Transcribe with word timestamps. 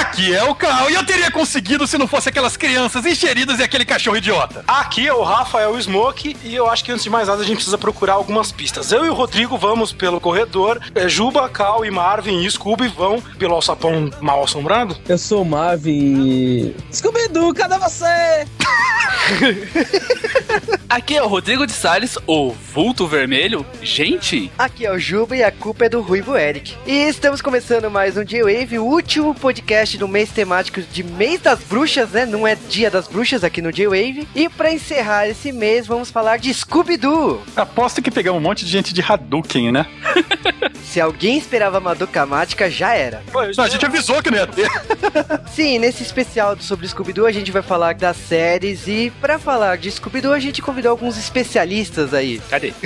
Aqui 0.00 0.34
é 0.34 0.44
o 0.44 0.54
Cal 0.54 0.90
e 0.90 0.94
eu 0.94 1.06
teria 1.06 1.30
conseguido 1.30 1.86
se 1.86 1.96
não 1.96 2.06
fosse 2.06 2.28
aquelas 2.28 2.54
crianças 2.54 3.06
encheridas 3.06 3.58
e 3.58 3.62
aquele 3.62 3.84
cachorro 3.84 4.18
idiota. 4.18 4.62
Aqui 4.68 5.06
é 5.06 5.12
o 5.12 5.22
Rafael 5.22 5.80
Smoke 5.80 6.36
e 6.44 6.54
eu 6.54 6.68
acho 6.68 6.84
que 6.84 6.92
antes 6.92 7.04
de 7.04 7.08
mais 7.08 7.28
nada 7.28 7.40
a 7.40 7.44
gente 7.44 7.56
precisa 7.56 7.78
procurar 7.78 8.12
algumas 8.12 8.52
pistas. 8.52 8.92
Eu 8.92 9.06
e 9.06 9.08
o 9.08 9.14
Rodrigo 9.14 9.56
vamos 9.56 9.94
pelo 9.94 10.20
corredor, 10.20 10.78
é, 10.94 11.08
Juba, 11.08 11.48
Cal 11.48 11.82
e 11.82 11.90
Marvin 11.90 12.44
e 12.44 12.50
Scooby 12.50 12.88
vão 12.88 13.22
pelo 13.38 13.54
alçapão 13.54 14.10
mal 14.20 14.44
assombrado. 14.44 14.94
Eu 15.08 15.16
sou 15.16 15.40
o 15.40 15.46
Marvin 15.46 16.26
e... 16.26 16.76
Scooby-Doo, 16.92 17.54
cadê 17.54 17.78
você? 17.78 18.04
Aqui 20.88 21.16
é 21.16 21.22
o 21.22 21.26
Rodrigo 21.26 21.66
de 21.66 21.72
Salles, 21.72 22.18
o 22.26 22.50
vulto 22.52 23.06
vermelho. 23.06 23.64
Gente, 23.82 24.50
Aqui 24.58 24.86
é 24.86 24.92
o 24.92 24.98
Juba 24.98 25.36
e 25.36 25.42
a 25.42 25.50
culpa 25.50 25.86
é 25.86 25.88
do 25.88 26.00
Ruivo 26.00 26.36
Eric. 26.36 26.76
E 26.86 27.08
estamos 27.08 27.40
começando 27.40 27.90
mais 27.90 28.16
um 28.16 28.24
J-Wave, 28.24 28.78
o 28.78 28.84
último 28.84 29.34
podcast 29.34 29.85
do 29.94 30.08
mês 30.08 30.30
temático 30.30 30.80
de 30.82 31.02
Mês 31.02 31.40
das 31.40 31.60
Bruxas, 31.60 32.10
né? 32.10 32.26
Não 32.26 32.46
é 32.46 32.56
Dia 32.68 32.90
das 32.90 33.06
Bruxas 33.06 33.44
aqui 33.44 33.62
no 33.62 33.70
J-Wave. 33.72 34.26
E 34.34 34.48
pra 34.48 34.72
encerrar 34.72 35.28
esse 35.28 35.52
mês, 35.52 35.86
vamos 35.86 36.10
falar 36.10 36.38
de 36.38 36.52
Scooby-Doo. 36.52 37.42
Aposto 37.54 38.02
que 38.02 38.10
pegamos 38.10 38.40
um 38.40 38.42
monte 38.42 38.64
de 38.64 38.70
gente 38.70 38.92
de 38.92 39.00
Hadouken, 39.02 39.70
né? 39.70 39.86
Se 40.84 41.00
alguém 41.00 41.36
esperava 41.38 41.78
Madoka 41.80 42.24
Mágica, 42.26 42.70
já 42.70 42.94
era. 42.94 43.22
Não, 43.56 43.64
a 43.64 43.68
gente 43.68 43.84
avisou 43.84 44.22
que 44.22 44.30
não 44.30 44.38
ia 44.38 44.46
ter. 44.46 44.68
Sim, 45.54 45.78
nesse 45.78 46.02
especial 46.02 46.56
sobre 46.58 46.88
Scooby-Doo 46.88 47.26
a 47.26 47.32
gente 47.32 47.50
vai 47.52 47.62
falar 47.62 47.94
das 47.94 48.16
séries 48.16 48.86
e 48.86 49.12
pra 49.20 49.38
falar 49.38 49.76
de 49.76 49.90
Scooby-Doo 49.90 50.32
a 50.32 50.38
gente 50.38 50.62
convidou 50.62 50.90
alguns 50.90 51.18
especialistas 51.18 52.14
aí. 52.14 52.40
cadê? 52.48 52.72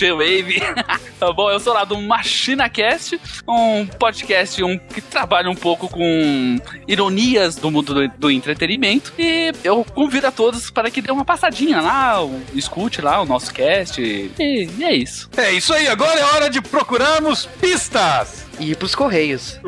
Tá 1.20 1.34
bom? 1.34 1.52
Eu 1.52 1.60
sou 1.60 1.74
lá 1.74 1.84
do 1.84 1.98
MachinaCast, 1.98 3.20
um 3.48 3.86
podcast 3.86 4.64
um, 4.64 4.78
que 4.78 5.02
trabalha 5.02 5.50
um 5.50 5.56
pouco 5.56 5.90
com 5.90 6.58
ironias 6.88 7.56
do 7.58 7.70
mundo 7.70 7.94
do, 7.94 8.08
do 8.18 8.32
entretenimento. 8.32 9.12
E 9.20 9.52
eu 9.64 9.84
convido 9.84 10.28
a 10.28 10.32
todos 10.32 10.72
para 10.72 10.90
que 10.90 11.02
dê 11.02 11.12
uma 11.12 11.26
passadinha 11.26 11.82
lá, 11.82 12.24
o- 12.24 12.42
escute 12.54 13.02
lá 13.02 13.22
o 13.22 13.26
nosso 13.26 13.54
cast. 13.54 14.02
E, 14.02 14.32
e 14.78 14.84
é 14.84 14.96
isso. 14.96 15.30
É 15.36 15.52
isso 15.52 15.74
aí, 15.74 15.88
agora 15.90 16.18
é 16.20 16.24
hora 16.24 16.50
de 16.50 16.62
procurarmos 16.62 17.46
pistas. 17.60 18.48
E 18.60 18.72
ir 18.72 18.76
pros 18.78 18.96
Correios. 18.96 19.60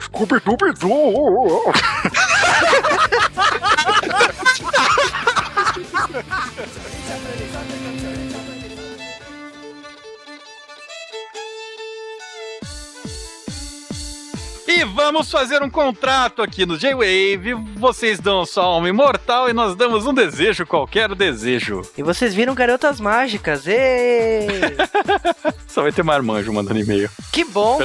Scooby-Dooby-Doo! 0.00 1.72
E 14.80 14.84
vamos 14.84 15.30
fazer 15.30 15.62
um 15.62 15.68
contrato 15.68 16.40
aqui 16.40 16.64
no 16.64 16.78
J-Wave. 16.78 17.52
Vocês 17.76 18.18
dão 18.18 18.46
sua 18.46 18.64
alma 18.64 18.88
imortal 18.88 19.50
e 19.50 19.52
nós 19.52 19.76
damos 19.76 20.06
um 20.06 20.14
desejo, 20.14 20.64
qualquer 20.64 21.14
desejo. 21.14 21.82
E 21.98 22.02
vocês 22.02 22.32
viram 22.32 22.54
Garotas 22.54 22.98
Mágicas. 22.98 23.66
Ê! 23.66 24.46
Só 25.68 25.82
vai 25.82 25.92
ter 25.92 26.02
marmanjo 26.02 26.50
mandando 26.50 26.80
e-mail. 26.80 27.10
Que 27.30 27.44
bom! 27.44 27.78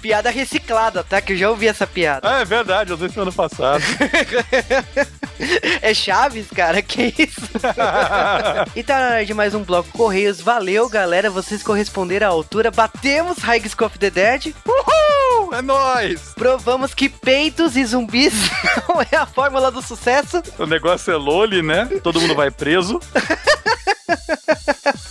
piada 0.00 0.30
reciclada, 0.30 1.02
tá? 1.02 1.20
Que 1.20 1.32
eu 1.32 1.36
já 1.36 1.50
ouvi 1.50 1.66
essa 1.66 1.84
piada. 1.84 2.30
Ah, 2.30 2.40
é 2.40 2.44
verdade, 2.44 2.92
eu 2.92 2.96
dei 2.96 3.08
semana 3.08 3.32
passada. 3.32 3.82
É 5.80 5.94
Chaves, 5.94 6.48
cara? 6.54 6.82
Que 6.82 7.14
isso? 7.18 7.40
e 8.76 8.82
tá 8.82 9.00
na 9.00 9.06
hora 9.06 9.24
de 9.24 9.32
mais 9.32 9.54
um 9.54 9.62
bloco 9.62 9.88
Correios. 9.90 10.38
Valeu, 10.38 10.86
galera. 10.88 11.30
Vocês 11.30 11.62
corresponderam 11.62 12.26
à 12.26 12.30
altura. 12.30 12.70
Batemos 12.70 13.38
High 13.38 13.62
School 13.68 13.86
of 13.86 13.98
the 13.98 14.10
Dead. 14.10 14.52
Uhul! 14.66 15.54
É 15.54 15.62
nóis! 15.62 16.32
Provamos 16.34 16.94
que 16.94 17.08
peitos 17.08 17.76
e 17.76 17.84
zumbis 17.84 18.32
não 18.88 19.00
é 19.00 19.16
a 19.16 19.26
fórmula 19.26 19.70
do 19.70 19.82
sucesso. 19.82 20.42
O 20.58 20.66
negócio 20.66 21.12
é 21.12 21.16
Loli, 21.16 21.62
né? 21.62 21.86
Todo 22.02 22.20
mundo 22.20 22.34
vai 22.34 22.50
preso. 22.50 23.00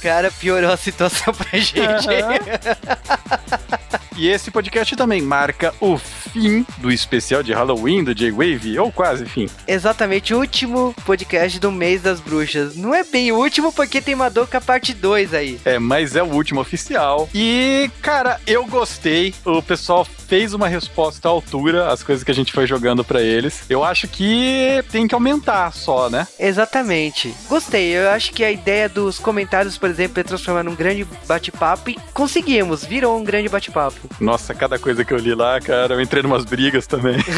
Cara, 0.01 0.31
piorou 0.31 0.71
a 0.71 0.77
situação 0.77 1.33
pra 1.33 1.59
gente. 1.59 1.79
E 4.19 4.27
esse 4.27 4.51
podcast 4.51 4.97
também 4.97 5.21
marca 5.21 5.73
o 5.79 5.97
fim 5.97 6.65
do 6.79 6.91
especial 6.91 7.41
de 7.41 7.53
Halloween 7.53 8.03
do 8.03 8.13
J-Wave, 8.13 8.77
ou 8.77 8.91
quase 8.91 9.25
fim. 9.25 9.47
Exatamente, 9.65 10.33
o 10.33 10.39
último 10.39 10.93
podcast 11.05 11.57
do 11.57 11.71
mês 11.71 12.01
das 12.01 12.19
bruxas. 12.19 12.75
Não 12.75 12.93
é 12.93 13.01
bem 13.01 13.31
o 13.31 13.37
último 13.37 13.71
porque 13.71 14.01
tem 14.01 14.15
Madoka 14.15 14.59
parte 14.59 14.93
2 14.93 15.33
aí. 15.33 15.57
É, 15.63 15.79
mas 15.79 16.17
é 16.17 16.21
o 16.21 16.33
último 16.33 16.59
oficial. 16.59 17.29
E, 17.33 17.89
cara, 18.01 18.41
eu 18.45 18.65
gostei. 18.65 19.33
O 19.45 19.61
pessoal 19.61 20.03
fez 20.03 20.53
uma 20.53 20.67
resposta 20.67 21.29
à 21.29 21.31
altura 21.31 21.87
às 21.87 22.03
coisas 22.03 22.21
que 22.21 22.29
a 22.29 22.35
gente 22.35 22.51
foi 22.51 22.67
jogando 22.67 23.05
pra 23.05 23.21
eles. 23.21 23.63
Eu 23.69 23.85
acho 23.85 24.05
que 24.09 24.83
tem 24.91 25.07
que 25.07 25.15
aumentar 25.15 25.71
só, 25.71 26.09
né? 26.09 26.27
Exatamente. 26.37 27.33
Gostei. 27.47 27.95
Eu 27.95 28.09
acho 28.09 28.33
que 28.33 28.43
a 28.43 28.51
ideia 28.51 28.89
dos 28.89 29.17
comentários, 29.17 29.77
por 29.77 29.89
exemplo, 29.89 30.19
é 30.19 30.23
transformar 30.23 30.63
num 30.63 30.75
grande 30.75 31.07
bate-papo 31.25 31.89
e 31.89 31.97
conseguimos. 32.13 32.83
Virou 32.83 33.17
um 33.17 33.23
grande 33.23 33.47
bate-papo. 33.47 34.08
Nossa, 34.19 34.53
cada 34.53 34.77
coisa 34.77 35.03
que 35.05 35.13
eu 35.13 35.17
li 35.17 35.33
lá, 35.33 35.59
cara, 35.59 35.93
eu 35.93 36.01
entrei 36.01 36.21
numas 36.23 36.45
brigas 36.45 36.87
também. 36.87 37.17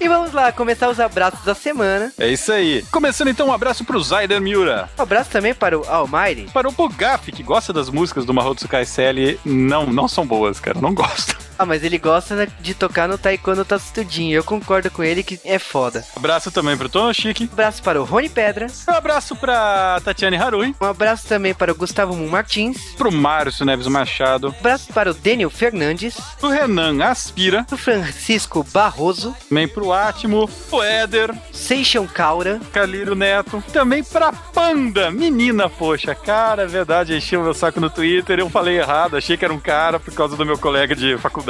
E 0.00 0.08
vamos 0.08 0.32
lá, 0.32 0.52
começar 0.52 0.88
os 0.88 1.00
abraços 1.00 1.44
da 1.44 1.54
semana. 1.54 2.12
é 2.18 2.28
isso 2.28 2.52
aí. 2.52 2.84
Começando 2.90 3.28
então, 3.28 3.48
um 3.48 3.52
abraço 3.52 3.84
pro 3.84 4.00
Zaider 4.02 4.40
Miura. 4.40 4.88
Um 4.98 5.02
abraço 5.02 5.30
também 5.30 5.54
para 5.54 5.78
o 5.78 5.84
Almighty. 5.84 6.50
Para 6.52 6.68
o 6.68 6.72
Bugaf, 6.72 7.30
que 7.32 7.42
gosta 7.42 7.72
das 7.72 7.88
músicas 7.88 8.24
do 8.24 8.34
Mahotsu 8.34 8.66
SL, 8.66 9.38
não, 9.44 9.86
não 9.86 10.08
são 10.08 10.26
boas, 10.26 10.60
cara, 10.60 10.80
não 10.80 10.92
gosto. 10.92 11.36
Ah, 11.58 11.64
mas 11.64 11.84
ele 11.84 11.98
gosta 11.98 12.46
de 12.60 12.74
tocar 12.74 13.08
no 13.08 13.16
Taekwondo 13.16 13.64
Tatsutudinho. 13.64 14.34
Eu 14.34 14.44
concordo 14.44 14.90
com 14.90 15.02
ele 15.04 15.22
que 15.22 15.40
é 15.44 15.58
foda. 15.58 16.04
Abraço 16.16 16.50
também 16.50 16.76
pro 16.76 16.88
Tono 16.88 17.14
Chique. 17.14 17.44
Um 17.44 17.52
abraço 17.52 17.82
para 17.82 18.00
o 18.00 18.04
Rony 18.04 18.28
Pedra. 18.28 18.66
Um 18.88 18.92
abraço 18.92 19.36
pra 19.36 20.00
Tatiane 20.04 20.36
Harui. 20.36 20.74
Um 20.80 20.86
abraço 20.86 21.26
também 21.28 21.54
para 21.54 21.70
o 21.72 21.74
Gustavo 21.74 22.16
Moon 22.16 22.28
Martins. 22.28 22.78
Pro 22.96 23.12
Márcio 23.12 23.64
Neves 23.64 23.86
Machado. 23.86 24.48
Um 24.48 24.58
abraço 24.58 24.92
para 24.92 25.10
o 25.10 25.14
Daniel 25.14 25.50
Fernandes. 25.50 26.16
Pro 26.40 26.48
Renan 26.48 27.04
Aspira. 27.04 27.64
Pro 27.64 27.76
Francisco 27.76 28.66
Barroso. 28.72 29.34
Também 29.48 29.68
pro 29.68 29.92
Atmo. 29.92 30.48
Pro 30.68 30.82
Éder. 30.82 31.32
Seixão 31.52 32.06
Caura. 32.06 32.60
Calírio 32.72 33.14
Neto. 33.14 33.62
Também 33.72 34.02
pra 34.02 34.32
Panda. 34.32 35.10
Menina, 35.10 35.68
poxa. 35.68 36.14
Cara, 36.14 36.62
é 36.62 36.66
verdade. 36.66 37.16
Encheu 37.16 37.42
meu 37.42 37.54
saco 37.54 37.80
no 37.80 37.90
Twitter. 37.90 38.40
Eu 38.40 38.50
falei 38.50 38.78
errado. 38.78 39.16
Achei 39.16 39.36
que 39.36 39.44
era 39.44 39.54
um 39.54 39.60
cara 39.60 40.00
por 40.00 40.12
causa 40.12 40.36
do 40.36 40.44
meu 40.44 40.58
colega 40.58 40.96
de 40.96 41.16
faculdade. 41.18 41.43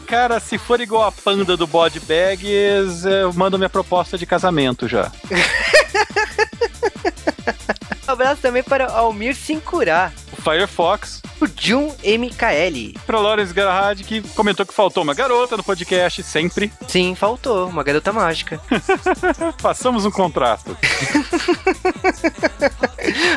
Cara, 0.00 0.38
se 0.40 0.56
for 0.58 0.80
igual 0.80 1.04
a 1.04 1.12
Panda 1.12 1.56
do 1.56 1.66
Body 1.66 2.00
Bags, 2.00 3.04
eu 3.04 3.32
mando 3.32 3.58
minha 3.58 3.68
proposta 3.68 4.16
de 4.16 4.24
casamento 4.24 4.86
já. 4.86 5.10
Um 8.08 8.12
abraço 8.12 8.42
também 8.42 8.62
para 8.62 8.86
Almir 8.86 9.34
Sincurá. 9.34 10.12
O 10.40 10.42
Firefox, 10.42 11.20
O 11.38 11.46
Jun 11.54 11.94
MKL. 12.02 12.98
pra 13.06 13.20
Lawrence 13.20 13.52
Garrard, 13.52 14.02
que 14.04 14.22
comentou 14.30 14.64
que 14.64 14.72
faltou 14.72 15.02
uma 15.02 15.12
garota 15.12 15.54
no 15.54 15.62
podcast, 15.62 16.22
sempre. 16.22 16.72
Sim, 16.88 17.14
faltou. 17.14 17.68
Uma 17.68 17.84
garota 17.84 18.10
mágica. 18.10 18.58
Façamos 19.60 20.06
um 20.06 20.10
contrato. 20.10 20.74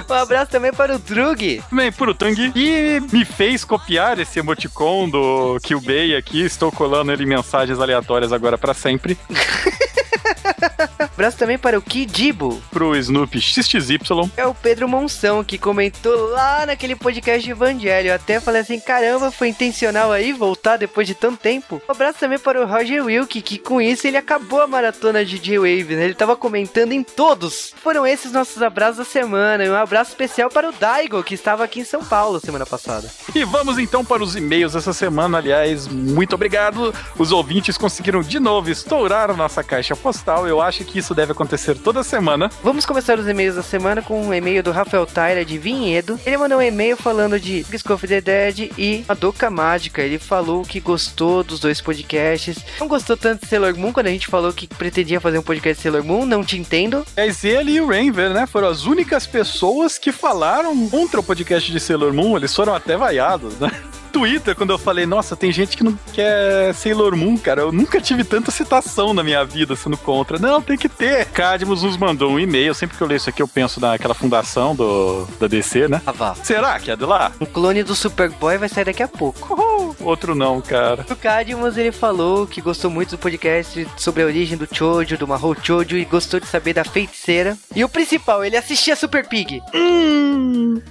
Um 0.10 0.14
abraço 0.14 0.52
também 0.52 0.72
para 0.72 0.96
o 0.96 1.00
Drug. 1.00 1.64
Também 1.70 1.92
pro 1.92 2.14
Tang, 2.14 2.52
e 2.56 3.00
me 3.12 3.26
fez 3.26 3.66
copiar 3.66 4.20
esse 4.20 4.38
emoticon 4.38 5.10
do 5.10 5.58
Kyubei 5.64 6.16
aqui. 6.16 6.42
Estou 6.42 6.72
colando 6.72 7.12
ele 7.12 7.26
mensagens 7.26 7.80
aleatórias 7.80 8.32
agora 8.32 8.58
pra 8.58 8.74
sempre. 8.74 9.18
Abraço 11.14 11.38
também 11.38 11.58
para 11.58 11.78
o 11.78 11.82
Kidibo. 11.82 12.62
Pro 12.72 12.96
Snoopy 12.96 13.40
XXY. 13.40 14.00
É 14.36 14.46
o 14.46 14.54
Pedro 14.54 14.88
Monção 14.88 15.44
que 15.44 15.58
comentou 15.58 16.30
lá 16.30 16.66
naquele 16.66 16.96
podcast 16.96 17.44
de 17.44 17.52
Evangelho. 17.52 18.10
Eu 18.10 18.16
até 18.16 18.40
falei 18.40 18.62
assim: 18.62 18.80
caramba, 18.80 19.32
foi 19.32 19.50
intencional 19.50 20.12
aí 20.12 20.34
voltar 20.34 20.78
depois 20.78 21.08
de 21.08 21.16
tanto 21.16 21.38
tempo. 21.38 21.82
Um 21.88 21.92
abraço 21.92 22.20
também 22.20 22.40
para 22.40 22.62
o 22.62 22.68
Roger 22.68 23.06
Wilk, 23.06 23.42
que 23.42 23.58
com 23.58 23.82
isso 23.82 24.08
ele 24.08 24.18
acabou 24.18 24.62
a 24.62 24.68
maratona 24.68 25.24
de 25.26 25.38
J-Wave, 25.40 25.96
né? 25.96 26.06
Ele 26.06 26.14
tava 26.14 26.36
comentando 26.36 26.92
em 26.92 27.04
todos. 27.04 27.74
Foram 27.82 28.06
esses 28.06 28.32
nossos 28.32 28.62
abraços 28.62 28.98
da 28.98 29.06
semana. 29.06 29.64
E 29.64 29.70
um 29.70 29.76
abraço 29.76 30.12
especial 30.12 30.50
para 30.50 30.70
o 30.70 30.74
Daigo, 30.74 31.24
que 31.24 31.36
estava 31.36 31.64
aqui 31.64 31.80
em 31.80 31.86
São 31.86 32.04
Paulo 32.04 32.40
semana 32.40 32.66
passada. 32.66 33.10
E 33.34 33.44
vamos 33.44 33.78
então 33.78 34.04
para 34.04 34.24
os 34.24 34.36
e-mails 34.36 34.74
dessa 34.74 34.94
semana. 34.94 35.38
Aliás, 35.38 35.88
muito 35.88 36.34
obrigado. 36.36 36.94
Os 37.18 37.32
ouvintes 37.32 37.78
conseguiram 37.78 38.22
de 38.22 38.40
novo 38.40 38.70
estourar 38.70 39.30
a 39.30 39.34
nossa 39.34 39.64
caixa 39.64 39.96
postal. 40.04 40.46
Eu 40.46 40.62
acho 40.62 40.84
que 40.84 41.00
isso 41.00 41.16
deve 41.16 41.32
acontecer 41.32 41.76
toda 41.78 42.04
semana. 42.04 42.52
Vamos 42.62 42.86
começar 42.86 43.18
os 43.18 43.28
e-mails 43.28 43.56
da 43.56 43.64
semana 43.64 44.02
com 44.02 44.22
um 44.22 44.34
e-mail 44.34 44.62
do 44.62 44.72
Rafael 44.72 45.06
Tyler 45.06 45.46
de 45.46 45.58
Vinhedo. 45.58 46.20
Ele 46.26 46.38
mandou 46.38 46.58
um 46.58 46.62
e-mail 46.62 46.98
falando 46.98 47.40
de 47.40 47.64
Disc 47.64 47.90
of 47.90 48.06
the 48.06 48.20
Dead 48.20 48.72
e 48.78 49.06
Madoka 49.08 49.50
Mágica. 49.50 50.02
Ele 50.02 50.20
falou 50.20 50.64
que 50.64 50.82
gostou 50.82 51.44
dos 51.44 51.62
dois 51.62 51.80
podcasts. 51.80 52.58
Não 52.80 52.88
gostou 52.88 53.16
tanto 53.16 53.44
de 53.44 53.48
Sailor 53.48 53.76
Moon 53.78 53.94
quando 53.94 54.08
a 54.08 54.12
gente 54.12 54.28
falou 54.28 54.52
que 54.52 54.68
pretendia 54.68 55.22
fazer 55.22 55.40
um 55.40 55.44
podcast 55.44 55.78
de 55.78 55.84
Sailor 55.84 56.04
Moon. 56.04 56.26
Não 56.26 56.44
te 56.44 56.58
entendo. 56.58 57.06
Mas 57.16 57.46
ele 57.46 57.72
e 57.72 57.82
o 57.82 57.88
Rainver, 57.88 58.32
né? 58.32 58.46
Foram 58.46 58.68
as 58.68 58.86
únicas 58.86 59.26
pessoas 59.26 59.98
que 59.98 60.12
falaram 60.12 60.90
contra 60.90 61.22
o 61.22 61.24
podcast 61.24 61.72
de 61.72 61.80
Sailor 61.80 62.14
Moon. 62.14 62.36
Eles 62.36 62.54
foram 62.54 62.76
até 62.76 62.98
vaiados, 62.98 63.58
né? 63.58 63.72
Twitter, 64.14 64.56
quando 64.56 64.70
eu 64.70 64.78
falei, 64.78 65.08
nossa, 65.08 65.36
tem 65.36 65.52
gente 65.52 65.76
que 65.76 65.84
não 65.84 65.98
quer 66.14 66.72
Sailor 66.76 67.18
Moon, 67.18 67.36
cara. 67.36 67.62
Eu 67.62 67.72
nunca 67.72 68.00
tive 68.00 68.24
tanta 68.24 68.52
citação 68.52 69.12
na 69.12 69.24
minha 69.24 69.44
vida 69.44 69.76
sendo 69.76 69.98
contra. 69.98 70.38
Não, 70.38 70.62
tem 70.62 70.78
que 70.78 70.88
ter. 70.88 71.26
Cadmus 71.26 71.82
nos 71.82 71.98
mandou 71.98 72.32
um 72.32 72.40
e-mail. 72.40 72.76
Sempre 72.76 72.96
que 72.96 73.02
eu 73.02 73.08
leio 73.08 73.18
isso 73.18 73.30
aqui, 73.30 73.42
eu 73.42 73.48
penso 73.48 73.82
naquela 73.82 74.14
fundação 74.14 74.76
do, 74.76 75.26
da 75.40 75.48
DC, 75.48 75.88
né? 75.88 76.00
Ah, 76.06 76.12
vá. 76.12 76.36
Será 76.36 76.80
que 76.80 76.92
é 76.92 76.96
de 76.96 77.06
lá? 77.06 77.32
Um 77.42 77.46
clone 77.46 77.82
do 77.82 77.96
Superboy 77.96 78.60
vai 78.60 78.70
sair 78.70 78.86
daqui 78.86 79.02
a 79.02 79.08
pouco. 79.08 79.54
Uhul. 79.54 79.73
Outro 80.04 80.36
não, 80.36 80.62
cara. 80.62 81.06
O 81.10 81.16
Cadmus, 81.16 81.78
ele 81.78 81.92
falou 81.92 82.46
que 82.46 82.62
gostou 82.62 82.90
muito 82.92 83.12
do 83.12 83.18
podcast 83.18 83.88
sobre 83.98 84.24
a 84.24 84.26
origem 84.26 84.58
do 84.58 84.68
Chojo, 84.72 85.18
do 85.18 85.28
Mahou 85.28 85.56
Chojo, 85.56 85.98
e 85.98 86.06
gostou 86.06 86.40
de 86.40 86.48
saber 86.48 86.74
da 86.74 86.84
feiticeira. 86.84 87.58
E 87.76 87.84
o 87.84 87.90
principal, 87.90 88.44
ele 88.44 88.58
assistia 88.58 88.96
Super 88.96 89.28
Pig. 89.28 89.62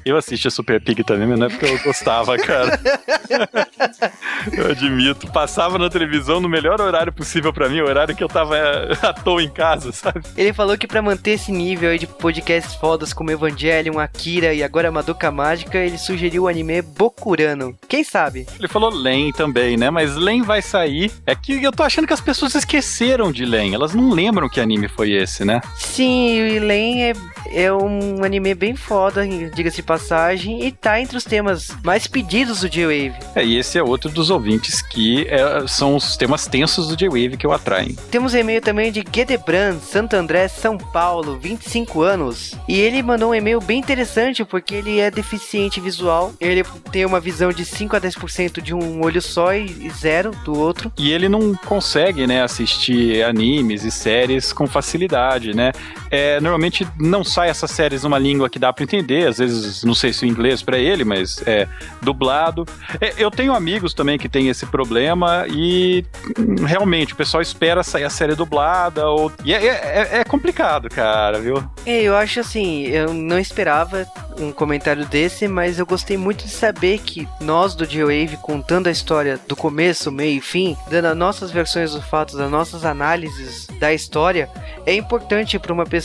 Eu 0.04 0.16
assisti 0.16 0.48
a 0.48 0.50
Super 0.50 0.80
Pig 0.80 1.04
também, 1.04 1.26
mas 1.26 1.38
não 1.38 1.46
é 1.46 1.50
porque 1.50 1.66
eu 1.66 1.78
gostava, 1.80 2.36
cara. 2.36 2.80
eu 4.52 4.70
admito. 4.70 5.30
Passava 5.30 5.78
na 5.78 5.88
televisão 5.88 6.40
no 6.40 6.48
melhor 6.48 6.80
horário 6.80 7.12
possível 7.12 7.52
pra 7.52 7.68
mim, 7.68 7.80
o 7.80 7.86
horário 7.86 8.14
que 8.14 8.22
eu 8.22 8.28
tava 8.28 8.56
à 9.02 9.12
toa 9.12 9.42
em 9.42 9.50
casa, 9.50 9.92
sabe? 9.92 10.22
Ele 10.36 10.52
falou 10.52 10.76
que 10.76 10.86
pra 10.86 11.02
manter 11.02 11.32
esse 11.32 11.52
nível 11.52 11.90
aí 11.90 11.98
de 11.98 12.06
podcasts 12.06 12.74
fodas 12.74 13.12
como 13.12 13.30
Evangelion, 13.30 13.98
Akira 13.98 14.54
e 14.54 14.62
agora 14.62 14.90
Madoka 14.90 15.30
Mágica, 15.30 15.78
ele 15.78 15.98
sugeriu 15.98 16.44
o 16.44 16.48
anime 16.48 16.82
Bokurano. 16.82 17.76
Quem 17.88 18.04
sabe? 18.04 18.46
Ele 18.58 18.68
falou 18.68 18.90
Len 19.02 19.32
também, 19.32 19.76
né? 19.76 19.90
Mas 19.90 20.16
Len 20.16 20.42
vai 20.42 20.62
sair. 20.62 21.10
É 21.26 21.34
que 21.34 21.62
eu 21.62 21.72
tô 21.72 21.82
achando 21.82 22.06
que 22.06 22.12
as 22.12 22.20
pessoas 22.20 22.54
esqueceram 22.54 23.32
de 23.32 23.44
Len. 23.44 23.74
Elas 23.74 23.94
não 23.94 24.10
lembram 24.10 24.48
que 24.48 24.60
anime 24.60 24.88
foi 24.88 25.12
esse, 25.12 25.44
né? 25.44 25.60
Sim, 25.76 26.58
o 26.58 26.64
Len 26.64 27.02
é, 27.04 27.12
é 27.46 27.72
um 27.72 28.24
anime 28.24 28.54
bem 28.54 28.76
foda, 28.76 29.26
diga-se 29.26 29.76
de 29.76 29.82
passagem, 29.82 30.64
e 30.64 30.72
tá 30.72 31.00
entre 31.00 31.16
os 31.16 31.24
temas 31.24 31.68
mais 31.82 32.06
pedidos 32.06 32.60
do 32.60 32.68
J-Wave. 32.68 33.14
É, 33.34 33.44
e 33.44 33.58
esse 33.58 33.78
é 33.78 33.82
outro 33.82 34.10
dos 34.10 34.30
ouvintes 34.30 34.82
que 34.82 35.26
é, 35.28 35.66
são 35.66 35.96
os 35.96 36.16
temas 36.16 36.46
tensos 36.46 36.88
do 36.88 36.96
J-Wave 36.96 37.36
que 37.36 37.46
o 37.46 37.52
atraem. 37.52 37.96
Temos 38.10 38.34
e-mail 38.34 38.60
também 38.60 38.92
de 38.92 39.02
Guedebran, 39.02 39.78
Santo 39.78 40.14
André, 40.14 40.48
São 40.48 40.76
Paulo, 40.76 41.38
25 41.38 42.02
anos. 42.02 42.56
E 42.68 42.78
ele 42.78 43.02
mandou 43.02 43.30
um 43.30 43.34
e-mail 43.34 43.60
bem 43.60 43.78
interessante 43.78 44.44
porque 44.44 44.74
ele 44.74 44.98
é 44.98 45.10
deficiente 45.10 45.80
visual. 45.80 46.32
Ele 46.40 46.62
tem 46.90 47.04
uma 47.04 47.20
visão 47.20 47.52
de 47.52 47.64
5 47.64 47.96
a 47.96 48.00
10% 48.00 48.60
de 48.60 48.74
um 48.74 49.02
olho 49.02 49.20
só 49.20 49.54
e 49.54 49.90
zero 49.90 50.32
do 50.44 50.58
outro. 50.58 50.92
E 50.98 51.10
ele 51.10 51.28
não 51.28 51.54
consegue, 51.54 52.26
né, 52.26 52.42
assistir 52.42 53.22
animes 53.24 53.84
e 53.84 53.90
séries 53.90 54.52
com 54.52 54.66
facilidade, 54.66 55.54
né? 55.54 55.72
É, 56.12 56.38
normalmente 56.40 56.86
não 57.00 57.24
sai 57.24 57.48
essas 57.48 57.70
séries 57.70 58.02
numa 58.04 58.18
língua 58.18 58.50
que 58.50 58.58
dá 58.58 58.70
para 58.70 58.84
entender, 58.84 59.26
às 59.26 59.38
vezes 59.38 59.82
não 59.82 59.94
sei 59.94 60.12
se 60.12 60.26
o 60.26 60.28
inglês 60.28 60.62
para 60.62 60.76
ele, 60.78 61.04
mas 61.04 61.42
é 61.46 61.66
dublado. 62.02 62.66
É, 63.00 63.14
eu 63.16 63.30
tenho 63.30 63.54
amigos 63.54 63.94
também 63.94 64.18
que 64.18 64.28
têm 64.28 64.48
esse 64.50 64.66
problema 64.66 65.46
e 65.48 66.04
hum, 66.38 66.66
realmente 66.66 67.14
o 67.14 67.16
pessoal 67.16 67.40
espera 67.40 67.82
sair 67.82 68.04
a 68.04 68.10
série 68.10 68.34
dublada 68.34 69.08
ou 69.08 69.32
e 69.42 69.54
é, 69.54 69.64
é- 69.66 70.08
é 70.20 70.24
complicado, 70.24 70.90
cara, 70.90 71.40
viu? 71.40 71.64
É, 71.86 72.02
eu 72.02 72.14
acho 72.14 72.40
assim, 72.40 72.82
eu 72.88 73.14
não 73.14 73.38
esperava 73.38 74.06
um 74.38 74.52
comentário 74.52 75.06
desse, 75.06 75.48
mas 75.48 75.78
eu 75.78 75.86
gostei 75.86 76.18
muito 76.18 76.44
de 76.44 76.50
saber 76.50 76.98
que 76.98 77.26
nós 77.40 77.74
do 77.74 77.84
G-Wave, 77.86 78.36
contando 78.42 78.86
a 78.88 78.90
história 78.90 79.38
do 79.48 79.56
começo, 79.56 80.12
meio 80.12 80.36
e 80.38 80.40
fim, 80.42 80.76
dando 80.90 81.06
as 81.06 81.16
nossas 81.16 81.50
versões 81.50 81.92
dos 81.92 82.04
fatos, 82.04 82.38
as 82.38 82.50
nossas 82.50 82.84
análises 82.84 83.66
da 83.80 83.94
história, 83.94 84.50
é 84.84 84.94
importante 84.94 85.58
para 85.58 85.72
uma 85.72 85.84
pessoa 85.84 86.01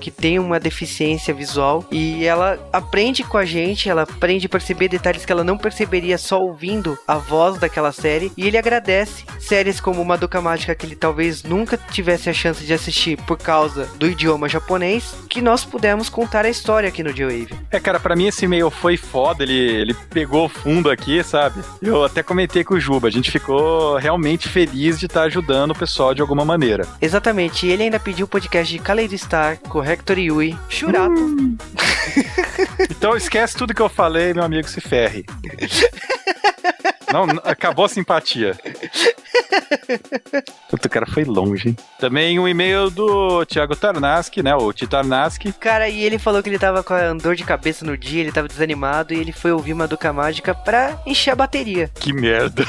que 0.00 0.10
tem 0.10 0.38
uma 0.38 0.60
deficiência 0.60 1.32
visual 1.34 1.84
e 1.90 2.24
ela 2.24 2.58
aprende 2.72 3.22
com 3.24 3.38
a 3.38 3.44
gente, 3.44 3.88
ela 3.88 4.02
aprende 4.02 4.46
a 4.46 4.48
perceber 4.48 4.88
detalhes 4.88 5.24
que 5.24 5.32
ela 5.32 5.44
não 5.44 5.58
perceberia 5.58 6.18
só 6.18 6.40
ouvindo 6.40 6.98
a 7.06 7.16
voz 7.16 7.58
daquela 7.58 7.92
série 7.92 8.32
e 8.36 8.46
ele 8.46 8.58
agradece 8.58 9.24
séries 9.40 9.80
como 9.80 10.04
Madoka 10.04 10.40
Mágica 10.40 10.74
que 10.74 10.86
ele 10.86 10.96
talvez 10.96 11.42
nunca 11.42 11.76
tivesse 11.76 12.28
a 12.28 12.32
chance 12.32 12.64
de 12.64 12.72
assistir 12.72 13.16
por 13.22 13.38
causa 13.38 13.86
do 13.98 14.06
idioma 14.06 14.48
japonês, 14.48 15.14
que 15.28 15.40
nós 15.40 15.64
pudemos 15.64 16.08
contar 16.08 16.44
a 16.44 16.48
história 16.48 16.88
aqui 16.88 17.02
no 17.02 17.12
J-Wave. 17.12 17.54
É, 17.70 17.80
cara, 17.80 17.98
pra 18.00 18.16
mim 18.16 18.26
esse 18.26 18.44
e-mail 18.44 18.70
foi 18.70 18.96
foda, 18.96 19.42
ele, 19.42 19.58
ele 19.58 19.94
pegou 20.10 20.48
fundo 20.48 20.90
aqui, 20.90 21.22
sabe? 21.22 21.62
Eu 21.80 22.04
até 22.04 22.22
comentei 22.22 22.64
com 22.64 22.74
o 22.74 22.80
Juba, 22.80 23.08
a 23.08 23.10
gente 23.10 23.30
ficou 23.30 23.96
realmente 23.96 24.48
feliz 24.48 24.98
de 24.98 25.06
estar 25.06 25.22
ajudando 25.22 25.72
o 25.72 25.78
pessoal 25.78 26.14
de 26.14 26.20
alguma 26.20 26.44
maneira. 26.44 26.86
Exatamente, 27.00 27.66
e 27.66 27.70
ele 27.70 27.84
ainda 27.84 28.00
pediu 28.00 28.26
o 28.26 28.28
podcast 28.28 28.72
de 28.72 28.78
Kaleido 28.82 29.14
Star, 29.38 29.56
Corrector 29.68 30.18
Yui, 30.18 30.58
Shurato. 30.68 31.14
Então 32.90 33.16
esquece 33.16 33.56
tudo 33.56 33.72
que 33.72 33.80
eu 33.80 33.88
falei, 33.88 34.34
meu 34.34 34.42
amigo, 34.42 34.68
se 34.68 34.80
ferre. 34.80 35.24
Não, 37.12 37.24
acabou 37.44 37.84
a 37.84 37.88
simpatia. 37.88 38.56
Puta, 40.70 40.86
o 40.86 40.90
cara 40.90 41.06
foi 41.06 41.24
longe. 41.24 41.68
hein? 41.70 41.76
Também 41.98 42.38
um 42.38 42.46
e-mail 42.46 42.90
do 42.90 43.44
Thiago 43.46 43.74
Tarnaski, 43.74 44.42
né? 44.42 44.54
O 44.54 44.72
Titarnaski. 44.72 45.52
Cara, 45.52 45.88
e 45.88 46.02
ele 46.02 46.18
falou 46.18 46.42
que 46.42 46.48
ele 46.48 46.58
tava 46.58 46.82
com 46.82 46.92
a 46.94 47.12
dor 47.14 47.34
de 47.34 47.44
cabeça 47.44 47.84
no 47.84 47.96
dia, 47.96 48.20
ele 48.20 48.32
tava 48.32 48.48
desanimado 48.48 49.14
e 49.14 49.18
ele 49.18 49.32
foi 49.32 49.52
ouvir 49.52 49.74
Madoka 49.74 50.12
Mágica 50.12 50.54
pra 50.54 50.98
encher 51.06 51.30
a 51.30 51.36
bateria. 51.36 51.90
Que 51.94 52.12
merda. 52.12 52.64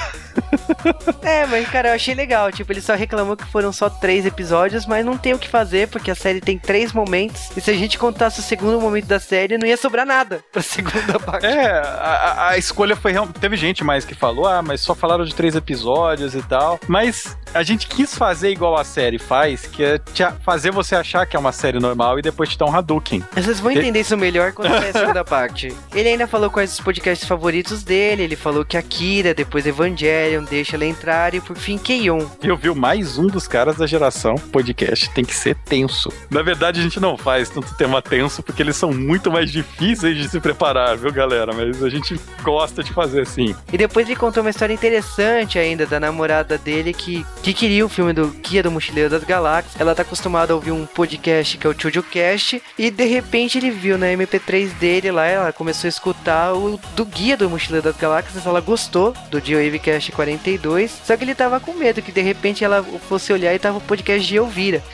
É, 1.21 1.45
mas 1.45 1.67
cara, 1.69 1.89
eu 1.89 1.93
achei 1.95 2.13
legal. 2.15 2.51
Tipo, 2.51 2.71
ele 2.71 2.81
só 2.81 2.95
reclamou 2.95 3.35
que 3.35 3.45
foram 3.45 3.71
só 3.71 3.89
três 3.89 4.25
episódios, 4.25 4.85
mas 4.85 5.05
não 5.05 5.17
tem 5.17 5.33
o 5.33 5.39
que 5.39 5.47
fazer, 5.47 5.87
porque 5.89 6.11
a 6.11 6.15
série 6.15 6.39
tem 6.41 6.57
três 6.57 6.93
momentos. 6.93 7.49
E 7.55 7.61
se 7.61 7.69
a 7.69 7.73
gente 7.73 7.97
contasse 7.97 8.39
o 8.39 8.43
segundo 8.43 8.79
momento 8.79 9.05
da 9.05 9.19
série, 9.19 9.57
não 9.57 9.67
ia 9.67 9.77
sobrar 9.77 10.05
nada 10.05 10.43
pra 10.51 10.61
segunda 10.63 11.19
parte. 11.19 11.45
É, 11.45 11.69
a, 11.71 12.47
a- 12.49 12.57
escolha 12.57 12.95
foi. 12.95 13.13
Teve 13.39 13.55
gente 13.57 13.83
mais 13.83 14.05
que 14.05 14.13
falou, 14.15 14.28
ah, 14.45 14.61
mas 14.61 14.81
só 14.81 14.95
falaram 14.95 15.23
de 15.25 15.33
três 15.33 15.55
episódios 15.55 16.35
e 16.35 16.41
tal. 16.41 16.79
Mas 16.87 17.37
a 17.53 17.63
gente 17.63 17.87
quis 17.87 18.15
fazer 18.15 18.51
igual 18.51 18.77
a 18.77 18.83
série 18.83 19.17
faz, 19.19 19.65
que 19.65 19.83
é 19.83 19.99
fazer 20.43 20.71
você 20.71 20.95
achar 20.95 21.25
que 21.25 21.35
é 21.35 21.39
uma 21.39 21.51
série 21.51 21.79
normal 21.79 22.19
e 22.19 22.21
depois 22.21 22.49
te 22.49 22.57
dar 22.57 22.65
um 22.65 22.75
Hadouken. 22.75 23.23
Vocês 23.33 23.59
vão 23.59 23.71
entender 23.71 24.01
isso 24.01 24.17
melhor 24.17 24.51
quando 24.53 24.69
sair 24.69 24.89
a 24.89 24.93
segunda 24.99 25.23
parte. 25.23 25.75
Ele 25.93 26.09
ainda 26.09 26.27
falou 26.27 26.49
quais 26.49 26.73
os 26.73 26.79
podcasts 26.79 27.27
favoritos 27.27 27.83
dele. 27.83 28.23
Ele 28.23 28.35
falou 28.35 28.63
que 28.63 28.77
Akira, 28.77 29.33
depois 29.33 29.65
Evangelion, 29.65 30.43
Deixa 30.43 30.75
Ela 30.75 30.85
Entrar 30.85 31.33
e 31.33 31.41
por 31.41 31.57
fim 31.57 31.77
Keion. 31.77 32.25
Eu 32.41 32.55
vi 32.55 32.69
mais 32.73 33.17
um 33.17 33.27
dos 33.27 33.47
caras 33.47 33.77
da 33.77 33.87
geração 33.87 34.35
podcast 34.35 35.09
tem 35.11 35.23
que 35.23 35.35
ser 35.35 35.55
tenso. 35.55 36.11
Na 36.29 36.41
verdade, 36.41 36.79
a 36.79 36.83
gente 36.83 36.99
não 36.99 37.17
faz 37.17 37.49
tanto 37.49 37.73
tema 37.75 38.01
tenso 38.01 38.43
porque 38.43 38.61
eles 38.61 38.75
são 38.75 38.91
muito 38.91 39.31
mais 39.31 39.51
difíceis 39.51 40.17
de 40.17 40.29
se 40.29 40.39
preparar, 40.39 40.97
viu, 40.97 41.11
galera? 41.11 41.53
Mas 41.53 41.83
a 41.83 41.89
gente 41.89 42.19
gosta 42.43 42.83
de 42.83 42.93
fazer 42.93 43.21
assim. 43.21 43.55
E 43.71 43.77
depois 43.77 44.05
ele 44.07 44.15
contou 44.19 44.43
uma 44.43 44.49
história 44.49 44.73
interessante 44.73 45.57
ainda 45.57 45.85
da 45.85 45.97
namorada 45.97 46.57
dele 46.57 46.93
que 46.93 47.25
que 47.41 47.53
queria 47.53 47.85
o 47.85 47.89
filme 47.89 48.11
do 48.11 48.27
Guia 48.27 48.61
do 48.61 48.69
Mochileiro 48.69 49.09
das 49.09 49.23
Galáxias. 49.23 49.79
Ela 49.79 49.95
tá 49.95 50.01
acostumada 50.01 50.51
a 50.51 50.55
ouvir 50.57 50.71
um 50.71 50.85
podcast 50.85 51.57
que 51.57 51.65
é 51.65 51.69
o 51.69 51.79
Chujo 51.79 52.03
Cast 52.03 52.61
e 52.77 52.91
de 52.91 53.05
repente 53.05 53.57
ele 53.57 53.71
viu 53.71 53.97
na 53.97 54.07
MP3 54.07 54.77
dele 54.77 55.09
lá, 55.09 55.25
ela 55.25 55.53
começou 55.53 55.87
a 55.87 55.89
escutar 55.89 56.53
o 56.53 56.77
do 56.95 57.05
Guia 57.05 57.37
do 57.37 57.49
Mochileiro 57.49 57.85
das 57.85 57.95
Galáxias, 57.95 58.45
ela 58.45 58.59
gostou 58.59 59.13
do 59.31 59.39
J-Wave 59.39 59.79
Cast 59.79 60.11
42, 60.11 60.91
só 61.05 61.15
que 61.15 61.23
ele 61.23 61.33
tava 61.33 61.61
com 61.61 61.73
medo 61.73 62.01
que 62.01 62.11
de 62.11 62.21
repente 62.21 62.63
ela 62.63 62.83
fosse 63.07 63.31
olhar 63.31 63.55
e 63.55 63.59
tava 63.59 63.77
o 63.77 63.81
podcast 63.81 64.27
de 64.27 64.35
Elvira. 64.35 64.83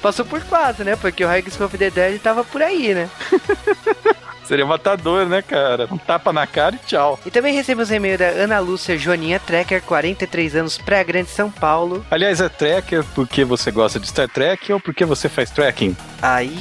Passou 0.00 0.24
por 0.24 0.40
quase, 0.44 0.84
né? 0.84 0.96
Porque 0.96 1.22
o 1.22 1.28
High 1.28 1.44
School 1.50 1.66
of 1.66 1.76
the 1.76 1.90
Dead 1.90 2.18
tava 2.20 2.44
por 2.44 2.62
aí, 2.62 2.94
né? 2.94 3.10
Seria 4.52 4.66
matador, 4.66 5.24
né, 5.24 5.40
cara? 5.40 5.88
Um 5.90 5.96
tapa 5.96 6.30
na 6.30 6.46
cara 6.46 6.74
e 6.74 6.78
tchau. 6.86 7.18
E 7.24 7.30
também 7.30 7.54
recebemos 7.54 7.90
um 7.90 7.94
e-mail 7.94 8.18
da 8.18 8.26
Ana 8.26 8.58
Lúcia 8.58 8.98
Joaninha 8.98 9.40
Trekker, 9.40 9.80
43 9.80 10.56
anos, 10.56 10.76
Praia 10.76 11.02
Grande, 11.02 11.30
São 11.30 11.50
Paulo. 11.50 12.04
Aliás, 12.10 12.38
é 12.38 12.50
tracker 12.50 13.02
porque 13.14 13.46
você 13.46 13.70
gosta 13.70 13.98
de 13.98 14.06
Star 14.06 14.28
Trek 14.28 14.70
ou 14.70 14.78
porque 14.78 15.06
você 15.06 15.26
faz 15.26 15.50
tracking? 15.50 15.96
Aí. 16.20 16.54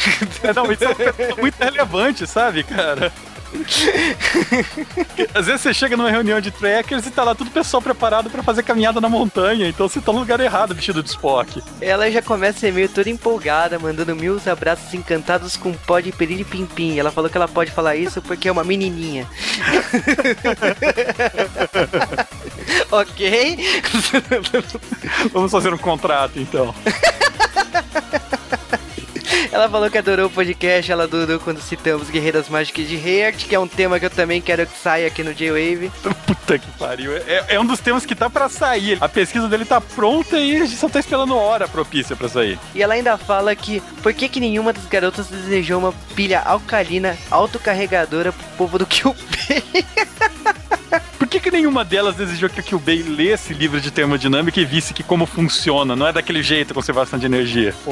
Não, 0.56 0.72
isso 0.72 0.84
é 0.84 1.38
muito 1.38 1.62
relevante, 1.62 2.26
sabe, 2.26 2.62
cara? 2.62 3.12
Às 5.34 5.46
vezes 5.46 5.60
você 5.60 5.72
chega 5.72 5.96
numa 5.96 6.10
reunião 6.10 6.40
de 6.40 6.50
trackers 6.50 7.06
e 7.06 7.10
tá 7.10 7.22
lá 7.22 7.34
tudo 7.34 7.50
pessoal 7.50 7.80
preparado 7.80 8.28
pra 8.28 8.42
fazer 8.42 8.62
caminhada 8.62 9.00
na 9.00 9.08
montanha, 9.08 9.68
então 9.68 9.88
você 9.88 10.00
tá 10.00 10.12
no 10.12 10.18
lugar 10.18 10.40
errado 10.40 10.74
vestido 10.74 11.02
de 11.02 11.10
Spock. 11.10 11.62
Ela 11.80 12.10
já 12.10 12.20
começa 12.20 12.66
o 12.66 12.68
e-mail 12.68 12.88
toda 12.88 13.08
empolgada, 13.08 13.78
mandando 13.78 14.14
mil 14.16 14.40
abraços 14.46 14.92
encantados 14.92 15.56
com 15.56 15.72
pó 15.72 16.00
de 16.00 16.12
perilho 16.12 16.44
pim 16.44 16.66
pim. 16.66 16.98
Ela 16.98 17.10
falou 17.10 17.30
que 17.30 17.36
ela 17.36 17.48
pode 17.48 17.70
falar 17.70 17.96
isso 17.96 18.20
porque 18.20 18.48
é 18.48 18.52
uma 18.52 18.64
menininha. 18.64 19.26
ok? 22.90 23.58
Vamos 25.32 25.52
fazer 25.52 25.72
um 25.72 25.78
contrato 25.78 26.38
então. 26.38 26.74
Ela 29.54 29.68
falou 29.68 29.88
que 29.88 29.96
adorou 29.96 30.26
o 30.26 30.30
podcast, 30.30 30.90
ela 30.90 31.04
adorou 31.04 31.38
quando 31.38 31.60
citamos 31.60 32.10
Guerreiras 32.10 32.48
Mágicas 32.48 32.88
de 32.88 32.96
Heart, 32.96 33.46
que 33.46 33.54
é 33.54 33.60
um 33.60 33.68
tema 33.68 34.00
que 34.00 34.06
eu 34.06 34.10
também 34.10 34.40
quero 34.40 34.66
que 34.66 34.76
saia 34.76 35.06
aqui 35.06 35.22
no 35.22 35.32
J-Wave. 35.32 35.92
Puta 36.26 36.58
que 36.58 36.68
pariu. 36.72 37.16
É, 37.16 37.44
é 37.50 37.60
um 37.60 37.64
dos 37.64 37.78
temas 37.78 38.04
que 38.04 38.16
tá 38.16 38.28
pra 38.28 38.48
sair. 38.48 38.98
A 39.00 39.08
pesquisa 39.08 39.48
dele 39.48 39.64
tá 39.64 39.80
pronta 39.80 40.40
e 40.40 40.56
a 40.56 40.64
gente 40.64 40.74
só 40.74 40.88
tá 40.88 40.98
esperando 40.98 41.36
hora 41.36 41.68
propícia 41.68 42.16
pra 42.16 42.28
sair. 42.28 42.58
E 42.74 42.82
ela 42.82 42.94
ainda 42.94 43.16
fala 43.16 43.54
que 43.54 43.80
por 44.02 44.12
que, 44.12 44.28
que 44.28 44.40
nenhuma 44.40 44.72
das 44.72 44.86
garotas 44.86 45.28
desejou 45.28 45.78
uma 45.78 45.92
pilha 46.16 46.40
alcalina 46.40 47.16
autocarregadora 47.30 48.32
pro 48.32 48.44
povo 48.56 48.76
do 48.76 48.86
QB? 48.86 49.14
Por 51.34 51.40
que, 51.40 51.50
que 51.50 51.56
nenhuma 51.56 51.84
delas 51.84 52.14
desejou 52.14 52.48
que 52.48 52.60
o 52.60 52.62
Kyubei 52.62 53.02
lesse 53.02 53.52
livro 53.52 53.80
de 53.80 53.90
termodinâmica 53.90 54.60
e 54.60 54.64
visse 54.64 54.94
que 54.94 55.02
como 55.02 55.26
funciona? 55.26 55.96
Não 55.96 56.06
é 56.06 56.12
daquele 56.12 56.44
jeito 56.44 56.70
a 56.70 56.74
conservação 56.74 57.18
de 57.18 57.26
energia. 57.26 57.74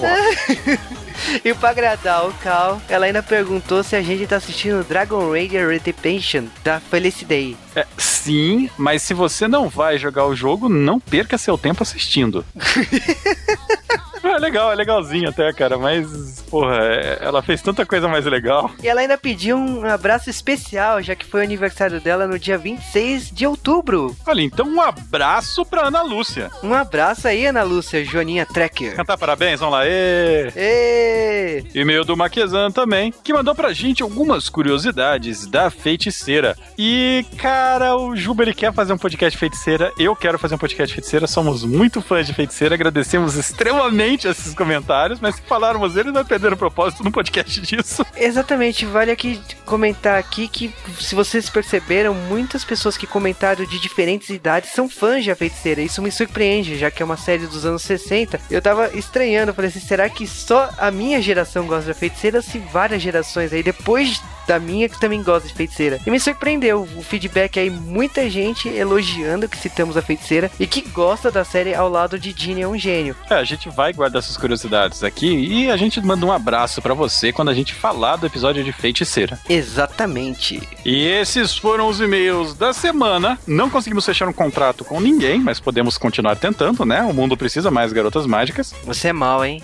E 1.44 1.54
pra 1.54 1.70
agradar 1.70 2.26
o 2.26 2.32
Cal, 2.34 2.80
ela 2.88 3.06
ainda 3.06 3.22
perguntou 3.22 3.84
se 3.84 3.94
a 3.94 4.02
gente 4.02 4.26
tá 4.26 4.36
assistindo 4.36 4.82
Dragon 4.82 5.30
Raider 5.30 5.68
Redemption 5.68 6.46
da 6.64 6.80
Felicidade. 6.80 7.56
É, 7.74 7.86
sim, 7.96 8.68
mas 8.76 9.02
se 9.02 9.14
você 9.14 9.48
não 9.48 9.68
vai 9.68 9.98
jogar 9.98 10.26
o 10.26 10.36
jogo, 10.36 10.68
não 10.68 11.00
perca 11.00 11.38
seu 11.38 11.56
tempo 11.56 11.82
assistindo. 11.82 12.44
É 14.24 14.38
legal, 14.38 14.70
é 14.70 14.74
legalzinho 14.76 15.28
até, 15.28 15.52
cara, 15.52 15.76
mas, 15.76 16.42
porra, 16.48 16.76
é, 16.76 17.18
ela 17.20 17.42
fez 17.42 17.60
tanta 17.60 17.84
coisa 17.84 18.06
mais 18.06 18.24
legal. 18.24 18.70
E 18.82 18.88
ela 18.88 19.00
ainda 19.00 19.18
pediu 19.18 19.56
um 19.56 19.84
abraço 19.84 20.30
especial, 20.30 21.02
já 21.02 21.16
que 21.16 21.26
foi 21.26 21.40
o 21.40 21.44
aniversário 21.44 22.00
dela 22.00 22.26
no 22.26 22.38
dia 22.38 22.56
26 22.56 23.30
de 23.30 23.46
outubro. 23.46 24.16
Olha, 24.24 24.42
então 24.42 24.66
um 24.66 24.80
abraço 24.80 25.64
pra 25.66 25.88
Ana 25.88 26.02
Lúcia. 26.02 26.50
Um 26.62 26.72
abraço 26.72 27.26
aí, 27.26 27.46
Ana 27.46 27.64
Lúcia, 27.64 28.04
Joaninha 28.04 28.46
Trekker. 28.46 28.94
Cantar 28.94 29.18
parabéns, 29.18 29.58
vamos 29.58 29.74
lá. 29.74 29.86
Ê! 29.86 30.52
Ê! 30.54 31.64
E-mail 31.74 32.04
do 32.04 32.16
Maquezan 32.16 32.70
também, 32.70 33.12
que 33.24 33.32
mandou 33.32 33.54
pra 33.54 33.72
gente 33.72 34.02
algumas 34.04 34.48
curiosidades 34.48 35.46
da 35.46 35.68
feiticeira. 35.68 36.56
E, 36.78 37.26
cara, 37.36 37.61
o 37.96 38.16
Juba 38.16 38.42
ele 38.42 38.54
quer 38.54 38.72
fazer 38.72 38.92
um 38.92 38.98
podcast 38.98 39.38
feiticeira, 39.38 39.92
eu 39.98 40.14
quero 40.14 40.38
fazer 40.38 40.54
um 40.54 40.58
podcast 40.58 40.94
feiticeira, 40.94 41.26
somos 41.26 41.64
muito 41.64 42.00
fãs 42.00 42.26
de 42.26 42.34
feiticeira, 42.34 42.74
agradecemos 42.74 43.36
extremamente 43.36 44.26
esses 44.26 44.54
comentários, 44.54 45.20
mas 45.20 45.36
se 45.36 45.42
falarmos 45.42 45.96
eles, 45.96 46.12
vai 46.12 46.24
perder 46.24 46.52
o 46.52 46.56
propósito 46.56 47.02
no 47.04 47.12
podcast 47.12 47.60
disso. 47.60 48.04
Exatamente, 48.16 48.84
vale 48.84 49.10
aqui 49.10 49.40
comentar 49.64 50.18
aqui 50.18 50.48
que, 50.48 50.74
se 50.98 51.14
vocês 51.14 51.48
perceberam, 51.48 52.14
muitas 52.14 52.64
pessoas 52.64 52.96
que 52.96 53.06
comentaram 53.06 53.64
de 53.64 53.80
diferentes 53.80 54.28
idades 54.28 54.72
são 54.72 54.88
fãs 54.88 55.24
de 55.24 55.30
A 55.30 55.36
Feiticeira. 55.36 55.80
Isso 55.80 56.02
me 56.02 56.10
surpreende, 56.10 56.78
já 56.78 56.90
que 56.90 57.02
é 57.02 57.04
uma 57.04 57.16
série 57.16 57.46
dos 57.46 57.64
anos 57.64 57.82
60. 57.82 58.40
Eu 58.50 58.60
tava 58.60 58.96
estranhando, 58.96 59.54
falei 59.54 59.70
assim, 59.70 59.80
será 59.80 60.08
que 60.08 60.26
só 60.26 60.70
a 60.78 60.90
minha 60.90 61.20
geração 61.20 61.66
gosta 61.66 61.88
da 61.88 61.94
Feiticeira? 61.94 62.42
Se 62.42 62.58
várias 62.58 63.02
gerações 63.02 63.52
aí, 63.52 63.62
depois 63.62 64.20
da 64.46 64.58
minha 64.58 64.88
que 64.88 64.98
também 64.98 65.22
gosta 65.22 65.48
de 65.48 65.54
feiticeira. 65.54 66.00
E 66.06 66.10
me 66.10 66.18
surpreendeu 66.18 66.82
o 66.82 67.02
feedback 67.02 67.51
aí, 67.58 67.70
muita 67.70 68.28
gente 68.28 68.68
elogiando 68.68 69.48
que 69.48 69.56
citamos 69.56 69.96
a 69.96 70.02
feiticeira 70.02 70.50
e 70.58 70.66
que 70.66 70.82
gosta 70.82 71.30
da 71.30 71.44
série 71.44 71.74
ao 71.74 71.88
lado 71.88 72.18
de 72.18 72.34
Ginny 72.36 72.62
é 72.62 72.68
um 72.68 72.78
gênio. 72.78 73.16
É, 73.30 73.34
a 73.34 73.44
gente 73.44 73.68
vai 73.68 73.92
guardar 73.92 74.20
essas 74.20 74.36
curiosidades 74.36 75.02
aqui 75.02 75.26
e 75.26 75.70
a 75.70 75.76
gente 75.76 76.00
manda 76.00 76.24
um 76.24 76.32
abraço 76.32 76.80
para 76.82 76.94
você 76.94 77.32
quando 77.32 77.50
a 77.50 77.54
gente 77.54 77.74
falar 77.74 78.16
do 78.16 78.26
episódio 78.26 78.62
de 78.62 78.72
feiticeira. 78.72 79.38
Exatamente. 79.48 80.62
E 80.84 81.06
esses 81.06 81.56
foram 81.56 81.88
os 81.88 82.00
e-mails 82.00 82.54
da 82.54 82.72
semana. 82.72 83.38
Não 83.46 83.70
conseguimos 83.70 84.04
fechar 84.04 84.28
um 84.28 84.32
contrato 84.32 84.84
com 84.84 85.00
ninguém, 85.00 85.40
mas 85.40 85.60
podemos 85.60 85.96
continuar 85.98 86.36
tentando, 86.36 86.84
né? 86.84 87.02
O 87.02 87.12
mundo 87.12 87.36
precisa 87.36 87.70
mais 87.70 87.92
garotas 87.92 88.26
mágicas. 88.26 88.74
Você 88.84 89.08
é 89.08 89.12
mal, 89.12 89.44
hein? 89.44 89.62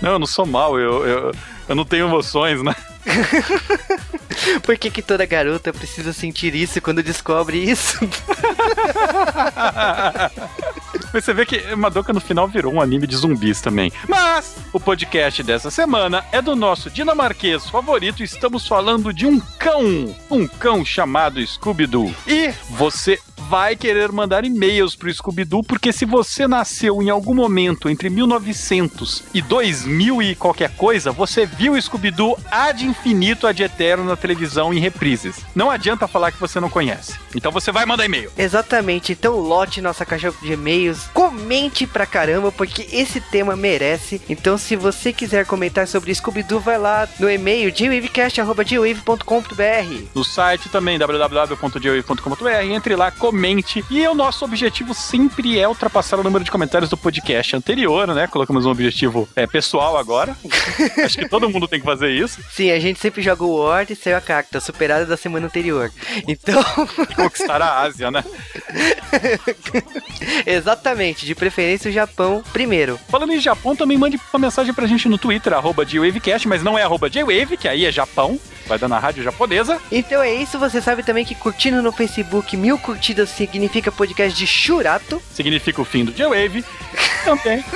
não, 0.00 0.12
eu 0.12 0.18
não 0.18 0.26
sou 0.26 0.46
mal, 0.46 0.78
eu, 0.78 1.06
eu, 1.06 1.32
eu 1.68 1.74
não 1.74 1.84
tenho 1.84 2.06
emoções, 2.06 2.62
né? 2.62 2.74
Por 4.62 4.76
que, 4.76 4.90
que 4.90 5.02
toda 5.02 5.26
garota 5.26 5.72
precisa 5.72 6.12
sentir 6.12 6.54
isso 6.54 6.80
quando 6.80 7.02
descobre 7.02 7.58
isso? 7.58 7.98
Mas 11.12 11.24
você 11.24 11.32
vê 11.32 11.46
que 11.46 11.74
Madoka 11.74 12.12
no 12.12 12.20
final 12.20 12.46
virou 12.48 12.74
um 12.74 12.80
anime 12.80 13.06
de 13.06 13.16
zumbis 13.16 13.60
também. 13.60 13.92
Mas 14.08 14.56
o 14.72 14.80
podcast 14.80 15.42
dessa 15.42 15.70
semana 15.70 16.24
é 16.32 16.42
do 16.42 16.54
nosso 16.54 16.90
dinamarquês 16.90 17.68
favorito. 17.68 18.22
Estamos 18.22 18.66
falando 18.66 19.12
de 19.12 19.26
um 19.26 19.40
cão. 19.58 20.14
Um 20.30 20.46
cão 20.46 20.84
chamado 20.84 21.44
Scooby-Doo. 21.44 22.14
E 22.26 22.52
você 22.70 23.18
vai 23.48 23.76
querer 23.76 24.10
mandar 24.10 24.44
e-mails 24.44 24.96
pro 24.96 25.12
Scooby-Doo, 25.12 25.62
porque 25.62 25.92
se 25.92 26.04
você 26.06 26.48
nasceu 26.48 27.02
em 27.02 27.10
algum 27.10 27.34
momento 27.34 27.88
entre 27.88 28.08
1900 28.08 29.24
e 29.34 29.42
2000 29.42 30.22
e 30.22 30.34
qualquer 30.34 30.70
coisa, 30.74 31.12
você 31.12 31.44
viu 31.44 31.80
Scooby-Doo 31.80 32.38
ad 32.50 32.84
infinito, 32.84 33.46
ad 33.46 33.62
eterno 33.62 34.04
na 34.04 34.16
televisão 34.16 34.72
em 34.72 34.78
reprises. 34.78 35.44
Não 35.54 35.70
adianta 35.70 36.08
falar 36.08 36.32
que 36.32 36.40
você 36.40 36.60
não 36.60 36.70
conhece. 36.70 37.18
Então 37.34 37.52
você 37.52 37.70
vai 37.70 37.84
mandar 37.84 38.04
e-mail. 38.04 38.30
Exatamente. 38.38 39.12
Então 39.12 39.36
lote 39.36 39.80
nossa 39.80 40.06
caixa 40.06 40.32
de 40.40 40.56
e-mails, 40.92 41.08
comente 41.12 41.86
pra 41.86 42.06
caramba, 42.06 42.50
porque 42.52 42.86
esse 42.92 43.20
tema 43.20 43.56
merece. 43.56 44.22
Então 44.28 44.58
se 44.58 44.76
você 44.76 45.12
quiser 45.12 45.44
comentar 45.46 45.88
sobre 45.88 46.14
Scooby-Doo, 46.14 46.60
vai 46.60 46.78
lá 46.78 47.08
no 47.18 47.28
e-mail 47.30 47.72
gwavecast.gwave.com.br 47.72 50.04
No 50.14 50.22
site 50.24 50.68
também, 50.68 50.98
www.gwave.com.br, 50.98 52.46
entre 52.70 52.94
lá, 52.94 53.10
comente. 53.10 53.82
E 53.90 54.06
o 54.06 54.14
nosso 54.14 54.44
objetivo 54.44 54.92
sempre 54.94 55.58
é 55.58 55.66
ultrapassar 55.66 56.20
o 56.20 56.22
número 56.22 56.44
de 56.44 56.50
comentários 56.50 56.90
do 56.90 56.96
podcast 56.96 57.56
anterior, 57.56 58.06
né? 58.08 58.26
Colocamos 58.26 58.66
um 58.66 58.70
objetivo 58.70 59.26
é, 59.34 59.46
pessoal 59.46 59.96
agora. 59.96 60.36
Acho 61.04 61.18
que 61.18 61.28
todo 61.28 61.48
mundo 61.48 61.66
tem 61.66 61.80
que 61.80 61.86
fazer 61.86 62.10
isso. 62.10 62.40
Sim, 62.50 62.70
a 62.70 62.78
gente 62.78 63.00
sempre 63.00 63.22
joga 63.22 63.44
o 63.44 63.56
Word 63.56 63.92
e 63.92 63.96
saiu 63.96 64.16
a 64.16 64.20
cacta, 64.20 64.60
superada 64.60 65.06
da 65.06 65.16
semana 65.16 65.46
anterior. 65.46 65.90
Então. 66.28 66.62
Conquistar 67.16 67.62
a 67.62 67.80
Ásia, 67.80 68.10
né? 68.10 68.22
Exatamente, 70.46 70.81
de 71.24 71.34
preferência 71.34 71.88
o 71.88 71.92
Japão 71.92 72.42
primeiro. 72.52 72.98
Falando 73.08 73.32
em 73.32 73.40
Japão, 73.40 73.74
também 73.74 73.96
mande 73.96 74.20
uma 74.32 74.40
mensagem 74.40 74.74
pra 74.74 74.86
gente 74.86 75.08
no 75.08 75.16
Twitter, 75.16 75.52
arroba 75.52 75.84
JWavecast, 75.84 76.48
mas 76.48 76.62
não 76.62 76.78
é 76.78 76.82
arroba 76.82 77.08
JWave, 77.08 77.56
que 77.56 77.68
aí 77.68 77.86
é 77.86 77.92
Japão, 77.92 78.38
vai 78.66 78.78
dar 78.78 78.88
na 78.88 78.98
rádio 78.98 79.22
japonesa. 79.22 79.80
Então 79.90 80.22
é 80.22 80.34
isso, 80.34 80.58
você 80.58 80.80
sabe 80.80 81.02
também 81.02 81.24
que 81.24 81.34
curtindo 81.34 81.82
no 81.82 81.92
Facebook, 81.92 82.56
mil 82.56 82.78
curtidas 82.78 83.30
significa 83.30 83.90
podcast 83.90 84.36
de 84.36 84.46
churato. 84.46 85.22
Significa 85.32 85.80
o 85.80 85.84
fim 85.84 86.04
do 86.04 86.12
J-Wave. 86.12 86.64
Também. 87.24 87.64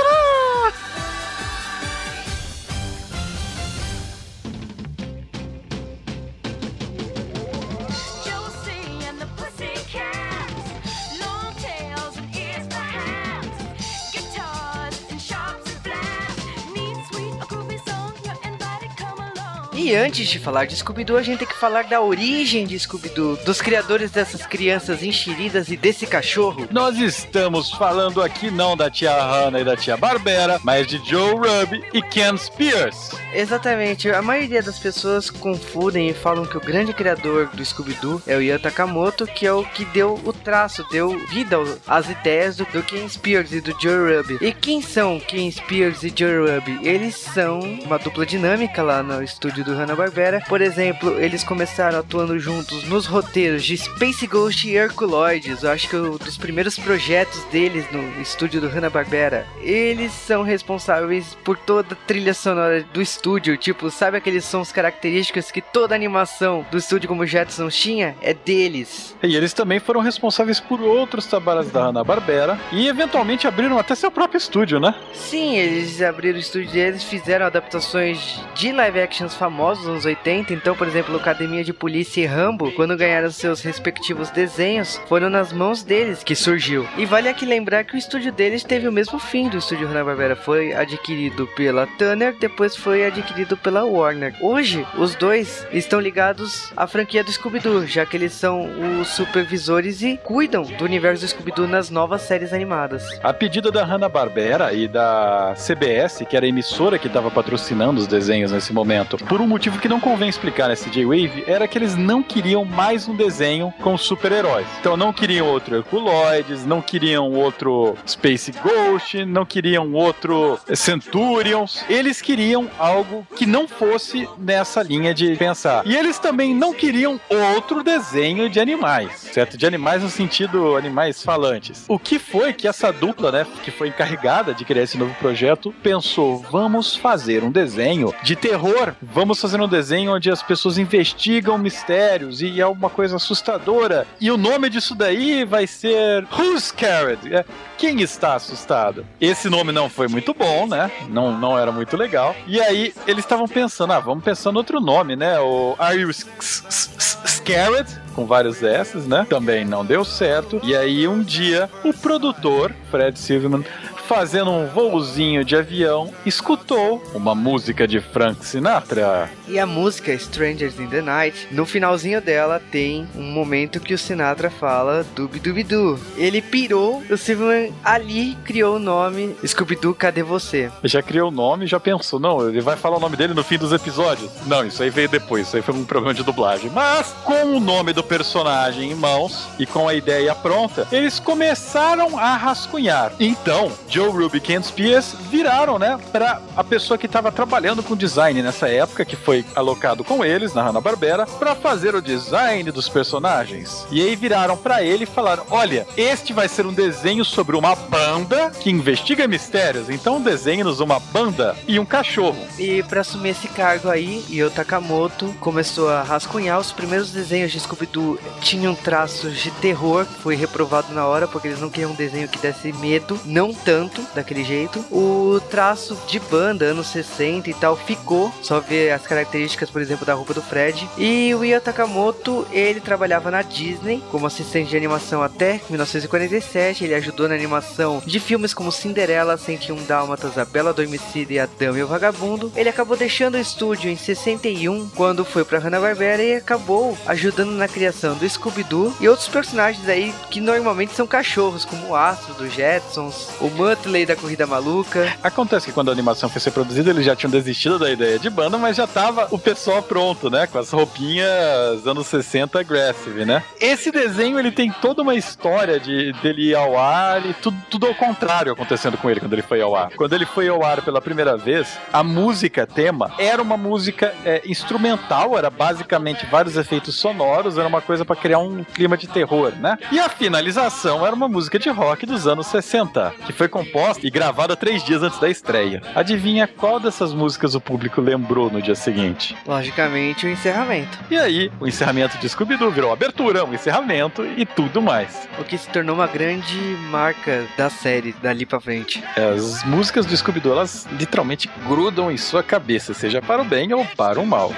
E 19.81 19.95
antes 19.95 20.27
de 20.27 20.37
falar 20.37 20.65
de 20.65 20.75
Scooby-Doo, 20.75 21.15
a 21.15 21.21
gente 21.21 21.39
tem 21.39 21.47
que 21.47 21.55
falar 21.55 21.85
da 21.85 22.01
origem 22.01 22.67
de 22.67 22.77
Scooby-Doo, 22.77 23.37
dos 23.45 23.61
criadores 23.61 24.11
dessas 24.11 24.45
crianças 24.45 25.01
enxeridas 25.01 25.69
e 25.69 25.77
desse 25.77 26.05
cachorro. 26.05 26.67
Nós 26.69 26.97
estamos 26.97 27.71
falando 27.71 28.21
aqui 28.21 28.51
não 28.51 28.75
da 28.75 28.91
tia 28.91 29.13
Hannah 29.13 29.61
e 29.61 29.63
da 29.63 29.77
tia 29.77 29.95
Barbera, 29.95 30.59
mas 30.65 30.85
de 30.85 30.97
Joe 31.09 31.31
Ruby 31.31 31.81
e 31.93 32.01
Ken 32.01 32.35
Spears. 32.35 33.11
Exatamente, 33.33 34.09
a 34.09 34.21
maioria 34.21 34.61
das 34.61 34.77
pessoas 34.77 35.29
confundem 35.29 36.09
e 36.09 36.13
falam 36.13 36.45
que 36.45 36.57
o 36.57 36.61
grande 36.61 36.91
criador 36.91 37.47
do 37.53 37.63
Scooby-Doo 37.63 38.21
é 38.27 38.35
o 38.35 38.41
Ian 38.41 38.59
Takamoto, 38.59 39.25
que 39.25 39.47
é 39.47 39.53
o 39.53 39.63
que 39.63 39.85
deu 39.85 40.19
o 40.25 40.33
traço, 40.33 40.85
deu 40.91 41.17
vida 41.27 41.55
às 41.87 42.09
ideias 42.09 42.57
do, 42.57 42.65
do 42.65 42.83
Ken 42.83 43.07
Spears 43.07 43.53
e 43.53 43.61
do 43.61 43.73
Joe 43.81 44.17
Ruby. 44.17 44.39
E 44.41 44.51
quem 44.51 44.81
são 44.81 45.21
Ken 45.21 45.49
Spears 45.49 46.03
e 46.03 46.13
Joe 46.13 46.51
Ruby? 46.51 46.79
Eles 46.85 47.15
são 47.15 47.61
uma 47.85 47.97
dupla 47.97 48.25
dinâmica 48.25 48.83
lá 48.83 49.01
no 49.01 49.23
estúdio 49.23 49.68
do 49.68 49.68
Hanna-Barbera. 49.75 50.41
Por 50.47 50.61
exemplo, 50.61 51.19
eles 51.19 51.43
começaram 51.43 51.99
atuando 51.99 52.39
juntos 52.39 52.83
nos 52.85 53.05
roteiros 53.05 53.63
de 53.63 53.77
Space 53.77 54.25
Ghost 54.27 54.67
e 54.67 54.75
Herculoides. 54.75 55.63
Eu 55.63 55.71
acho 55.71 55.89
que 55.89 55.95
é 55.95 55.99
um 55.99 56.17
dos 56.17 56.37
primeiros 56.37 56.77
projetos 56.77 57.43
deles 57.45 57.85
no 57.91 58.21
estúdio 58.21 58.61
do 58.61 58.67
Hanna-Barbera. 58.67 59.45
Eles 59.61 60.11
são 60.11 60.43
responsáveis 60.43 61.37
por 61.43 61.57
toda 61.57 61.93
a 61.93 62.07
trilha 62.07 62.33
sonora 62.33 62.83
do 62.93 63.01
estúdio. 63.01 63.57
Tipo, 63.57 63.89
sabe 63.89 64.17
aqueles 64.17 64.45
sons 64.45 64.71
característicos 64.71 65.51
que 65.51 65.61
toda 65.61 65.95
animação 65.95 66.65
do 66.71 66.77
estúdio 66.77 67.07
como 67.07 67.25
Jetsons 67.25 67.75
tinha? 67.75 68.15
É 68.21 68.33
deles. 68.33 69.15
E 69.21 69.35
eles 69.35 69.53
também 69.53 69.79
foram 69.79 70.01
responsáveis 70.01 70.59
por 70.59 70.81
outros 70.81 71.25
trabalhos 71.25 71.69
da 71.71 71.85
Hanna-Barbera 71.85 72.59
e 72.71 72.87
eventualmente 72.87 73.47
abriram 73.47 73.77
até 73.77 73.95
seu 73.95 74.11
próprio 74.11 74.37
estúdio, 74.37 74.79
né? 74.79 74.93
Sim, 75.13 75.55
eles 75.55 76.01
abriram 76.01 76.37
o 76.37 76.41
estúdio 76.41 76.71
deles, 76.71 77.03
fizeram 77.03 77.45
adaptações 77.45 78.39
de 78.55 78.71
live 78.71 79.01
actions 79.01 79.33
famosos 79.59 79.83
nos 79.83 79.91
anos 79.91 80.05
80. 80.05 80.53
Então, 80.53 80.73
por 80.73 80.87
exemplo, 80.87 81.17
Academia 81.17 81.65
de 81.65 81.73
Polícia 81.73 82.21
e 82.21 82.25
Rambo, 82.25 82.71
quando 82.71 82.95
ganharam 82.95 83.29
seus 83.29 83.61
respectivos 83.61 84.29
desenhos, 84.29 85.01
foram 85.05 85.29
nas 85.29 85.51
mãos 85.51 85.83
deles 85.83 86.23
que 86.23 86.33
surgiu. 86.33 86.87
E 86.97 87.05
vale 87.05 87.27
aqui 87.27 87.45
lembrar 87.45 87.83
que 87.83 87.93
o 87.93 87.97
estúdio 87.97 88.31
deles 88.31 88.63
teve 88.63 88.87
o 88.87 88.91
mesmo 88.91 89.19
fim 89.19 89.49
do 89.49 89.57
estúdio 89.57 89.85
Hanna-Barbera. 89.85 90.37
Foi 90.37 90.73
adquirido 90.73 91.45
pela 91.57 91.85
Turner, 91.85 92.33
depois 92.39 92.73
foi 92.73 93.05
adquirido 93.05 93.57
pela 93.57 93.83
Warner. 93.83 94.33
Hoje, 94.39 94.87
os 94.97 95.13
dois 95.13 95.67
estão 95.73 95.99
ligados 95.99 96.71
à 96.77 96.87
franquia 96.87 97.21
do 97.21 97.31
Scooby-Doo, 97.31 97.85
já 97.85 98.05
que 98.05 98.15
eles 98.15 98.31
são 98.31 98.69
os 99.01 99.09
supervisores 99.09 100.01
e 100.01 100.15
cuidam 100.23 100.63
do 100.63 100.85
universo 100.85 101.25
do 101.25 101.27
Scooby-Doo 101.27 101.67
nas 101.67 101.89
novas 101.89 102.21
séries 102.21 102.53
animadas. 102.53 103.03
A 103.21 103.33
pedido 103.33 103.73
da 103.73 103.83
Hanna-Barbera 103.83 104.71
e 104.71 104.87
da 104.87 105.53
CBS, 105.57 106.23
que 106.29 106.37
era 106.37 106.45
a 106.45 106.49
emissora 106.49 106.97
que 106.97 107.07
estava 107.07 107.29
patrocinando 107.29 107.99
os 107.99 108.07
desenhos 108.07 108.53
nesse 108.53 108.71
momento, 108.71 109.17
por 109.17 109.41
um 109.41 109.48
motivo 109.49 109.79
que 109.79 109.89
não 109.89 109.99
convém 109.99 110.29
explicar 110.29 110.69
nesse 110.69 110.89
J-Wave, 110.89 111.43
era 111.47 111.67
que 111.67 111.77
eles 111.77 111.95
não 111.95 112.21
queriam 112.21 112.63
mais 112.63 113.07
um 113.07 113.15
desenho 113.15 113.73
com 113.81 113.97
super-heróis. 113.97 114.67
Então 114.79 114.95
não 114.95 115.11
queriam 115.11 115.47
outro 115.47 115.75
Herculoides, 115.75 116.65
não 116.65 116.81
queriam 116.81 117.31
outro 117.31 117.97
Space 118.07 118.51
Ghost, 118.51 119.25
não 119.25 119.45
queriam 119.45 119.91
outro 119.93 120.59
Centurions. 120.75 121.83
Eles 121.89 122.21
queriam 122.21 122.69
algo 122.77 123.25
que 123.35 123.45
não 123.45 123.67
fosse 123.67 124.29
nessa 124.37 124.83
linha 124.83 125.13
de 125.13 125.35
pensar. 125.35 125.85
E 125.85 125.95
eles 125.95 126.19
também 126.19 126.53
não 126.53 126.73
queriam 126.73 127.19
outro 127.55 127.83
desenho 127.83 128.49
de 128.49 128.59
animais, 128.59 129.11
certo? 129.33 129.57
De 129.57 129.65
animais 129.65 130.03
no 130.03 130.09
sentido 130.09 130.75
animais 130.75 131.23
falantes. 131.23 131.85
O 131.87 131.97
que 131.97 132.19
foi 132.19 132.53
que 132.53 132.67
essa 132.67 132.93
dupla, 132.93 133.31
né, 133.31 133.47
que 133.63 133.71
foi 133.71 133.87
encarregada 133.87 134.53
de 134.53 134.63
criar 134.63 134.83
esse 134.83 134.97
novo 134.97 135.13
projeto, 135.15 135.73
pensou: 135.81 136.37
vamos 136.51 136.95
fazer 136.95 137.43
um 137.43 137.51
desenho 137.51 138.13
de 138.21 138.35
terror, 138.35 138.93
vamos 139.01 139.38
fazer 139.41 139.61
um 139.61 139.67
desenho 139.67 140.13
onde 140.13 140.29
as 140.29 140.41
pessoas 140.43 140.77
investigam 140.77 141.57
mistérios 141.57 142.41
e 142.41 142.59
é 142.59 142.67
uma 142.67 142.89
coisa 142.89 143.15
assustadora. 143.17 144.05
E 144.19 144.31
o 144.31 144.37
nome 144.37 144.69
disso 144.69 144.95
daí 144.95 145.45
vai 145.45 145.67
ser 145.67 146.25
Who's 146.31 146.65
Scared? 146.65 147.33
É, 147.33 147.45
Quem 147.77 148.01
está 148.01 148.35
assustado? 148.35 149.05
Esse 149.19 149.49
nome 149.49 149.71
não 149.71 149.89
foi 149.89 150.07
muito 150.07 150.33
bom, 150.33 150.67
né? 150.67 150.91
Não, 151.09 151.37
não 151.37 151.57
era 151.57 151.71
muito 151.71 151.95
legal. 151.97 152.35
E 152.47 152.59
aí 152.59 152.93
eles 153.07 153.23
estavam 153.23 153.47
pensando, 153.47 153.93
ah, 153.93 153.99
vamos 153.99 154.23
pensar 154.23 154.51
no 154.51 154.57
outro 154.59 154.79
nome, 154.79 155.15
né? 155.15 155.39
O 155.39 155.75
Are 155.77 155.97
You 155.99 156.11
Scared? 156.13 157.89
Com 158.15 158.25
vários 158.25 158.61
S's, 158.61 159.07
né? 159.07 159.25
Também 159.29 159.65
não 159.65 159.85
deu 159.85 160.03
certo. 160.03 160.59
E 160.63 160.75
aí 160.75 161.07
um 161.07 161.21
dia 161.21 161.69
o 161.83 161.93
produtor, 161.93 162.73
Fred 162.91 163.17
Silverman, 163.17 163.63
fazendo 164.09 164.49
um 164.49 164.65
voozinho 164.65 165.45
de 165.45 165.55
avião, 165.55 166.11
escutou 166.25 166.99
uma 167.13 167.35
música 167.35 167.87
de 167.87 168.01
Frank 168.01 168.43
Sinatra. 168.43 169.29
E 169.47 169.59
a 169.59 169.67
música 169.67 170.11
Strangers 170.13 170.79
in 170.79 170.87
the 170.87 170.99
Night, 170.99 171.47
no 171.51 171.63
finalzinho 171.63 172.19
dela 172.19 172.59
tem 172.71 173.07
um 173.15 173.31
momento 173.31 173.79
que 173.79 173.93
o 173.93 173.97
Sinatra 173.99 174.49
fala 174.49 175.05
Dubidubidu. 175.15 175.99
Ele 176.17 176.41
pirou, 176.41 177.03
o 177.07 177.15
Silverman 177.15 177.71
ali 177.83 178.35
criou 178.43 178.77
o 178.77 178.79
nome 178.79 179.35
Scooby-Doo, 179.45 179.93
cadê 179.93 180.23
você? 180.23 180.71
Já 180.83 181.03
criou 181.03 181.29
o 181.29 181.31
nome, 181.31 181.67
já 181.67 181.79
pensou, 181.79 182.19
não, 182.19 182.49
ele 182.49 182.61
vai 182.61 182.75
falar 182.75 182.97
o 182.97 182.99
nome 182.99 183.15
dele 183.15 183.35
no 183.35 183.43
fim 183.43 183.59
dos 183.59 183.71
episódios. 183.71 184.31
Não, 184.47 184.65
isso 184.65 184.81
aí 184.81 184.89
veio 184.89 185.07
depois, 185.07 185.45
isso 185.45 185.55
aí 185.55 185.61
foi 185.61 185.75
um 185.75 185.85
problema 185.85 186.15
de 186.15 186.23
dublagem. 186.23 186.71
Mas, 186.71 187.13
com 187.23 187.57
o 187.57 187.59
nome 187.59 187.93
do 187.93 188.03
personagem 188.03 188.91
em 188.91 188.95
mãos 188.95 189.47
e 189.59 189.67
com 189.67 189.87
a 189.87 189.93
ideia 189.93 190.33
pronta, 190.33 190.87
eles 190.91 191.19
começaram 191.19 192.17
a 192.17 192.35
rascunhar. 192.35 193.11
Então, 193.19 193.71
Joe 193.99 194.11
Ruby 194.11 194.37
e 194.37 194.39
Ken 194.39 194.63
Spears 194.63 195.13
viraram, 195.29 195.77
né, 195.77 195.99
para 196.09 196.41
a 196.55 196.63
pessoa 196.63 196.97
que 196.97 197.05
estava 197.05 197.33
trabalhando 197.33 197.83
com 197.83 197.97
design 197.97 198.41
nessa 198.41 198.69
época, 198.69 199.03
que 199.03 199.17
foi 199.17 199.43
alocado 199.53 200.05
com 200.05 200.23
eles 200.23 200.53
na 200.53 200.63
Hanna-Barbera, 200.63 201.25
para 201.25 201.53
fazer 201.53 201.93
o 201.95 202.01
design 202.01 202.71
dos 202.71 202.87
personagens. 202.87 203.85
E 203.91 204.01
aí 204.01 204.15
viraram 204.15 204.55
para 204.55 204.81
ele 204.81 205.03
e 205.03 205.05
falaram: 205.05 205.43
"Olha, 205.51 205.85
este 205.97 206.31
vai 206.31 206.47
ser 206.47 206.65
um 206.65 206.71
desenho 206.71 207.25
sobre 207.25 207.57
uma 207.57 207.75
banda 207.75 208.51
que 208.51 208.69
investiga 208.69 209.27
mistérios. 209.27 209.89
Então 209.89 210.21
desenhe-nos 210.21 210.79
uma 210.79 211.01
banda 211.01 211.57
e 211.67 211.77
um 211.77 211.85
cachorro." 211.85 212.39
E 212.57 212.81
para 212.83 213.01
assumir 213.01 213.31
esse 213.31 213.49
cargo 213.49 213.89
aí, 213.89 214.23
Io 214.29 214.49
Takamoto 214.49 215.35
começou 215.41 215.89
a 215.89 216.03
rascunhar 216.03 216.57
os 216.57 216.71
primeiros 216.71 217.11
desenhos 217.11 217.51
de 217.51 217.59
Scooby-Doo 217.59 218.17
tinham 218.39 218.73
traços 218.73 219.37
de 219.37 219.51
terror, 219.51 220.05
foi 220.05 220.37
reprovado 220.37 220.93
na 220.93 221.05
hora 221.05 221.27
porque 221.27 221.49
eles 221.49 221.59
não 221.59 221.69
queriam 221.69 221.91
um 221.91 221.95
desenho 221.95 222.29
que 222.29 222.39
desse 222.39 222.71
medo, 222.71 223.19
não 223.25 223.53
tanto 223.53 223.88
daquele 224.13 224.43
jeito. 224.43 224.79
O 224.91 225.39
traço 225.49 225.97
de 226.07 226.19
banda, 226.19 226.65
anos 226.65 226.87
60 226.87 227.49
e 227.49 227.53
tal, 227.53 227.75
ficou. 227.75 228.31
Só 228.41 228.59
ver 228.59 228.91
as 228.91 229.05
características, 229.05 229.69
por 229.69 229.81
exemplo, 229.81 230.05
da 230.05 230.13
roupa 230.13 230.33
do 230.33 230.41
Fred. 230.41 230.89
E 230.97 231.33
o 231.35 231.43
Ia 231.43 231.61
Takamoto, 231.61 232.47
ele 232.51 232.79
trabalhava 232.79 233.31
na 233.31 233.41
Disney 233.41 234.03
como 234.11 234.27
assistente 234.27 234.69
de 234.69 234.77
animação 234.77 235.21
até 235.21 235.61
1947. 235.69 236.83
Ele 236.83 236.95
ajudou 236.95 237.27
na 237.27 237.35
animação 237.35 238.01
de 238.05 238.19
filmes 238.19 238.53
como 238.53 238.71
Cinderela, 238.71 239.37
101 239.37 239.85
Dálmatas, 239.85 240.37
A 240.37 240.45
Bela 240.45 240.69
Adormecida 240.69 241.33
e 241.33 241.39
A 241.39 241.45
Dama 241.45 241.79
e 241.79 241.83
o 241.83 241.87
Vagabundo. 241.87 242.51
Ele 242.55 242.69
acabou 242.69 242.97
deixando 242.97 243.35
o 243.35 243.39
estúdio 243.39 243.89
em 243.89 243.95
61, 243.95 244.89
quando 244.89 245.25
foi 245.25 245.43
pra 245.43 245.59
Hanna-Barbera 245.59 246.23
e 246.23 246.35
acabou 246.35 246.97
ajudando 247.05 247.51
na 247.51 247.67
criação 247.67 248.15
do 248.15 248.29
Scooby-Doo 248.29 248.95
e 248.99 249.07
outros 249.07 249.27
personagens 249.27 249.87
aí 249.87 250.13
que 250.29 250.41
normalmente 250.41 250.93
são 250.93 251.07
cachorros, 251.07 251.65
como 251.65 251.89
o 251.89 251.95
Astro, 251.95 252.33
do 252.33 252.49
Jetsons, 252.49 253.29
o 253.39 253.49
Muttley 253.79 254.05
da 254.05 254.15
Corrida 254.15 254.45
Maluca. 254.45 255.13
Acontece 255.23 255.67
que 255.67 255.71
quando 255.71 255.89
a 255.89 255.91
animação 255.91 256.27
foi 256.27 256.41
ser 256.41 256.51
produzida, 256.51 256.89
eles 256.89 257.05
já 257.05 257.15
tinham 257.15 257.31
desistido 257.31 257.79
da 257.79 257.89
ideia 257.89 258.19
de 258.19 258.29
banda, 258.29 258.57
mas 258.57 258.75
já 258.75 258.85
tava 258.85 259.27
o 259.31 259.39
pessoal 259.39 259.81
pronto, 259.81 260.29
né? 260.29 260.47
Com 260.47 260.57
as 260.57 260.71
roupinhas 260.71 261.87
anos 261.87 262.07
60 262.07 262.59
aggressive, 262.59 263.23
né? 263.23 263.41
Esse 263.59 263.91
desenho, 263.91 264.37
ele 264.37 264.51
tem 264.51 264.71
toda 264.81 265.01
uma 265.01 265.15
história 265.15 265.79
de 265.79 266.11
dele 266.21 266.49
ir 266.49 266.55
ao 266.55 266.77
ar 266.77 267.25
e 267.25 267.33
tudo, 267.33 267.57
tudo 267.69 267.87
ao 267.87 267.95
contrário 267.95 268.51
acontecendo 268.51 268.97
com 268.97 269.09
ele 269.09 269.19
quando 269.19 269.33
ele 269.33 269.41
foi 269.41 269.61
ao 269.61 269.75
ar. 269.75 269.91
Quando 269.95 270.13
ele 270.13 270.25
foi 270.25 270.49
ao 270.49 270.63
ar 270.63 270.81
pela 270.81 271.01
primeira 271.01 271.37
vez, 271.37 271.77
a 271.93 272.03
música 272.03 272.67
tema 272.67 273.13
era 273.17 273.41
uma 273.41 273.55
música 273.55 274.13
é, 274.25 274.41
instrumental, 274.45 275.37
era 275.37 275.49
basicamente 275.49 276.25
vários 276.25 276.57
efeitos 276.57 276.95
sonoros, 276.95 277.57
era 277.57 277.67
uma 277.67 277.81
coisa 277.81 278.03
para 278.03 278.15
criar 278.15 278.39
um 278.39 278.63
clima 278.63 278.97
de 278.97 279.07
terror, 279.07 279.53
né? 279.55 279.77
E 279.91 279.99
a 279.99 280.09
finalização 280.09 281.05
era 281.05 281.15
uma 281.15 281.29
música 281.29 281.57
de 281.57 281.69
rock 281.69 282.05
dos 282.05 282.27
anos 282.27 282.47
60, 282.47 283.13
que 283.25 283.31
foi 283.31 283.47
composta 283.47 283.68
e 284.03 284.09
gravada 284.09 284.55
três 284.55 284.83
dias 284.83 285.03
antes 285.03 285.19
da 285.19 285.29
estreia. 285.29 285.81
Adivinha 285.95 286.47
qual 286.47 286.79
dessas 286.79 287.13
músicas 287.13 287.55
o 287.55 287.61
público 287.61 288.01
lembrou 288.01 288.49
no 288.49 288.61
dia 288.61 288.75
seguinte? 288.75 289.35
Logicamente, 289.45 290.25
o 290.25 290.29
encerramento. 290.29 290.97
E 291.09 291.17
aí, 291.17 291.51
o 291.59 291.67
encerramento 291.67 292.17
de 292.17 292.27
Scooby-Doo 292.27 292.71
virou 292.71 292.91
abertura, 292.91 293.45
um 293.45 293.53
encerramento 293.53 294.25
e 294.25 294.45
tudo 294.45 294.81
mais. 294.81 295.27
O 295.39 295.43
que 295.43 295.57
se 295.57 295.69
tornou 295.69 295.95
uma 295.95 296.07
grande 296.07 296.57
marca 296.89 297.45
da 297.57 297.69
série 297.69 298.13
dali 298.21 298.45
pra 298.45 298.59
frente. 298.59 299.03
As 299.15 299.63
músicas 299.63 300.05
do 300.05 300.15
Scooby-Doo, 300.15 300.53
elas 300.53 300.87
literalmente 300.91 301.49
grudam 301.67 302.11
em 302.11 302.17
sua 302.17 302.43
cabeça, 302.43 302.93
seja 302.93 303.21
para 303.21 303.41
o 303.41 303.45
bem 303.45 303.73
ou 303.73 303.85
para 303.85 304.19
o 304.19 304.25
mal. 304.25 304.53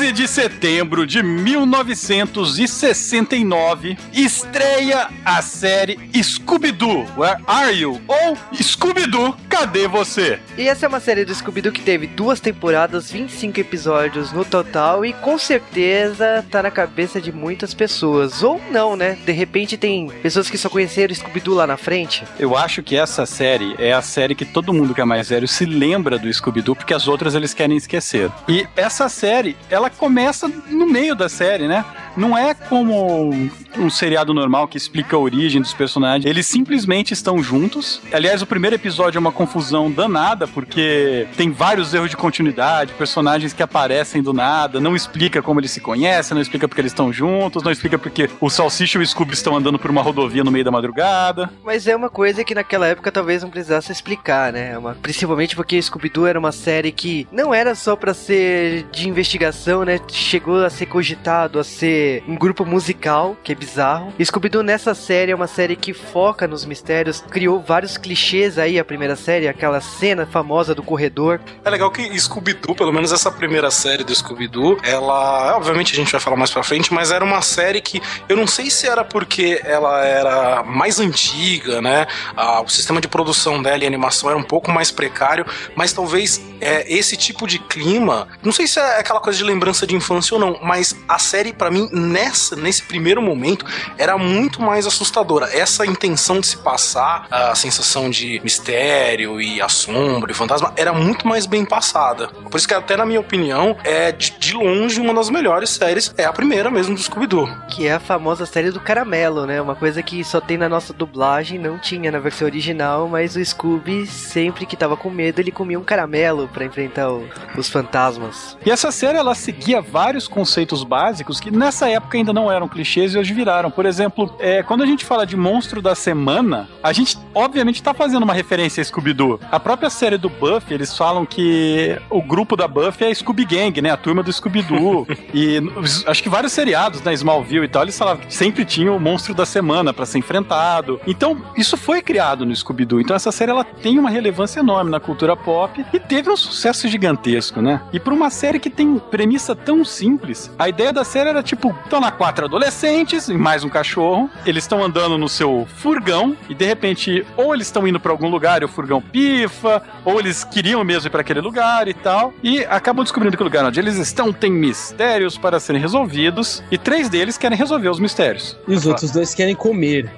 13 0.00 0.12
de 0.12 0.26
setembro 0.26 1.06
de 1.06 1.22
1969, 1.22 3.98
estreia 4.14 5.10
a 5.22 5.42
série 5.42 5.98
Scooby-Doo, 6.14 7.06
Where 7.18 7.42
Are 7.46 7.70
You? 7.70 8.00
Ou 8.08 8.34
Scooby-Doo, 8.54 9.36
Cadê 9.48 9.86
Você? 9.86 10.40
E 10.56 10.66
essa 10.66 10.86
é 10.86 10.88
uma 10.88 11.00
série 11.00 11.26
do 11.26 11.34
Scooby-Doo 11.34 11.70
que 11.70 11.82
teve 11.82 12.06
duas 12.06 12.40
temporadas, 12.40 13.12
25 13.12 13.60
episódios 13.60 14.32
no 14.32 14.42
total 14.42 15.04
e 15.04 15.12
com 15.12 15.36
certeza 15.36 16.42
tá 16.50 16.62
na 16.62 16.70
cabeça 16.70 17.20
de 17.20 17.30
muitas 17.30 17.74
pessoas. 17.74 18.42
Ou 18.42 18.58
não, 18.70 18.96
né? 18.96 19.18
De 19.26 19.32
repente 19.32 19.76
tem 19.76 20.08
pessoas 20.22 20.48
que 20.48 20.56
só 20.56 20.70
conheceram 20.70 21.14
Scooby-Doo 21.14 21.54
lá 21.54 21.66
na 21.66 21.76
frente. 21.76 22.24
Eu 22.38 22.56
acho 22.56 22.82
que 22.82 22.96
essa 22.96 23.26
série 23.26 23.74
é 23.78 23.92
a 23.92 24.00
série 24.00 24.34
que 24.34 24.46
todo 24.46 24.72
mundo 24.72 24.94
que 24.94 25.02
é 25.02 25.04
mais 25.04 25.28
velho 25.28 25.46
se 25.46 25.66
lembra 25.66 26.18
do 26.18 26.32
Scooby-Doo, 26.32 26.74
porque 26.74 26.94
as 26.94 27.06
outras 27.06 27.34
eles 27.34 27.52
querem 27.52 27.76
esquecer. 27.76 28.32
E 28.48 28.66
essa 28.74 29.10
série, 29.10 29.58
ela 29.68 29.89
começa 29.96 30.48
no 30.68 30.86
meio 30.86 31.14
da 31.14 31.28
série, 31.28 31.66
né? 31.68 31.84
Não 32.16 32.36
é 32.36 32.54
como 32.54 33.30
um 33.78 33.90
seriado 33.90 34.34
normal 34.34 34.66
que 34.66 34.76
explica 34.76 35.16
a 35.16 35.18
origem 35.18 35.60
dos 35.60 35.72
personagens. 35.72 36.24
Eles 36.24 36.46
simplesmente 36.46 37.12
estão 37.12 37.42
juntos. 37.42 38.00
Aliás, 38.12 38.42
o 38.42 38.46
primeiro 38.46 38.76
episódio 38.76 39.18
é 39.18 39.20
uma 39.20 39.32
confusão 39.32 39.90
danada, 39.90 40.46
porque 40.46 41.26
tem 41.36 41.50
vários 41.50 41.94
erros 41.94 42.10
de 42.10 42.16
continuidade, 42.16 42.92
personagens 42.94 43.52
que 43.52 43.62
aparecem 43.62 44.22
do 44.22 44.32
nada, 44.32 44.80
não 44.80 44.96
explica 44.96 45.40
como 45.40 45.60
eles 45.60 45.70
se 45.70 45.80
conhecem, 45.80 46.34
não 46.34 46.42
explica 46.42 46.66
porque 46.66 46.80
eles 46.80 46.92
estão 46.92 47.12
juntos, 47.12 47.62
não 47.62 47.70
explica 47.70 47.98
porque 47.98 48.28
o 48.40 48.50
Salsicha 48.50 48.98
e 48.98 49.02
o 49.02 49.06
Scooby 49.06 49.34
estão 49.34 49.56
andando 49.56 49.78
por 49.78 49.90
uma 49.90 50.02
rodovia 50.02 50.42
no 50.44 50.50
meio 50.50 50.64
da 50.64 50.70
madrugada. 50.70 51.50
Mas 51.64 51.86
é 51.86 51.94
uma 51.94 52.10
coisa 52.10 52.44
que 52.44 52.54
naquela 52.54 52.86
época 52.86 53.12
talvez 53.12 53.42
não 53.42 53.50
precisasse 53.50 53.92
explicar, 53.92 54.52
né? 54.52 54.76
Uma, 54.76 54.94
principalmente 54.94 55.54
porque 55.54 55.80
Scooby-Doo 55.80 56.26
era 56.26 56.38
uma 56.38 56.52
série 56.52 56.92
que 56.92 57.26
não 57.30 57.54
era 57.54 57.74
só 57.74 57.94
para 57.94 58.12
ser 58.12 58.84
de 58.92 59.08
investigação, 59.08 59.84
né? 59.84 60.00
Chegou 60.08 60.64
a 60.64 60.70
ser 60.70 60.86
cogitado 60.86 61.58
a 61.58 61.64
ser 61.64 61.99
um 62.26 62.36
grupo 62.36 62.64
musical, 62.64 63.36
que 63.42 63.52
é 63.52 63.54
bizarro. 63.54 64.12
Scooby-Doo 64.22 64.62
nessa 64.62 64.94
série 64.94 65.32
é 65.32 65.34
uma 65.34 65.46
série 65.46 65.76
que 65.76 65.92
foca 65.92 66.46
nos 66.46 66.64
mistérios, 66.64 67.22
criou 67.30 67.60
vários 67.60 67.96
clichês 67.96 68.58
aí 68.58 68.78
a 68.78 68.84
primeira 68.84 69.16
série, 69.16 69.48
aquela 69.48 69.80
cena 69.80 70.26
famosa 70.26 70.74
do 70.74 70.82
corredor. 70.82 71.40
É 71.64 71.70
legal 71.70 71.90
que 71.90 72.02
Scooby-Doo, 72.18 72.74
pelo 72.74 72.92
menos 72.92 73.12
essa 73.12 73.30
primeira 73.30 73.70
série 73.70 74.04
do 74.04 74.14
Scooby-Doo, 74.14 74.78
ela, 74.82 75.56
obviamente 75.56 75.92
a 75.92 75.96
gente 75.96 76.12
vai 76.12 76.20
falar 76.20 76.36
mais 76.36 76.50
pra 76.50 76.62
frente, 76.62 76.92
mas 76.92 77.10
era 77.10 77.24
uma 77.24 77.42
série 77.42 77.80
que 77.80 78.00
eu 78.28 78.36
não 78.36 78.46
sei 78.46 78.70
se 78.70 78.86
era 78.86 79.04
porque 79.04 79.60
ela 79.64 80.04
era 80.04 80.62
mais 80.62 81.00
antiga, 81.00 81.80
né? 81.80 82.06
Ah, 82.36 82.60
o 82.60 82.68
sistema 82.68 83.00
de 83.00 83.08
produção 83.08 83.62
dela 83.62 83.84
e 83.84 83.86
animação 83.86 84.30
era 84.30 84.38
um 84.38 84.42
pouco 84.42 84.70
mais 84.70 84.90
precário, 84.90 85.44
mas 85.74 85.92
talvez 85.92 86.40
é, 86.60 86.92
esse 86.92 87.16
tipo 87.16 87.46
de 87.46 87.58
clima, 87.58 88.28
não 88.42 88.52
sei 88.52 88.66
se 88.66 88.78
é 88.78 89.00
aquela 89.00 89.20
coisa 89.20 89.38
de 89.38 89.44
lembrança 89.44 89.86
de 89.86 89.94
infância 89.94 90.34
ou 90.34 90.40
não, 90.40 90.58
mas 90.62 90.96
a 91.08 91.18
série 91.18 91.52
para 91.52 91.70
mim 91.70 91.88
nessa 91.92 92.56
nesse 92.56 92.82
primeiro 92.82 93.20
momento 93.22 93.64
era 93.98 94.16
muito 94.16 94.60
mais 94.60 94.86
assustadora. 94.86 95.48
Essa 95.56 95.86
intenção 95.86 96.40
de 96.40 96.46
se 96.46 96.56
passar 96.58 97.26
a 97.30 97.54
sensação 97.54 98.10
de 98.10 98.40
mistério 98.42 99.40
e 99.40 99.60
assombro 99.60 100.30
e 100.30 100.34
fantasma 100.34 100.72
era 100.76 100.92
muito 100.92 101.26
mais 101.26 101.46
bem 101.46 101.64
passada. 101.64 102.28
Por 102.28 102.56
isso 102.56 102.68
que 102.68 102.74
até 102.74 102.96
na 102.96 103.06
minha 103.06 103.20
opinião 103.20 103.76
é 103.84 104.12
de, 104.12 104.38
de 104.38 104.54
longe 104.54 105.00
uma 105.00 105.14
das 105.14 105.30
melhores 105.30 105.70
séries, 105.70 106.14
é 106.16 106.24
a 106.24 106.32
primeira 106.32 106.70
mesmo 106.70 106.94
do 106.94 107.00
Scooby-Doo. 107.00 107.48
Que 107.68 107.86
é 107.86 107.94
a 107.94 108.00
famosa 108.00 108.46
série 108.46 108.70
do 108.70 108.80
caramelo, 108.80 109.46
né? 109.46 109.60
Uma 109.60 109.74
coisa 109.74 110.02
que 110.02 110.22
só 110.24 110.40
tem 110.40 110.56
na 110.56 110.68
nossa 110.68 110.92
dublagem, 110.92 111.58
não 111.58 111.78
tinha 111.78 112.10
na 112.10 112.18
versão 112.18 112.46
original, 112.46 113.08
mas 113.08 113.36
o 113.36 113.44
Scooby 113.44 114.06
sempre 114.06 114.66
que 114.66 114.76
tava 114.76 114.96
com 114.96 115.10
medo 115.10 115.40
ele 115.40 115.50
comia 115.50 115.78
um 115.78 115.84
caramelo 115.84 116.48
para 116.48 116.64
enfrentar 116.64 117.10
o, 117.10 117.28
os 117.56 117.68
fantasmas. 117.68 118.56
E 118.64 118.70
essa 118.70 118.90
série 118.90 119.18
ela 119.18 119.34
seguia 119.34 119.80
vários 119.80 120.28
conceitos 120.28 120.84
básicos 120.84 121.40
que 121.40 121.50
nessa 121.50 121.79
época 121.88 122.16
ainda 122.16 122.32
não 122.32 122.50
eram 122.50 122.68
clichês 122.68 123.14
e 123.14 123.18
hoje 123.18 123.32
viraram. 123.32 123.70
Por 123.70 123.86
exemplo, 123.86 124.34
é, 124.38 124.62
quando 124.62 124.82
a 124.82 124.86
gente 124.86 125.04
fala 125.04 125.26
de 125.26 125.36
monstro 125.36 125.80
da 125.80 125.94
semana, 125.94 126.68
a 126.82 126.92
gente 126.92 127.18
obviamente 127.34 127.82
tá 127.82 127.94
fazendo 127.94 128.22
uma 128.22 128.34
referência 128.34 128.80
a 128.80 128.84
Scooby-Doo. 128.84 129.40
A 129.50 129.60
própria 129.60 129.90
série 129.90 130.18
do 130.18 130.28
Buffy, 130.28 130.74
eles 130.74 130.96
falam 130.96 131.24
que 131.24 131.96
o 132.08 132.22
grupo 132.22 132.56
da 132.56 132.66
Buffy 132.66 133.06
é 133.06 133.10
a 133.10 133.14
Scooby 133.14 133.44
Gang, 133.44 133.80
né? 133.80 133.90
A 133.90 133.96
turma 133.96 134.22
do 134.22 134.32
Scooby-Doo. 134.32 135.06
e 135.34 135.60
acho 136.06 136.22
que 136.22 136.28
vários 136.28 136.52
seriados, 136.52 137.02
né? 137.02 137.12
Smallville 137.14 137.64
e 137.64 137.68
tal, 137.68 137.82
eles 137.82 137.98
falavam 137.98 138.24
que 138.24 138.34
sempre 138.34 138.64
tinha 138.64 138.92
o 138.92 139.00
monstro 139.00 139.34
da 139.34 139.46
semana 139.46 139.92
para 139.92 140.06
ser 140.06 140.18
enfrentado. 140.18 141.00
Então, 141.06 141.42
isso 141.56 141.76
foi 141.76 142.02
criado 142.02 142.44
no 142.46 142.54
Scooby-Doo. 142.54 143.00
Então, 143.00 143.16
essa 143.16 143.32
série 143.32 143.50
ela 143.50 143.64
tem 143.64 143.98
uma 143.98 144.10
relevância 144.10 144.60
enorme 144.60 144.90
na 144.90 145.00
cultura 145.00 145.36
pop 145.36 145.84
e 145.92 146.00
teve 146.00 146.30
um 146.30 146.36
sucesso 146.36 146.88
gigantesco, 146.88 147.60
né? 147.60 147.80
E 147.92 148.00
por 148.00 148.12
uma 148.12 148.30
série 148.30 148.58
que 148.58 148.70
tem 148.70 148.98
premissa 148.98 149.54
tão 149.54 149.84
simples, 149.84 150.50
a 150.58 150.68
ideia 150.68 150.92
da 150.92 151.04
série 151.04 151.28
era 151.30 151.42
tipo: 151.42 151.69
estão 151.84 152.00
lá 152.00 152.10
quatro 152.10 152.44
adolescentes 152.44 153.28
e 153.28 153.34
mais 153.34 153.64
um 153.64 153.68
cachorro, 153.68 154.30
eles 154.44 154.64
estão 154.64 154.82
andando 154.82 155.16
no 155.16 155.28
seu 155.28 155.66
furgão 155.76 156.36
e 156.48 156.54
de 156.54 156.64
repente, 156.64 157.24
ou 157.36 157.54
eles 157.54 157.66
estão 157.66 157.86
indo 157.86 158.00
para 158.00 158.12
algum 158.12 158.28
lugar 158.28 158.62
e 158.62 158.64
o 158.64 158.68
furgão 158.68 159.00
pifa, 159.00 159.82
ou 160.04 160.18
eles 160.18 160.44
queriam 160.44 160.84
mesmo 160.84 161.08
ir 161.08 161.10
para 161.10 161.20
aquele 161.20 161.40
lugar 161.40 161.88
e 161.88 161.94
tal, 161.94 162.32
e 162.42 162.64
acabam 162.64 163.02
descobrindo 163.02 163.36
que 163.36 163.42
o 163.42 163.44
lugar 163.44 163.64
onde 163.64 163.80
eles 163.80 163.96
estão 163.96 164.32
tem 164.32 164.50
mistérios 164.50 165.36
para 165.38 165.60
serem 165.60 165.80
resolvidos 165.80 166.62
e 166.70 166.78
três 166.78 167.08
deles 167.08 167.36
querem 167.38 167.56
resolver 167.56 167.88
os 167.88 167.98
mistérios. 167.98 168.56
E 168.66 168.74
os 168.74 168.86
outros 168.86 169.10
dois 169.10 169.34
querem 169.34 169.54
comer. 169.54 170.10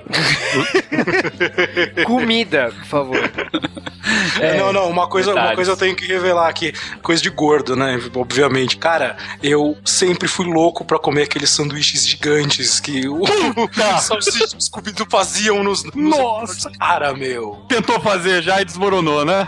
Comida, 2.04 2.72
por 2.78 2.86
favor. 2.86 3.18
É, 4.40 4.58
não, 4.58 4.72
não, 4.72 4.88
uma 4.90 5.08
coisa, 5.08 5.32
uma 5.32 5.54
coisa 5.54 5.72
eu 5.72 5.76
tenho 5.76 5.94
que 5.94 6.06
revelar 6.06 6.48
aqui, 6.48 6.72
coisa 7.02 7.22
de 7.22 7.30
gordo, 7.30 7.76
né? 7.76 8.00
Obviamente. 8.14 8.76
Cara, 8.76 9.16
eu 9.42 9.76
sempre 9.84 10.28
fui 10.28 10.46
louco 10.46 10.84
pra 10.84 10.98
comer 10.98 11.22
aqueles 11.22 11.50
sanduíches 11.50 12.06
gigantes 12.06 12.80
que 12.80 13.08
o 13.08 13.22
salsicha 14.00 14.44
e 14.56 14.62
Scooby-Doo 14.62 15.06
faziam 15.10 15.62
nos, 15.62 15.84
nos 15.84 15.94
Nossa! 15.94 16.70
Cara, 16.78 17.12
meu. 17.14 17.64
Tentou 17.68 18.00
fazer 18.00 18.42
já 18.42 18.60
e 18.60 18.64
desmoronou, 18.64 19.24
né? 19.24 19.46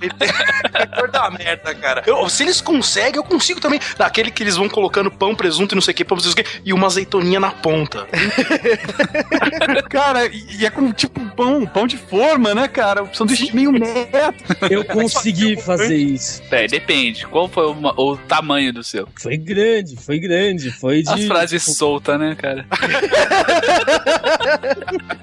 Cor 0.96 1.10
da 1.10 1.30
merda, 1.30 1.74
cara. 1.74 2.02
Eu- 2.06 2.28
se 2.28 2.42
eles 2.42 2.60
conseguem, 2.60 3.16
eu 3.16 3.24
consigo 3.24 3.60
também. 3.60 3.80
Daquele 3.96 4.30
que 4.30 4.42
eles 4.42 4.56
vão 4.56 4.68
colocando 4.68 5.10
pão, 5.10 5.34
presunto 5.34 5.74
e 5.74 5.76
não 5.76 5.82
sei 5.82 5.92
o 5.92 5.94
que, 5.96 6.04
pão, 6.04 6.16
não 6.16 6.22
sei 6.22 6.32
o 6.32 6.36
que, 6.36 6.44
e 6.64 6.72
uma 6.72 6.86
azeitoninha 6.86 7.40
na 7.40 7.50
ponta. 7.50 8.06
Cara, 9.88 10.26
e 10.26 10.64
é 10.64 10.70
com 10.70 10.92
tipo 10.92 11.20
pão, 11.30 11.66
pão 11.66 11.86
de 11.86 11.96
forma, 11.96 12.54
né, 12.54 12.68
cara? 12.68 13.02
O 13.04 13.14
sanduíche 13.14 13.54
meio 13.54 13.72
Eu 14.70 14.84
consegui 14.84 15.56
fazer 15.56 15.96
isso. 15.96 16.42
É, 16.50 16.66
depende. 16.66 17.26
Qual 17.26 17.48
foi 17.48 17.66
o, 17.66 17.76
o 17.96 18.16
tamanho 18.16 18.72
do 18.72 18.82
seu? 18.84 19.08
Foi 19.16 19.36
grande, 19.36 19.96
foi 19.96 20.18
grande. 20.18 20.70
Foi 20.70 21.02
de. 21.02 21.10
As 21.10 21.24
frases 21.24 21.62
soltas, 21.62 22.18
né, 22.18 22.36
cara? 22.36 22.66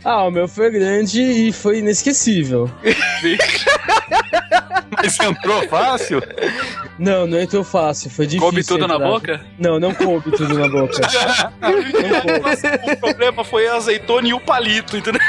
Ah, 0.04 0.25
o 0.25 0.32
meu 0.32 0.47
foi 0.47 0.69
grande 0.69 1.19
e 1.19 1.51
foi 1.51 1.80
inesquecível. 1.80 2.69
Mas 4.91 5.19
entrou 5.19 5.67
fácil. 5.67 6.21
Não, 6.97 7.28
não 7.28 7.39
entrou 7.39 7.63
fácil, 7.63 8.10
foi 8.10 8.25
difícil. 8.25 8.41
Coube 8.45 8.63
tudo 8.63 8.88
na 8.88 8.95
entrar. 8.95 9.08
boca? 9.08 9.45
Não, 9.58 9.80
não 9.80 9.93
coube 9.93 10.32
tudo 10.32 10.58
na 10.58 10.67
boca. 10.67 10.95
o 12.91 12.97
problema 12.97 13.43
foi 13.43 13.67
a 13.67 13.75
azeitona 13.75 14.28
e 14.28 14.34
o 14.34 14.39
palito, 14.39 14.97
entendeu? 14.97 15.21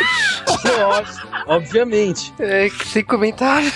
Lógico, 0.79 1.27
Obviamente. 1.46 2.33
É, 2.38 2.68
sem 2.85 3.05
comentário. 3.05 3.72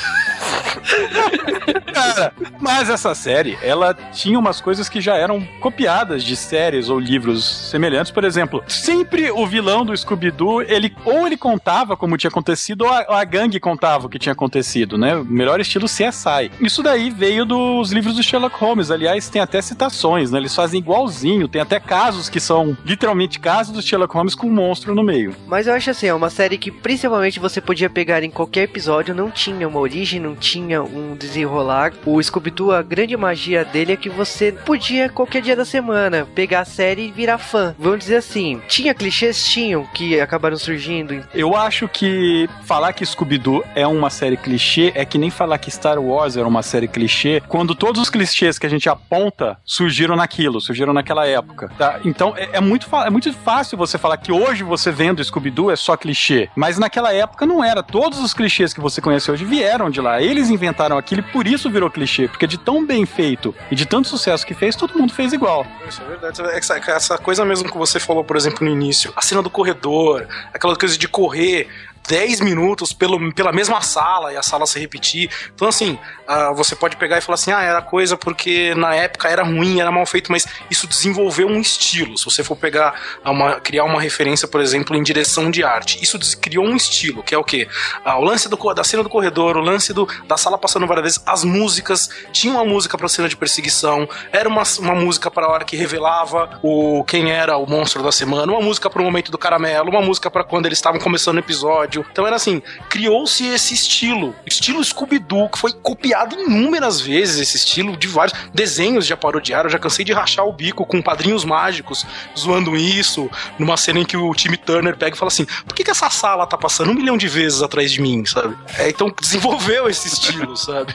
Cara, 1.93 2.33
mas 2.61 2.89
essa 2.89 3.15
série, 3.15 3.59
ela 3.63 3.95
tinha 3.95 4.39
umas 4.39 4.61
coisas 4.61 4.89
que 4.89 5.01
já 5.01 5.17
eram 5.17 5.43
copiadas 5.61 6.23
de 6.23 6.37
séries 6.37 6.89
ou 6.89 6.99
livros 6.99 7.71
semelhantes. 7.71 8.13
Por 8.13 8.25
exemplo, 8.25 8.63
sempre 8.67 9.31
o 9.31 9.47
vilão 9.47 9.85
do 9.85 9.97
Scooby-Doo, 9.97 10.63
ele 10.63 10.95
ou 11.05 11.27
ele 11.27 11.37
contava 11.37 11.97
como 11.97 12.17
tinha 12.17 12.29
acontecido, 12.29 12.83
ou 12.83 12.91
a, 12.91 13.21
a 13.21 13.25
gangue 13.25 13.61
contava 13.61 14.07
o 14.07 14.09
que 14.09 14.19
tinha 14.19 14.33
acontecido, 14.33 14.97
né? 14.97 15.17
O 15.17 15.25
melhor 15.51 15.61
estilo 15.61 15.87
CSI. 15.87 16.51
Isso 16.61 16.83
daí 16.83 17.11
veio 17.11 17.45
dos 17.45 17.91
livros 17.91 18.15
do 18.15 18.23
Sherlock 18.23 18.57
Holmes. 18.57 18.91
Aliás, 18.91 19.29
tem 19.29 19.43
até 19.43 19.61
citações, 19.61 20.31
né? 20.31 20.39
Eles 20.39 20.55
fazem 20.55 20.79
igualzinho. 20.79 21.49
Tem 21.49 21.61
até 21.61 21.81
casos 21.81 22.29
que 22.29 22.39
são 22.39 22.77
literalmente 22.85 23.41
casos 23.41 23.75
do 23.75 23.83
Sherlock 23.83 24.15
Holmes 24.15 24.35
com 24.35 24.47
um 24.47 24.53
monstro 24.53 24.95
no 24.95 25.03
meio. 25.03 25.35
Mas 25.47 25.67
eu 25.67 25.75
acho 25.75 25.91
assim, 25.91 26.07
é 26.07 26.15
uma 26.15 26.31
série 26.31 26.57
que 26.57 26.71
principalmente 26.71 27.41
você 27.41 27.61
podia 27.61 27.91
pegar 27.91 28.23
em 28.23 28.31
qualquer 28.31 28.63
episódio, 28.63 29.15
não 29.15 29.31
tinha 29.31 29.67
uma 29.67 29.81
origem, 29.81 30.21
não 30.21 30.37
tinha 30.37 30.83
um 30.83 31.17
desenrolar. 31.17 31.93
O 32.07 32.23
Scooby-Doo, 32.23 32.73
a 32.73 32.83
grande 32.83 33.17
magia 33.17 33.65
dele 33.65 33.93
é 33.93 33.97
que 33.97 34.09
você 34.09 34.53
podia, 34.53 35.09
qualquer 35.09 35.43
dia 35.43 35.57
da 35.57 35.65
semana, 35.65 36.29
pegar 36.35 36.61
a 36.61 36.65
série 36.65 37.09
e 37.09 37.11
virar 37.11 37.39
fã. 37.39 37.75
Vamos 37.79 38.01
dizer 38.01 38.17
assim, 38.17 38.61
tinha 38.69 38.95
clichês? 38.95 39.49
Tinham, 39.51 39.85
que 39.95 40.21
acabaram 40.21 40.57
surgindo. 40.57 41.25
Eu 41.35 41.57
acho 41.57 41.89
que 41.89 42.49
falar 42.65 42.93
que 42.93 43.05
Scooby-Doo 43.05 43.65
é 43.75 43.87
uma 43.87 44.11
série 44.11 44.37
clichê 44.37 44.93
é 44.95 45.05
que 45.05 45.19
nem 45.19 45.31
falar 45.41 45.57
que 45.57 45.71
Star 45.71 45.99
Wars 45.99 46.37
era 46.37 46.47
uma 46.47 46.63
série 46.63 46.87
clichê, 46.87 47.43
quando 47.49 47.75
todos 47.75 48.03
os 48.03 48.11
clichês 48.11 48.59
que 48.59 48.67
a 48.67 48.69
gente 48.69 48.91
aponta 48.91 49.57
surgiram 49.65 50.15
naquilo, 50.15 50.61
surgiram 50.61 50.93
naquela 50.93 51.27
época. 51.27 51.73
tá? 51.79 51.99
Então 52.05 52.35
é, 52.37 52.59
é 52.59 52.61
muito, 52.61 52.87
é 52.95 53.09
muito 53.09 53.33
fácil 53.33 53.79
você 53.79 53.97
falar 53.97 54.19
que 54.19 54.31
hoje 54.31 54.63
você 54.63 54.93
vendo 54.93 55.25
Scooby-Doo 55.25 55.71
é 55.71 55.77
só 55.77 55.97
clichê, 55.97 56.51
mas 56.55 56.79
naquela 56.79 57.15
época 57.15 57.47
não 57.47 57.65
era. 57.65 57.83
Todos 57.83 58.19
os 58.19 58.35
clichês 58.35 58.75
que 58.75 58.83
você 58.83 59.01
conhece 59.01 59.31
hoje 59.31 59.47
vieram 59.47 59.89
de 59.89 59.99
lá. 59.99 60.21
Eles 60.21 60.51
inventaram 60.51 60.99
aquilo 60.99 61.23
e 61.23 61.33
por 61.33 61.47
isso 61.47 61.71
virou 61.71 61.91
clichê, 61.91 62.29
porque 62.29 62.47
de 62.47 62.59
tão 62.59 62.85
bem 62.85 63.07
feito 63.07 63.55
e 63.71 63.75
de 63.75 63.87
tanto 63.87 64.09
sucesso 64.09 64.45
que 64.45 64.53
fez, 64.53 64.77
todo 64.77 64.99
mundo 64.99 65.15
fez 65.15 65.33
igual. 65.33 65.67
Isso 65.89 66.03
é 66.03 66.05
verdade. 66.05 66.43
Essa, 66.55 66.77
essa 66.77 67.17
coisa 67.17 67.47
mesmo 67.47 67.71
que 67.71 67.79
você 67.79 67.99
falou, 67.99 68.23
por 68.23 68.37
exemplo, 68.37 68.63
no 68.63 68.71
início, 68.71 69.11
a 69.17 69.23
cena 69.23 69.43
do 69.43 69.49
corredor, 69.49 70.27
aquela 70.53 70.77
coisa 70.77 70.99
de 70.99 71.09
correr 71.09 71.67
10 72.09 72.41
minutos 72.41 72.93
pelo, 72.93 73.33
pela 73.33 73.53
mesma 73.53 73.81
sala 73.81 74.33
e 74.33 74.37
a 74.37 74.43
sala 74.43 74.67
se 74.67 74.79
repetir. 74.79 75.31
Então, 75.55 75.69
assim, 75.69 75.99
uh, 76.29 76.55
você 76.55 76.75
pode 76.75 76.97
pegar 76.97 77.19
e 77.19 77.21
falar 77.21 77.35
assim: 77.35 77.53
ah, 77.53 77.63
era 77.63 77.81
coisa 77.83 78.17
porque 78.17 78.75
na 78.75 78.95
época 78.95 79.29
era 79.29 79.43
ruim, 79.43 79.81
era 79.81 79.93
mal 79.93 80.05
feito, 80.07 80.31
mas 80.33 80.47
isso 80.71 80.87
desenvolveu 80.87 81.47
um 81.47 81.61
estilo. 81.61 82.19
Se 82.19 82.25
você 82.25 82.43
for 82.43 82.57
pegar, 82.57 82.95
uma, 83.25 83.61
criar 83.61 83.85
uma 83.85 84.01
referência, 84.01 84.49
por 84.49 84.61
exemplo, 84.61 84.97
em 84.97 85.03
direção 85.03 85.51
de 85.51 85.63
arte, 85.63 86.03
isso 86.03 86.19
criou 86.41 86.65
um 86.65 86.75
estilo, 86.75 87.23
que 87.23 87.35
é 87.35 87.39
o 87.39 87.45
quê? 87.45 87.69
Uh, 88.05 88.19
o 88.19 88.25
lance 88.25 88.49
do, 88.49 88.57
da 88.75 88.85
cena 88.85 89.03
do 89.03 89.09
corredor, 89.09 89.57
o 89.57 89.61
lance 89.61 89.93
do, 89.93 90.09
da 90.27 90.37
sala 90.37 90.59
passando 90.59 90.87
várias 90.87 91.05
vezes, 91.05 91.23
as 91.27 91.45
músicas, 91.45 92.11
tinha 92.33 92.53
uma 92.53 92.65
música 92.65 92.99
pra 92.99 93.09
cena 93.09 93.29
de 93.29 93.37
perseguição, 93.37 94.09
era 94.33 94.49
uma, 94.49 94.63
uma 94.81 94.95
música 94.95 95.31
para 95.31 95.47
a 95.47 95.51
hora 95.51 95.65
que 95.65 95.77
revelava 95.77 96.59
o 96.63 97.05
quem 97.05 97.31
era 97.31 97.57
o 97.57 97.67
monstro 97.67 98.03
da 98.03 98.13
semana, 98.13 98.53
uma 98.53 98.61
música 98.61 98.91
para 98.91 99.01
o 99.01 99.05
momento 99.05 99.31
do 99.31 99.39
caramelo, 99.39 99.91
uma 99.91 100.03
música 100.03 100.31
para 100.31 100.43
quando 100.43 100.67
eles 100.67 100.79
estavam 100.79 101.01
começando 101.01 101.37
o 101.37 101.41
episódio 101.41 101.90
episódio. 101.91 102.07
Então 102.11 102.27
era 102.27 102.37
assim, 102.37 102.63
criou-se 102.89 103.45
esse 103.45 103.75
estilo, 103.75 104.35
estilo 104.47 104.83
Scooby-Doo, 104.83 105.49
que 105.51 105.59
foi 105.59 105.73
copiado 105.73 106.37
inúmeras 106.41 107.01
vezes, 107.01 107.41
esse 107.41 107.57
estilo 107.57 107.97
de 107.97 108.07
vários 108.07 108.39
desenhos 108.55 109.05
já 109.05 109.17
parodiaram, 109.17 109.67
eu 109.67 109.73
já 109.73 109.79
cansei 109.79 110.05
de 110.05 110.13
rachar 110.13 110.47
o 110.47 110.53
bico 110.53 110.87
com 110.87 111.03
padrinhos 111.03 111.45
mágicos, 111.45 112.07
zoando 112.39 112.77
isso, 112.77 113.29
numa 113.59 113.77
cena 113.77 113.99
em 113.99 114.05
que 114.05 114.17
o 114.17 114.33
Timmy 114.35 114.57
Turner 114.57 114.97
pega 114.97 115.17
e 115.17 115.19
fala 115.19 115.29
assim, 115.29 115.45
por 115.67 115.75
que, 115.75 115.85
que 115.85 115.91
essa 115.91 116.09
sala 116.09 116.47
tá 116.47 116.57
passando 116.57 116.91
um 116.91 116.95
milhão 116.95 117.19
de 117.19 117.29
vezes 117.29 117.63
atrás 117.63 117.91
de 117.91 118.01
mim, 118.01 118.25
sabe? 118.25 118.57
É, 118.79 118.89
então 118.89 119.13
desenvolveu 119.21 119.89
esse 119.89 120.09
estilo, 120.09 120.57
sabe? 120.57 120.95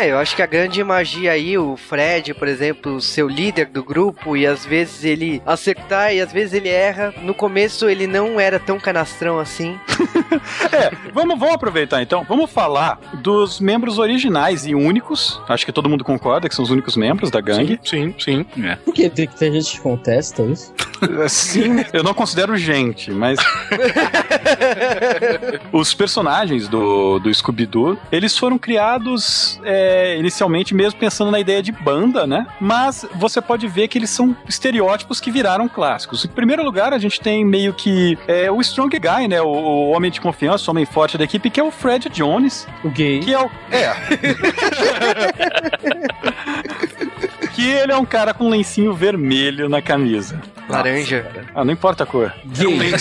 É, 0.00 0.10
eu 0.10 0.16
acho 0.16 0.34
que 0.34 0.40
a 0.40 0.46
grande 0.46 0.82
magia 0.82 1.32
aí, 1.32 1.58
o 1.58 1.76
Fred, 1.76 2.32
por 2.32 2.48
exemplo, 2.48 3.02
seu 3.02 3.28
líder 3.28 3.66
do 3.66 3.84
grupo, 3.84 4.34
e 4.34 4.46
às 4.46 4.64
vezes 4.64 5.04
ele 5.04 5.42
acertar 5.44 6.14
e 6.14 6.22
às 6.22 6.32
vezes 6.32 6.54
ele 6.54 6.70
erra. 6.70 7.12
No 7.20 7.34
começo 7.34 7.86
ele 7.86 8.06
não 8.06 8.40
era 8.40 8.58
tão 8.58 8.80
canastrão 8.80 9.38
assim. 9.38 9.78
é, 10.72 10.90
vamos, 11.12 11.38
vamos 11.38 11.54
aproveitar 11.54 12.00
então. 12.00 12.24
Vamos 12.26 12.50
falar 12.50 12.98
dos 13.20 13.60
membros 13.60 13.98
originais 13.98 14.64
e 14.64 14.74
únicos. 14.74 15.38
Acho 15.46 15.66
que 15.66 15.72
todo 15.72 15.86
mundo 15.86 16.02
concorda 16.02 16.48
que 16.48 16.54
são 16.54 16.64
os 16.64 16.70
únicos 16.70 16.96
membros 16.96 17.30
da 17.30 17.42
gangue. 17.42 17.78
Sim, 17.84 18.14
sim. 18.18 18.46
sim. 18.54 18.66
É. 18.66 18.76
Por 18.76 18.94
que 18.94 19.10
tem, 19.10 19.26
tem 19.26 19.52
gente 19.52 19.72
que 19.72 19.80
contesta 19.80 20.42
isso? 20.44 20.72
Sim, 21.28 21.84
eu 21.92 22.02
não 22.02 22.12
considero 22.12 22.56
gente, 22.56 23.10
mas. 23.10 23.38
os 25.72 25.94
personagens 25.94 26.68
do, 26.68 27.18
do 27.18 27.32
Scooby-Doo, 27.32 27.98
eles 28.12 28.36
foram 28.36 28.58
criados 28.58 29.60
é, 29.64 29.89
inicialmente 30.18 30.74
mesmo 30.74 30.98
pensando 30.98 31.30
na 31.30 31.40
ideia 31.40 31.62
de 31.62 31.72
banda, 31.72 32.26
né? 32.26 32.46
Mas 32.60 33.06
você 33.14 33.40
pode 33.40 33.66
ver 33.68 33.88
que 33.88 33.98
eles 33.98 34.10
são 34.10 34.36
estereótipos 34.48 35.20
que 35.20 35.30
viraram 35.30 35.68
clássicos. 35.68 36.24
Em 36.24 36.28
primeiro 36.28 36.62
lugar, 36.62 36.92
a 36.92 36.98
gente 36.98 37.20
tem 37.20 37.44
meio 37.44 37.72
que 37.72 38.18
é, 38.26 38.50
o 38.50 38.60
Strong 38.60 38.98
Guy, 38.98 39.28
né? 39.28 39.40
O, 39.40 39.48
o 39.48 39.90
homem 39.90 40.10
de 40.10 40.20
confiança, 40.20 40.70
o 40.70 40.72
homem 40.72 40.84
forte 40.84 41.16
da 41.16 41.24
equipe, 41.24 41.50
que 41.50 41.60
é 41.60 41.62
o 41.62 41.70
Fred 41.70 42.08
Jones. 42.08 42.66
O 42.84 42.90
gay. 42.90 43.20
Que 43.20 43.32
é 43.32 43.38
o. 43.38 43.50
É. 43.70 43.94
que 47.54 47.68
ele 47.68 47.92
é 47.92 47.96
um 47.96 48.04
cara 48.04 48.32
com 48.32 48.44
um 48.46 48.50
lencinho 48.50 48.94
vermelho 48.94 49.68
na 49.68 49.82
camisa. 49.82 50.40
Laranja. 50.68 51.26
Ah, 51.54 51.64
não 51.64 51.72
importa 51.72 52.04
a 52.04 52.06
cor. 52.06 52.32
Gay. 52.46 52.92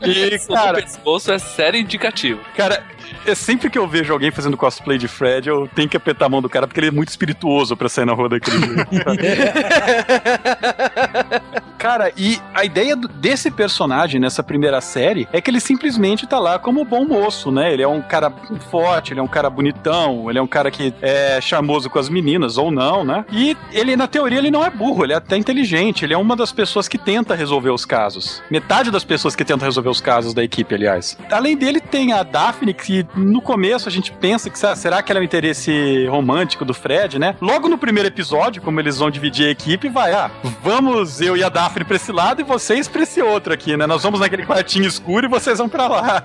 e, 0.02 0.38
cara, 0.46 0.78
o 0.78 0.82
pescoço 0.82 1.32
é 1.32 1.38
sério 1.38 1.80
indicativo. 1.80 2.40
Cara, 2.56 2.82
é 3.26 3.34
sempre 3.34 3.70
que 3.70 3.78
eu 3.78 3.86
vejo 3.86 4.12
alguém 4.12 4.30
fazendo 4.30 4.56
cosplay 4.56 4.98
de 4.98 5.08
Fred, 5.08 5.48
eu 5.48 5.68
tenho 5.74 5.88
que 5.88 5.96
apertar 5.96 6.26
a 6.26 6.28
mão 6.28 6.42
do 6.42 6.48
cara 6.48 6.66
porque 6.66 6.80
ele 6.80 6.88
é 6.88 6.90
muito 6.90 7.08
espirituoso 7.08 7.76
pra 7.76 7.88
sair 7.88 8.04
na 8.04 8.12
rua 8.12 8.28
daquele 8.28 8.58
jeito. 8.58 8.90
cara, 11.78 12.12
e 12.16 12.38
a 12.54 12.64
ideia 12.64 12.94
desse 12.94 13.50
personagem 13.50 14.20
nessa 14.20 14.42
primeira 14.42 14.80
série 14.80 15.26
é 15.32 15.40
que 15.40 15.50
ele 15.50 15.60
simplesmente 15.60 16.26
tá 16.26 16.38
lá 16.38 16.58
como 16.58 16.84
bom 16.84 17.06
moço, 17.06 17.50
né? 17.50 17.72
Ele 17.72 17.82
é 17.82 17.88
um 17.88 18.02
cara 18.02 18.30
forte, 18.70 19.12
ele 19.12 19.20
é 19.20 19.22
um 19.22 19.28
cara 19.28 19.48
bonitão, 19.48 20.28
ele 20.28 20.38
é 20.38 20.42
um 20.42 20.46
cara 20.46 20.70
que 20.70 20.92
é 21.00 21.40
charmoso 21.40 21.88
com 21.88 21.98
as 21.98 22.08
meninas, 22.08 22.58
ou 22.58 22.70
não, 22.70 23.02
né? 23.02 23.24
E 23.32 23.56
ele, 23.72 23.96
na 23.96 24.06
teoria, 24.06 24.38
ele 24.38 24.50
não 24.50 24.64
é 24.64 24.68
burro, 24.68 25.04
ele 25.04 25.14
é 25.14 25.16
até 25.16 25.36
inteligente, 25.36 26.04
ele 26.04 26.12
é 26.12 26.18
uma 26.18 26.36
das 26.36 26.52
pessoas 26.52 26.86
que 26.86 26.98
tenta 26.98 27.34
resolver 27.34 27.70
os 27.70 27.84
casos. 27.84 28.42
Metade 28.50 28.90
das 28.90 29.04
pessoas 29.04 29.34
que 29.34 29.44
tentam 29.44 29.66
resolver 29.66 29.88
os 29.88 30.00
casos 30.00 30.34
da 30.34 30.44
equipe, 30.44 30.74
aliás. 30.74 31.16
Além 31.30 31.56
dele, 31.56 31.80
tem 31.80 32.12
a 32.12 32.22
Daphne, 32.22 32.74
que 32.74 32.99
no 33.14 33.40
começo 33.40 33.88
a 33.88 33.92
gente 33.92 34.12
pensa 34.12 34.50
que 34.50 34.58
será 34.58 35.02
que 35.02 35.10
ela 35.12 35.20
é 35.20 35.22
o 35.22 35.24
interesse 35.24 36.06
romântico 36.06 36.64
do 36.64 36.74
Fred, 36.74 37.18
né? 37.18 37.36
Logo 37.40 37.68
no 37.68 37.78
primeiro 37.78 38.08
episódio, 38.08 38.62
como 38.62 38.80
eles 38.80 38.98
vão 38.98 39.10
dividir 39.10 39.46
a 39.46 39.50
equipe, 39.50 39.88
vai, 39.88 40.12
ah, 40.12 40.30
vamos 40.62 41.20
eu 41.20 41.36
e 41.36 41.44
a 41.44 41.48
Daphne 41.48 41.84
pra 41.84 41.96
esse 41.96 42.12
lado 42.12 42.40
e 42.40 42.44
vocês 42.44 42.88
pra 42.88 43.02
esse 43.02 43.20
outro 43.20 43.52
aqui, 43.52 43.76
né? 43.76 43.86
Nós 43.86 44.02
vamos 44.02 44.20
naquele 44.20 44.44
quartinho 44.44 44.86
escuro 44.86 45.26
e 45.26 45.28
vocês 45.28 45.58
vão 45.58 45.68
pra 45.68 45.88
lá. 45.88 46.24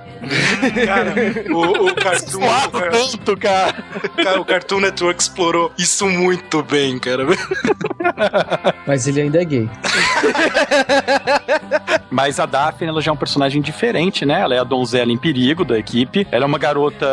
cara, 0.85 1.13
o, 1.51 1.88
o 1.88 1.95
Cartoon... 1.95 2.39
tanto, 2.91 3.38
cara. 3.38 3.83
cara. 4.23 4.41
O 4.41 4.45
Cartoon 4.45 4.79
Network 4.79 5.21
explorou 5.21 5.71
isso 5.77 6.07
muito 6.07 6.63
bem, 6.63 6.99
cara. 6.99 7.25
Mas 8.85 9.07
ele 9.07 9.21
ainda 9.21 9.41
é 9.41 9.45
gay. 9.45 9.69
Mas 12.09 12.39
a 12.39 12.45
Daphne, 12.45 12.89
ela 12.89 13.01
já 13.01 13.11
é 13.11 13.13
um 13.13 13.17
personagem 13.17 13.61
diferente, 13.61 14.25
né? 14.25 14.41
Ela 14.41 14.55
é 14.55 14.59
a 14.59 14.63
donzela 14.63 15.11
em 15.11 15.17
perigo 15.17 15.65
da 15.65 15.77
equipe. 15.77 16.27
Ela 16.31 16.45
é 16.45 16.47
uma 16.47 16.59
garota. 16.65 17.06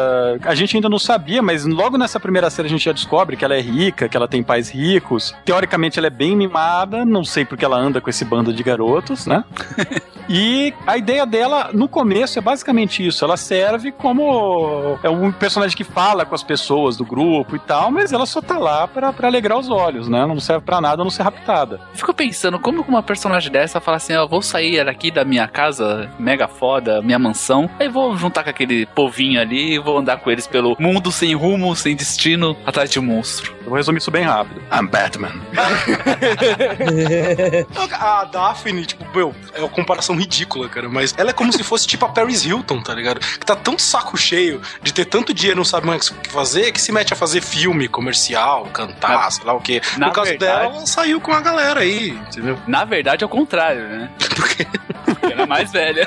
A 0.43 0.55
gente 0.55 0.77
ainda 0.77 0.89
não 0.89 0.99
sabia, 0.99 1.43
mas 1.43 1.67
logo 1.67 1.99
nessa 1.99 2.19
primeira 2.19 2.49
série 2.49 2.69
a 2.69 2.71
gente 2.71 2.85
já 2.85 2.93
descobre 2.93 3.37
que 3.37 3.45
ela 3.45 3.55
é 3.55 3.61
rica, 3.61 4.09
que 4.09 4.17
ela 4.17 4.27
tem 4.27 4.43
pais 4.43 4.71
ricos. 4.71 5.35
Teoricamente 5.45 5.99
ela 5.99 6.07
é 6.07 6.11
bem 6.11 6.35
mimada, 6.35 7.05
não 7.05 7.25
sei 7.25 7.45
porque 7.45 7.65
ela 7.65 7.77
anda 7.77 8.01
com 8.01 8.09
esse 8.09 8.25
bando 8.25 8.53
de 8.53 8.63
garotos, 8.63 9.27
né? 9.27 9.45
e 10.29 10.73
a 10.87 10.97
ideia 10.97 11.27
dela, 11.27 11.71
no 11.73 11.87
começo, 11.87 12.39
é 12.39 12.43
basicamente 12.43 13.07
isso. 13.07 13.25
Ela 13.25 13.37
serve 13.37 13.93
como 13.93 14.99
é 15.03 15.11
um 15.11 15.31
personagem 15.31 15.77
que 15.77 15.85
fala 15.85 16.25
com 16.25 16.35
as 16.35 16.43
pessoas 16.43 16.97
do 16.97 17.05
grupo 17.05 17.57
e 17.57 17.59
tal, 17.59 17.91
mas 17.91 18.13
ela 18.13 18.25
só 18.25 18.41
tá 18.41 18.59
lá 18.59 18.89
pra, 18.89 19.13
pra 19.13 19.29
alegrar 19.29 19.59
os 19.59 19.69
olhos, 19.69 20.09
né? 20.09 20.25
Não 20.27 20.41
serve 20.41 20.65
pra 20.65 20.81
nada 20.81 21.05
não 21.05 21.11
ser 21.11 21.25
raptada. 21.25 21.81
Fico 21.93 22.15
pensando, 22.15 22.59
como 22.59 22.83
uma 22.83 23.03
personagem 23.03 23.53
dessa 23.53 23.81
fala 23.81 23.99
assim, 23.99 24.15
eu 24.15 24.29
vou 24.29 24.41
sair 24.41 24.85
daqui 24.85 25.11
da 25.11 25.25
minha 25.25 25.47
casa 25.47 26.11
mega 26.19 26.49
foda, 26.49 27.03
minha 27.03 27.19
mansão, 27.19 27.69
aí 27.79 27.89
vou 27.89 28.17
juntar 28.17 28.43
com 28.45 28.51
aquele 28.51 28.87
povinho 28.87 29.42
ali 29.43 29.75
e 29.75 29.79
vou 29.79 29.99
andar 29.99 30.19
com 30.19 30.31
eles 30.31 30.47
pelo 30.47 30.75
mundo 30.79 31.13
sem 31.13 31.35
rumo, 31.35 31.77
sem 31.77 31.95
destino, 31.95 32.57
atrás 32.65 32.91
de 32.91 32.99
um 32.99 33.03
monstro. 33.03 33.55
Eu 33.61 33.69
vou 33.69 33.77
resumir 33.77 33.99
isso 33.99 34.11
bem 34.11 34.25
rápido. 34.25 34.63
I'm 34.73 34.87
Batman. 34.87 35.33
a 37.93 38.25
Daphne, 38.25 38.87
tipo, 38.87 39.05
meu, 39.15 39.35
é 39.55 39.61
uma 39.61 39.69
comparação 39.69 40.17
ridícula, 40.17 40.69
cara, 40.69 40.89
mas 40.89 41.15
ela 41.17 41.31
é 41.31 41.33
como 41.33 41.53
se 41.53 41.63
fosse 41.63 41.87
tipo 41.87 42.05
a 42.05 42.09
Paris 42.09 42.45
Hilton, 42.45 42.81
tá 42.81 42.95
ligado? 42.95 43.21
Que 43.21 43.47
tá 43.47 43.55
tão 43.55 43.79
saco 43.79 44.17
cheio 44.17 44.61
de 44.83 44.93
ter 44.93 45.05
tanto 45.05 45.33
dinheiro, 45.33 45.59
não 45.59 45.65
sabe 45.65 45.87
mais 45.87 46.09
o 46.09 46.15
que 46.15 46.31
fazer, 46.31 46.73
que 46.73 46.81
se 46.81 46.93
mete 46.93 47.13
a 47.13 47.17
fazer 47.17 47.41
filme 47.41 47.89
comercial, 47.89 48.67
cantar, 48.73 49.25
na, 49.25 49.31
sei 49.31 49.45
lá 49.45 49.53
o 49.53 49.61
quê. 49.61 49.81
No 49.97 50.13
caso 50.13 50.31
verdade, 50.31 50.39
dela, 50.39 50.77
ela 50.77 50.87
saiu 50.87 51.21
com 51.21 51.33
a 51.33 51.41
galera 51.41 51.81
aí, 51.81 52.11
entendeu? 52.11 52.59
Na 52.67 52.85
verdade, 52.85 53.23
é 53.23 53.27
o 53.27 53.31
contrário, 53.31 53.89
né? 53.89 54.11
Por 54.35 54.49
quê? 54.49 54.67
Porque 55.05 55.33
ela 55.33 55.43
é 55.43 55.47
mais 55.47 55.71
velha. 55.71 56.07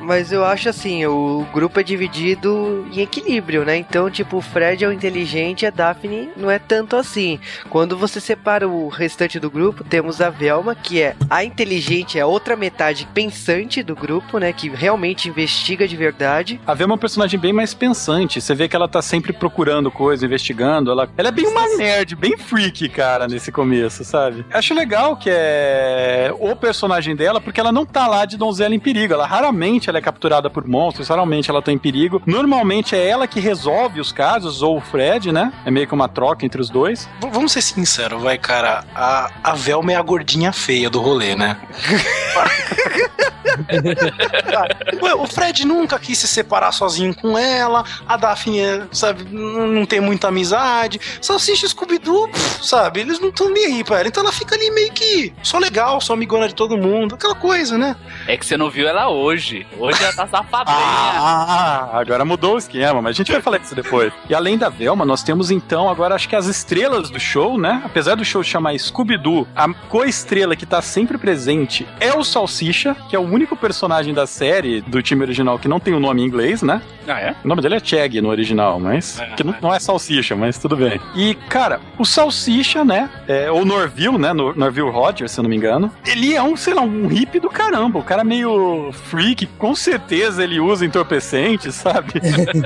Mas 0.00 0.30
eu 0.30 0.44
acho 0.44 0.68
assim, 0.68 1.04
o 1.06 1.46
grupo 1.52 1.80
é 1.80 1.82
dividido 1.96 2.86
em 2.92 3.00
equilíbrio, 3.00 3.64
né? 3.64 3.76
Então, 3.76 4.10
tipo, 4.10 4.36
o 4.36 4.40
Fred 4.42 4.84
é 4.84 4.88
o 4.88 4.92
inteligente, 4.92 5.64
a 5.64 5.70
Daphne 5.70 6.28
não 6.36 6.50
é 6.50 6.58
tanto 6.58 6.94
assim. 6.94 7.40
Quando 7.70 7.96
você 7.96 8.20
separa 8.20 8.68
o 8.68 8.88
restante 8.88 9.40
do 9.40 9.50
grupo, 9.50 9.82
temos 9.82 10.20
a 10.20 10.28
Velma, 10.28 10.74
que 10.74 11.00
é 11.00 11.16
a 11.30 11.42
inteligente, 11.42 12.18
é 12.18 12.20
a 12.20 12.26
outra 12.26 12.54
metade 12.54 13.08
pensante 13.14 13.82
do 13.82 13.96
grupo, 13.96 14.38
né? 14.38 14.52
Que 14.52 14.68
realmente 14.68 15.28
investiga 15.28 15.88
de 15.88 15.96
verdade. 15.96 16.60
A 16.66 16.74
Velma 16.74 16.94
é 16.94 16.96
um 16.96 16.98
personagem 16.98 17.40
bem 17.40 17.52
mais 17.52 17.72
pensante. 17.72 18.40
Você 18.40 18.54
vê 18.54 18.68
que 18.68 18.76
ela 18.76 18.88
tá 18.88 19.00
sempre 19.00 19.32
procurando 19.32 19.90
coisa, 19.90 20.26
investigando. 20.26 20.90
Ela, 20.90 21.08
ela 21.16 21.28
é 21.28 21.32
bem 21.32 21.46
uma 21.46 21.76
nerd, 21.76 22.14
bem 22.14 22.36
freak, 22.36 22.88
cara, 22.90 23.26
nesse 23.26 23.50
começo, 23.50 24.04
sabe? 24.04 24.44
Acho 24.52 24.74
legal 24.74 25.16
que 25.16 25.30
é 25.32 26.30
o 26.38 26.54
personagem 26.54 27.16
dela, 27.16 27.40
porque 27.40 27.58
ela 27.58 27.72
não 27.72 27.86
tá 27.86 28.06
lá 28.06 28.26
de 28.26 28.36
donzela 28.36 28.74
em 28.74 28.78
perigo. 28.80 29.14
Ela 29.14 29.26
raramente 29.26 29.88
ela 29.88 29.98
é 29.98 30.02
capturada 30.02 30.50
por 30.50 30.66
monstros, 30.66 31.08
raramente 31.08 31.48
ela 31.48 31.62
tá 31.62 31.72
em 31.72 31.78
perigo. 31.86 32.20
Normalmente 32.26 32.94
é 32.96 33.08
ela 33.08 33.26
que 33.26 33.38
resolve 33.40 34.00
os 34.00 34.12
casos, 34.12 34.60
ou 34.62 34.76
o 34.76 34.80
Fred, 34.80 35.30
né? 35.30 35.52
É 35.64 35.70
meio 35.70 35.86
que 35.86 35.94
uma 35.94 36.08
troca 36.08 36.44
entre 36.44 36.60
os 36.60 36.68
dois. 36.68 37.08
V 37.20 37.30
vamos 37.30 37.52
ser 37.52 37.62
sinceros, 37.62 38.22
vai, 38.22 38.36
cara. 38.36 38.84
A, 38.94 39.30
a 39.42 39.54
Velma 39.54 39.92
é 39.92 39.94
a 39.96 40.02
gordinha 40.02 40.52
feia 40.52 40.90
do 40.90 41.00
rolê, 41.00 41.36
né? 41.36 41.56
o 45.18 45.26
Fred 45.26 45.66
nunca 45.66 45.98
quis 45.98 46.18
se 46.18 46.28
separar 46.28 46.72
sozinho 46.72 47.14
com 47.14 47.38
ela, 47.38 47.84
a 48.06 48.16
Daphne, 48.16 48.84
sabe, 48.92 49.24
não 49.30 49.86
tem 49.86 50.00
muita 50.00 50.28
amizade. 50.28 51.00
Salsicha 51.20 51.66
e 51.66 51.68
Scooby-Doo, 51.68 52.30
sabe, 52.62 53.00
eles 53.00 53.20
não 53.20 53.28
estão 53.28 53.50
nem 53.50 53.66
aí 53.66 53.84
pra 53.84 54.00
ela. 54.00 54.08
Então 54.08 54.22
ela 54.22 54.32
fica 54.32 54.54
ali 54.54 54.70
meio 54.70 54.92
que 54.92 55.32
só 55.42 55.58
legal, 55.58 56.00
só 56.00 56.12
amigona 56.12 56.48
de 56.48 56.54
todo 56.54 56.76
mundo, 56.76 57.14
aquela 57.14 57.34
coisa, 57.34 57.78
né? 57.78 57.96
É 58.26 58.36
que 58.36 58.44
você 58.44 58.56
não 58.56 58.70
viu 58.70 58.88
ela 58.88 59.08
hoje. 59.08 59.66
Hoje 59.78 60.02
ela 60.02 60.12
tá 60.12 60.26
safadinha. 60.28 60.76
Ah, 60.76 61.90
agora 61.92 62.24
mudou 62.24 62.54
o 62.54 62.58
esquema, 62.58 63.00
mas 63.00 63.16
a 63.16 63.18
gente 63.18 63.32
vai 63.32 63.40
falar 63.40 63.58
disso 63.58 63.74
depois. 63.74 64.12
E 64.28 64.34
além 64.34 64.58
da 64.58 64.68
Velma, 64.68 65.04
nós 65.04 65.22
temos 65.22 65.50
então 65.50 65.88
agora 65.88 66.14
acho 66.14 66.28
que 66.28 66.36
as 66.36 66.46
estrelas 66.46 67.10
do 67.10 67.20
show, 67.20 67.58
né? 67.58 67.82
Apesar 67.84 68.14
do 68.16 68.24
show 68.24 68.42
chamar 68.42 68.78
Scooby-Doo, 68.78 69.46
a 69.54 69.72
co-estrela 69.88 70.56
que 70.56 70.66
tá 70.66 70.80
sempre 70.82 71.18
presente 71.18 71.86
é 72.00 72.12
o 72.14 72.24
Salsicha, 72.24 72.96
que 73.08 73.14
é 73.14 73.18
o 73.18 73.22
único 73.22 73.45
personagem 73.54 74.14
da 74.14 74.26
série 74.26 74.80
do 74.80 75.02
time 75.02 75.22
original 75.22 75.58
que 75.58 75.68
não 75.68 75.78
tem 75.78 75.92
o 75.92 75.98
um 75.98 76.00
nome 76.00 76.22
em 76.22 76.24
inglês, 76.24 76.62
né? 76.62 76.80
Ah, 77.06 77.20
é? 77.20 77.36
O 77.44 77.48
nome 77.48 77.62
dele 77.62 77.76
é 77.76 77.80
Chag 77.80 78.20
no 78.20 78.30
original, 78.30 78.80
mas. 78.80 79.20
É, 79.20 79.26
que 79.36 79.44
não, 79.44 79.54
não, 79.60 79.74
é 79.74 79.78
Salsicha, 79.78 80.34
mas 80.34 80.58
tudo 80.58 80.76
bem. 80.76 81.00
E, 81.14 81.34
cara, 81.48 81.80
o 81.98 82.04
Salsicha, 82.04 82.84
né? 82.84 83.08
É, 83.28 83.50
ou 83.50 83.64
Norville, 83.64 84.18
né? 84.18 84.32
Norville 84.32 84.90
Rogers, 84.90 85.30
se 85.30 85.38
eu 85.38 85.42
não 85.42 85.50
me 85.50 85.56
engano. 85.56 85.92
Ele 86.06 86.34
é 86.34 86.42
um, 86.42 86.56
sei 86.56 86.74
lá, 86.74 86.82
um 86.82 87.06
hippie 87.06 87.38
do 87.38 87.50
caramba. 87.50 87.98
O 87.98 88.02
cara 88.02 88.24
meio 88.24 88.90
freak, 88.92 89.46
com 89.46 89.74
certeza 89.74 90.42
ele 90.42 90.58
usa 90.58 90.84
entorpecente, 90.84 91.70
sabe? 91.70 92.14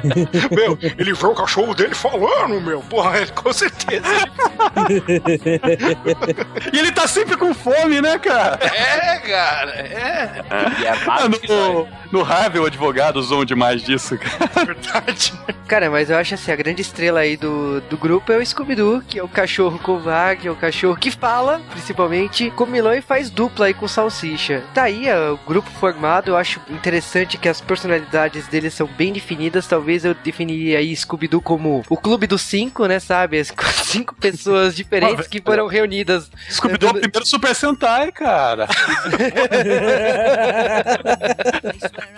meu, 0.55 0.79
ele 0.99 1.13
vê 1.13 1.27
o 1.27 1.35
cachorro 1.35 1.75
dele 1.75 1.95
falando, 1.95 2.61
meu. 2.61 2.81
Porra, 2.81 3.27
com 3.27 3.53
certeza. 3.53 4.01
e 6.73 6.79
ele 6.79 6.93
tá 6.93 7.07
sempre 7.07 7.37
com 7.37 7.53
fome, 7.53 8.01
né, 8.01 8.19
cara? 8.19 8.59
É, 8.63 9.19
cara, 9.19 9.73
é. 9.73 10.45
E 10.79 10.85
é 10.85 10.91
ah, 11.07 11.29
no, 11.29 11.89
no 12.11 12.25
Harvey, 12.25 12.61
o 12.61 12.67
advogado 12.67 13.17
usou 13.17 13.45
demais 13.45 13.83
disso, 13.83 14.19
cara. 14.19 14.67
Verdade. 14.67 15.33
Cara, 15.67 15.91
mas 15.91 16.11
eu 16.11 16.17
acho 16.17 16.35
assim, 16.35 16.51
a 16.51 16.57
grande 16.57 16.83
estrela 16.83 17.21
aí 17.21 17.37
do, 17.37 17.81
do 17.83 17.97
grupo 17.97 18.33
é 18.33 18.37
o 18.37 18.45
Scooby-Doo, 18.45 19.03
que 19.07 19.19
é 19.19 19.23
o 19.23 19.29
cachorro 19.29 19.79
covarde, 19.79 20.49
é 20.49 20.51
o 20.51 20.57
cachorro 20.57 20.97
que 20.97 21.11
fala, 21.11 21.61
principalmente, 21.71 22.51
com 22.51 22.67
Milão 22.67 22.93
e 22.93 23.01
faz 23.01 23.31
dupla 23.31 23.67
aí 23.67 23.75
com 23.75 23.87
Salsicha. 23.87 24.65
Tá 24.75 24.85
aí 24.85 25.09
é, 25.09 25.31
o 25.31 25.39
grupo 25.47 25.71
formado, 25.71 26.29
eu 26.29 26.37
acho 26.37 26.61
interessante 26.69 27.39
que 27.39 27.49
as 27.49 27.61
personalidades 27.61 28.49
deles 28.49 28.75
são 28.75 28.87
bem 28.87 29.13
definidas, 29.13 29.67
talvez 29.67 30.05
eu 30.05 30.15
definiria 30.15 30.79
aí 30.79 30.95
Scooby-Doo 30.95 31.41
como 31.41 31.85
o 31.89 31.97
clube 31.97 32.27
dos 32.27 32.43
cinco, 32.43 32.87
né, 32.87 32.99
sabe? 32.99 33.39
As 33.39 33.55
cinco 33.87 34.15
pessoas 34.15 34.75
diferentes 34.75 35.27
que 35.29 35.41
foram 35.41 35.67
reunidas. 35.67 36.31
Scooby-Doo 36.51 36.89
é 36.89 36.93
o 36.93 37.01
primeiro 37.01 37.27
Super 37.27 37.55
Sentai, 37.55 38.11
cara. 38.11 38.67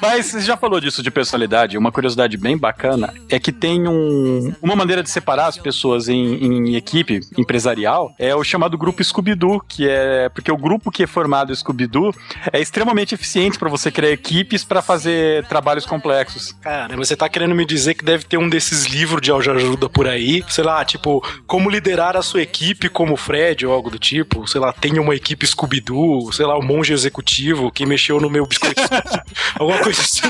Mas 0.00 0.26
você 0.26 0.40
já 0.40 0.56
falou 0.56 0.80
disso 0.80 1.02
de 1.02 1.10
personalidade. 1.10 1.78
Uma 1.78 1.92
curiosidade 1.92 2.36
bem 2.36 2.56
bacana 2.56 3.14
é 3.28 3.38
que 3.38 3.52
tem 3.52 3.86
um, 3.86 4.54
uma 4.60 4.76
maneira 4.76 5.02
de 5.02 5.10
separar 5.10 5.46
as 5.46 5.58
pessoas 5.58 6.08
em, 6.08 6.34
em 6.34 6.76
equipe 6.76 7.20
empresarial 7.36 8.14
é 8.18 8.34
o 8.34 8.44
chamado 8.44 8.76
grupo 8.76 9.02
Scooby-Doo, 9.02 9.60
que 9.66 9.88
é 9.88 10.28
porque 10.28 10.50
o 10.50 10.56
grupo 10.56 10.90
que 10.90 11.04
é 11.04 11.06
formado 11.06 11.54
Scooby-Doo 11.54 12.14
é 12.52 12.60
extremamente 12.60 13.14
eficiente 13.14 13.58
para 13.58 13.68
você 13.68 13.90
criar 13.90 14.10
equipes 14.10 14.64
para 14.64 14.82
fazer 14.82 15.44
trabalhos 15.46 15.86
complexos. 15.86 16.52
Cara, 16.60 16.96
você 16.96 17.16
tá 17.16 17.28
querendo 17.28 17.54
me 17.54 17.64
dizer 17.64 17.94
que 17.94 18.04
deve 18.04 18.24
ter 18.24 18.36
um 18.36 18.48
desses 18.48 18.86
livros 18.86 19.20
de 19.20 19.32
ajuda 19.32 19.88
por 19.88 20.06
aí, 20.06 20.44
sei 20.48 20.64
lá, 20.64 20.84
tipo, 20.84 21.22
como 21.46 21.70
liderar 21.70 22.16
a 22.16 22.22
sua 22.22 22.42
equipe 22.42 22.88
como 22.88 23.16
Fred 23.16 23.66
ou 23.66 23.72
algo 23.72 23.90
do 23.90 23.98
tipo, 23.98 24.46
sei 24.46 24.60
lá, 24.60 24.72
tenha 24.72 25.00
uma 25.00 25.14
equipe 25.14 25.46
Scooby-Doo, 25.46 26.32
sei 26.32 26.46
lá, 26.46 26.56
o 26.56 26.62
monge 26.62 26.92
executivo 26.92 27.70
que 27.70 27.86
mexeu 27.86 28.20
no 28.20 28.30
meu 28.32 28.46
biscoito. 28.46 28.80
Alguma 29.58 29.78
coisa 29.78 30.00
assim. 30.00 30.22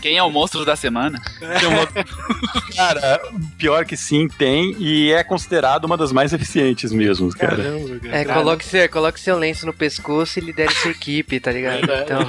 Quem 0.00 0.16
é 0.16 0.22
o 0.22 0.30
monstro 0.30 0.64
da 0.64 0.74
semana? 0.76 1.20
cara, 2.76 3.20
pior 3.58 3.84
que 3.84 3.96
sim, 3.96 4.28
tem 4.28 4.74
e 4.78 5.12
é 5.12 5.22
considerado 5.22 5.84
uma 5.84 5.96
das 5.96 6.12
mais 6.12 6.32
eficientes 6.32 6.92
mesmo, 6.92 7.30
cara. 7.30 7.56
Caramba, 7.56 8.00
cara. 8.00 8.16
É, 8.16 8.24
coloque, 8.24 8.64
seu, 8.64 8.88
coloque 8.88 9.20
seu 9.20 9.38
lenço 9.38 9.66
no 9.66 9.72
pescoço 9.72 10.38
e 10.38 10.42
lidere 10.42 10.74
sua 10.74 10.90
equipe, 10.90 11.38
tá 11.38 11.52
ligado? 11.52 11.90
É, 11.90 12.02
então... 12.02 12.20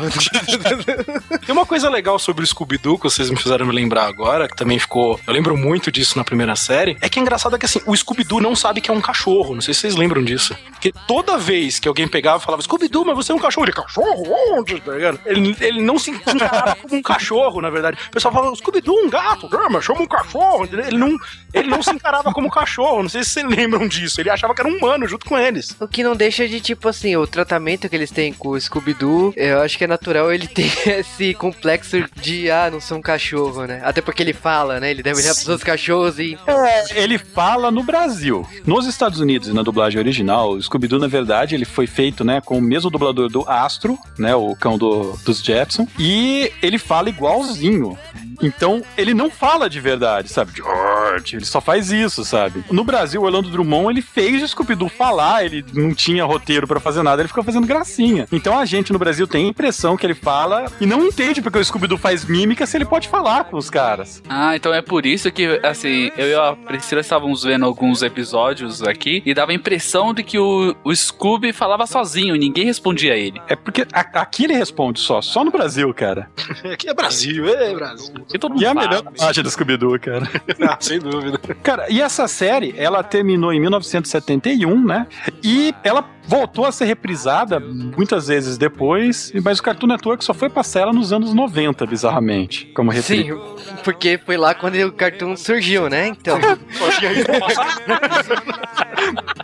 tem 1.45 1.53
uma 1.55 1.65
coisa 1.65 1.89
legal 1.89 2.19
sobre 2.19 2.43
o 2.43 2.47
Scooby-Doo 2.47 2.97
que 2.97 3.03
vocês 3.03 3.29
me 3.29 3.37
fizeram 3.37 3.65
me 3.65 3.73
lembrar 3.73 4.05
agora, 4.07 4.47
que 4.47 4.55
também 4.55 4.77
ficou. 4.77 5.19
Eu 5.25 5.33
lembro 5.33 5.57
muito 5.57 5.91
disso 5.91 6.17
na 6.17 6.23
primeira 6.23 6.55
série. 6.55 6.97
É 7.01 7.09
que 7.09 7.19
é 7.19 7.21
engraçado 7.21 7.57
que 7.57 7.65
assim, 7.65 7.81
o 7.85 7.95
Scooby-Doo 7.95 8.41
não 8.41 8.55
sabe 8.55 8.81
que 8.81 8.91
é 8.91 8.93
um 8.93 9.01
cachorro. 9.01 9.55
Não 9.55 9.61
sei 9.61 9.73
se 9.73 9.81
vocês 9.81 9.95
lembram 9.95 10.23
disso. 10.23 10.55
Porque 10.85 10.93
toda 11.07 11.37
vez 11.37 11.79
que 11.79 11.87
alguém 11.87 12.07
pegava 12.07 12.37
e 12.37 12.45
falava, 12.45 12.61
Scooby-Doo, 12.61 13.05
mas 13.05 13.15
você 13.15 13.31
é 13.31 13.35
um 13.35 13.39
cachorro. 13.39 13.65
Ele, 13.65 13.73
cachorro? 13.73 14.23
Onde? 14.51 14.79
Tá 14.79 14.91
ligado? 14.91 15.19
Ele, 15.25 15.55
ele 15.59 15.81
não 15.81 15.97
se 15.97 16.11
encarava 16.11 16.75
como 16.75 16.95
um 16.95 17.01
cachorro, 17.01 17.59
na 17.59 17.71
verdade. 17.71 17.97
O 18.07 18.11
pessoal 18.11 18.31
falava, 18.31 18.55
Scooby-Doo, 18.55 19.05
um 19.05 19.09
gato. 19.09 19.49
Mas 19.71 19.83
chama 19.83 20.01
um 20.01 20.07
cachorro. 20.07 20.65
Ele 20.71 20.97
não, 20.97 21.17
ele 21.53 21.69
não 21.69 21.81
se 21.81 21.89
encarava 21.89 22.31
como 22.31 22.51
cachorro. 22.51 23.01
Não 23.01 23.09
sei 23.09 23.23
se 23.23 23.31
vocês 23.31 23.45
lembram 23.47 23.87
disso. 23.87 24.21
Ele 24.21 24.29
achava 24.29 24.53
que 24.53 24.61
era 24.61 24.69
um 24.69 24.77
humano 24.77 25.07
junto 25.07 25.25
com 25.25 25.37
eles. 25.37 25.75
O 25.79 25.87
que 25.87 26.03
não 26.03 26.15
deixa 26.15 26.47
de, 26.47 26.59
tipo 26.61 26.87
assim, 26.87 27.15
o 27.15 27.25
tratamento 27.25 27.89
que 27.89 27.95
eles 27.95 28.11
têm 28.11 28.31
com 28.31 28.49
o 28.49 28.61
Scooby-Doo, 28.61 29.33
eu 29.35 29.61
acho 29.61 29.79
que 29.79 29.85
é 29.85 29.87
natural 29.87 30.31
ele 30.31 30.47
ter 30.47 30.71
esse 30.99 31.33
complexo 31.33 32.03
de, 32.15 32.51
ah, 32.51 32.69
não 32.71 32.79
sou 32.79 32.99
um 32.99 33.01
cachorro, 33.01 33.65
né? 33.65 33.81
Até 33.83 34.01
porque 34.01 34.21
ele 34.21 34.33
fala, 34.33 34.79
né? 34.79 34.91
Ele 34.91 35.01
deve 35.01 35.19
olhar 35.19 35.33
pros 35.33 35.47
outros 35.47 35.63
cachorros 35.63 36.19
e. 36.19 36.37
É, 36.45 37.01
ele 37.01 37.17
fala 37.17 37.71
no 37.71 37.81
Brasil. 37.81 38.47
Nos 38.67 38.85
Estados 38.85 39.19
Unidos, 39.19 39.51
na 39.51 39.63
dublagem 39.63 39.99
original, 39.99 40.51
o 40.51 40.59
Scooby-Doo, 40.75 40.99
na 40.99 41.07
verdade, 41.07 41.55
ele 41.55 41.65
foi 41.65 41.87
feito, 41.87 42.23
né, 42.23 42.41
com 42.41 42.57
o 42.57 42.61
mesmo 42.61 42.89
dublador 42.89 43.29
do 43.29 43.47
Astro, 43.49 43.97
né? 44.17 44.35
O 44.35 44.55
cão 44.55 44.77
do, 44.77 45.17
dos 45.25 45.41
Jetson. 45.41 45.87
E 45.97 46.51
ele 46.61 46.77
fala 46.77 47.09
igualzinho. 47.09 47.97
Então, 48.41 48.83
ele 48.97 49.13
não 49.13 49.29
fala 49.29 49.69
de 49.69 49.79
verdade, 49.79 50.29
sabe? 50.29 50.51
George, 50.55 51.37
ele 51.37 51.45
só 51.45 51.61
faz 51.61 51.91
isso, 51.91 52.23
sabe? 52.23 52.63
No 52.71 52.83
Brasil, 52.83 53.21
o 53.21 53.25
Orlando 53.25 53.49
Drummond, 53.49 53.91
ele 53.91 54.01
fez 54.01 54.43
o 54.43 54.47
Scooby-Doo 54.47 54.89
falar, 54.89 55.45
ele 55.45 55.65
não 55.73 55.93
tinha 55.93 56.23
roteiro 56.25 56.67
para 56.67 56.79
fazer 56.79 57.03
nada, 57.03 57.21
ele 57.21 57.27
ficou 57.27 57.43
fazendo 57.43 57.67
gracinha. 57.67 58.27
Então, 58.31 58.57
a 58.57 58.65
gente 58.65 58.91
no 58.93 58.99
Brasil 58.99 59.27
tem 59.27 59.45
a 59.45 59.49
impressão 59.49 59.97
que 59.97 60.05
ele 60.05 60.15
fala 60.15 60.65
e 60.79 60.85
não 60.85 61.05
entende 61.05 61.41
porque 61.41 61.59
o 61.59 61.63
Scooby-Doo 61.63 61.97
faz 61.97 62.25
mímica 62.25 62.65
se 62.65 62.77
ele 62.77 62.85
pode 62.85 63.07
falar 63.07 63.45
com 63.45 63.57
os 63.57 63.69
caras. 63.69 64.21
Ah, 64.27 64.55
então 64.55 64.73
é 64.73 64.81
por 64.81 65.05
isso 65.05 65.31
que, 65.31 65.59
assim, 65.63 66.11
eu 66.17 66.27
e 66.27 66.35
a 66.35 66.55
Priscila 66.55 67.01
estávamos 67.01 67.43
vendo 67.43 67.65
alguns 67.65 68.01
episódios 68.01 68.81
aqui 68.83 69.21
e 69.25 69.33
dava 69.33 69.51
a 69.51 69.55
impressão 69.55 70.13
de 70.13 70.23
que 70.23 70.37
o, 70.39 70.75
o 70.83 70.95
Scooby 70.95 71.53
falava 71.53 71.85
sozinho 71.85 72.35
e 72.35 72.39
ninguém 72.39 72.65
respondia 72.65 73.13
a 73.13 73.17
ele. 73.17 73.41
É 73.47 73.55
porque 73.55 73.85
a, 73.93 73.99
aqui 74.21 74.45
ele 74.45 74.53
responde 74.53 74.99
só, 74.99 75.21
só 75.21 75.43
no 75.43 75.51
Brasil, 75.51 75.93
cara. 75.93 76.29
aqui 76.71 76.89
é 76.89 76.93
Brasil, 76.93 77.47
é 77.47 77.73
Brasil. 77.73 78.24
E, 78.33 78.39
todo 78.39 78.53
mundo 78.53 78.61
e 78.61 78.65
é 78.65 78.69
a 78.69 78.73
melhor 78.73 79.03
parte 79.03 79.41
do 79.41 79.49
Scooby-Doo, 79.49 79.99
cara. 79.99 80.27
ah, 80.67 80.77
sem 80.79 80.99
dúvida. 80.99 81.37
Cara, 81.61 81.85
e 81.89 82.01
essa 82.01 82.27
série, 82.27 82.73
ela 82.77 83.03
terminou 83.03 83.53
em 83.53 83.59
1971, 83.59 84.83
né? 84.83 85.07
E 85.43 85.73
ela 85.83 86.03
voltou 86.27 86.65
a 86.65 86.71
ser 86.71 86.85
reprisada 86.85 87.59
muitas 87.59 88.27
vezes 88.27 88.57
depois, 88.57 89.31
mas 89.43 89.59
o 89.59 89.63
Cartoon 89.63 89.87
Network 89.87 90.23
só 90.23 90.33
foi 90.33 90.49
passar 90.49 90.81
ela 90.81 90.93
nos 90.93 91.13
anos 91.13 91.33
90, 91.33 91.85
bizarramente, 91.85 92.65
como 92.75 92.89
reprise. 92.91 93.25
Sim, 93.25 93.39
porque 93.83 94.19
foi 94.25 94.37
lá 94.37 94.55
quando 94.55 94.75
o 94.75 94.91
Cartoon 94.91 95.35
surgiu, 95.37 95.89
né? 95.89 96.07
Então. 96.07 96.39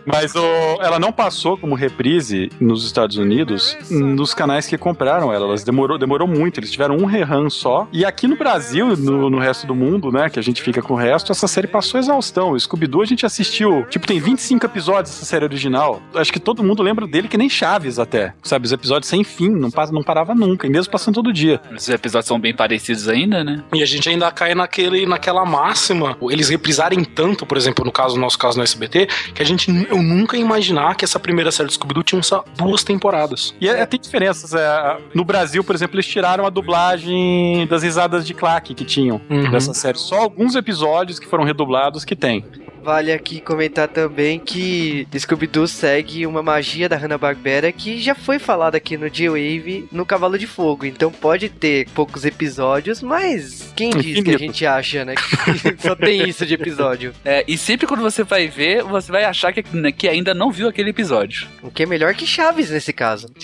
Mas 0.06 0.34
o, 0.36 0.44
ela 0.82 1.00
não 1.00 1.12
passou 1.12 1.58
como 1.58 1.76
reprise 1.76 2.50
nos 2.60 2.86
Estados 2.86 3.18
Unidos 3.18 3.78
nos 3.90 4.34
canais 4.34 4.66
que 4.68 4.78
compraram 4.78 5.32
ela. 5.32 5.46
Elas 5.46 5.64
demorou, 5.64 5.98
demorou 5.98 6.28
muito. 6.28 6.60
Eles 6.60 6.72
tiveram 6.72 6.98
um 6.98 7.06
rerun 7.06 7.50
só. 7.50 7.88
E 7.92 8.04
aqui 8.04 8.28
no 8.28 8.36
Brasil, 8.36 8.71
no, 8.80 9.30
no 9.30 9.40
resto 9.40 9.68
do 9.68 9.76
mundo, 9.76 10.12
né? 10.12 10.30
Que 10.30 10.40
a 10.40 10.44
gente 10.44 10.62
fica 10.62 10.82
com 10.82 10.94
o 10.94 10.98
resto, 10.98 11.32
essa 11.32 11.48
série 11.48 11.68
passou 11.68 12.00
exaustão. 12.00 12.52
O 12.52 12.60
Scooby-Doo 12.60 13.02
a 13.02 13.06
gente 13.06 13.26
assistiu. 13.26 13.86
Tipo, 13.90 14.08
tem 14.08 14.20
25 14.20 14.66
episódios 14.66 15.16
essa 15.16 15.26
série 15.26 15.46
original. 15.46 16.02
Acho 16.14 16.32
que 16.32 16.40
todo 16.40 16.64
mundo 16.64 16.82
lembra 16.82 17.08
dele 17.08 17.28
que 17.28 17.38
nem 17.38 17.50
Chaves 17.50 18.00
até. 18.00 18.34
Sabe? 18.44 18.66
Os 18.66 18.72
episódios 18.72 19.10
sem 19.10 19.24
fim, 19.24 19.50
não, 19.50 19.70
não 19.92 20.04
parava 20.04 20.34
nunca. 20.34 20.68
E 20.68 20.70
mesmo 20.70 20.92
passando 20.92 21.16
todo 21.16 21.34
dia. 21.34 21.62
Os 21.76 21.90
episódios 21.90 22.28
são 22.28 22.40
bem 22.40 22.56
parecidos 22.56 23.08
ainda, 23.08 23.44
né? 23.44 23.64
E 23.74 23.84
a 23.84 23.86
gente 23.86 24.08
ainda 24.10 24.32
cai 24.32 24.56
naquele, 24.56 25.06
naquela 25.06 25.46
máxima. 25.46 26.18
Eles 26.30 26.50
reprisarem 26.50 27.04
tanto, 27.04 27.46
por 27.46 27.58
exemplo, 27.58 27.84
no 27.86 27.92
caso, 27.92 28.16
no 28.16 28.22
nosso 28.22 28.38
caso 28.38 28.58
no 28.58 28.64
SBT, 28.64 29.08
que 29.34 29.42
a 29.42 29.46
gente 29.46 29.72
eu 29.90 30.02
nunca 30.02 30.38
ia 30.38 30.44
imaginar 30.44 30.96
que 30.96 31.06
essa 31.06 31.20
primeira 31.20 31.52
série 31.52 31.68
do 31.68 31.74
Scooby-Doo 31.74 32.04
tinha 32.04 32.22
só 32.24 32.44
duas 32.58 32.84
temporadas. 32.84 33.54
E 33.60 33.68
é, 33.68 33.86
tem 33.86 34.00
diferenças. 34.00 34.54
É, 34.54 34.98
no 35.14 35.24
Brasil, 35.24 35.64
por 35.64 35.76
exemplo, 35.76 35.96
eles 35.96 36.06
tiraram 36.06 36.46
a 36.46 36.50
dublagem 36.50 37.66
das 37.68 37.84
risadas 37.84 38.26
de 38.26 38.34
claque 38.62 38.74
que 38.74 38.86
tinham 38.86 39.20
uhum. 39.30 39.52
dessa 39.52 39.74
série. 39.74 39.98
Só 39.98 40.20
alguns 40.20 40.56
episódios 40.56 41.20
que 41.20 41.28
foram 41.28 41.44
redublados 41.44 42.06
que 42.06 42.16
tem. 42.16 42.46
Vale 42.84 43.12
aqui 43.12 43.40
comentar 43.40 43.88
também 43.88 44.40
que 44.40 45.08
Scooby-Doo 45.16 45.68
segue 45.68 46.26
uma 46.26 46.42
magia 46.42 46.90
da 46.90 46.98
Hanna-Barbera 46.98 47.72
que 47.72 48.02
já 48.02 48.16
foi 48.16 48.40
falada 48.40 48.76
aqui 48.76 48.98
no 48.98 49.08
G-Wave 49.08 49.88
no 49.92 50.04
Cavalo 50.04 50.38
de 50.38 50.48
Fogo. 50.48 50.86
Então 50.86 51.12
pode 51.12 51.48
ter 51.48 51.88
poucos 51.90 52.26
episódios, 52.26 53.04
mas 53.04 53.72
quem 53.76 53.92
diz 53.92 54.02
que 54.02 54.08
a 54.08 54.12
Infinito. 54.12 54.40
gente 54.40 54.66
acha, 54.66 55.06
né? 55.06 55.14
Que 55.14 55.78
só 55.80 55.96
tem 55.96 56.28
isso 56.28 56.44
de 56.44 56.56
episódio. 56.56 57.14
É, 57.24 57.46
e 57.48 57.56
sempre 57.56 57.86
quando 57.86 58.02
você 58.02 58.24
vai 58.24 58.48
ver, 58.48 58.82
você 58.84 59.12
vai 59.12 59.26
achar 59.26 59.54
que, 59.54 59.64
né, 59.76 59.92
que 59.92 60.08
ainda 60.08 60.34
não 60.34 60.52
viu 60.52 60.68
aquele 60.68 60.90
episódio. 60.90 61.48
O 61.62 61.70
que 61.70 61.84
é 61.84 61.86
melhor 61.86 62.16
que 62.16 62.26
Chaves 62.26 62.72
nesse 62.72 62.92
caso. 62.92 63.28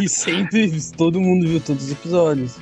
E 0.00 0.08
sempre 0.08 0.70
todo 0.96 1.20
mundo 1.20 1.46
viu 1.46 1.60
todos 1.60 1.84
os 1.84 1.92
episódios. 1.92 2.56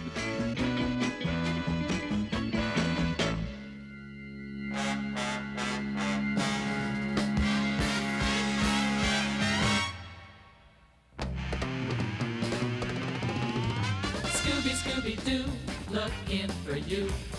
For 16.70 16.76
you. 16.76 17.29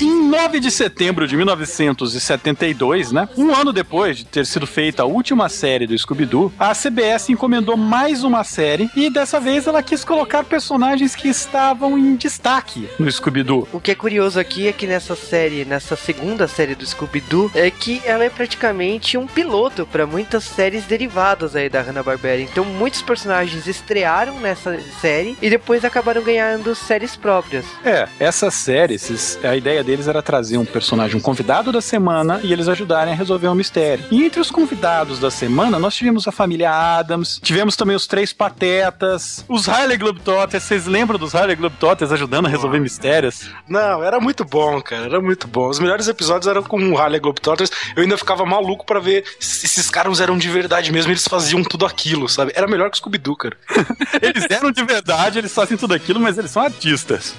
Em 0.00 0.28
9 0.28 0.60
de 0.60 0.70
setembro 0.70 1.26
de 1.26 1.36
1972, 1.36 3.12
né? 3.12 3.28
Um 3.36 3.54
ano 3.54 3.72
depois 3.72 4.16
de 4.18 4.24
ter 4.24 4.44
sido 4.46 4.66
feita 4.66 5.02
a 5.02 5.06
última 5.06 5.48
série 5.48 5.86
do 5.86 5.96
Scooby-Doo, 5.96 6.52
a 6.58 6.74
CBS 6.74 7.28
encomendou 7.30 7.76
mais 7.76 8.24
uma 8.24 8.44
série 8.44 8.88
e 8.96 9.10
dessa 9.10 9.38
vez 9.40 9.66
ela 9.66 9.82
quis 9.82 10.04
colocar 10.04 10.44
personagens 10.44 11.14
que 11.14 11.28
estavam 11.28 11.98
em 11.98 12.16
destaque 12.16 12.88
no 12.98 13.10
Scooby-Doo. 13.10 13.68
O 13.72 13.80
que 13.80 13.90
é 13.90 13.94
curioso 13.94 14.38
aqui 14.40 14.66
é 14.68 14.72
que 14.72 14.86
nessa 14.86 15.14
série, 15.14 15.64
nessa 15.64 15.96
segunda 15.96 16.46
série 16.48 16.74
do 16.74 16.84
Scooby-Doo, 16.86 17.50
é 17.54 17.70
que 17.70 18.00
ela 18.04 18.24
é 18.24 18.30
praticamente 18.30 19.16
um 19.16 19.26
piloto 19.26 19.86
para 19.86 20.06
muitas 20.06 20.44
séries 20.44 20.84
derivadas 20.84 21.54
aí 21.54 21.68
da 21.68 21.80
Hanna-Barbera. 21.82 22.40
Então 22.42 22.64
muitos 22.64 23.02
personagens 23.02 23.66
estrearam 23.66 24.38
nessa 24.40 24.78
série 25.00 25.36
e 25.40 25.50
depois 25.50 25.84
acabaram 25.84 26.22
ganhando 26.22 26.74
séries 26.74 27.16
próprias. 27.16 27.64
É, 27.84 28.08
essa 28.18 28.50
série, 28.50 28.94
esses- 28.94 29.38
a 29.44 29.56
ideia 29.56 29.67
deles 29.84 30.08
era 30.08 30.22
trazer 30.22 30.58
um 30.58 30.64
personagem, 30.64 31.16
um 31.16 31.20
convidado 31.20 31.70
da 31.70 31.80
semana 31.80 32.40
e 32.42 32.52
eles 32.52 32.68
ajudarem 32.68 33.12
a 33.12 33.16
resolver 33.16 33.48
um 33.48 33.54
mistério. 33.54 34.04
E 34.10 34.24
entre 34.24 34.40
os 34.40 34.50
convidados 34.50 35.18
da 35.18 35.30
semana, 35.30 35.78
nós 35.78 35.94
tivemos 35.94 36.26
a 36.26 36.32
família 36.32 36.70
Adams, 36.70 37.40
tivemos 37.42 37.76
também 37.76 37.94
os 37.94 38.06
Três 38.06 38.32
Patetas, 38.32 39.44
os 39.48 39.68
Harley 39.68 39.98
Globetrotters. 39.98 40.62
Vocês 40.64 40.86
lembram 40.86 41.18
dos 41.18 41.34
Harley 41.34 41.56
Globetrotters 41.56 42.12
ajudando 42.12 42.46
a 42.46 42.48
resolver 42.48 42.80
mistérios? 42.80 43.50
Não, 43.68 44.02
era 44.02 44.18
muito 44.20 44.44
bom, 44.44 44.80
cara. 44.80 45.04
Era 45.04 45.20
muito 45.20 45.46
bom. 45.46 45.68
Os 45.68 45.78
melhores 45.78 46.08
episódios 46.08 46.46
eram 46.46 46.62
com 46.62 46.80
o 46.90 46.98
Harley 46.98 47.20
Globetrotters. 47.20 47.70
Eu 47.94 48.02
ainda 48.02 48.16
ficava 48.16 48.44
maluco 48.46 48.86
pra 48.86 49.00
ver 49.00 49.24
se 49.38 49.66
esses 49.66 49.90
caras 49.90 50.20
eram 50.20 50.38
de 50.38 50.48
verdade 50.48 50.90
mesmo. 50.90 51.12
Eles 51.12 51.26
faziam 51.26 51.62
tudo 51.62 51.84
aquilo, 51.84 52.28
sabe? 52.28 52.52
Era 52.54 52.66
melhor 52.66 52.90
que 52.90 52.96
o 52.96 52.98
Scooby-Doo, 52.98 53.36
cara. 53.36 53.56
Eles 54.22 54.46
eram 54.50 54.70
de 54.70 54.82
verdade, 54.84 55.38
eles 55.38 55.52
fazem 55.52 55.76
tudo 55.76 55.94
aquilo, 55.94 56.20
mas 56.20 56.38
eles 56.38 56.50
são 56.50 56.62
artistas. 56.62 57.34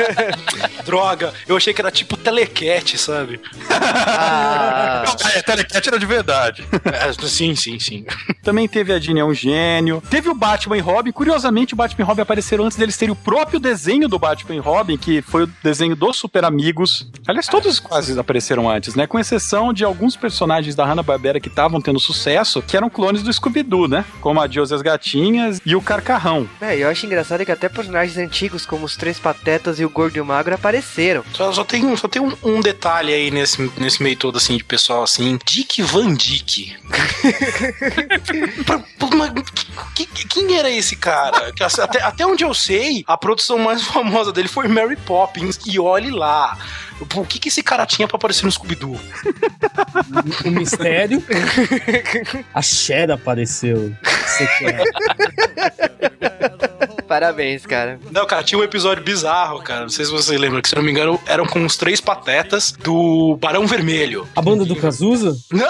Droga, 0.84 1.19
eu 1.48 1.56
achei 1.56 1.72
que 1.74 1.80
era 1.80 1.90
tipo 1.90 2.16
telecat, 2.16 2.96
sabe? 2.98 3.40
Ah, 3.70 5.04
Ah, 5.24 5.30
é, 5.34 5.42
Telecat 5.42 5.88
era 5.88 5.98
de 5.98 6.06
verdade. 6.06 6.64
É, 6.84 7.26
sim, 7.26 7.54
sim, 7.54 7.78
sim. 7.78 8.04
Também 8.42 8.66
teve 8.68 8.92
a 8.92 8.98
Dini 8.98 9.20
é 9.20 9.24
um 9.24 9.34
gênio. 9.34 10.02
Teve 10.10 10.28
o 10.28 10.34
Batman 10.34 10.76
e 10.76 10.80
Robin. 10.80 11.10
Curiosamente, 11.12 11.74
o 11.74 11.76
Batman 11.76 12.04
e 12.04 12.06
Robin 12.06 12.22
apareceram 12.22 12.64
antes 12.64 12.76
deles 12.76 12.96
terem 12.96 13.12
o 13.12 13.16
próprio 13.16 13.58
desenho 13.60 14.08
do 14.08 14.18
Batman 14.18 14.54
e 14.56 14.58
Robin, 14.58 14.96
que 14.96 15.22
foi 15.22 15.44
o 15.44 15.50
desenho 15.62 15.94
dos 15.96 16.16
Super 16.16 16.44
Amigos. 16.44 17.08
Aliás, 17.26 17.46
todos 17.46 17.78
quase 17.80 18.18
apareceram 18.18 18.68
antes, 18.68 18.94
né? 18.94 19.06
Com 19.06 19.18
exceção 19.18 19.72
de 19.72 19.84
alguns 19.84 20.16
personagens 20.16 20.74
da 20.74 20.84
Hanna-Barbera 20.84 21.40
que 21.40 21.48
estavam 21.48 21.80
tendo 21.80 21.98
sucesso, 22.00 22.62
que 22.62 22.76
eram 22.76 22.88
clones 22.90 23.22
do 23.22 23.32
Scooby-Doo, 23.32 23.88
né? 23.88 24.04
Como 24.20 24.40
a 24.40 24.46
Dios 24.46 24.70
e 24.70 24.74
as 24.74 24.82
Gatinhas 24.82 25.60
e 25.64 25.74
o 25.76 25.82
Carcarrão. 25.82 26.48
é, 26.60 26.76
eu 26.78 26.88
acho 26.88 27.06
engraçado 27.06 27.44
que 27.44 27.52
até 27.52 27.68
personagens 27.68 28.16
antigos 28.16 28.64
como 28.66 28.84
os 28.84 28.96
Três 28.96 29.18
Patetas 29.18 29.80
e 29.80 29.84
o 29.84 29.90
Gordo 29.90 30.16
e 30.16 30.20
o 30.20 30.24
Magro 30.26 30.54
apareceram. 30.54 31.09
Só, 31.34 31.52
só 31.52 31.64
tem, 31.64 31.94
só 31.96 32.08
tem 32.08 32.22
um, 32.22 32.32
um 32.42 32.60
detalhe 32.60 33.12
aí 33.12 33.30
nesse, 33.30 33.70
nesse 33.76 34.02
meio 34.02 34.16
todo, 34.16 34.38
assim, 34.38 34.56
de 34.56 34.64
pessoal, 34.64 35.02
assim. 35.02 35.38
Dick 35.44 35.82
Van 35.82 36.14
Dyke. 36.14 36.76
Quem 40.28 40.56
era 40.56 40.70
esse 40.70 40.96
cara? 40.96 41.52
Até, 41.82 42.02
até 42.02 42.26
onde 42.26 42.44
eu 42.44 42.54
sei, 42.54 43.04
a 43.06 43.16
produção 43.16 43.58
mais 43.58 43.82
famosa 43.82 44.32
dele 44.32 44.48
foi 44.48 44.68
Mary 44.68 44.96
Poppins. 44.96 45.58
E 45.66 45.78
olhe 45.78 46.10
lá. 46.10 46.58
O 47.14 47.24
que, 47.24 47.38
que 47.38 47.48
esse 47.48 47.62
cara 47.62 47.86
tinha 47.86 48.06
pra 48.06 48.16
aparecer 48.16 48.44
no 48.44 48.52
Scooby-Doo? 48.52 49.00
O 50.44 50.50
mistério. 50.50 51.24
A 52.54 52.60
Cher 52.60 53.10
apareceu. 53.10 53.94
Você 54.02 54.46
quer. 54.58 54.84
Parabéns, 57.10 57.66
cara. 57.66 57.98
Não, 58.12 58.24
cara, 58.24 58.44
tinha 58.44 58.56
um 58.56 58.62
episódio 58.62 59.02
bizarro, 59.02 59.60
cara. 59.60 59.80
Não 59.80 59.88
sei 59.88 60.04
se 60.04 60.12
vocês 60.12 60.40
lembram, 60.40 60.62
que 60.62 60.68
se 60.68 60.76
eu 60.76 60.78
não 60.78 60.84
me 60.84 60.92
engano, 60.92 61.20
eram 61.26 61.44
com 61.44 61.66
os 61.66 61.76
três 61.76 62.00
patetas 62.00 62.70
do 62.70 63.36
Barão 63.40 63.66
Vermelho. 63.66 64.28
A 64.36 64.40
banda 64.40 64.64
do 64.64 64.76
Cazuza? 64.76 65.36
Não, 65.50 65.66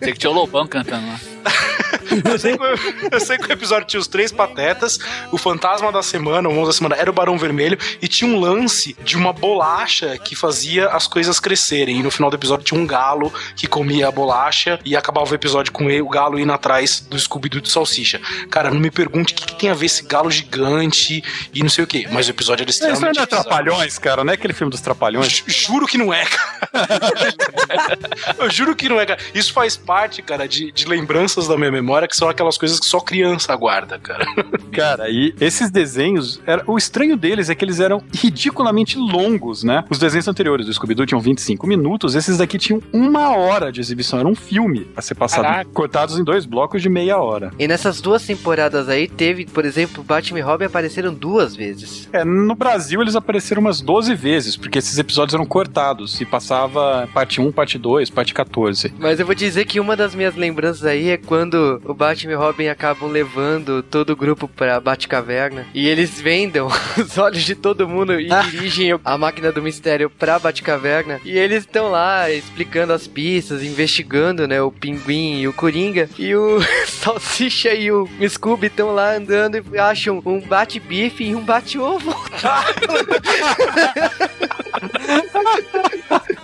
Tem 0.00 0.14
que 0.14 0.18
tinha 0.18 0.30
o 0.30 0.32
Lobão 0.32 0.66
cantando 0.66 1.06
lá. 1.06 1.20
eu 2.24 2.38
sei, 2.38 2.56
que, 2.56 2.62
o- 2.62 3.08
eu 3.12 3.20
sei 3.20 3.38
que 3.38 3.46
o 3.48 3.52
episódio 3.52 3.86
tinha 3.86 4.00
os 4.00 4.06
três 4.06 4.30
patetas, 4.32 4.98
o 5.32 5.38
fantasma 5.38 5.90
da 5.92 6.02
semana, 6.02 6.48
o 6.48 6.52
monstro 6.52 6.66
da 6.68 6.72
semana 6.72 6.96
era 6.96 7.10
o 7.10 7.12
Barão 7.12 7.36
Vermelho, 7.38 7.78
e 8.00 8.08
tinha 8.08 8.30
um 8.30 8.38
lance 8.40 8.96
de 9.04 9.16
uma 9.16 9.32
bolacha 9.32 10.16
que 10.18 10.34
fazia 10.36 10.88
as 10.88 11.06
coisas 11.06 11.38
crescerem. 11.40 11.98
E 11.98 12.02
no 12.02 12.10
final 12.10 12.30
do 12.30 12.36
episódio 12.36 12.64
tinha 12.64 12.80
um 12.80 12.86
galo 12.86 13.32
que 13.56 13.66
comia 13.66 14.08
a 14.08 14.10
bolacha 14.10 14.78
e 14.84 14.96
acabava 14.96 15.30
o 15.30 15.34
episódio 15.34 15.72
com 15.72 15.88
ele, 15.90 16.02
o 16.02 16.08
galo 16.08 16.38
indo 16.38 16.52
atrás 16.52 17.00
do 17.00 17.18
Scooby-Doo 17.18 17.60
de 17.60 17.70
salsicha. 17.70 18.20
Cara, 18.50 18.70
não 18.70 18.78
me 18.80 18.90
pergunte 18.90 19.32
o 19.32 19.36
que, 19.36 19.46
que 19.46 19.54
tem 19.56 19.70
a 19.70 19.74
ver 19.74 19.86
esse 19.86 20.04
galo 20.04 20.30
gigante 20.30 21.22
e 21.52 21.62
não 21.62 21.68
sei 21.70 21.84
o 21.84 21.86
que, 21.86 22.06
mas 22.10 22.26
o 22.28 22.30
episódio 22.30 22.62
era 22.64 22.70
Isso 22.70 22.82
não 22.82 22.90
é 22.90 22.92
extremamente. 22.92 23.28
Trapalhões, 23.28 23.98
cara, 23.98 24.22
não 24.24 24.32
é 24.32 24.34
aquele 24.34 24.52
filme 24.52 24.70
dos 24.70 24.80
Trapalhões? 24.80 25.28
Ju- 25.32 25.44
Juro 25.48 25.86
que 25.86 25.98
não 25.98 26.12
é, 26.12 26.24
cara. 26.24 26.58
Eu 28.38 28.50
juro 28.50 28.74
que 28.76 28.88
não 28.88 29.00
é, 29.00 29.06
cara. 29.06 29.18
Isso 29.34 29.52
faz 29.52 29.76
parte, 29.76 30.22
cara, 30.22 30.46
de, 30.46 30.70
de 30.72 30.86
lembranças 30.86 31.48
da 31.48 31.56
minha 31.56 31.70
memória, 31.70 31.97
que 32.06 32.16
são 32.16 32.28
aquelas 32.28 32.58
coisas 32.58 32.78
que 32.78 32.86
só 32.86 33.00
criança 33.00 33.54
guarda, 33.56 33.98
cara. 33.98 34.26
Cara, 34.70 35.08
e 35.08 35.34
esses 35.40 35.70
desenhos, 35.70 36.40
era, 36.46 36.62
o 36.66 36.76
estranho 36.76 37.16
deles 37.16 37.50
é 37.50 37.54
que 37.54 37.64
eles 37.64 37.80
eram 37.80 38.02
ridiculamente 38.12 38.96
longos, 38.96 39.64
né? 39.64 39.84
Os 39.90 39.98
desenhos 39.98 40.28
anteriores 40.28 40.66
do 40.66 40.72
Scooby-Doo 40.72 41.06
tinham 41.06 41.20
25 41.20 41.66
minutos, 41.66 42.14
esses 42.14 42.38
daqui 42.38 42.58
tinham 42.58 42.80
uma 42.92 43.36
hora 43.36 43.72
de 43.72 43.80
exibição, 43.80 44.20
era 44.20 44.28
um 44.28 44.34
filme 44.34 44.86
a 44.96 45.02
ser 45.02 45.14
passado, 45.14 45.42
Caraca. 45.42 45.70
cortados 45.72 46.18
em 46.18 46.22
dois 46.22 46.44
blocos 46.46 46.80
de 46.80 46.88
meia 46.88 47.18
hora. 47.18 47.50
E 47.58 47.66
nessas 47.66 48.00
duas 48.00 48.24
temporadas 48.24 48.88
aí, 48.88 49.08
teve, 49.08 49.46
por 49.46 49.64
exemplo, 49.64 50.04
Batman 50.04 50.38
e 50.38 50.42
Robin 50.42 50.66
apareceram 50.66 51.12
duas 51.12 51.56
vezes. 51.56 52.08
É, 52.12 52.24
no 52.24 52.54
Brasil 52.54 53.00
eles 53.00 53.16
apareceram 53.16 53.60
umas 53.60 53.80
12 53.80 54.14
vezes, 54.14 54.56
porque 54.56 54.78
esses 54.78 54.98
episódios 54.98 55.34
eram 55.34 55.46
cortados 55.46 56.20
e 56.20 56.24
passava 56.24 57.08
parte 57.12 57.40
1, 57.40 57.50
parte 57.52 57.78
2, 57.78 58.10
parte 58.10 58.34
14. 58.34 58.92
Mas 58.98 59.18
eu 59.18 59.26
vou 59.26 59.34
dizer 59.34 59.64
que 59.64 59.80
uma 59.80 59.96
das 59.96 60.14
minhas 60.14 60.36
lembranças 60.36 60.84
aí 60.84 61.08
é 61.10 61.16
quando 61.16 61.80
o 61.88 61.94
Batman 61.94 62.32
e 62.32 62.36
Robin 62.36 62.68
acabam 62.68 63.10
levando 63.10 63.82
todo 63.82 64.10
o 64.10 64.16
grupo 64.16 64.46
pra 64.46 64.78
Batcaverna 64.78 65.66
e 65.72 65.88
eles 65.88 66.20
vendam 66.20 66.68
os 66.98 67.16
olhos 67.16 67.42
de 67.42 67.54
todo 67.54 67.88
mundo 67.88 68.20
e 68.20 68.28
dirigem 68.50 68.98
a 69.02 69.16
máquina 69.16 69.50
do 69.50 69.62
mistério 69.62 70.10
pra 70.10 70.38
Batcaverna. 70.38 71.18
E 71.24 71.36
eles 71.36 71.64
estão 71.64 71.90
lá 71.90 72.30
explicando 72.30 72.92
as 72.92 73.06
pistas, 73.06 73.62
investigando, 73.62 74.46
né, 74.46 74.60
o 74.60 74.70
Pinguim 74.70 75.40
e 75.40 75.48
o 75.48 75.52
Coringa. 75.52 76.10
E 76.18 76.34
o 76.34 76.60
Salsicha 76.86 77.72
e 77.72 77.90
o 77.90 78.06
Scooby 78.28 78.66
estão 78.66 78.94
lá 78.94 79.16
andando 79.16 79.56
e 79.56 79.78
acham 79.78 80.22
um 80.26 80.40
bate-bife 80.40 81.24
e 81.24 81.34
um 81.34 81.42
bate-ovo. 81.42 82.14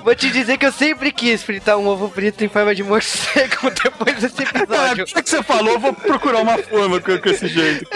Vou 0.04 0.14
te 0.14 0.30
dizer 0.30 0.58
que 0.58 0.66
eu 0.66 0.72
sempre 0.72 1.10
quis 1.10 1.42
fritar 1.42 1.78
um 1.78 1.86
ovo 1.86 2.10
frito 2.10 2.44
em 2.44 2.48
forma 2.48 2.74
de 2.74 2.82
morcego 2.82 3.70
depois 3.82 4.20
desse 4.20 4.42
episódio. 4.42 5.06
já 5.06 5.14
que 5.22 5.30
você 5.30 5.42
falou, 5.42 5.72
eu 5.72 5.80
vou 5.80 5.94
procurar 5.94 6.42
uma 6.42 6.58
forma 6.58 7.00
com, 7.00 7.18
com 7.18 7.28
esse 7.30 7.48
jeito. 7.48 7.88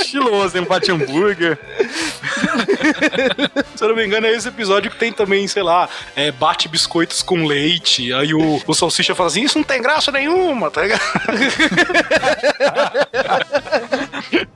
Estiloso, 0.00 0.56
hein? 0.56 0.62
Um 0.62 0.66
bate 0.66 0.90
hambúrguer. 0.90 1.58
Se 3.76 3.84
eu 3.84 3.88
não 3.88 3.96
me 3.96 4.06
engano, 4.06 4.26
é 4.26 4.32
esse 4.32 4.48
episódio 4.48 4.90
que 4.90 4.96
tem 4.96 5.12
também, 5.12 5.46
sei 5.46 5.62
lá, 5.62 5.86
é, 6.16 6.32
bate 6.32 6.66
biscoitos 6.66 7.22
com 7.22 7.44
leite. 7.44 8.10
Aí 8.14 8.32
o, 8.32 8.62
o 8.66 8.74
salsicha 8.74 9.14
fala 9.14 9.28
assim: 9.28 9.42
Isso 9.42 9.58
não 9.58 9.64
tem 9.64 9.82
graça 9.82 10.10
nenhuma, 10.10 10.70
tá 10.70 10.80
ligado? 10.80 11.02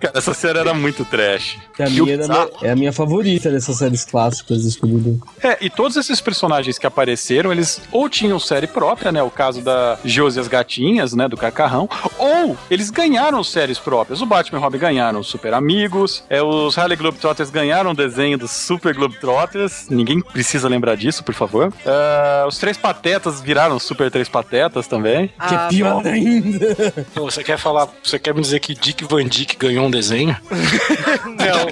Cara, 0.01 0.19
essa 0.19 0.35
série 0.35 0.59
era 0.59 0.75
muito 0.75 1.05
trash. 1.05 1.59
Que 1.75 1.83
a 1.83 1.89
minha 1.89 2.15
era 2.15 2.49
é 2.63 2.71
a 2.71 2.77
minha 2.77 2.93
favorita 2.93 3.51
dessas 3.51 3.79
séries 3.79 4.05
clássicas 4.05 4.63
do 4.63 4.71
Scooby-Doo. 4.71 5.21
É, 5.43 5.57
e 5.61 5.71
todos 5.71 5.97
esses 5.97 6.21
personagens 6.21 6.79
que 6.79 6.87
apareceram, 6.87 7.51
eles 7.51 7.81
ou 7.91 8.09
tinham 8.09 8.39
série 8.39 8.67
própria, 8.67 9.11
né? 9.11 9.23
O 9.23 9.31
caso 9.31 9.63
da 9.63 9.99
Josi 10.05 10.39
e 10.39 10.41
as 10.41 10.49
Gatinhas, 10.49 11.15
né? 11.15 11.29
Do 11.29 11.37
Cacarrão, 11.37 11.89
ou 12.19 12.57
eles 12.71 12.91
ganharam 12.91 13.43
séries 13.43 13.79
próprias. 13.79 14.21
O 14.21 14.27
Batman 14.27 14.59
e 14.59 14.63
Robin 14.63 14.79
ganharam 14.79 15.21
os 15.21 15.29
Super 15.29 15.55
Amigos, 15.55 16.23
é, 16.29 16.43
os 16.43 16.77
Harley 16.77 16.97
Globetrotters 16.97 17.51
ganharam 17.51 17.93
o 17.93 17.95
desenho 17.95 18.37
dos 18.37 18.51
Super 18.51 18.95
Globetrotters. 18.95 19.87
Ninguém 19.89 20.21
precisa 20.21 20.69
lembrar 20.69 20.97
disso, 20.97 21.25
por 21.25 21.35
favor. 21.35 21.73
É, 21.85 22.45
os 22.47 22.59
Três 22.59 22.77
Patetas 22.77 23.41
viraram 23.41 23.79
Super 23.79 24.11
Três 24.11 24.29
Patetas 24.29 24.87
também. 24.87 25.29
Que 25.49 25.55
é 25.55 25.69
pior 25.69 26.07
ainda. 26.07 26.77
Você 27.15 27.43
quer 27.43 27.59
falar, 27.59 27.89
você 28.03 28.19
quer 28.19 28.35
me 28.35 28.41
dizer 28.41 28.61
que 28.61 28.75
Dick 28.75 29.05
Van 29.05 29.25
Dyke 29.25 29.57
ganhou 29.57 29.86
um 29.87 29.91
desenho? 29.91 30.37
Não. 31.27 31.67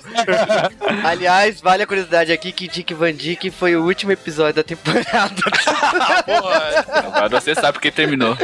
Aliás, 1.05 1.61
vale 1.61 1.83
a 1.83 1.87
curiosidade 1.87 2.33
aqui 2.33 2.53
que 2.53 2.69
Dick 2.69 2.95
Van 2.95 3.13
Dyke 3.13 3.51
foi 3.51 3.77
o 3.77 3.85
último 3.85 4.13
episódio 4.13 4.55
da 4.55 4.63
temporada. 4.63 5.35
Agora 7.13 7.41
você 7.41 7.55
sabe 7.55 7.75
porque 7.75 7.91
terminou. 7.91 8.37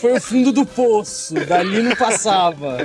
Foi 0.00 0.12
o 0.12 0.20
fundo 0.20 0.52
do 0.52 0.64
poço. 0.64 1.34
Dali 1.46 1.82
não 1.82 1.96
passava. 1.96 2.78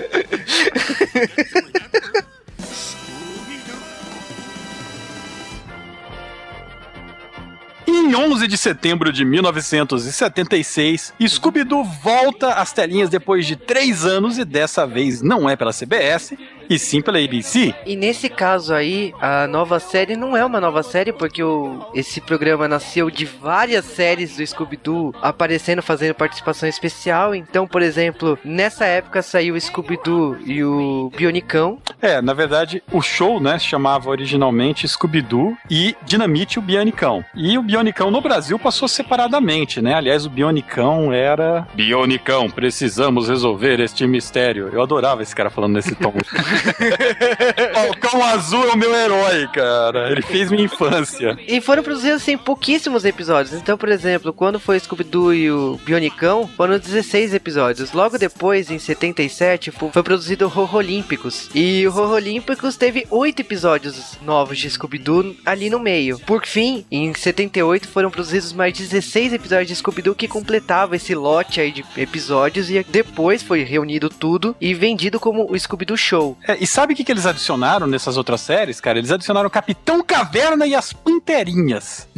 Em 8.00 8.16
11 8.16 8.48
de 8.48 8.58
setembro 8.58 9.12
de 9.12 9.26
1976, 9.26 11.14
Scooby-Doo 11.28 11.84
volta 11.84 12.54
às 12.54 12.72
telinhas 12.72 13.10
depois 13.10 13.46
de 13.46 13.56
três 13.56 14.06
anos 14.06 14.38
e 14.38 14.46
dessa 14.46 14.88
vez 14.88 15.22
não 15.22 15.50
é 15.50 15.56
pela 15.56 15.74
CBS, 15.74 16.34
e 16.70 16.78
sim 16.78 17.02
pela 17.02 17.18
ABC. 17.18 17.74
E 17.86 17.96
nesse 17.96 18.30
caso 18.30 18.74
aí, 18.74 19.14
a 19.20 19.48
nova 19.48 19.80
série 19.80 20.16
não 20.16 20.38
é 20.38 20.46
uma 20.46 20.62
nova 20.62 20.84
série, 20.84 21.12
porque 21.12 21.42
o, 21.42 21.86
esse 21.96 22.22
programa 22.22 22.68
nasceu 22.68 23.10
de 23.10 23.26
várias 23.26 23.86
séries 23.86 24.38
do 24.38 24.46
Scooby-Doo 24.46 25.16
aparecendo, 25.22 25.82
fazendo 25.82 26.14
participação 26.14 26.70
especial. 26.70 27.34
Então, 27.34 27.68
por 27.68 27.82
exemplo, 27.82 28.38
nessa 28.44 28.86
época 28.86 29.22
saiu 29.22 29.56
o 29.56 29.60
Scooby-Doo 29.60 30.38
e 30.46 30.64
o 30.64 31.12
Bionicão. 31.16 31.80
É, 32.02 32.22
na 32.22 32.34
verdade, 32.34 32.84
o 32.92 33.02
show, 33.02 33.40
né, 33.40 33.58
se 33.58 33.66
chamava 33.66 34.10
originalmente 34.10 34.88
Scooby-Doo 34.88 35.58
e 35.70 35.96
Dinamite 36.06 36.60
o 36.60 36.62
Bionicão. 36.62 37.26
E 37.36 37.58
o 37.58 37.64
Bionicão 37.64 38.12
no 38.12 38.22
Brasil 38.22 38.60
passou 38.60 38.88
separadamente, 38.88 39.82
né? 39.82 39.96
Aliás, 39.96 40.26
o 40.26 40.30
Bionicão 40.30 41.12
era... 41.12 41.68
Bionicão, 41.74 42.50
precisamos 42.50 43.28
resolver 43.28 43.80
este 43.80 44.06
mistério. 44.06 44.70
Eu 44.72 44.82
adorava 44.82 45.24
esse 45.24 45.36
cara 45.36 45.50
falando 45.50 45.74
nesse 45.74 45.96
tom. 45.96 46.14
Falcão 47.74 48.24
Azul 48.24 48.64
é 48.70 48.74
o 48.74 48.78
meu 48.78 48.94
herói, 48.94 49.48
cara. 49.54 50.12
Ele 50.12 50.22
fez 50.22 50.50
minha 50.52 50.64
infância. 50.64 51.38
E 51.48 51.62
foram 51.62 51.84
produzidos, 51.84 52.22
assim, 52.22 52.38
pouquíssimos 52.38 53.06
episódios. 53.06 53.54
Então, 53.60 53.78
por 53.78 53.90
exemplo, 53.90 54.34
quando 54.34 54.60
foi 54.60 54.80
Scooby-Doo 54.80 55.34
e 55.34 55.52
o 55.52 55.80
Bionicão, 55.84 56.48
foram 56.56 56.78
16 56.78 57.34
episódios. 57.34 57.92
Logo 57.94 58.18
depois, 58.18 58.70
em 58.72 58.80
77, 58.80 59.72
fo- 59.72 59.90
foi 59.92 60.04
produzido 60.04 60.46
o 60.46 60.48
Horror 60.48 60.76
Olímpicos. 60.76 61.50
E 61.54 61.86
o 61.88 61.92
Horror 61.92 62.12
Olímpicos 62.14 62.76
teve 62.78 63.06
8 63.10 63.40
episódios 63.42 64.18
novos 64.22 64.58
de 64.58 64.70
Scooby-Doo 64.70 65.36
ali 65.46 65.70
no 65.70 65.80
meio. 65.80 66.20
Por 66.20 66.46
fim, 66.46 66.86
em 66.92 67.14
78, 67.14 67.88
foram 67.88 68.10
produzidos 68.10 68.54
mais 68.54 68.74
16 68.78 69.34
episódios 69.34 69.68
de 69.68 69.76
Scooby-Doo 69.76 70.16
que 70.16 70.28
completavam 70.28 70.96
esse 70.96 71.14
lote 71.16 71.60
aí 71.62 71.72
de 71.72 71.84
episódios. 71.98 72.70
E 72.70 72.84
depois 72.88 73.44
foi 73.44 73.64
reunido 73.64 74.10
tudo 74.10 74.56
e 74.60 74.74
vendido 74.74 75.20
como 75.20 75.52
o 75.52 75.58
Scooby-Doo 75.60 75.98
Show. 75.98 76.38
É, 76.50 76.58
e 76.60 76.66
sabe 76.66 76.94
o 76.94 76.96
que, 76.96 77.04
que 77.04 77.12
eles 77.12 77.28
adicionaram 77.28 77.86
nessas 77.86 78.18
outras 78.18 78.42
séries, 78.42 78.82
cara? 78.82 78.98
Eles 78.98 79.12
adicionaram 79.12 79.46
o 79.48 79.52
Capitão 79.52 80.02
Caverna 80.02 80.66
e 80.66 80.74
as 80.74 80.92
Panterinhas. 80.92 82.08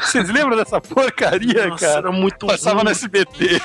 Vocês 0.00 0.28
lembram 0.28 0.56
dessa 0.56 0.80
porcaria, 0.80 1.68
Nossa, 1.68 1.86
cara? 1.86 1.98
era 1.98 2.10
muito 2.12 2.48
Passava 2.48 2.76
ruim. 2.76 2.86
no 2.86 2.90
SBT. 2.90 3.62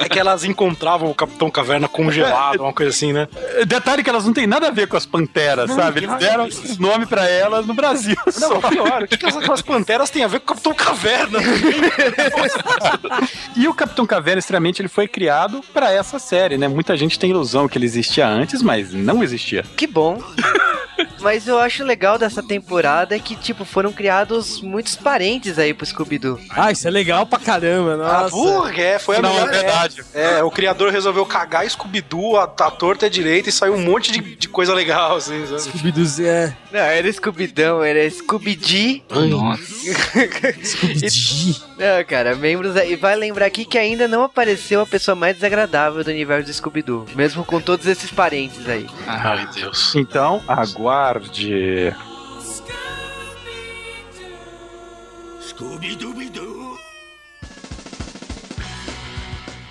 É 0.00 0.08
que 0.08 0.20
elas 0.20 0.44
encontravam 0.44 1.10
o 1.10 1.14
Capitão 1.14 1.50
Caverna 1.50 1.88
congelado, 1.88 2.60
uma 2.60 2.72
coisa 2.72 2.90
assim, 2.90 3.12
né? 3.12 3.26
Detalhe 3.66 4.04
que 4.04 4.10
elas 4.10 4.24
não 4.24 4.32
têm 4.32 4.46
nada 4.46 4.68
a 4.68 4.70
ver 4.70 4.86
com 4.86 4.96
as 4.96 5.04
panteras, 5.04 5.68
Não, 5.68 5.76
sabe? 5.76 6.04
Eles 6.04 6.16
deram 6.18 6.46
esse 6.46 6.80
nome 6.80 7.06
pra 7.06 7.28
elas 7.28 7.66
no 7.66 7.74
Brasil. 7.74 8.14
Não, 8.38 8.60
só. 8.60 8.68
pior, 8.68 9.02
o 9.02 9.08
que, 9.08 9.16
que 9.16 9.26
aquelas 9.26 9.62
panteras 9.62 10.10
têm 10.10 10.22
a 10.22 10.28
ver 10.28 10.38
com 10.40 10.44
o 10.44 10.48
Capitão 10.54 10.74
Caverna? 10.74 11.38
E 13.56 13.66
o 13.66 13.74
Capitão 13.74 14.06
Caverna, 14.06 14.38
extremamente, 14.38 14.82
ele 14.82 14.88
foi 14.88 15.08
criado 15.08 15.62
pra 15.72 15.90
essa 15.90 16.18
série, 16.18 16.58
né? 16.58 16.68
Muita 16.68 16.94
gente 16.96 17.15
tem 17.18 17.30
ilusão 17.30 17.68
que 17.68 17.78
ele 17.78 17.86
existia 17.86 18.26
antes, 18.28 18.62
mas 18.62 18.92
não 18.92 19.22
existia. 19.22 19.62
Que 19.76 19.86
bom. 19.86 20.22
Mas 21.20 21.46
eu 21.46 21.58
acho 21.58 21.84
legal 21.84 22.18
dessa 22.18 22.42
temporada 22.42 23.14
é 23.14 23.18
que, 23.18 23.34
tipo, 23.36 23.64
foram 23.64 23.92
criados 23.92 24.60
muitos 24.62 24.96
parentes 24.96 25.58
aí 25.58 25.74
pro 25.74 25.84
Scooby-Doo. 25.84 26.38
Ah, 26.50 26.70
isso 26.70 26.86
é 26.86 26.90
legal 26.90 27.26
pra 27.26 27.38
caramba, 27.38 27.94
A 27.94 27.96
nossa. 27.96 28.30
burga, 28.30 28.80
é, 28.82 28.98
foi 28.98 29.16
a 29.16 29.22
Não, 29.22 29.32
melhor 29.34 29.48
é 29.48 29.52
verdade. 29.52 30.02
É, 30.14 30.42
o 30.42 30.50
criador 30.50 30.92
resolveu 30.92 31.26
cagar 31.26 31.68
Scooby-Doo, 31.68 32.36
a, 32.36 32.44
a 32.44 32.70
torta 32.70 33.06
é 33.06 33.08
direita 33.08 33.48
e 33.48 33.52
saiu 33.52 33.74
um 33.74 33.82
monte 33.82 34.12
de, 34.12 34.36
de 34.36 34.48
coisa 34.48 34.72
legal, 34.72 35.16
assim, 35.16 35.44
sabe? 35.46 35.62
Scooby-Doo 35.62 36.06
é... 36.24 36.56
Não, 36.72 36.80
era 36.80 37.12
Scooby-Dão, 37.12 37.82
era 37.82 38.10
Scooby-Dee. 38.10 39.02
Nossa. 39.10 39.62
Scooby-Doo. 40.62 41.65
Não, 41.78 42.04
cara, 42.06 42.34
membros 42.34 42.74
aí. 42.76 42.92
E 42.92 42.96
vai 42.96 43.14
lembrar 43.14 43.46
aqui 43.46 43.64
que 43.64 43.76
ainda 43.76 44.08
não 44.08 44.22
apareceu 44.22 44.80
a 44.80 44.86
pessoa 44.86 45.14
mais 45.14 45.36
desagradável 45.36 46.02
do 46.02 46.10
universo 46.10 46.46
do 46.46 46.54
Scooby-Doo. 46.54 47.06
Mesmo 47.14 47.44
com 47.44 47.60
todos 47.60 47.86
esses 47.86 48.10
parentes 48.10 48.66
aí. 48.68 48.86
Ai, 49.06 49.46
Deus. 49.54 49.94
Então, 49.94 50.42
aguarde. 50.48 51.94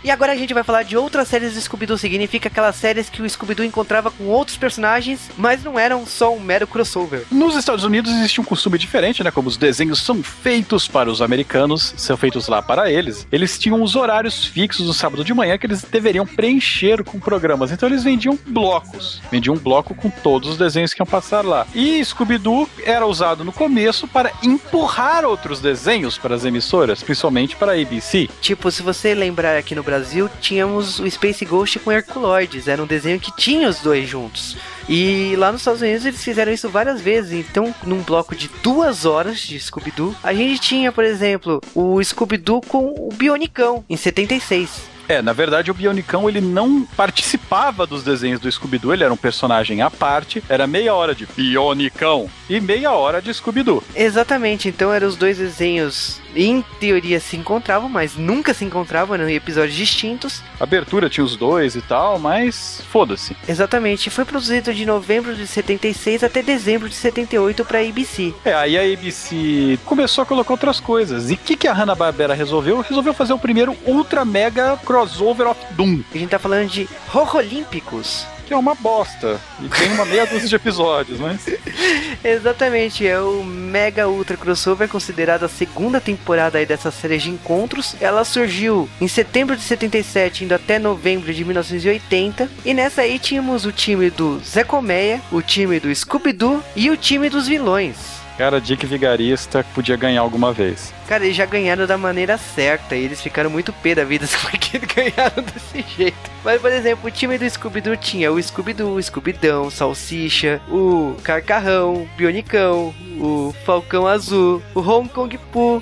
E 0.05 0.11
agora 0.11 0.33
a 0.33 0.35
gente 0.35 0.53
vai 0.53 0.61
falar 0.61 0.83
de 0.83 0.95
outras 0.95 1.27
séries 1.27 1.55
do 1.55 1.61
Scooby-Doo. 1.61 1.97
Significa 1.97 2.47
aquelas 2.47 2.75
séries 2.75 3.09
que 3.09 3.23
o 3.23 3.27
Scooby-Doo 3.27 3.65
encontrava 3.65 4.11
com 4.11 4.25
outros 4.25 4.55
personagens, 4.55 5.31
mas 5.35 5.63
não 5.63 5.79
eram 5.79 6.05
só 6.05 6.31
um 6.31 6.39
mero 6.39 6.67
crossover. 6.67 7.23
Nos 7.31 7.55
Estados 7.55 7.83
Unidos 7.83 8.11
existe 8.11 8.39
um 8.39 8.43
costume 8.43 8.77
diferente, 8.77 9.23
né? 9.23 9.31
Como 9.31 9.47
os 9.47 9.57
desenhos 9.57 9.97
são 9.97 10.21
feitos 10.21 10.87
para 10.87 11.09
os 11.09 11.23
americanos, 11.23 11.95
são 11.97 12.15
feitos 12.15 12.47
lá 12.47 12.61
para 12.61 12.91
eles. 12.91 13.25
Eles 13.31 13.57
tinham 13.57 13.81
os 13.81 13.95
horários 13.95 14.45
fixos 14.45 14.85
no 14.85 14.93
sábado 14.93 15.23
de 15.23 15.33
manhã 15.33 15.57
que 15.57 15.65
eles 15.65 15.81
deveriam 15.81 16.27
preencher 16.27 17.03
com 17.03 17.19
programas. 17.19 17.71
Então 17.71 17.89
eles 17.89 18.03
vendiam 18.03 18.37
blocos. 18.45 19.23
Vendiam 19.31 19.55
um 19.55 19.59
bloco 19.59 19.95
com 19.95 20.11
todos 20.11 20.49
os 20.49 20.57
desenhos 20.59 20.93
que 20.93 21.01
iam 21.01 21.07
passar 21.07 21.43
lá. 21.43 21.65
E 21.73 22.05
Scooby-Doo 22.05 22.69
era 22.83 23.07
usado 23.07 23.43
no 23.43 23.51
começo 23.51 24.07
para 24.07 24.31
empurrar 24.43 25.25
outros 25.25 25.59
desenhos 25.59 26.15
para 26.15 26.35
as 26.35 26.45
emissoras, 26.45 27.01
principalmente 27.01 27.55
para 27.55 27.71
a 27.71 27.81
ABC. 27.81 28.29
Tipo, 28.39 28.69
se 28.69 28.83
você 28.83 29.15
lembrar 29.15 29.57
aqui 29.57 29.73
no 29.73 29.81
Brasil, 29.81 29.94
tínhamos 30.41 30.99
o 30.99 31.09
Space 31.09 31.45
Ghost 31.45 31.79
com 31.79 31.91
Herculoides. 31.91 32.67
Era 32.67 32.81
um 32.81 32.87
desenho 32.87 33.19
que 33.19 33.35
tinha 33.35 33.69
os 33.69 33.79
dois 33.79 34.07
juntos. 34.07 34.57
E 34.87 35.35
lá 35.37 35.51
nos 35.51 35.61
Estados 35.61 35.81
Unidos 35.81 36.05
eles 36.05 36.23
fizeram 36.23 36.51
isso 36.51 36.69
várias 36.69 37.01
vezes. 37.01 37.33
Então, 37.33 37.73
num 37.83 38.01
bloco 38.01 38.35
de 38.35 38.49
duas 38.61 39.05
horas 39.05 39.39
de 39.39 39.59
Scooby-Doo, 39.59 40.15
a 40.23 40.33
gente 40.33 40.59
tinha, 40.59 40.91
por 40.91 41.03
exemplo, 41.03 41.61
o 41.73 42.03
Scooby-Doo 42.03 42.61
com 42.61 42.93
o 42.97 43.09
Bionicão, 43.13 43.83
em 43.89 43.97
76. 43.97 44.95
É, 45.07 45.21
na 45.21 45.33
verdade 45.33 45.69
o 45.69 45.73
Bionicão 45.73 46.27
ele 46.27 46.41
não 46.41 46.83
participava 46.97 47.85
dos 47.85 48.03
desenhos 48.03 48.39
do 48.39 48.51
Scooby-Doo, 48.51 48.93
ele 48.93 49.03
era 49.03 49.13
um 49.13 49.17
personagem 49.17 49.81
à 49.81 49.91
parte, 49.91 50.43
era 50.49 50.65
meia 50.65 50.93
hora 50.93 51.13
de 51.13 51.27
Bionicão 51.27 52.29
e 52.49 52.59
meia 52.59 52.91
hora 52.91 53.21
de 53.21 53.33
Scooby-Doo. 53.33 53.83
Exatamente, 53.95 54.67
então 54.67 54.91
eram 54.91 55.07
os 55.07 55.15
dois 55.15 55.37
desenhos, 55.37 56.19
em 56.35 56.63
teoria 56.79 57.19
se 57.19 57.37
encontravam, 57.37 57.89
mas 57.89 58.15
nunca 58.15 58.53
se 58.53 58.65
encontravam, 58.65 59.15
eram 59.15 59.29
episódios 59.29 59.75
distintos. 59.75 60.41
A 60.59 60.63
abertura 60.63 61.09
tinha 61.09 61.23
os 61.23 61.35
dois 61.35 61.75
e 61.75 61.81
tal, 61.81 62.19
mas 62.19 62.81
foda-se. 62.89 63.35
Exatamente, 63.47 64.09
foi 64.09 64.25
produzido 64.25 64.73
de 64.73 64.85
novembro 64.85 65.35
de 65.35 65.47
76 65.47 66.23
até 66.23 66.41
dezembro 66.41 66.89
de 66.89 66.95
78 66.95 67.63
para 67.65 67.79
ABC. 67.79 68.33
É, 68.43 68.53
aí 68.53 68.77
a 68.77 68.93
ABC 68.93 69.79
começou 69.85 70.21
a 70.21 70.25
colocar 70.25 70.53
outras 70.53 70.79
coisas. 70.79 71.29
E 71.29 71.35
o 71.35 71.37
que, 71.37 71.55
que 71.55 71.67
a 71.67 71.73
Hanna-Barbera 71.73 72.33
resolveu? 72.33 72.81
Resolveu 72.81 73.13
fazer 73.13 73.33
o 73.33 73.39
primeiro 73.39 73.75
Ultra 73.85 74.25
Mega 74.25 74.77
Crossover 74.85 75.47
of 75.47 75.59
Doom, 75.71 76.01
A 76.13 76.17
gente 76.17 76.29
tá 76.29 76.39
falando 76.39 76.69
de 76.69 76.87
Horrolímpicos. 77.13 78.25
Que 78.45 78.53
é 78.53 78.57
uma 78.57 78.75
bosta. 78.75 79.39
E 79.61 79.67
tem 79.67 79.91
uma 79.91 80.05
meia 80.05 80.25
dúzia 80.25 80.47
de 80.47 80.55
episódios, 80.55 81.19
mas... 81.19 81.45
Exatamente, 82.23 83.05
é 83.05 83.19
o 83.19 83.43
Mega 83.43 84.07
Ultra 84.07 84.37
Crossover, 84.37 84.87
considerado 84.87 85.43
a 85.43 85.49
segunda 85.49 85.99
temporada 85.99 86.57
aí 86.57 86.65
dessa 86.65 86.91
série 86.91 87.17
de 87.17 87.29
encontros. 87.29 87.95
Ela 87.99 88.23
surgiu 88.23 88.89
em 89.01 89.07
setembro 89.07 89.55
de 89.55 89.63
77, 89.63 90.45
indo 90.45 90.53
até 90.53 90.79
novembro 90.79 91.33
de 91.33 91.43
1980. 91.43 92.49
E 92.63 92.73
nessa 92.73 93.01
aí 93.01 93.19
tínhamos 93.19 93.65
o 93.65 93.71
time 93.71 94.09
do 94.09 94.39
Zé 94.39 94.63
Colmeia, 94.63 95.21
o 95.31 95.41
time 95.41 95.79
do 95.79 95.93
Scooby-Doo 95.93 96.63
e 96.75 96.89
o 96.89 96.97
time 96.97 97.29
dos 97.29 97.47
vilões. 97.47 98.24
Cara, 98.37 98.59
Dick 98.59 98.85
Vigarista 98.85 99.65
podia 99.73 99.95
ganhar 99.95 100.21
alguma 100.21 100.51
vez. 100.51 100.93
Cara, 101.07 101.23
eles 101.23 101.37
já 101.37 101.45
ganharam 101.45 101.87
da 101.87 101.97
maneira 101.97 102.37
certa. 102.37 102.95
E 102.95 103.05
eles 103.05 103.21
ficaram 103.21 103.49
muito 103.49 103.71
pé 103.71 103.95
da 103.95 104.03
vida 104.03 104.27
porque 104.41 104.77
eles 104.77 104.87
ganharam 104.93 105.43
desse 105.43 105.85
jeito. 105.95 106.17
Mas, 106.43 106.59
por 106.59 106.71
exemplo, 106.71 107.07
o 107.07 107.11
time 107.11 107.37
do 107.37 107.49
Scooby-Doo 107.49 107.95
tinha 107.95 108.31
o 108.31 108.41
Scooby-Doo, 108.41 108.95
o 108.95 109.01
Scooby-Dão, 109.01 109.69
Salsicha, 109.71 110.61
o 110.69 111.15
Carcarrão, 111.23 112.07
Bionicão, 112.17 112.93
o 113.19 113.55
Falcão 113.65 114.05
Azul, 114.05 114.61
o 114.73 114.79
Hong 114.81 115.07
Kong 115.09 115.37
Poo, 115.51 115.81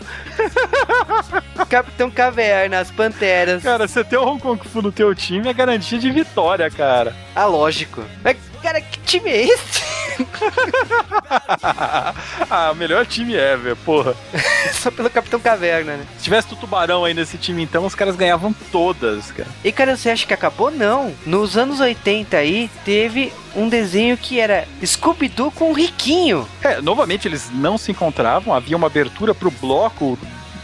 Capitão 1.69 2.11
Caverna, 2.11 2.79
as 2.79 2.91
Panteras. 2.91 3.63
Cara, 3.63 3.87
você 3.87 4.03
ter 4.03 4.17
o 4.17 4.25
Hong 4.25 4.39
Kong 4.39 4.61
Fu 4.67 4.81
no 4.81 4.91
teu 4.91 5.13
time 5.15 5.49
é 5.49 5.53
garantia 5.53 5.97
de 5.97 6.11
vitória, 6.11 6.69
cara. 6.69 7.15
Ah, 7.35 7.45
lógico. 7.45 8.03
Mas, 8.23 8.37
cara, 8.61 8.79
que 8.79 8.99
time 8.99 9.29
é 9.29 9.45
esse? 9.45 9.81
ah, 12.49 12.71
o 12.71 12.75
melhor 12.75 13.05
time 13.05 13.35
ever, 13.35 13.75
porra. 13.77 14.15
Só 14.73 14.91
pelo 14.91 15.09
Capitão 15.09 15.39
Caverna, 15.39 15.97
né? 15.97 16.05
Se 16.17 16.23
tivesse 16.23 16.53
o 16.53 16.55
Tubarão 16.55 17.05
aí 17.05 17.13
nesse 17.13 17.37
time, 17.37 17.63
então, 17.63 17.85
os 17.85 17.95
caras 17.95 18.15
ganhavam 18.15 18.53
todas, 18.71 19.31
cara. 19.31 19.49
E, 19.63 19.71
cara, 19.71 19.95
você 19.95 20.09
acha 20.09 20.25
que 20.25 20.33
acabou? 20.33 20.71
Não. 20.71 21.13
Nos 21.25 21.57
anos 21.57 21.79
80 21.79 22.37
aí, 22.37 22.69
teve 22.83 23.33
um 23.55 23.69
desenho 23.69 24.17
que 24.17 24.39
era 24.39 24.67
Scooby-Doo 24.83 25.51
com 25.51 25.71
o 25.71 25.73
Riquinho. 25.73 26.47
É, 26.61 26.81
novamente 26.81 27.27
eles 27.27 27.49
não 27.53 27.77
se 27.77 27.91
encontravam, 27.91 28.53
havia 28.53 28.75
uma 28.75 28.87
abertura 28.87 29.33
pro 29.33 29.51
bloco 29.51 30.17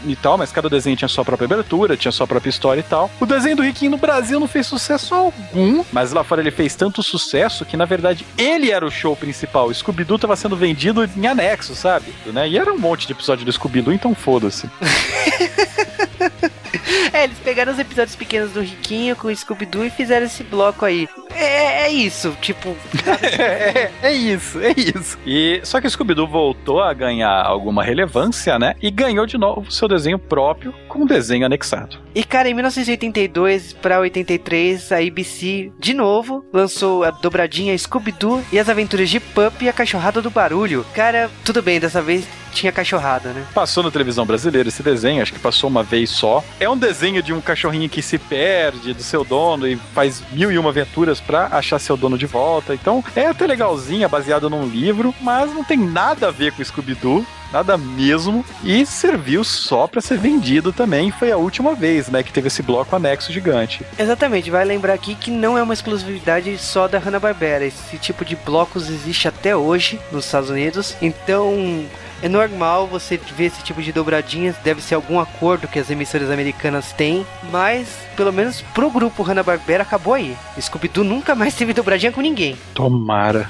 e 0.04 0.16
tal, 0.16 0.38
mas 0.38 0.52
cada 0.52 0.68
desenho 0.68 0.96
tinha 0.96 1.08
sua 1.08 1.24
própria 1.24 1.46
abertura, 1.46 1.96
tinha 1.96 2.12
sua 2.12 2.26
própria 2.26 2.50
história 2.50 2.80
e 2.80 2.84
tal. 2.84 3.10
O 3.20 3.26
desenho 3.26 3.56
do 3.56 3.62
Riquinho 3.62 3.92
no 3.92 3.96
Brasil 3.96 4.38
não 4.40 4.48
fez 4.48 4.66
sucesso 4.66 5.14
algum, 5.14 5.84
mas 5.92 6.12
lá 6.12 6.24
fora 6.24 6.40
ele 6.40 6.50
fez 6.50 6.74
tanto 6.74 7.02
sucesso 7.02 7.64
que 7.64 7.76
na 7.76 7.84
verdade 7.84 8.26
ele 8.36 8.70
era 8.70 8.84
o 8.84 8.90
show 8.90 9.16
principal. 9.16 9.68
O 9.68 9.74
Scooby-Doo 9.74 10.18
tava 10.18 10.36
sendo 10.36 10.56
vendido 10.56 11.08
em 11.16 11.26
anexo, 11.26 11.74
sabe? 11.74 12.14
Né? 12.26 12.48
E 12.48 12.58
era 12.58 12.72
um 12.72 12.78
monte 12.78 13.06
de 13.06 13.12
episódio 13.12 13.44
do 13.44 13.52
Scooby-Doo, 13.52 13.92
então 13.92 14.14
foda-se. 14.14 14.68
É, 17.12 17.24
eles 17.24 17.38
pegaram 17.38 17.72
os 17.72 17.78
episódios 17.78 18.14
pequenos 18.14 18.52
do 18.52 18.60
Riquinho 18.60 19.16
com 19.16 19.28
o 19.28 19.36
Scooby-Doo 19.36 19.84
e 19.84 19.90
fizeram 19.90 20.26
esse 20.26 20.44
bloco 20.44 20.84
aí. 20.84 21.08
É, 21.34 21.86
é 21.86 21.88
isso, 21.88 22.36
tipo. 22.40 22.76
é, 23.22 23.90
é 24.02 24.12
isso, 24.12 24.60
é 24.60 24.72
isso. 24.76 25.18
E 25.26 25.60
só 25.64 25.80
que 25.80 25.86
o 25.86 25.90
Scooby-Doo 25.90 26.26
voltou 26.26 26.80
a 26.80 26.92
ganhar 26.92 27.44
alguma 27.44 27.82
relevância, 27.82 28.58
né? 28.58 28.74
E 28.80 28.90
ganhou 28.90 29.26
de 29.26 29.36
novo 29.36 29.70
seu 29.70 29.88
desenho 29.88 30.18
próprio 30.18 30.72
com 30.88 31.00
um 31.00 31.06
desenho 31.06 31.46
anexado. 31.46 31.98
E 32.14 32.22
cara, 32.22 32.48
em 32.48 32.54
1982 32.54 33.72
para 33.72 34.00
83, 34.00 34.92
a 34.92 34.98
ABC 34.98 35.72
de 35.78 35.94
novo 35.94 36.44
lançou 36.52 37.04
a 37.04 37.10
dobradinha 37.10 37.76
Scooby-Doo 37.76 38.42
e 38.52 38.58
as 38.58 38.68
aventuras 38.68 39.08
de 39.10 39.20
Pup 39.20 39.62
e 39.62 39.68
a 39.68 39.72
cachorrada 39.72 40.22
do 40.22 40.30
barulho. 40.30 40.84
Cara, 40.94 41.30
tudo 41.44 41.62
bem, 41.62 41.80
dessa 41.80 42.02
vez 42.02 42.26
tinha 42.50 42.72
cachorrada, 42.72 43.30
né? 43.30 43.46
Passou 43.54 43.82
na 43.82 43.90
televisão 43.90 44.26
brasileira 44.26 44.68
esse 44.68 44.82
desenho, 44.82 45.22
acho 45.22 45.32
que 45.32 45.38
passou 45.38 45.68
uma 45.70 45.82
vez 45.82 46.10
só. 46.10 46.44
É 46.58 46.68
um 46.68 46.76
desenho 46.76 47.22
de 47.22 47.32
um 47.32 47.40
cachorrinho 47.40 47.88
que 47.88 48.02
se 48.02 48.18
perde 48.18 48.92
do 48.92 49.02
seu 49.02 49.24
dono 49.24 49.66
e 49.66 49.76
faz 49.94 50.22
mil 50.32 50.50
e 50.50 50.58
uma 50.58 50.70
aventuras 50.70 51.20
pra 51.20 51.46
achar 51.46 51.78
seu 51.78 51.96
dono 51.96 52.18
de 52.18 52.26
volta. 52.26 52.74
Então 52.74 53.04
é 53.14 53.26
até 53.26 53.46
legalzinha, 53.46 54.08
baseado 54.08 54.50
num 54.50 54.66
livro, 54.66 55.14
mas 55.20 55.52
não 55.52 55.64
tem 55.64 55.78
nada 55.78 56.28
a 56.28 56.30
ver 56.30 56.52
com 56.52 56.64
Scooby-Doo. 56.64 57.24
Nada 57.52 57.76
mesmo. 57.76 58.44
E 58.62 58.84
serviu 58.86 59.42
só 59.44 59.86
pra 59.86 60.00
ser 60.00 60.18
vendido 60.18 60.72
também. 60.72 61.10
Foi 61.10 61.32
a 61.32 61.36
última 61.36 61.74
vez, 61.74 62.08
né, 62.08 62.22
que 62.22 62.32
teve 62.32 62.48
esse 62.48 62.62
bloco 62.62 62.94
anexo 62.94 63.32
gigante. 63.32 63.84
Exatamente, 63.98 64.50
vai 64.50 64.64
lembrar 64.64 64.94
aqui 64.94 65.14
que 65.14 65.30
não 65.30 65.56
é 65.56 65.62
uma 65.62 65.74
exclusividade 65.74 66.56
só 66.58 66.86
da 66.86 66.98
Hanna-Barbera. 66.98 67.64
Esse 67.64 67.98
tipo 67.98 68.24
de 68.24 68.36
blocos 68.36 68.88
existe 68.88 69.28
até 69.28 69.56
hoje 69.56 69.98
nos 70.12 70.24
Estados 70.24 70.50
Unidos. 70.50 70.96
Então, 71.00 71.84
é 72.22 72.28
normal 72.28 72.86
você 72.86 73.18
ver 73.36 73.46
esse 73.46 73.62
tipo 73.62 73.82
de 73.82 73.92
dobradinhas, 73.92 74.56
deve 74.62 74.82
ser 74.82 74.94
algum 74.94 75.18
acordo 75.18 75.66
que 75.66 75.78
as 75.78 75.90
emissoras 75.90 76.30
americanas 76.30 76.92
têm, 76.92 77.26
mas 77.50 77.88
pelo 78.16 78.32
menos 78.32 78.60
pro 78.74 78.90
grupo 78.90 79.22
Hanna-Barbera 79.22 79.82
acabou 79.82 80.14
aí. 80.14 80.36
Scooby-Doo 80.60 81.02
nunca 81.02 81.34
mais 81.34 81.54
teve 81.54 81.72
dobradinha 81.72 82.12
com 82.12 82.20
ninguém. 82.20 82.56
Tomara. 82.74 83.48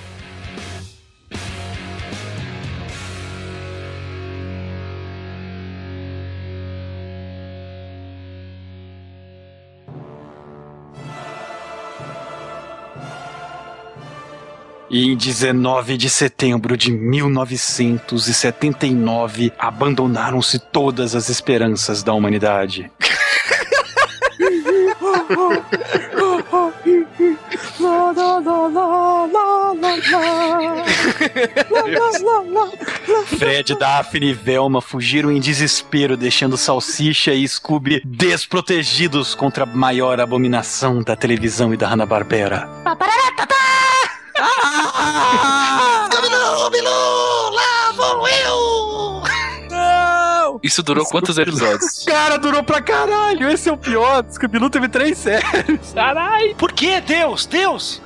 E 14.91 15.07
em 15.07 15.17
19 15.17 15.97
de 15.97 16.11
setembro 16.11 16.77
de 16.77 16.91
1979, 16.91 19.53
abandonaram-se 19.57 20.59
todas 20.59 21.15
as 21.15 21.29
esperanças 21.29 22.03
da 22.03 22.13
humanidade. 22.13 22.91
Fred, 33.39 33.79
Daphne 33.79 34.31
e 34.31 34.33
Velma 34.33 34.83
fugiram 34.83 35.31
em 35.31 35.39
desespero, 35.39 36.17
deixando 36.17 36.57
Salsicha 36.57 37.33
e 37.33 37.47
Scooby 37.47 38.03
desprotegidos 38.05 39.37
contra 39.37 39.63
a 39.63 39.67
maior 39.67 40.21
abominação 40.21 41.01
da 41.01 41.15
televisão 41.15 41.73
e 41.73 41.77
da 41.77 41.87
Hanna-Barbera. 41.87 42.69
아! 45.03 45.60
Isso 50.63 50.83
durou 50.83 51.05
quantos 51.07 51.39
episódios? 51.39 52.05
Cara, 52.07 52.37
durou 52.39 52.63
pra 52.63 52.81
caralho. 52.83 53.49
Esse 53.51 53.69
é 53.69 53.73
o 53.73 53.77
pior. 53.77 54.25
Scooby-Doo 54.31 54.71
teve 54.71 54.89
três 54.89 55.19
séries. 55.19 55.93
Caralho! 55.95 56.55
Por 56.57 56.73
que, 56.73 57.01
Deus? 57.01 57.47
Deus? 57.47 58.03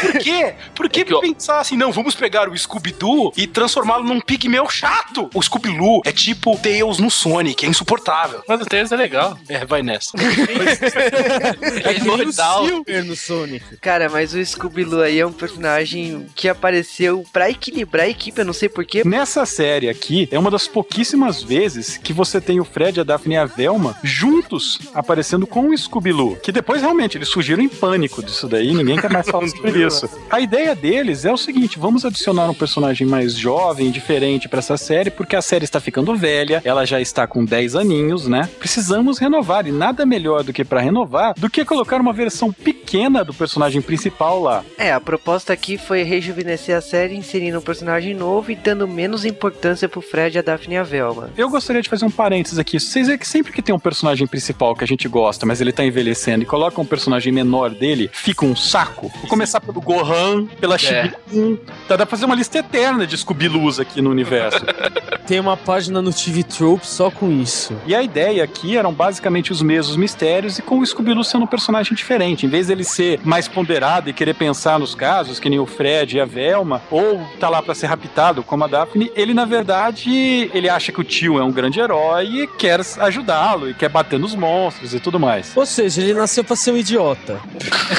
Por 0.00 0.12
quê? 0.20 0.54
Por 0.74 0.88
que 0.88 1.00
É 1.00 1.04
que 1.04 1.14
eu- 1.14 1.20
pensar 1.20 1.60
assim, 1.60 1.76
não, 1.76 1.90
vamos 1.92 2.14
pegar 2.14 2.48
o 2.48 2.56
Scooby-Doo 2.56 3.32
e 3.36 3.46
transformá-lo 3.46 4.04
num 4.04 4.20
pigmeu 4.20 4.68
chato? 4.68 5.30
O 5.34 5.42
Scooby-Doo 5.42 6.02
é 6.04 6.12
tipo 6.12 6.56
Tails 6.58 6.98
no 6.98 7.10
Sonic, 7.10 7.64
é 7.64 7.68
insuportável. 7.68 8.42
Mas 8.48 8.60
o 8.60 8.66
Tails 8.66 8.92
é 8.92 8.96
legal. 8.96 9.38
É, 9.48 9.64
vai 9.64 9.82
nessa. 9.82 10.12
É 11.84 11.96
imortal. 11.98 12.66
Silver 12.66 13.04
no 13.04 13.16
Sonic. 13.16 13.76
Cara, 13.80 14.08
mas 14.08 14.34
o 14.34 14.44
Scooby-Doo 14.44 15.00
aí 15.02 15.18
é 15.20 15.26
um 15.26 15.32
personagem 15.32 16.26
que 16.34 16.48
apareceu 16.48 17.24
pra 17.32 17.50
equilibrar 17.50 18.06
a 18.06 18.08
equipe, 18.08 18.38
eu 18.40 18.44
não 18.44 18.52
sei 18.52 18.68
porquê. 18.68 19.02
Nessa 19.04 19.44
série 19.46 19.88
aqui, 19.88 20.28
é 20.30 20.38
uma 20.38 20.50
das 20.50 20.66
pouquíssimas 20.68 21.42
vezes 21.42 21.93
que 21.98 22.12
você 22.12 22.40
tem 22.40 22.60
o 22.60 22.64
Fred, 22.64 23.00
a 23.00 23.04
Daphne 23.04 23.34
e 23.34 23.38
a 23.38 23.44
Velma 23.44 23.96
juntos 24.02 24.78
aparecendo 24.94 25.46
com 25.46 25.70
o 25.70 25.76
Scooby-Doo. 25.76 26.36
Que 26.36 26.52
depois, 26.52 26.80
realmente, 26.80 27.16
eles 27.18 27.28
surgiram 27.28 27.62
em 27.62 27.68
pânico 27.68 28.22
disso 28.22 28.48
daí, 28.48 28.72
ninguém 28.72 28.98
quer 28.98 29.10
mais 29.10 29.28
falar 29.28 29.48
sobre 29.48 29.86
isso. 29.86 30.08
A 30.30 30.40
ideia 30.40 30.74
deles 30.74 31.24
é 31.24 31.32
o 31.32 31.36
seguinte, 31.36 31.78
vamos 31.78 32.04
adicionar 32.04 32.48
um 32.48 32.54
personagem 32.54 33.06
mais 33.06 33.36
jovem, 33.36 33.90
diferente 33.90 34.48
pra 34.48 34.58
essa 34.58 34.76
série, 34.76 35.10
porque 35.10 35.36
a 35.36 35.42
série 35.42 35.64
está 35.64 35.80
ficando 35.80 36.14
velha, 36.16 36.60
ela 36.64 36.84
já 36.84 37.00
está 37.00 37.26
com 37.26 37.44
10 37.44 37.76
aninhos, 37.76 38.26
né? 38.26 38.48
Precisamos 38.58 39.18
renovar, 39.18 39.66
e 39.66 39.72
nada 39.72 40.06
melhor 40.06 40.42
do 40.42 40.52
que 40.52 40.64
pra 40.64 40.80
renovar 40.80 41.34
do 41.36 41.50
que 41.50 41.64
colocar 41.64 42.00
uma 42.00 42.12
versão 42.12 42.52
pequena 42.52 43.24
do 43.24 43.34
personagem 43.34 43.80
principal 43.80 44.40
lá. 44.40 44.64
É, 44.78 44.92
a 44.92 45.00
proposta 45.00 45.52
aqui 45.52 45.76
foi 45.76 46.02
rejuvenescer 46.02 46.76
a 46.76 46.80
série, 46.80 47.16
inserindo 47.16 47.58
um 47.58 47.62
personagem 47.62 48.14
novo 48.14 48.50
e 48.50 48.54
dando 48.54 48.86
menos 48.88 49.24
importância 49.24 49.88
pro 49.88 50.00
Fred, 50.00 50.38
a 50.38 50.42
Daphne 50.42 50.74
e 50.74 50.78
a 50.78 50.82
Velma. 50.82 51.30
Eu 51.36 51.48
gostaria 51.50 51.82
de 51.84 51.90
fazer 51.90 52.04
um 52.04 52.10
parênteses 52.10 52.58
aqui. 52.58 52.80
Vocês 52.80 53.06
veem 53.06 53.18
que 53.18 53.26
sempre 53.26 53.52
que 53.52 53.62
tem 53.62 53.74
um 53.74 53.78
personagem 53.78 54.26
principal 54.26 54.74
que 54.74 54.82
a 54.82 54.86
gente 54.86 55.06
gosta, 55.08 55.46
mas 55.46 55.60
ele 55.60 55.72
tá 55.72 55.84
envelhecendo 55.84 56.42
e 56.42 56.46
coloca 56.46 56.80
um 56.80 56.84
personagem 56.84 57.32
menor 57.32 57.70
dele, 57.70 58.10
fica 58.12 58.44
um 58.44 58.56
saco. 58.56 59.10
Vou 59.20 59.28
começar 59.28 59.60
pelo 59.60 59.80
Gohan, 59.80 60.46
pela 60.60 60.76
Shibun. 60.76 61.56
Tá, 61.86 61.96
dá 61.96 62.06
pra 62.06 62.06
fazer 62.06 62.24
uma 62.24 62.34
lista 62.34 62.58
eterna 62.58 63.06
de 63.06 63.16
Scooby-Loos 63.16 63.78
aqui 63.78 64.00
no 64.00 64.10
universo. 64.10 64.64
Tem 65.26 65.40
uma 65.40 65.56
página 65.56 66.02
no 66.02 66.12
TV 66.12 66.42
Trope 66.42 66.86
só 66.86 67.10
com 67.10 67.30
isso. 67.30 67.74
e 67.86 67.94
a 67.94 68.02
ideia 68.02 68.44
aqui 68.44 68.76
eram 68.76 68.92
basicamente 68.92 69.52
os 69.52 69.62
mesmos 69.62 69.96
mistérios 69.96 70.58
e 70.58 70.62
com 70.62 70.78
o 70.78 70.86
Scooby-Doo 70.86 71.24
sendo 71.24 71.44
um 71.44 71.46
personagem 71.46 71.94
diferente. 71.94 72.46
Em 72.46 72.48
vez 72.48 72.66
dele 72.66 72.84
ser 72.84 73.20
mais 73.24 73.48
ponderado 73.48 74.10
e 74.10 74.12
querer 74.12 74.34
pensar 74.34 74.78
nos 74.78 74.94
casos, 74.94 75.38
que 75.38 75.48
nem 75.48 75.58
o 75.58 75.66
Fred 75.66 76.16
e 76.16 76.20
a 76.20 76.24
Velma, 76.24 76.82
ou 76.90 77.20
tá 77.38 77.48
lá 77.48 77.62
pra 77.62 77.74
ser 77.74 77.86
raptado 77.86 78.42
como 78.42 78.64
a 78.64 78.66
Daphne, 78.66 79.10
ele 79.14 79.34
na 79.34 79.44
verdade, 79.44 80.50
ele 80.52 80.68
acha 80.68 80.92
que 80.92 81.00
o 81.00 81.04
tio 81.04 81.38
é 81.38 81.44
um 81.44 81.52
grande 81.52 81.73
grande 81.74 81.80
herói 81.80 82.24
e 82.26 82.46
quer 82.46 82.80
ajudá-lo 83.00 83.68
e 83.68 83.74
quer 83.74 83.88
bater 83.88 84.18
nos 84.18 84.34
monstros 84.34 84.94
e 84.94 85.00
tudo 85.00 85.18
mais. 85.18 85.52
Ou 85.56 85.66
seja, 85.66 86.00
ele 86.00 86.14
nasceu 86.14 86.44
pra 86.44 86.54
ser 86.54 86.70
um 86.70 86.76
idiota. 86.76 87.40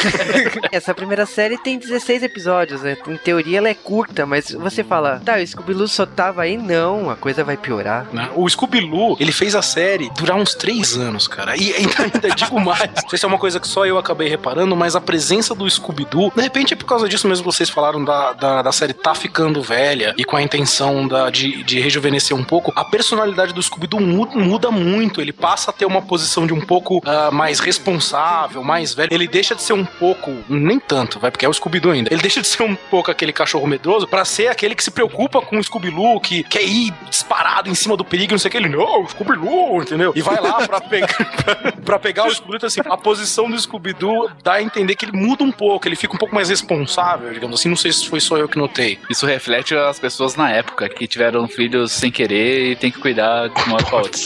Essa 0.72 0.94
primeira 0.94 1.26
série 1.26 1.58
tem 1.58 1.78
16 1.78 2.24
episódios, 2.24 2.82
né? 2.82 2.98
Em 3.08 3.18
teoria 3.18 3.58
ela 3.58 3.70
é 3.70 3.74
curta, 3.74 4.26
mas 4.26 4.52
você 4.52 4.84
fala, 4.84 5.22
tá, 5.24 5.38
o 5.38 5.46
Scooby-Doo 5.46 5.88
só 5.88 6.06
tava 6.06 6.44
aí? 6.44 6.58
Não, 6.58 7.10
a 7.10 7.16
coisa 7.16 7.44
vai 7.44 7.58
piorar. 7.58 8.08
né? 8.14 8.30
O 8.36 8.48
Scooby-Loo, 8.50 9.18
ele 9.20 9.32
fez 9.32 9.56
a 9.56 9.62
série 9.62 10.10
durar 10.18 10.38
uns 10.38 10.56
três 10.56 10.96
anos, 10.98 11.28
cara. 11.28 11.56
E 11.58 11.74
ainda, 11.74 11.96
ainda 12.04 12.30
digo 12.36 12.60
mais. 12.60 12.90
Não 13.04 13.10
sei 13.10 13.20
se 13.20 13.26
é 13.26 13.28
uma 13.28 13.38
coisa 13.38 13.60
que 13.60 13.68
só 13.68 13.86
eu 13.86 13.98
acabei 13.98 14.30
reparando, 14.30 14.76
mas 14.76 14.96
a 14.96 15.02
presença 15.02 15.54
do 15.54 15.70
Scooby-Doo, 15.70 16.32
de 16.36 16.42
repente 16.42 16.74
é 16.74 16.78
por 16.78 16.86
causa 16.86 17.10
disso 17.10 17.28
mesmo 17.28 17.44
que 17.46 17.56
vocês 17.56 17.70
falaram 17.70 18.04
da, 18.04 18.34
da, 18.34 18.62
da 18.62 18.72
série 18.72 18.94
tá 18.94 19.14
ficando 19.14 19.62
velha 19.62 20.14
e 20.18 20.24
com 20.24 20.38
a 20.38 20.42
intenção 20.42 21.08
da, 21.08 21.30
de, 21.30 21.64
de 21.64 21.80
rejuvenescer 21.80 22.36
um 22.36 22.44
pouco, 22.44 22.72
a 22.76 22.86
personalidade 22.86 23.54
do 23.54 23.60
Scooby-Doo 23.66 24.00
muda, 24.02 24.72
muito. 24.72 25.22
Ele 25.22 25.34
passa 25.34 25.72
a 25.72 25.74
ter 25.74 25.86
uma 25.86 26.02
posição 26.02 26.46
de 26.48 26.54
um 26.54 26.62
pouco 26.62 27.02
ah, 27.06 27.32
mais 27.32 27.60
responsável, 27.60 28.64
mais 28.64 28.94
velho. 28.94 29.10
Ele 29.12 29.28
deixa 29.28 29.56
de 29.56 29.62
ser 29.62 29.74
um 29.74 29.86
pouco, 29.86 30.32
nem 30.50 30.80
tanto, 30.80 31.20
vai, 31.20 31.32
porque 31.32 31.46
é 31.46 31.50
o 31.50 31.54
Scooby-Doo 31.54 31.92
ainda. 31.92 32.14
Ele 32.14 32.22
deixa 32.22 32.42
de 32.42 32.48
ser 32.48 32.64
um 32.64 32.76
pouco 32.76 33.12
aquele 33.12 33.34
cachorro 33.34 33.68
medroso 33.68 34.08
pra 34.08 34.26
ser 34.26 34.48
aquele 34.48 34.76
que 34.76 34.84
se 34.84 34.92
preocupa 34.92 35.42
com 35.42 35.58
o 35.58 35.64
Scooby-Doo, 35.64 36.20
que 36.20 36.44
quer 36.44 36.64
ir 36.64 36.94
disparado 37.10 37.70
em 37.70 37.76
cima 37.76 37.98
do 37.98 38.06
perigo, 38.06 38.32
não 38.32 38.40
sei 38.40 38.50
o 38.50 38.52
que. 38.52 38.58
Ele, 38.58 38.70
não, 38.70 39.08
Scooby-Doo, 39.08 39.82
entendeu? 39.82 40.14
E 40.16 40.22
vai 40.22 40.40
lá 40.40 40.66
pra 40.68 40.80
pra, 40.86 41.72
pra 41.84 42.00
pegar 42.00 42.28
o 42.28 42.30
Scooby-Doo. 42.30 42.58
Então, 42.58 42.68
assim, 42.68 42.82
a 42.86 42.98
posição 42.98 43.50
do 43.50 43.60
Scooby-Doo 43.60 44.30
dá 44.44 44.54
a 44.54 44.62
entender 44.62 44.96
que 44.96 45.06
ele 45.06 45.18
muda 45.18 45.44
um 45.44 45.52
pouco, 45.52 45.88
ele 45.88 45.96
fica 45.96 46.14
um 46.14 46.18
pouco 46.18 46.34
mais 46.34 46.50
responsável, 46.50 47.34
digamos 47.34 47.60
assim. 47.60 47.70
Não 47.70 47.76
sei 47.76 47.92
se 47.92 48.08
foi 48.08 48.20
só 48.20 48.38
eu 48.38 48.48
que 48.48 48.58
notei. 48.58 49.00
Isso 49.10 49.26
reflete 49.26 49.76
as 49.76 50.00
pessoas 50.00 50.36
na 50.36 50.52
época 50.52 50.88
que 50.90 51.08
tiveram 51.08 51.48
filhos 51.48 51.92
sem 51.92 52.12
querer 52.12 52.72
e 52.72 52.76
tem 52.76 52.92
que 52.92 53.00
cuidar 53.00 53.50
de 53.56 53.64
uma 53.64 53.76
hora 53.76 53.86
pra 53.86 53.98
outra. 53.98 54.20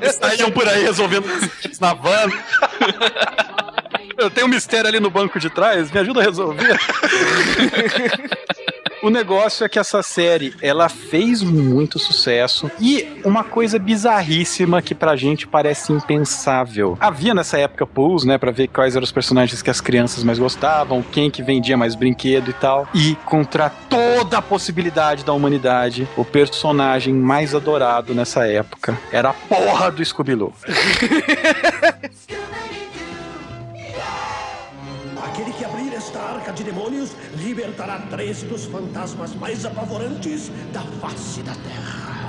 Eles 0.00 0.14
saíam 0.20 0.50
por 0.50 0.68
aí 0.68 0.82
resolvendo 0.82 1.26
na 1.80 1.94
van. 1.94 2.30
Eu 4.16 4.30
tenho 4.30 4.46
um 4.46 4.50
mistério 4.50 4.88
ali 4.88 5.00
no 5.00 5.10
banco 5.10 5.40
de 5.40 5.50
trás, 5.50 5.90
me 5.90 6.00
ajuda 6.00 6.20
a 6.20 6.24
resolver. 6.24 6.78
O 9.02 9.10
negócio 9.10 9.66
é 9.66 9.68
que 9.68 9.80
essa 9.80 10.00
série, 10.00 10.54
ela 10.62 10.88
fez 10.88 11.42
muito 11.42 11.98
sucesso 11.98 12.70
e 12.80 13.20
uma 13.24 13.42
coisa 13.42 13.76
bizarríssima 13.76 14.80
que 14.80 14.94
pra 14.94 15.16
gente 15.16 15.44
parece 15.44 15.92
impensável. 15.92 16.96
Havia 17.00 17.34
nessa 17.34 17.58
época 17.58 17.84
polls, 17.84 18.24
né, 18.24 18.38
pra 18.38 18.52
ver 18.52 18.68
quais 18.68 18.94
eram 18.94 19.02
os 19.02 19.10
personagens 19.10 19.60
que 19.60 19.68
as 19.68 19.80
crianças 19.80 20.22
mais 20.22 20.38
gostavam, 20.38 21.02
quem 21.02 21.32
que 21.32 21.42
vendia 21.42 21.76
mais 21.76 21.96
brinquedo 21.96 22.50
e 22.50 22.52
tal. 22.52 22.86
E 22.94 23.16
contra 23.26 23.70
toda 23.70 24.38
a 24.38 24.42
possibilidade 24.42 25.24
da 25.24 25.32
humanidade, 25.32 26.06
o 26.16 26.24
personagem 26.24 27.12
mais 27.12 27.56
adorado 27.56 28.14
nessa 28.14 28.46
época 28.46 28.96
era 29.10 29.30
a 29.30 29.34
porra 29.34 29.90
do 29.90 30.04
Scooby-Doo. 30.04 30.52
libertará 37.82 37.98
três 38.10 38.42
dos 38.42 38.64
fantasmas 38.66 39.34
mais 39.34 39.64
apavorantes 39.64 40.50
da 40.72 40.82
face 41.00 41.42
da 41.42 41.54
Terra. 41.54 42.21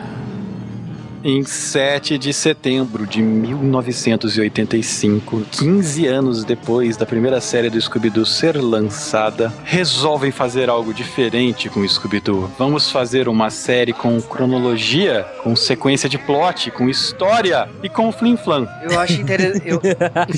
Em 1.25 1.41
7 1.45 2.17
de 2.17 2.33
setembro 2.33 3.07
de 3.07 3.21
1985, 3.21 5.45
15 5.51 6.05
anos 6.05 6.43
depois 6.43 6.97
da 6.97 7.05
primeira 7.05 7.39
série 7.39 7.69
do 7.69 7.79
Scooby-Doo 7.79 8.25
ser 8.25 8.57
lançada, 8.57 9.53
resolvem 9.63 10.31
fazer 10.31 10.69
algo 10.69 10.93
diferente 10.93 11.69
com 11.69 11.79
o 11.79 11.87
Scooby-Doo. 11.87 12.51
Vamos 12.59 12.91
fazer 12.91 13.29
uma 13.29 13.49
série 13.49 13.93
com 13.93 14.21
cronologia, 14.21 15.25
com 15.41 15.55
sequência 15.55 16.09
de 16.09 16.17
plot, 16.17 16.71
com 16.71 16.89
história 16.89 17.69
e 17.81 17.87
com 17.87 18.11
flim 18.11 18.35
flam. 18.35 18.67
Eu 18.81 18.99
acho 18.99 19.13
interessante. 19.21 19.63
Eu... 19.65 19.81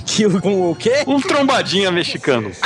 Que 0.06 0.28
o- 0.28 0.40
com 0.40 0.70
o 0.70 0.76
quê? 0.76 1.04
Um 1.08 1.20
trombadinha 1.20 1.90
mexicano. 1.90 2.52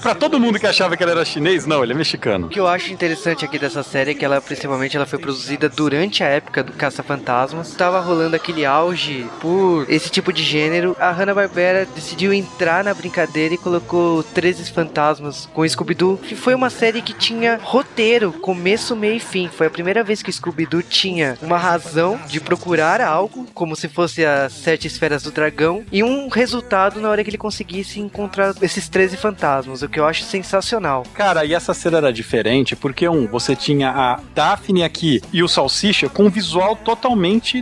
pra 0.00 0.14
todo 0.14 0.38
mundo 0.38 0.58
que 0.60 0.66
achava 0.66 0.96
que 0.96 1.02
ele 1.02 1.10
era 1.10 1.24
chinês, 1.24 1.66
não, 1.66 1.82
ele 1.82 1.92
é 1.92 1.96
mexicano. 1.96 2.46
O 2.46 2.48
que 2.48 2.60
eu 2.60 2.68
acho 2.68 2.92
interessante 2.92 3.44
aqui 3.44 3.58
dessa 3.58 3.82
série 3.82 4.12
é 4.12 4.14
que 4.14 4.24
ela, 4.24 4.40
principalmente, 4.40 4.96
ela 4.96 5.04
foi 5.06 5.18
produzida 5.18 5.68
durante 5.68 6.22
a 6.22 6.28
época 6.28 6.62
do 6.62 6.72
Caça-Fantasmas. 7.08 7.74
Tava 7.74 8.00
rolando 8.00 8.36
aquele 8.36 8.66
auge 8.66 9.26
por 9.40 9.86
esse 9.88 10.10
tipo 10.10 10.32
de 10.32 10.42
gênero. 10.42 10.94
A 11.00 11.10
Hanna-Barbera 11.10 11.86
decidiu 11.86 12.32
entrar 12.32 12.84
na 12.84 12.92
brincadeira 12.92 13.54
e 13.54 13.58
colocou 13.58 14.22
13 14.22 14.70
Fantasmas 14.70 15.48
com 15.54 15.66
Scooby-Doo, 15.66 16.18
que 16.18 16.34
foi 16.34 16.54
uma 16.54 16.68
série 16.68 17.00
que 17.00 17.14
tinha 17.14 17.58
roteiro, 17.62 18.32
começo, 18.32 18.94
meio 18.94 19.16
e 19.16 19.20
fim. 19.20 19.48
Foi 19.48 19.68
a 19.68 19.70
primeira 19.70 20.04
vez 20.04 20.22
que 20.22 20.32
Scooby-Doo 20.32 20.82
tinha 20.82 21.38
uma 21.40 21.56
razão 21.56 22.20
de 22.26 22.40
procurar 22.40 23.00
algo, 23.00 23.46
como 23.54 23.74
se 23.74 23.88
fosse 23.88 24.24
as 24.24 24.52
sete 24.52 24.86
esferas 24.86 25.22
do 25.22 25.30
dragão, 25.30 25.84
e 25.90 26.02
um 26.02 26.28
resultado 26.28 27.00
na 27.00 27.08
hora 27.08 27.22
que 27.24 27.30
ele 27.30 27.38
conseguisse 27.38 28.00
encontrar 28.00 28.54
esses 28.60 28.88
13 28.88 29.16
fantasmas, 29.16 29.82
o 29.82 29.88
que 29.88 29.98
eu 29.98 30.06
acho 30.06 30.24
sensacional. 30.24 31.04
Cara, 31.14 31.44
e 31.44 31.54
essa 31.54 31.72
cena 31.72 31.98
era 31.98 32.12
diferente 32.12 32.76
porque, 32.76 33.08
um, 33.08 33.26
você 33.26 33.56
tinha 33.56 33.90
a 33.90 34.20
Daphne 34.34 34.82
aqui 34.82 35.22
e 35.32 35.42
o 35.42 35.48
Salsicha 35.48 36.08
com 36.08 36.24
um 36.24 36.30
visual 36.30 36.76
totalmente 36.76 36.97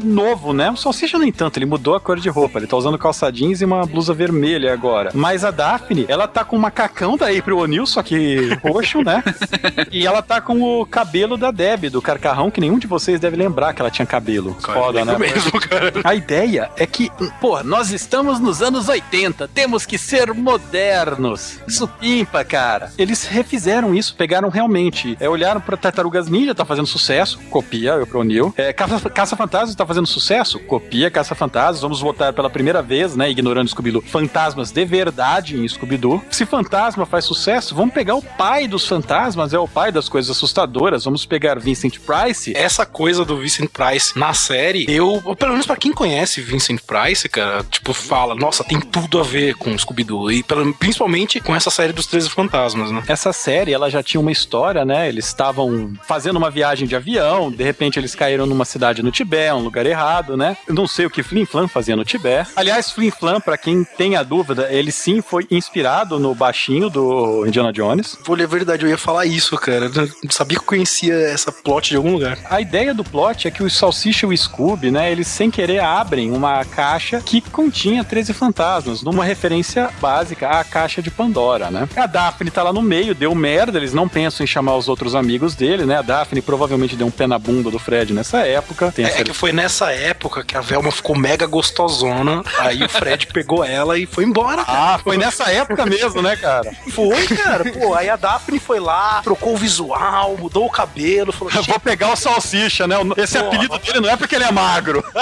novo, 0.02 0.52
né? 0.52 0.70
O 0.70 0.76
Salsicha, 0.76 1.18
nem 1.18 1.32
tanto, 1.32 1.58
ele 1.58 1.66
mudou 1.66 1.94
a 1.94 2.00
cor 2.00 2.18
de 2.18 2.28
roupa. 2.28 2.58
Ele 2.58 2.66
tá 2.66 2.76
usando 2.76 2.98
calça 2.98 3.30
jeans 3.30 3.60
e 3.60 3.64
uma 3.64 3.84
blusa 3.84 4.14
vermelha 4.14 4.72
agora. 4.72 5.10
Mas 5.14 5.44
a 5.44 5.50
Daphne, 5.50 6.06
ela 6.08 6.26
tá 6.26 6.44
com 6.44 6.56
um 6.56 6.60
macacão 6.60 7.16
da 7.16 7.28
April 7.28 7.58
O'Neil, 7.58 7.86
só 7.86 8.02
que 8.02 8.48
roxo, 8.62 9.02
né? 9.02 9.22
e 9.90 10.06
ela 10.06 10.22
tá 10.22 10.40
com 10.40 10.80
o 10.80 10.86
cabelo 10.86 11.36
da 11.36 11.50
Deb, 11.50 11.90
do 11.90 12.02
Carcarrão, 12.02 12.50
que 12.50 12.60
nenhum 12.60 12.78
de 12.78 12.86
vocês 12.86 13.20
deve 13.20 13.36
lembrar 13.36 13.72
que 13.72 13.80
ela 13.80 13.90
tinha 13.90 14.06
cabelo. 14.06 14.56
Foda, 14.60 15.04
né? 15.04 15.16
mesmo, 15.18 15.60
cara. 15.60 15.92
A 16.04 16.14
ideia 16.14 16.70
é 16.76 16.86
que, 16.86 17.10
pô, 17.40 17.62
nós 17.62 17.90
estamos 17.90 18.38
nos 18.40 18.62
anos 18.62 18.88
80, 18.88 19.48
temos 19.48 19.84
que 19.84 19.98
ser 19.98 20.32
modernos. 20.32 21.60
Isso 21.66 21.88
pimpa, 21.88 22.44
cara. 22.44 22.92
Eles 22.96 23.24
refizeram 23.24 23.94
isso, 23.94 24.14
pegaram 24.14 24.48
realmente, 24.48 25.16
é, 25.20 25.28
olharam 25.28 25.60
pra 25.60 25.76
Tartarugas 25.76 26.28
Ninja, 26.28 26.54
tá 26.54 26.64
fazendo 26.64 26.86
sucesso, 26.86 27.38
copia, 27.50 27.92
eu 27.92 28.06
pro 28.06 28.22
Neil. 28.22 28.52
É, 28.56 28.72
Caça, 28.72 29.08
Caça-Fantasmas 29.26 29.74
tá 29.74 29.84
fazendo 29.84 30.06
sucesso, 30.06 30.60
copia 30.60 31.10
Caça-Fantasmas. 31.10 31.80
Vamos 31.80 32.00
votar 32.00 32.32
pela 32.32 32.48
primeira 32.48 32.80
vez, 32.80 33.16
né, 33.16 33.28
ignorando 33.28 33.68
Scooby-Doo, 33.68 34.00
fantasmas 34.02 34.70
de 34.70 34.84
verdade 34.84 35.56
em 35.56 35.66
Scooby-Doo. 35.66 36.22
Se 36.30 36.46
fantasma 36.46 37.04
faz 37.04 37.24
sucesso, 37.24 37.74
vamos 37.74 37.92
pegar 37.92 38.14
o 38.14 38.22
pai 38.22 38.68
dos 38.68 38.86
fantasmas, 38.86 39.52
é 39.52 39.58
o 39.58 39.66
pai 39.66 39.90
das 39.90 40.08
coisas 40.08 40.30
assustadoras. 40.30 41.04
Vamos 41.06 41.26
pegar 41.26 41.58
Vincent 41.58 41.98
Price, 41.98 42.56
Essa 42.56 42.86
coisa 42.86 43.24
do 43.24 43.36
Vincent 43.36 43.68
Price 43.68 44.16
na 44.16 44.32
série, 44.32 44.86
eu, 44.88 45.20
pelo 45.36 45.50
menos 45.50 45.66
pra 45.66 45.74
quem 45.74 45.92
conhece 45.92 46.40
Vincent 46.40 46.80
Price, 46.86 47.28
cara, 47.28 47.64
tipo, 47.64 47.92
fala, 47.92 48.36
nossa, 48.36 48.62
tem 48.62 48.78
tudo 48.78 49.18
a 49.18 49.24
ver 49.24 49.56
com 49.56 49.76
Scooby-Doo. 49.76 50.30
E 50.30 50.44
principalmente 50.78 51.40
com 51.40 51.52
essa 51.52 51.70
série 51.70 51.92
dos 51.92 52.06
13 52.06 52.30
Fantasmas, 52.30 52.92
né? 52.92 53.02
Essa 53.08 53.32
série, 53.32 53.72
ela 53.72 53.90
já 53.90 54.04
tinha 54.04 54.20
uma 54.20 54.30
história, 54.30 54.84
né? 54.84 55.08
Eles 55.08 55.26
estavam 55.26 55.94
fazendo 56.06 56.36
uma 56.36 56.48
viagem 56.48 56.86
de 56.86 56.94
avião, 56.94 57.50
de 57.50 57.64
repente 57.64 57.98
eles 57.98 58.14
caíram 58.14 58.46
numa 58.46 58.64
cidade 58.64 59.02
no 59.02 59.15
Tibete, 59.16 59.54
um 59.54 59.64
lugar 59.64 59.86
errado, 59.86 60.36
né? 60.36 60.56
Eu 60.68 60.74
não 60.74 60.86
sei 60.86 61.06
o 61.06 61.10
que 61.10 61.22
Flim 61.22 61.46
Flam 61.46 61.66
fazia 61.66 61.96
no 61.96 62.04
Tibete. 62.04 62.50
Aliás, 62.54 62.90
Flim 62.90 63.10
Flam, 63.10 63.40
pra 63.40 63.56
quem 63.56 63.82
tem 63.82 64.14
a 64.16 64.22
dúvida, 64.22 64.68
ele 64.70 64.92
sim 64.92 65.22
foi 65.22 65.46
inspirado 65.50 66.18
no 66.18 66.34
baixinho 66.34 66.90
do 66.90 67.46
Indiana 67.46 67.72
Jones. 67.72 68.18
Vou 68.24 68.36
ler 68.36 68.44
a 68.44 68.48
verdade, 68.48 68.84
eu 68.84 68.90
ia 68.90 68.98
falar 68.98 69.24
isso, 69.24 69.56
cara. 69.56 69.86
Eu 69.86 70.08
não 70.22 70.30
sabia 70.30 70.58
que 70.58 70.62
eu 70.62 70.66
conhecia 70.66 71.14
essa 71.14 71.50
plot 71.50 71.90
de 71.90 71.96
algum 71.96 72.12
lugar. 72.12 72.38
A 72.50 72.60
ideia 72.60 72.92
do 72.92 73.02
plot 73.02 73.48
é 73.48 73.50
que 73.50 73.62
o 73.62 73.70
Salsicha 73.70 74.26
e 74.26 74.28
o 74.28 74.36
Scooby, 74.36 74.90
né, 74.90 75.10
eles 75.10 75.26
sem 75.26 75.50
querer 75.50 75.80
abrem 75.80 76.30
uma 76.30 76.64
caixa 76.64 77.20
que 77.20 77.40
continha 77.40 78.04
13 78.04 78.32
fantasmas, 78.34 79.02
numa 79.02 79.24
referência 79.24 79.90
básica 80.00 80.48
à 80.48 80.64
caixa 80.64 81.00
de 81.00 81.10
Pandora, 81.10 81.70
né? 81.70 81.88
A 81.96 82.06
Daphne 82.06 82.50
tá 82.50 82.62
lá 82.62 82.72
no 82.72 82.82
meio, 82.82 83.14
deu 83.14 83.34
merda, 83.34 83.78
eles 83.78 83.94
não 83.94 84.08
pensam 84.08 84.44
em 84.44 84.46
chamar 84.46 84.76
os 84.76 84.88
outros 84.88 85.14
amigos 85.14 85.54
dele, 85.54 85.86
né? 85.86 85.98
A 85.98 86.02
Daphne 86.02 86.42
provavelmente 86.42 86.96
deu 86.96 87.06
um 87.06 87.10
pé 87.10 87.26
na 87.26 87.38
bunda 87.38 87.70
do 87.70 87.78
Fred 87.78 88.12
nessa 88.12 88.46
época. 88.46 88.92
Tem 88.96 89.04
É, 89.04 89.08
essa... 89.08 89.24
que 89.24 89.32
foi 89.34 89.52
nessa 89.52 89.92
época 89.92 90.42
que 90.42 90.56
a 90.56 90.60
Velma 90.62 90.90
ficou 90.90 91.14
mega 91.16 91.46
gostosona, 91.46 92.42
aí 92.58 92.82
o 92.82 92.88
Fred 92.88 93.26
pegou 93.28 93.62
ela 93.62 93.98
e 93.98 94.06
foi 94.06 94.24
embora, 94.24 94.64
cara. 94.64 94.94
Ah, 94.94 94.98
foi 94.98 95.18
nessa 95.18 95.52
época 95.52 95.84
mesmo, 95.84 96.22
né, 96.22 96.34
cara? 96.34 96.74
Foi, 96.96 97.26
cara. 97.26 97.62
Pô, 97.72 97.94
aí 97.94 98.08
a 98.08 98.16
Daphne 98.16 98.58
foi 98.58 98.80
lá, 98.80 99.20
trocou 99.22 99.52
o 99.52 99.56
visual, 99.56 100.34
mudou 100.38 100.64
o 100.64 100.70
cabelo, 100.70 101.30
falou, 101.30 101.52
vou 101.64 101.78
pegar 101.78 102.10
o 102.10 102.16
Salsicha, 102.16 102.86
né? 102.86 102.96
Esse 103.18 103.36
Porra. 103.38 103.48
apelido 103.48 103.78
dele 103.80 104.00
não 104.00 104.08
é 104.08 104.16
porque 104.16 104.34
ele 104.34 104.44
é 104.44 104.50
magro. 104.52 105.04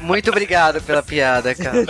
Muito 0.00 0.30
obrigado 0.30 0.80
pela 0.82 1.02
piada, 1.02 1.54
cara. 1.54 1.84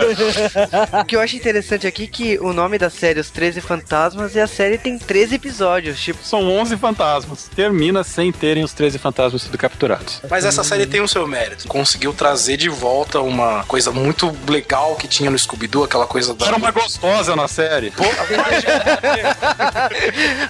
o 1.01 1.05
que 1.05 1.15
eu 1.15 1.21
acho 1.21 1.35
interessante 1.35 1.85
aqui 1.87 2.03
é 2.03 2.07
que 2.07 2.39
o 2.39 2.53
nome 2.53 2.77
da 2.77 2.89
série, 2.89 3.19
Os 3.19 3.29
13 3.29 3.61
Fantasmas, 3.61 4.35
e 4.35 4.39
a 4.39 4.47
série 4.47 4.77
tem 4.77 4.97
13 4.97 5.35
episódios. 5.35 5.99
Tipo, 5.99 6.23
São 6.23 6.47
11 6.49 6.77
fantasmas. 6.77 7.49
Termina 7.55 8.03
sem 8.03 8.31
terem 8.31 8.63
os 8.67 8.73
13 8.73 8.99
fantasmas 8.99 9.41
sido 9.41 9.57
capturados. 9.57 10.21
Mas 10.29 10.45
essa 10.45 10.63
série 10.63 10.85
tem 10.85 11.01
o 11.01 11.07
seu 11.07 11.25
mérito. 11.25 11.67
Conseguiu 11.67 12.13
trazer 12.13 12.57
de 12.57 12.69
volta 12.69 13.19
uma 13.21 13.63
coisa 13.63 13.91
muito 13.91 14.35
legal 14.47 14.95
que 14.95 15.07
tinha 15.07 15.31
no 15.31 15.37
Scooby-Doo, 15.37 15.83
aquela 15.83 16.05
coisa 16.05 16.33
da. 16.33 16.45
Era 16.45 16.57
uma 16.57 16.71
gostosa 16.71 17.35
na 17.35 17.47
série. 17.47 17.91
Pô, 17.91 18.03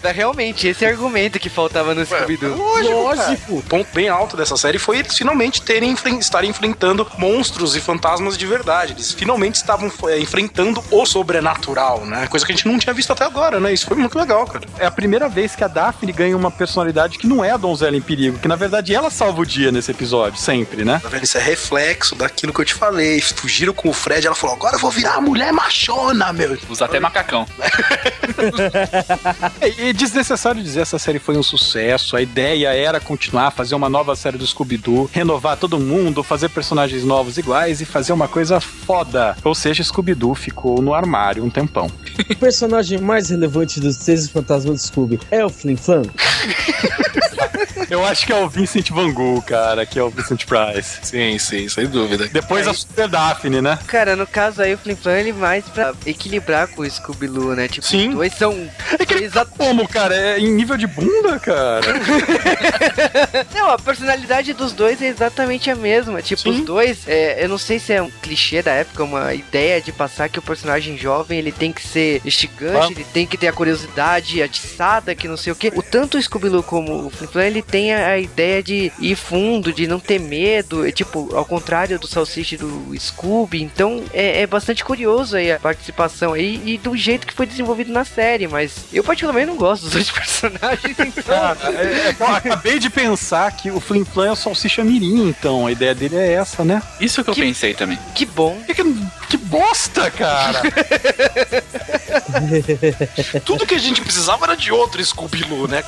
É, 0.03 0.11
Realmente, 0.11 0.67
esse 0.67 0.85
argumento 0.85 1.39
que 1.39 1.49
faltava 1.49 1.93
no 1.93 2.05
Scooby-Doo. 2.05 2.55
Lógico. 2.57 3.57
O 3.57 3.63
ponto 3.63 3.87
bem 3.93 4.09
alto 4.09 4.35
dessa 4.35 4.57
série 4.57 4.79
foi 4.79 4.99
eles 4.99 5.15
finalmente 5.15 5.61
terem 5.61 5.95
estarem 6.19 6.49
enfrentando 6.49 7.07
monstros 7.17 7.75
e 7.75 7.81
fantasmas 7.81 8.37
de 8.37 8.45
verdade. 8.45 8.93
Eles 8.93 9.11
finalmente 9.11 9.55
estavam 9.55 9.91
é, 10.07 10.19
enfrentando 10.19 10.83
o 10.89 11.05
sobrenatural, 11.05 12.05
né? 12.05 12.27
Coisa 12.27 12.45
que 12.45 12.51
a 12.51 12.55
gente 12.55 12.67
não 12.67 12.79
tinha 12.79 12.93
visto 12.93 13.11
até 13.13 13.25
agora, 13.25 13.59
né? 13.59 13.73
Isso 13.73 13.85
foi 13.85 13.97
muito 13.97 14.17
legal, 14.17 14.45
cara. 14.47 14.65
É 14.79 14.85
a 14.85 14.91
primeira 14.91 15.29
vez 15.29 15.55
que 15.55 15.63
a 15.63 15.67
Daphne 15.67 16.11
ganha 16.11 16.35
uma 16.35 16.49
personalidade 16.49 17.17
que 17.17 17.27
não 17.27 17.43
é 17.43 17.51
a 17.51 17.57
donzela 17.57 17.95
em 17.95 18.01
perigo, 18.07 18.39
que 18.39 18.47
na 18.47 18.55
verdade 18.55 18.95
ela 18.95 19.09
salva 19.09 19.41
o 19.41 19.45
dia 19.45 19.71
nesse 19.71 19.91
episódio, 19.91 20.39
sempre, 20.39 20.85
né? 20.85 20.99
Tá 21.03 21.09
vendo? 21.09 21.25
Isso 21.25 21.37
é 21.37 21.41
reflexo 21.41 22.15
daquilo 22.15 22.53
que 22.53 22.61
eu 22.61 22.65
te 22.65 22.73
falei. 22.73 23.19
Fugiram 23.19 23.73
com 23.73 23.89
o 23.89 23.93
Fred, 23.93 24.25
ela 24.25 24.35
falou: 24.35 24.55
agora 24.55 24.77
eu 24.77 24.79
vou 24.79 24.89
virar 24.89 25.15
a 25.15 25.21
mulher 25.21 25.51
machona, 25.51 26.31
meu. 26.31 26.57
Usa 26.69 26.85
até 26.85 26.99
macacão. 26.99 27.45
É, 29.61 29.89
E 29.89 29.93
desnecessário 29.93 30.61
dizer, 30.61 30.81
essa 30.81 30.99
série 30.99 31.17
foi 31.19 31.35
um 31.37 31.43
sucesso. 31.43 32.15
A 32.15 32.21
ideia 32.21 32.69
era 32.73 32.99
continuar, 32.99 33.51
fazer 33.51 33.73
uma 33.75 33.89
nova 33.89 34.15
série 34.15 34.37
do 34.37 34.45
Scooby-Doo, 34.45 35.09
renovar 35.11 35.57
todo 35.57 35.79
mundo, 35.79 36.23
fazer 36.23 36.49
personagens 36.49 37.03
novos 37.03 37.37
iguais 37.37 37.81
e 37.81 37.85
fazer 37.85 38.13
uma 38.13 38.27
coisa 38.27 38.59
foda. 38.59 39.35
Ou 39.43 39.55
seja, 39.55 39.83
Scooby-Doo 39.83 40.35
ficou 40.35 40.81
no 40.81 40.93
armário 40.93 41.43
um 41.43 41.49
tempão. 41.49 41.91
O 42.29 42.35
personagem 42.35 42.99
mais 42.99 43.29
relevante 43.29 43.79
dos 43.79 43.97
13 43.97 44.29
fantasmas 44.29 44.81
do 44.81 44.87
Scooby 44.87 45.19
é 45.31 45.43
o 45.43 45.49
Flim 45.49 45.75
Flam. 45.75 46.03
Eu 47.89 48.05
acho 48.05 48.25
que 48.25 48.33
é 48.33 48.35
o 48.35 48.49
Vincent 48.49 48.89
Van 48.91 49.11
Gogh, 49.13 49.41
cara, 49.41 49.85
que 49.85 49.97
é 49.97 50.03
o 50.03 50.09
Vincent 50.09 50.45
Price. 50.45 50.99
Sim, 51.03 51.37
sim, 51.39 51.69
sem 51.69 51.87
dúvida. 51.87 52.27
Depois 52.27 52.67
a 52.67 52.73
Super 52.73 53.07
Daphne, 53.07 53.61
né? 53.61 53.79
Cara, 53.87 54.15
no 54.15 54.27
caso 54.27 54.61
aí, 54.61 54.73
o 54.73 54.77
Flim 54.77 54.95
Flam, 54.95 55.17
ele 55.17 55.31
mais 55.33 55.63
pra 55.65 55.93
equilibrar 56.05 56.67
com 56.67 56.81
o 56.81 56.89
Scooby-Doo, 56.89 57.55
né? 57.55 57.67
Tipo, 57.67 57.85
Sim. 57.87 58.09
os 58.09 58.15
dois 58.15 58.33
são... 58.33 58.69
É 58.99 59.05
que 59.05 59.13
ele 59.13 59.29
tá 59.29 59.45
como, 59.45 59.87
cara? 59.87 60.15
É 60.15 60.39
em 60.39 60.51
nível 60.51 60.75
de 60.75 60.85
bunda, 60.87 61.39
cara? 61.39 61.81
Não, 63.53 63.69
a 63.71 63.77
personalidade 63.77 64.53
dos 64.53 64.73
dois 64.73 65.01
é 65.01 65.07
exatamente 65.07 65.69
a 65.69 65.75
mesma. 65.75 66.21
Tipo, 66.21 66.41
Sim. 66.41 66.49
os 66.51 66.61
dois, 66.65 67.07
é, 67.07 67.43
eu 67.43 67.49
não 67.49 67.57
sei 67.57 67.79
se 67.79 67.93
é 67.93 68.01
um 68.01 68.09
clichê 68.21 68.61
da 68.61 68.71
época, 68.71 69.03
uma 69.03 69.33
ideia 69.33 69.81
de 69.81 69.91
passar 69.91 70.29
que 70.29 70.39
o 70.39 70.41
personagem 70.41 70.97
jovem 70.97 71.39
ele 71.39 71.51
tem 71.51 71.71
que 71.71 71.85
ser 71.85 72.21
instigante, 72.25 72.87
Ah. 72.87 72.91
ele 72.91 73.05
tem 73.13 73.25
que 73.25 73.37
ter 73.37 73.47
a 73.47 73.53
curiosidade 73.53 74.41
atiçada, 74.41 75.15
que 75.15 75.27
não 75.27 75.37
sei 75.37 75.53
o 75.53 75.55
que. 75.55 75.71
O 75.75 75.81
tanto 75.81 76.17
o 76.17 76.21
Scooby-Doo 76.21 76.63
como 76.63 77.05
o 77.05 77.09
Flim 77.09 77.27
Flam, 77.27 77.43
ele 77.45 77.61
tem 77.61 77.76
a, 77.93 78.09
a 78.11 78.19
ideia 78.19 78.61
de 78.63 78.91
ir 78.99 79.15
fundo, 79.15 79.71
de 79.73 79.87
não 79.87 79.99
ter 79.99 80.19
medo, 80.19 80.87
é, 80.87 80.91
tipo, 80.91 81.35
ao 81.35 81.45
contrário 81.45 81.99
do 81.99 82.07
Salsicha 82.07 82.55
e 82.55 82.57
do 82.57 82.93
Scooby. 82.99 83.61
Então, 83.61 84.03
é, 84.13 84.41
é 84.41 84.47
bastante 84.47 84.83
curioso 84.83 85.35
aí 85.37 85.51
a 85.51 85.59
participação 85.59 86.33
aí 86.33 86.61
e 86.65 86.77
do 86.77 86.95
jeito 86.97 87.27
que 87.27 87.33
foi 87.33 87.45
desenvolvido 87.45 87.91
na 87.91 88.03
série, 88.05 88.47
mas 88.47 88.73
eu 88.91 89.03
particularmente 89.03 89.47
não 89.47 89.55
gosto 89.57 89.83
dos 89.83 89.91
dois 89.93 90.09
personagens, 90.11 90.97
então... 90.99 91.23
Cara, 91.23 91.57
é, 91.73 92.09
é, 92.09 92.13
bom, 92.13 92.25
acabei 92.25 92.79
de 92.79 92.89
pensar 92.89 93.51
que 93.51 93.69
o 93.71 93.79
Flim 93.79 94.05
Flam 94.05 94.27
é 94.27 94.31
o 94.31 94.35
Salsicha 94.35 94.83
Mirim, 94.83 95.27
então. 95.29 95.67
A 95.67 95.71
ideia 95.71 95.93
dele 95.95 96.15
é 96.15 96.33
essa, 96.33 96.63
né? 96.63 96.81
Isso 96.99 97.23
que 97.23 97.29
eu 97.29 97.33
Que- 97.33 97.41
pensei 97.41 97.73
também. 97.73 97.97
Que 98.15 98.25
bom. 98.25 98.57
Que, 98.65 98.73
que 99.29 99.37
bosta, 99.37 100.09
cara! 100.11 100.61
Tudo 103.45 103.65
que 103.65 103.75
a 103.75 103.79
gente 103.79 104.01
precisava 104.01 104.45
era 104.45 104.55
de 104.55 104.71
outro 104.71 105.03
Scooby-Doo, 105.03 105.67
né? 105.67 105.83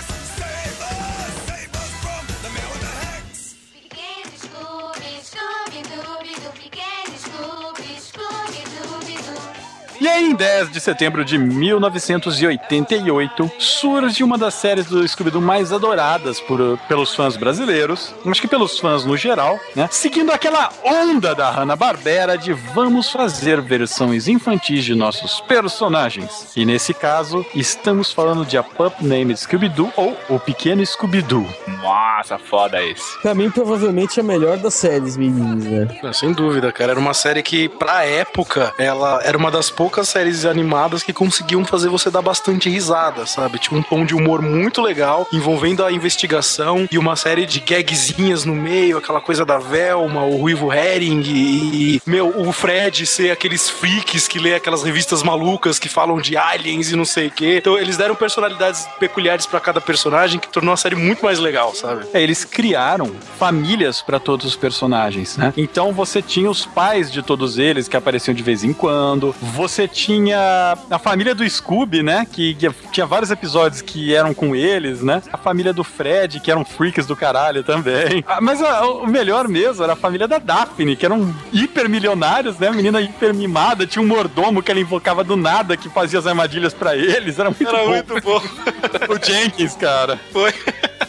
E 10.17 10.21
em 10.21 10.33
10 10.33 10.71
de 10.71 10.79
setembro 10.81 11.23
de 11.23 11.37
1988, 11.37 13.51
surge 13.59 14.23
uma 14.23 14.37
das 14.39 14.55
séries 14.55 14.87
do 14.87 15.07
Scooby-Doo 15.07 15.39
mais 15.39 15.71
adoradas 15.71 16.39
por, 16.41 16.79
pelos 16.87 17.13
fãs 17.15 17.37
brasileiros, 17.37 18.13
acho 18.25 18.41
que 18.41 18.47
pelos 18.47 18.79
fãs 18.79 19.05
no 19.05 19.15
geral, 19.15 19.59
né? 19.75 19.87
Seguindo 19.91 20.31
aquela 20.31 20.71
onda 20.83 21.35
da 21.35 21.51
Hanna-Barbera 21.51 22.35
de 22.37 22.53
vamos 22.53 23.11
fazer 23.11 23.61
versões 23.61 24.27
infantis 24.27 24.83
de 24.83 24.95
nossos 24.95 25.39
personagens. 25.41 26.51
E 26.55 26.65
nesse 26.65 26.91
caso, 26.93 27.45
estamos 27.53 28.11
falando 28.11 28.43
de 28.45 28.57
A 28.57 28.63
Pup 28.63 29.01
Named 29.01 29.37
Scooby-Doo 29.39 29.93
ou 29.95 30.17
O 30.27 30.39
Pequeno 30.39 30.83
Scooby-Doo. 30.85 31.47
Nossa, 31.81 32.37
foda 32.37 32.83
esse. 32.83 33.19
Pra 33.21 33.33
mim, 33.35 33.49
provavelmente 33.49 34.19
é 34.19 34.23
a 34.23 34.25
melhor 34.25 34.57
das 34.57 34.73
séries, 34.73 35.15
meninos, 35.15 35.63
né? 35.63 35.87
Sem 36.13 36.33
dúvida, 36.33 36.71
cara. 36.71 36.91
Era 36.91 36.99
uma 36.99 37.13
série 37.13 37.43
que, 37.43 37.69
pra 37.69 38.03
época, 38.03 38.73
ela 38.77 39.21
era 39.23 39.37
uma 39.37 39.51
das 39.51 39.69
poucas 39.69 39.98
séries 40.07 40.45
animadas 40.45 41.03
que 41.03 41.13
conseguiam 41.13 41.65
fazer 41.65 41.89
você 41.89 42.09
dar 42.09 42.21
bastante 42.21 42.69
risada, 42.69 43.25
sabe? 43.25 43.59
Tinha 43.59 43.79
um 43.79 43.83
tom 43.83 44.05
de 44.05 44.15
humor 44.15 44.41
muito 44.41 44.81
legal, 44.81 45.27
envolvendo 45.31 45.83
a 45.83 45.91
investigação 45.91 46.87
e 46.91 46.97
uma 46.97 47.15
série 47.15 47.45
de 47.45 47.59
gagzinhas 47.59 48.45
no 48.45 48.55
meio, 48.55 48.97
aquela 48.97 49.21
coisa 49.21 49.45
da 49.45 49.57
Velma, 49.57 50.23
o 50.23 50.37
Ruivo 50.37 50.71
Herring 50.71 51.21
e, 51.21 51.95
e, 51.95 52.01
meu, 52.05 52.33
o 52.39 52.51
Fred 52.51 53.05
ser 53.05 53.31
aqueles 53.31 53.69
freaks 53.69 54.27
que 54.27 54.39
lê 54.39 54.55
aquelas 54.55 54.83
revistas 54.83 55.23
malucas 55.23 55.79
que 55.79 55.89
falam 55.89 56.19
de 56.19 56.37
aliens 56.37 56.91
e 56.91 56.95
não 56.95 57.05
sei 57.05 57.27
o 57.27 57.31
quê. 57.31 57.57
Então, 57.57 57.77
eles 57.77 57.97
deram 57.97 58.15
personalidades 58.15 58.87
peculiares 58.99 59.45
pra 59.45 59.59
cada 59.59 59.81
personagem 59.81 60.39
que 60.39 60.47
tornou 60.47 60.73
a 60.73 60.77
série 60.77 60.95
muito 60.95 61.23
mais 61.23 61.39
legal, 61.39 61.73
sabe? 61.73 62.05
É, 62.13 62.21
eles 62.21 62.45
criaram 62.45 63.11
famílias 63.37 64.01
para 64.01 64.19
todos 64.19 64.45
os 64.45 64.55
personagens, 64.55 65.37
né? 65.37 65.53
Então 65.57 65.91
você 65.91 66.21
tinha 66.21 66.49
os 66.49 66.65
pais 66.65 67.11
de 67.11 67.21
todos 67.21 67.57
eles 67.57 67.87
que 67.87 67.97
apareciam 67.97 68.33
de 68.33 68.43
vez 68.43 68.63
em 68.63 68.73
quando. 68.73 69.35
Você 69.41 69.87
tinha 69.91 70.77
a 70.89 70.99
família 70.99 71.33
do 71.35 71.47
Scooby, 71.49 72.01
né? 72.03 72.25
Que, 72.31 72.53
que 72.55 72.69
tinha 72.91 73.05
vários 73.05 73.31
episódios 73.31 73.81
que 73.81 74.13
eram 74.15 74.33
com 74.33 74.55
eles, 74.55 75.01
né? 75.01 75.21
A 75.31 75.37
família 75.37 75.73
do 75.73 75.83
Fred, 75.83 76.39
que 76.39 76.51
eram 76.51 76.63
freaks 76.65 77.05
do 77.05 77.15
caralho 77.15 77.63
também. 77.63 78.23
Ah, 78.27 78.39
Mas 78.41 78.61
a- 78.61 78.85
o 78.87 79.07
melhor 79.07 79.47
mesmo 79.47 79.83
era 79.83 79.93
a 79.93 79.95
família 79.95 80.27
da 80.27 80.37
Daphne, 80.39 80.95
que 80.95 81.05
eram 81.05 81.33
hipermilionários, 81.51 82.57
né? 82.59 82.69
Menina 82.71 83.01
hiper 83.01 83.33
mimada, 83.33 83.85
tinha 83.87 84.01
um 84.03 84.07
mordomo 84.07 84.61
que 84.61 84.71
ela 84.71 84.79
invocava 84.79 85.23
do 85.23 85.35
nada, 85.35 85.75
que 85.77 85.89
fazia 85.89 86.19
as 86.19 86.27
armadilhas 86.27 86.73
para 86.73 86.95
eles. 86.95 87.39
Era 87.39 87.49
muito 87.49 87.67
Era 87.67 87.77
bom. 87.79 87.87
muito 87.89 88.21
bom. 88.21 88.41
O 89.09 89.25
Jenkins, 89.25 89.75
cara. 89.75 90.19
Foi. 90.31 90.53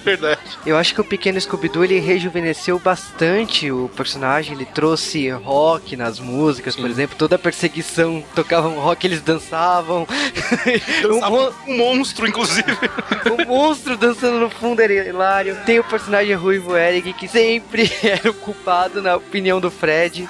Verdade. 0.05 0.40
Eu 0.64 0.76
acho 0.76 0.94
que 0.94 1.01
o 1.01 1.05
pequeno 1.05 1.40
Scooby-Doo 1.40 1.84
ele 1.84 1.98
rejuvenesceu 1.98 2.78
bastante 2.78 3.70
o 3.70 3.88
personagem. 3.96 4.55
Ele 4.55 4.64
trouxe 4.64 5.28
rock 5.30 5.96
nas 5.96 6.18
músicas, 6.18 6.74
por 6.76 6.88
exemplo. 6.88 7.16
Toda 7.16 7.36
a 7.36 7.38
perseguição 7.38 8.22
tocavam 8.34 8.78
rock, 8.78 9.07
eles 9.07 9.20
dançavam. 9.20 10.07
um, 11.68 11.72
Um 11.72 11.76
monstro, 11.76 12.26
inclusive. 12.26 12.72
o 13.30 13.44
monstro 13.46 13.96
dançando 13.96 14.38
no 14.40 14.51
fundo 14.51 14.80
era 14.80 14.92
hilário. 14.92 15.57
Tem 15.66 15.78
o 15.78 15.84
personagem 15.84 16.34
Ruivo 16.34 16.76
Eric, 16.76 17.12
que 17.12 17.28
sempre 17.28 17.90
era 18.03 18.30
o 18.30 18.34
culpado, 18.34 19.03
na 19.03 19.16
opinião 19.16 19.61
do 19.61 19.70
Fred. 19.70 20.28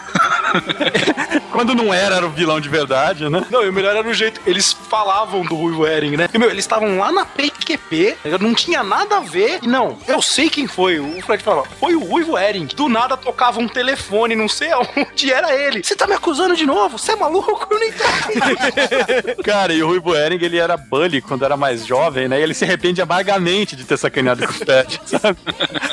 Quando 1.52 1.74
não 1.74 1.92
era, 1.92 2.16
era 2.16 2.26
o 2.26 2.30
vilão 2.30 2.60
de 2.60 2.68
verdade, 2.68 3.28
né? 3.28 3.44
Não, 3.50 3.64
e 3.64 3.68
o 3.68 3.72
melhor 3.72 3.96
era 3.96 4.08
o 4.08 4.14
jeito. 4.14 4.40
Eles 4.46 4.72
falavam 4.72 5.42
do 5.42 5.54
Ruivo 5.54 5.86
Herring, 5.86 6.16
né? 6.16 6.28
E, 6.32 6.38
meu, 6.38 6.50
eles 6.50 6.64
estavam 6.64 6.98
lá 6.98 7.10
na 7.12 7.24
PQP, 7.24 8.16
não 8.40 8.54
tinha 8.54 8.82
nada 8.82 9.18
a 9.18 9.20
ver. 9.20 9.58
E 9.62 9.66
não, 9.66 9.98
eu 10.06 10.22
sei 10.22 10.48
quem 10.48 10.66
foi. 10.66 10.98
O 10.98 11.20
Fred 11.22 11.42
falava, 11.42 11.68
foi 11.78 11.94
o 11.94 12.04
Ruivo 12.04 12.38
Herring. 12.38 12.66
Do 12.66 12.88
nada 12.88 13.16
tocava 13.16 13.60
um 13.60 13.68
telefone, 13.68 14.34
não 14.34 14.48
sei 14.48 14.70
aonde 14.72 15.32
era 15.32 15.54
ele. 15.54 15.82
Você 15.82 15.96
tá 15.96 16.06
me 16.06 16.14
acusando 16.14 16.56
de 16.56 16.66
novo? 16.66 16.98
Você 16.98 17.12
é 17.12 17.16
maluco? 17.16 17.66
Eu 17.70 17.78
nem 17.78 17.92
tô. 17.92 19.42
Cara, 19.42 19.72
e 19.72 19.82
o 19.82 19.88
Rui 19.88 20.00
Boering, 20.00 20.42
ele 20.42 20.58
era 20.58 20.76
bully 20.76 21.20
quando 21.20 21.44
era 21.44 21.56
mais 21.56 21.86
jovem, 21.86 22.28
né? 22.28 22.38
E 22.40 22.42
ele 22.42 22.54
se 22.54 22.64
arrepende 22.64 23.02
amargamente 23.02 23.76
de 23.76 23.84
ter 23.84 23.96
sacaneado 23.96 24.46
com 24.46 24.52
o 24.52 24.54
Fred, 24.54 25.00
sabe? 25.04 25.38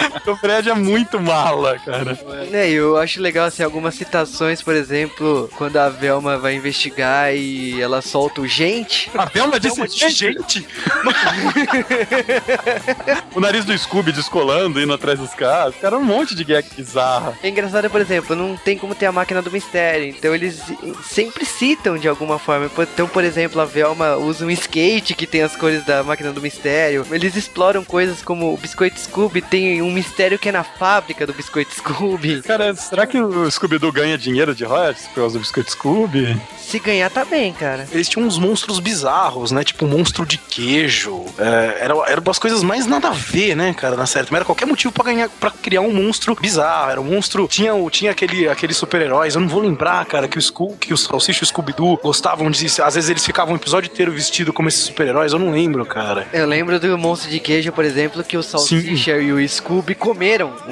o 0.27 0.35
Fred 0.35 0.69
é 0.69 0.73
muito 0.73 1.19
mala, 1.19 1.77
cara. 1.79 2.17
É, 2.51 2.69
eu 2.69 2.97
acho 2.97 3.21
legal 3.21 3.47
assim, 3.47 3.63
algumas 3.63 3.95
citações, 3.95 4.61
por 4.61 4.75
exemplo, 4.75 5.49
quando 5.57 5.77
a 5.77 5.89
Velma 5.89 6.37
vai 6.37 6.55
investigar 6.55 7.35
e 7.35 7.81
ela 7.81 8.01
solta 8.01 8.41
o 8.41 8.47
gente. 8.47 9.09
A 9.15 9.25
Velma 9.25 9.59
disse, 9.59 9.85
de 9.87 10.09
gente. 10.09 10.67
o 13.35 13.39
nariz 13.39 13.65
do 13.65 13.77
Scooby 13.77 14.11
descolando, 14.11 14.81
indo 14.81 14.93
atrás 14.93 15.19
dos 15.19 15.33
caras. 15.33 15.75
Cara, 15.75 15.97
um 15.97 16.03
monte 16.03 16.35
de 16.35 16.43
gag 16.43 16.67
bizarra. 16.75 17.37
É 17.41 17.49
engraçado, 17.49 17.89
por 17.89 18.01
exemplo, 18.01 18.35
não 18.35 18.55
tem 18.55 18.77
como 18.77 18.95
ter 18.95 19.05
a 19.05 19.11
máquina 19.11 19.41
do 19.41 19.51
mistério, 19.51 20.07
então 20.07 20.33
eles 20.33 20.61
sempre 21.03 21.45
citam 21.45 21.97
de 21.97 22.07
alguma 22.07 22.39
forma. 22.39 22.69
Então, 22.77 23.07
por 23.07 23.23
exemplo, 23.23 23.61
a 23.61 23.65
Velma 23.65 24.15
usa 24.15 24.45
um 24.45 24.51
skate 24.51 25.13
que 25.13 25.27
tem 25.27 25.41
as 25.41 25.55
cores 25.55 25.85
da 25.85 26.03
máquina 26.03 26.31
do 26.31 26.41
mistério. 26.41 27.05
Eles 27.11 27.35
exploram 27.35 27.83
coisas 27.83 28.21
como 28.21 28.53
o 28.53 28.57
biscoito 28.57 28.99
Scooby 28.99 29.41
tem 29.41 29.81
um 29.81 29.86
mistério 29.91 30.17
mistério 30.17 30.39
que 30.39 30.49
é 30.49 30.51
na 30.51 30.63
fábrica 30.63 31.27
do 31.27 31.33
Biscoito 31.33 31.73
Scooby. 31.73 32.41
Cara, 32.41 32.73
será 32.75 33.05
que 33.05 33.19
o 33.19 33.49
Scooby-Doo 33.49 33.91
ganha 33.91 34.17
dinheiro 34.17 34.55
de 34.55 34.65
royalties 34.65 35.07
por 35.07 35.15
causa 35.21 35.37
do 35.37 35.39
Biscoito 35.39 35.71
Scooby? 35.71 36.39
Se 36.59 36.79
ganhar, 36.79 37.09
tá 37.09 37.23
bem, 37.23 37.53
cara. 37.53 37.87
Eles 37.91 38.09
tinham 38.09 38.27
uns 38.27 38.37
monstros 38.37 38.79
bizarros, 38.79 39.51
né? 39.51 39.63
Tipo 39.63 39.85
um 39.85 39.89
monstro 39.89 40.25
de 40.25 40.37
queijo. 40.37 41.23
É, 41.37 41.77
era, 41.81 41.93
era 42.07 42.19
umas 42.19 42.39
coisas 42.39 42.63
mais 42.63 42.85
nada 42.85 43.07
a 43.07 43.11
ver, 43.11 43.55
né, 43.55 43.73
cara, 43.73 43.95
na 43.95 44.05
série. 44.05 44.25
Também 44.25 44.37
era 44.37 44.45
qualquer 44.45 44.65
motivo 44.65 44.91
pra 44.91 45.05
ganhar, 45.05 45.29
para 45.29 45.51
criar 45.51 45.81
um 45.81 45.93
monstro 45.93 46.35
bizarro. 46.35 46.91
Era 46.91 46.99
um 46.99 47.05
monstro. 47.05 47.47
Tinha, 47.47 47.71
tinha 47.89 48.11
aquele, 48.11 48.49
aqueles 48.49 48.75
super-heróis. 48.75 49.35
Eu 49.35 49.41
não 49.41 49.47
vou 49.47 49.61
lembrar, 49.61 50.05
cara, 50.05 50.27
que 50.27 50.37
o, 50.37 50.41
Scoo, 50.41 50.75
que 50.77 50.93
o 50.93 50.97
Salsicha 50.97 51.39
e 51.41 51.45
o 51.45 51.47
Scooby-Doo 51.47 51.99
gostavam 52.03 52.51
de. 52.51 52.65
Às 52.81 52.95
vezes 52.95 53.09
eles 53.09 53.25
ficavam 53.25 53.53
o 53.53 53.57
episódio 53.57 53.89
inteiro 53.89 54.11
vestido 54.11 54.51
como 54.51 54.67
esses 54.67 54.81
super-heróis. 54.81 55.31
Eu 55.31 55.39
não 55.39 55.51
lembro, 55.51 55.85
cara. 55.85 56.27
Eu 56.33 56.45
lembro 56.45 56.79
do 56.79 56.97
monstro 56.97 57.29
de 57.29 57.39
queijo, 57.39 57.71
por 57.71 57.85
exemplo, 57.85 58.23
que 58.23 58.35
o 58.35 58.43
Salsicha 58.43 59.17
e 59.17 59.31
o 59.31 59.47
Scooby 59.47 59.76
comeram. 59.95 60.53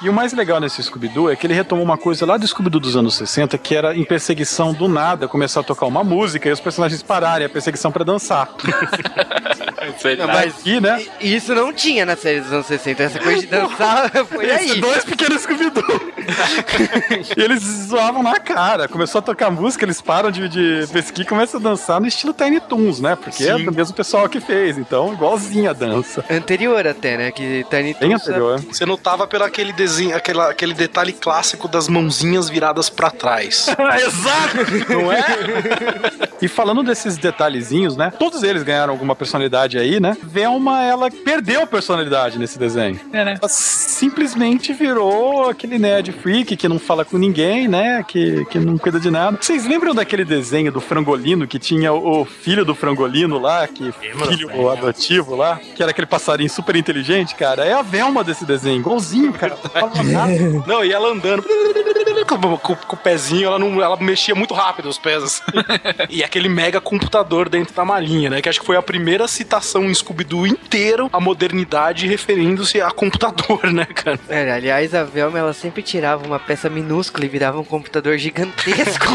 E 0.00 0.08
o 0.08 0.12
mais 0.12 0.32
legal 0.32 0.60
nesse 0.60 0.80
Scooby-Doo 0.82 1.28
é 1.30 1.34
que 1.34 1.44
ele 1.46 1.54
retomou 1.54 1.84
uma 1.84 1.98
coisa 1.98 2.24
lá 2.24 2.36
do 2.36 2.46
Scooby-Doo 2.46 2.80
dos 2.80 2.96
anos 2.96 3.14
60, 3.16 3.58
que 3.58 3.74
era 3.74 3.96
em 3.96 4.04
perseguição 4.04 4.72
do 4.72 4.86
nada, 4.86 5.26
começar 5.26 5.60
a 5.60 5.62
tocar 5.64 5.86
uma 5.86 6.04
música 6.04 6.48
e 6.48 6.52
os 6.52 6.60
personagens 6.60 7.02
pararem 7.02 7.46
a 7.46 7.50
perseguição 7.50 7.90
pra 7.90 8.04
dançar. 8.04 8.48
Verdade. 10.02 10.32
Mas 10.32 10.58
Aqui, 10.60 10.80
né? 10.80 11.04
e- 11.20 11.34
isso 11.34 11.54
não 11.54 11.72
tinha 11.72 12.04
na 12.04 12.14
série 12.16 12.40
dos 12.40 12.52
anos 12.52 12.66
60. 12.66 13.02
Essa 13.02 13.18
coisa 13.18 13.40
de 13.40 13.46
dançar 13.46 14.10
foi 14.26 14.46
Esses 14.46 14.72
aí. 14.72 14.80
dois 14.80 15.04
pequenos 15.04 15.42
Scooby-Doo. 15.42 16.12
e 17.36 17.40
eles 17.42 17.62
zoavam 17.62 18.22
na 18.22 18.38
cara. 18.38 18.86
Começou 18.86 19.18
a 19.20 19.22
tocar 19.22 19.50
música, 19.50 19.84
eles 19.84 20.00
param 20.00 20.30
de, 20.30 20.48
de 20.48 20.86
pesquisar 20.92 21.22
e 21.22 21.24
começam 21.26 21.58
a 21.58 21.62
dançar 21.62 22.00
no 22.00 22.06
estilo 22.06 22.32
Tiny 22.32 22.60
Toons, 22.60 23.00
né? 23.00 23.16
Porque 23.16 23.44
é 23.44 23.56
Sim. 23.56 23.64
do 23.64 23.72
mesmo 23.72 23.94
pessoal 23.94 24.28
que 24.28 24.40
fez. 24.40 24.78
Então, 24.78 25.12
igualzinho 25.12 25.70
a 25.70 25.72
dança. 25.72 26.24
Anterior 26.30 26.86
até, 26.86 27.16
né? 27.16 27.30
Que 27.32 27.64
Tiny 27.70 27.94
Bem 27.94 28.10
Toons 28.10 28.22
anterior. 28.28 28.60
Você 28.60 28.84
notava 28.86 29.26
pelo 29.26 29.44
aquele 29.44 29.72
desenho, 29.72 29.87
aquela, 30.14 30.50
aquele 30.50 30.74
detalhe 30.74 31.12
clássico 31.12 31.68
das 31.68 31.88
mãozinhas 31.88 32.48
viradas 32.48 32.88
pra 32.90 33.10
trás. 33.10 33.66
Exato! 33.96 34.92
Não 34.92 35.12
é? 35.12 35.24
e 36.40 36.48
falando 36.48 36.82
desses 36.82 37.16
detalhezinhos, 37.16 37.96
né? 37.96 38.12
Todos 38.18 38.42
eles 38.42 38.62
ganharam 38.62 38.92
alguma 38.92 39.14
personalidade 39.14 39.78
aí, 39.78 40.00
né? 40.00 40.16
Velma, 40.22 40.82
ela 40.84 41.10
perdeu 41.10 41.66
personalidade 41.66 42.38
nesse 42.38 42.58
desenho. 42.58 43.00
É, 43.12 43.24
né? 43.24 43.38
Ela 43.40 43.48
simplesmente 43.48 44.72
virou 44.72 45.48
aquele 45.48 45.78
nerd 45.78 46.12
freak 46.12 46.56
que 46.56 46.68
não 46.68 46.78
fala 46.78 47.04
com 47.04 47.18
ninguém, 47.18 47.66
né? 47.68 48.04
Que, 48.06 48.44
que 48.46 48.58
não 48.58 48.78
cuida 48.78 49.00
de 49.00 49.10
nada. 49.10 49.38
Vocês 49.40 49.66
lembram 49.66 49.94
daquele 49.94 50.24
desenho 50.24 50.70
do 50.70 50.80
frangolino 50.80 51.46
que 51.46 51.58
tinha 51.58 51.92
o 51.92 52.24
filho 52.24 52.64
do 52.64 52.74
frangolino 52.74 53.38
lá, 53.38 53.66
que 53.66 53.90
filho 53.92 54.68
adotivo 54.70 55.34
lá, 55.34 55.56
que 55.74 55.82
era 55.82 55.90
aquele 55.90 56.06
passarinho 56.06 56.50
super 56.50 56.76
inteligente, 56.76 57.34
cara? 57.34 57.64
É 57.64 57.72
a 57.72 57.82
Velma 57.82 58.22
desse 58.22 58.44
desenho, 58.44 58.80
igualzinho, 58.80 59.32
cara. 59.32 59.56
Não 59.62 59.70
fala 59.70 60.02
nada. 60.04 60.32
Não, 60.66 60.84
e 60.84 60.92
ela 60.92 61.08
andando 61.08 61.42
com, 62.26 62.56
com- 62.58 62.76
com 62.76 62.96
o 62.96 62.98
pezinho, 62.98 63.46
ela, 63.46 63.58
não, 63.58 63.82
ela 63.82 63.96
mexia 63.96 64.34
muito 64.34 64.54
rápido 64.54 64.88
os 64.88 64.98
pés. 64.98 65.22
assim. 65.22 65.42
e 66.10 66.22
aquele 66.28 66.48
mega 66.48 66.80
computador 66.80 67.48
dentro 67.48 67.74
da 67.74 67.84
marinha, 67.84 68.30
né? 68.30 68.40
Que 68.40 68.48
acho 68.48 68.60
que 68.60 68.66
foi 68.66 68.76
a 68.76 68.82
primeira 68.82 69.26
citação 69.26 69.84
em 69.84 69.94
Scooby-Doo 69.94 70.46
inteiro 70.46 71.08
a 71.12 71.20
modernidade 71.20 72.06
referindo-se 72.06 72.80
a 72.80 72.90
computador, 72.90 73.72
né, 73.72 73.84
cara? 73.86 74.18
É, 74.28 74.50
aliás, 74.50 74.94
a 74.94 75.04
Velma 75.04 75.38
ela 75.38 75.52
sempre 75.52 75.82
tirava 75.82 76.26
uma 76.26 76.38
peça 76.38 76.68
minúscula 76.68 77.24
e 77.24 77.28
virava 77.28 77.58
um 77.58 77.64
computador 77.64 78.16
gigantesco. 78.18 79.06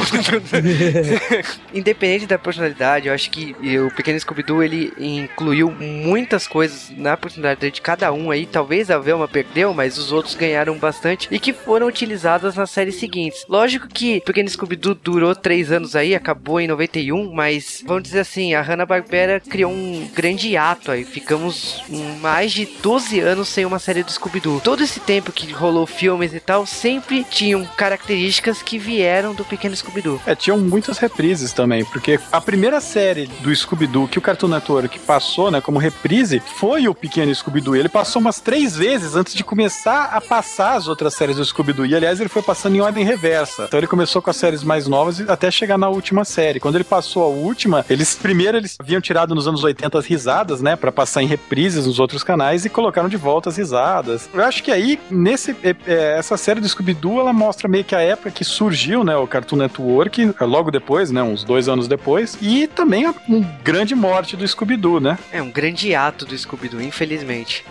Independente 1.74 2.26
da 2.26 2.38
personalidade, 2.38 3.08
eu 3.08 3.14
acho 3.14 3.30
que 3.30 3.56
o 3.80 3.92
Pequeno 3.96 4.20
Scooby-Doo 4.20 4.64
ele 4.64 4.94
incluiu 4.98 5.72
muitas 5.72 6.48
coisas 6.48 6.92
na 6.98 7.16
personalidade 7.16 7.76
de 7.76 7.82
cada 7.82 8.12
um 8.12 8.32
aí. 8.32 8.46
Talvez 8.46 8.90
a 8.90 8.98
Velma 8.98 9.28
perdeu, 9.28 9.74
mas 9.74 9.98
os 9.98 10.12
outros 10.12 10.36
ganharam 10.36 10.78
bastante 10.78 11.28
e 11.32 11.40
que 11.40 11.54
foram 11.54 11.88
utilizadas 11.88 12.56
nas 12.56 12.72
séries 12.72 12.96
seguintes. 12.96 13.46
Lógico 13.48 13.88
que 13.88 14.18
o 14.18 14.22
Pequeno 14.22 14.50
Scooby-Doo 14.50 14.96
durou 14.96 15.36
três 15.36 15.72
anos 15.72 15.96
aí, 15.96 16.16
acabou 16.16 16.60
em 16.60 16.68
91, 16.68 17.03
mas 17.12 17.84
vamos 17.86 18.04
dizer 18.04 18.20
assim, 18.20 18.54
a 18.54 18.62
Hanna-Barbera 18.62 19.40
criou 19.40 19.72
um 19.72 20.08
grande 20.14 20.56
ato 20.56 20.92
aí. 20.92 21.04
Ficamos 21.04 21.84
mais 22.22 22.52
de 22.52 22.66
12 22.66 23.20
anos 23.20 23.50
sem 23.50 23.66
uma 23.66 23.80
série 23.80 24.04
do 24.04 24.12
Scooby-Doo. 24.12 24.62
Todo 24.62 24.84
esse 24.84 25.00
tempo 25.00 25.32
que 25.32 25.52
rolou 25.52 25.86
filmes 25.86 26.34
e 26.34 26.40
tal, 26.40 26.66
sempre 26.66 27.24
tinham 27.24 27.66
características 27.66 28.62
que 28.62 28.78
vieram 28.78 29.34
do 29.34 29.44
Pequeno 29.44 29.76
Scooby-Doo. 29.76 30.22
É, 30.26 30.36
tinham 30.36 30.58
muitas 30.58 30.98
reprises 30.98 31.54
também, 31.54 31.84
porque 31.86 32.20
a 32.32 32.42
primeira 32.42 32.80
série 32.80 33.28
do 33.42 33.54
Scooby-Doo 33.54 34.08
que 34.08 34.18
o 34.18 34.22
Cartoon 34.22 34.48
Network 34.48 35.00
passou, 35.00 35.52
né, 35.52 35.62
como 35.62 35.80
reprise, 35.80 36.42
foi 36.58 36.88
o 36.88 36.96
Pequeno 36.96 37.34
Scooby-Doo. 37.34 37.76
Ele 37.76 37.90
passou 37.90 38.22
umas 38.22 38.40
três 38.40 38.76
vezes 38.76 39.16
antes 39.16 39.34
de 39.34 39.44
começar 39.44 40.06
a 40.06 40.22
passar 40.22 40.76
as 40.76 40.88
outras 40.88 41.14
séries 41.14 41.38
do 41.38 41.46
Scooby-Doo. 41.46 41.86
E, 41.86 41.96
aliás, 41.96 42.20
ele 42.20 42.30
foi 42.30 42.42
passando 42.42 42.76
em 42.76 42.82
ordem 42.82 43.04
reversa. 43.04 43.66
Então 43.66 43.80
ele 43.80 43.88
começou 43.88 44.22
com 44.22 44.30
as 44.30 44.38
séries 44.38 44.64
mais 44.64 44.88
novas 44.88 45.22
até 45.22 45.50
chegar 45.52 45.78
na 45.78 45.90
última 45.90 46.26
série. 46.26 46.60
Quando 46.60 46.76
ele 46.76 46.84
passou 46.94 47.24
a 47.24 47.28
última, 47.28 47.84
eles 47.90 48.14
primeiro 48.14 48.56
eles 48.56 48.76
haviam 48.80 49.02
tirado 49.02 49.34
nos 49.34 49.48
anos 49.48 49.64
80 49.64 49.98
as 49.98 50.06
risadas, 50.06 50.62
né, 50.62 50.76
para 50.76 50.92
passar 50.92 51.24
em 51.24 51.26
reprises 51.26 51.88
nos 51.88 51.98
outros 51.98 52.24
canais 52.24 52.66
e 52.66 52.70
colocaram 52.70 53.10
de 53.10 53.18
volta 53.18 53.50
as 53.50 53.58
risadas. 53.58 54.30
Eu 54.32 54.44
acho 54.44 54.62
que 54.62 54.72
aí, 54.72 55.00
nesse, 55.10 55.56
é, 55.64 55.76
é, 55.88 56.20
essa 56.20 56.38
série 56.38 56.60
do 56.60 56.70
Scooby-Doo, 56.70 57.20
ela 57.20 57.34
mostra 57.34 57.68
meio 57.68 57.84
que 57.84 57.96
a 57.96 58.00
época 58.00 58.30
que 58.30 58.44
surgiu, 58.44 59.04
né, 59.04 59.18
o 59.18 59.26
Cartoon 59.26 59.56
Network, 59.56 60.36
logo 60.42 60.70
depois, 60.70 61.10
né, 61.10 61.24
uns 61.24 61.44
dois 61.44 61.68
anos 61.68 61.88
depois, 61.88 62.38
e 62.40 62.68
também 62.68 63.08
um 63.28 63.44
grande 63.64 63.96
morte 63.96 64.38
do 64.38 64.48
Scooby-Doo, 64.48 65.00
né? 65.00 65.18
É 65.32 65.42
um 65.42 65.50
grande 65.50 65.96
ato 65.96 66.28
do 66.28 66.38
Scooby-Doo, 66.38 66.80
infelizmente. 66.80 67.66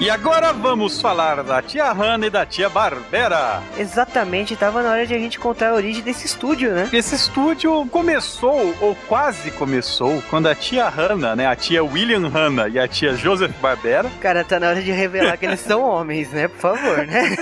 E 0.00 0.10
agora 0.10 0.52
vamos 0.52 1.00
falar 1.00 1.44
da 1.44 1.62
tia 1.62 1.92
Hannah 1.92 2.26
e 2.26 2.30
da 2.30 2.44
tia 2.44 2.68
Barbera. 2.68 3.62
Exatamente, 3.78 4.56
tava 4.56 4.82
na 4.82 4.90
hora 4.90 5.06
de 5.06 5.14
a 5.14 5.18
gente 5.18 5.38
contar 5.38 5.70
a 5.70 5.74
origem 5.74 6.02
desse 6.02 6.26
estúdio, 6.26 6.72
né? 6.72 6.88
Esse 6.92 7.14
estúdio 7.14 7.86
começou, 7.86 8.74
ou 8.80 8.96
quase 9.06 9.52
começou, 9.52 10.20
quando 10.28 10.48
a 10.48 10.54
tia 10.54 10.88
Hannah, 10.88 11.36
né, 11.36 11.46
a 11.46 11.54
tia 11.54 11.84
William 11.84 12.28
Hannah 12.28 12.68
e 12.68 12.76
a 12.78 12.88
tia 12.88 13.14
Joseph 13.14 13.52
Barbera, 13.62 14.10
Cara, 14.20 14.42
tá 14.42 14.58
na 14.58 14.70
hora 14.70 14.82
de 14.82 14.90
revelar 14.90 15.36
que 15.36 15.46
eles 15.46 15.60
são 15.60 15.80
homens, 15.88 16.30
né? 16.32 16.48
Por 16.48 16.58
favor, 16.58 17.06
né? 17.06 17.36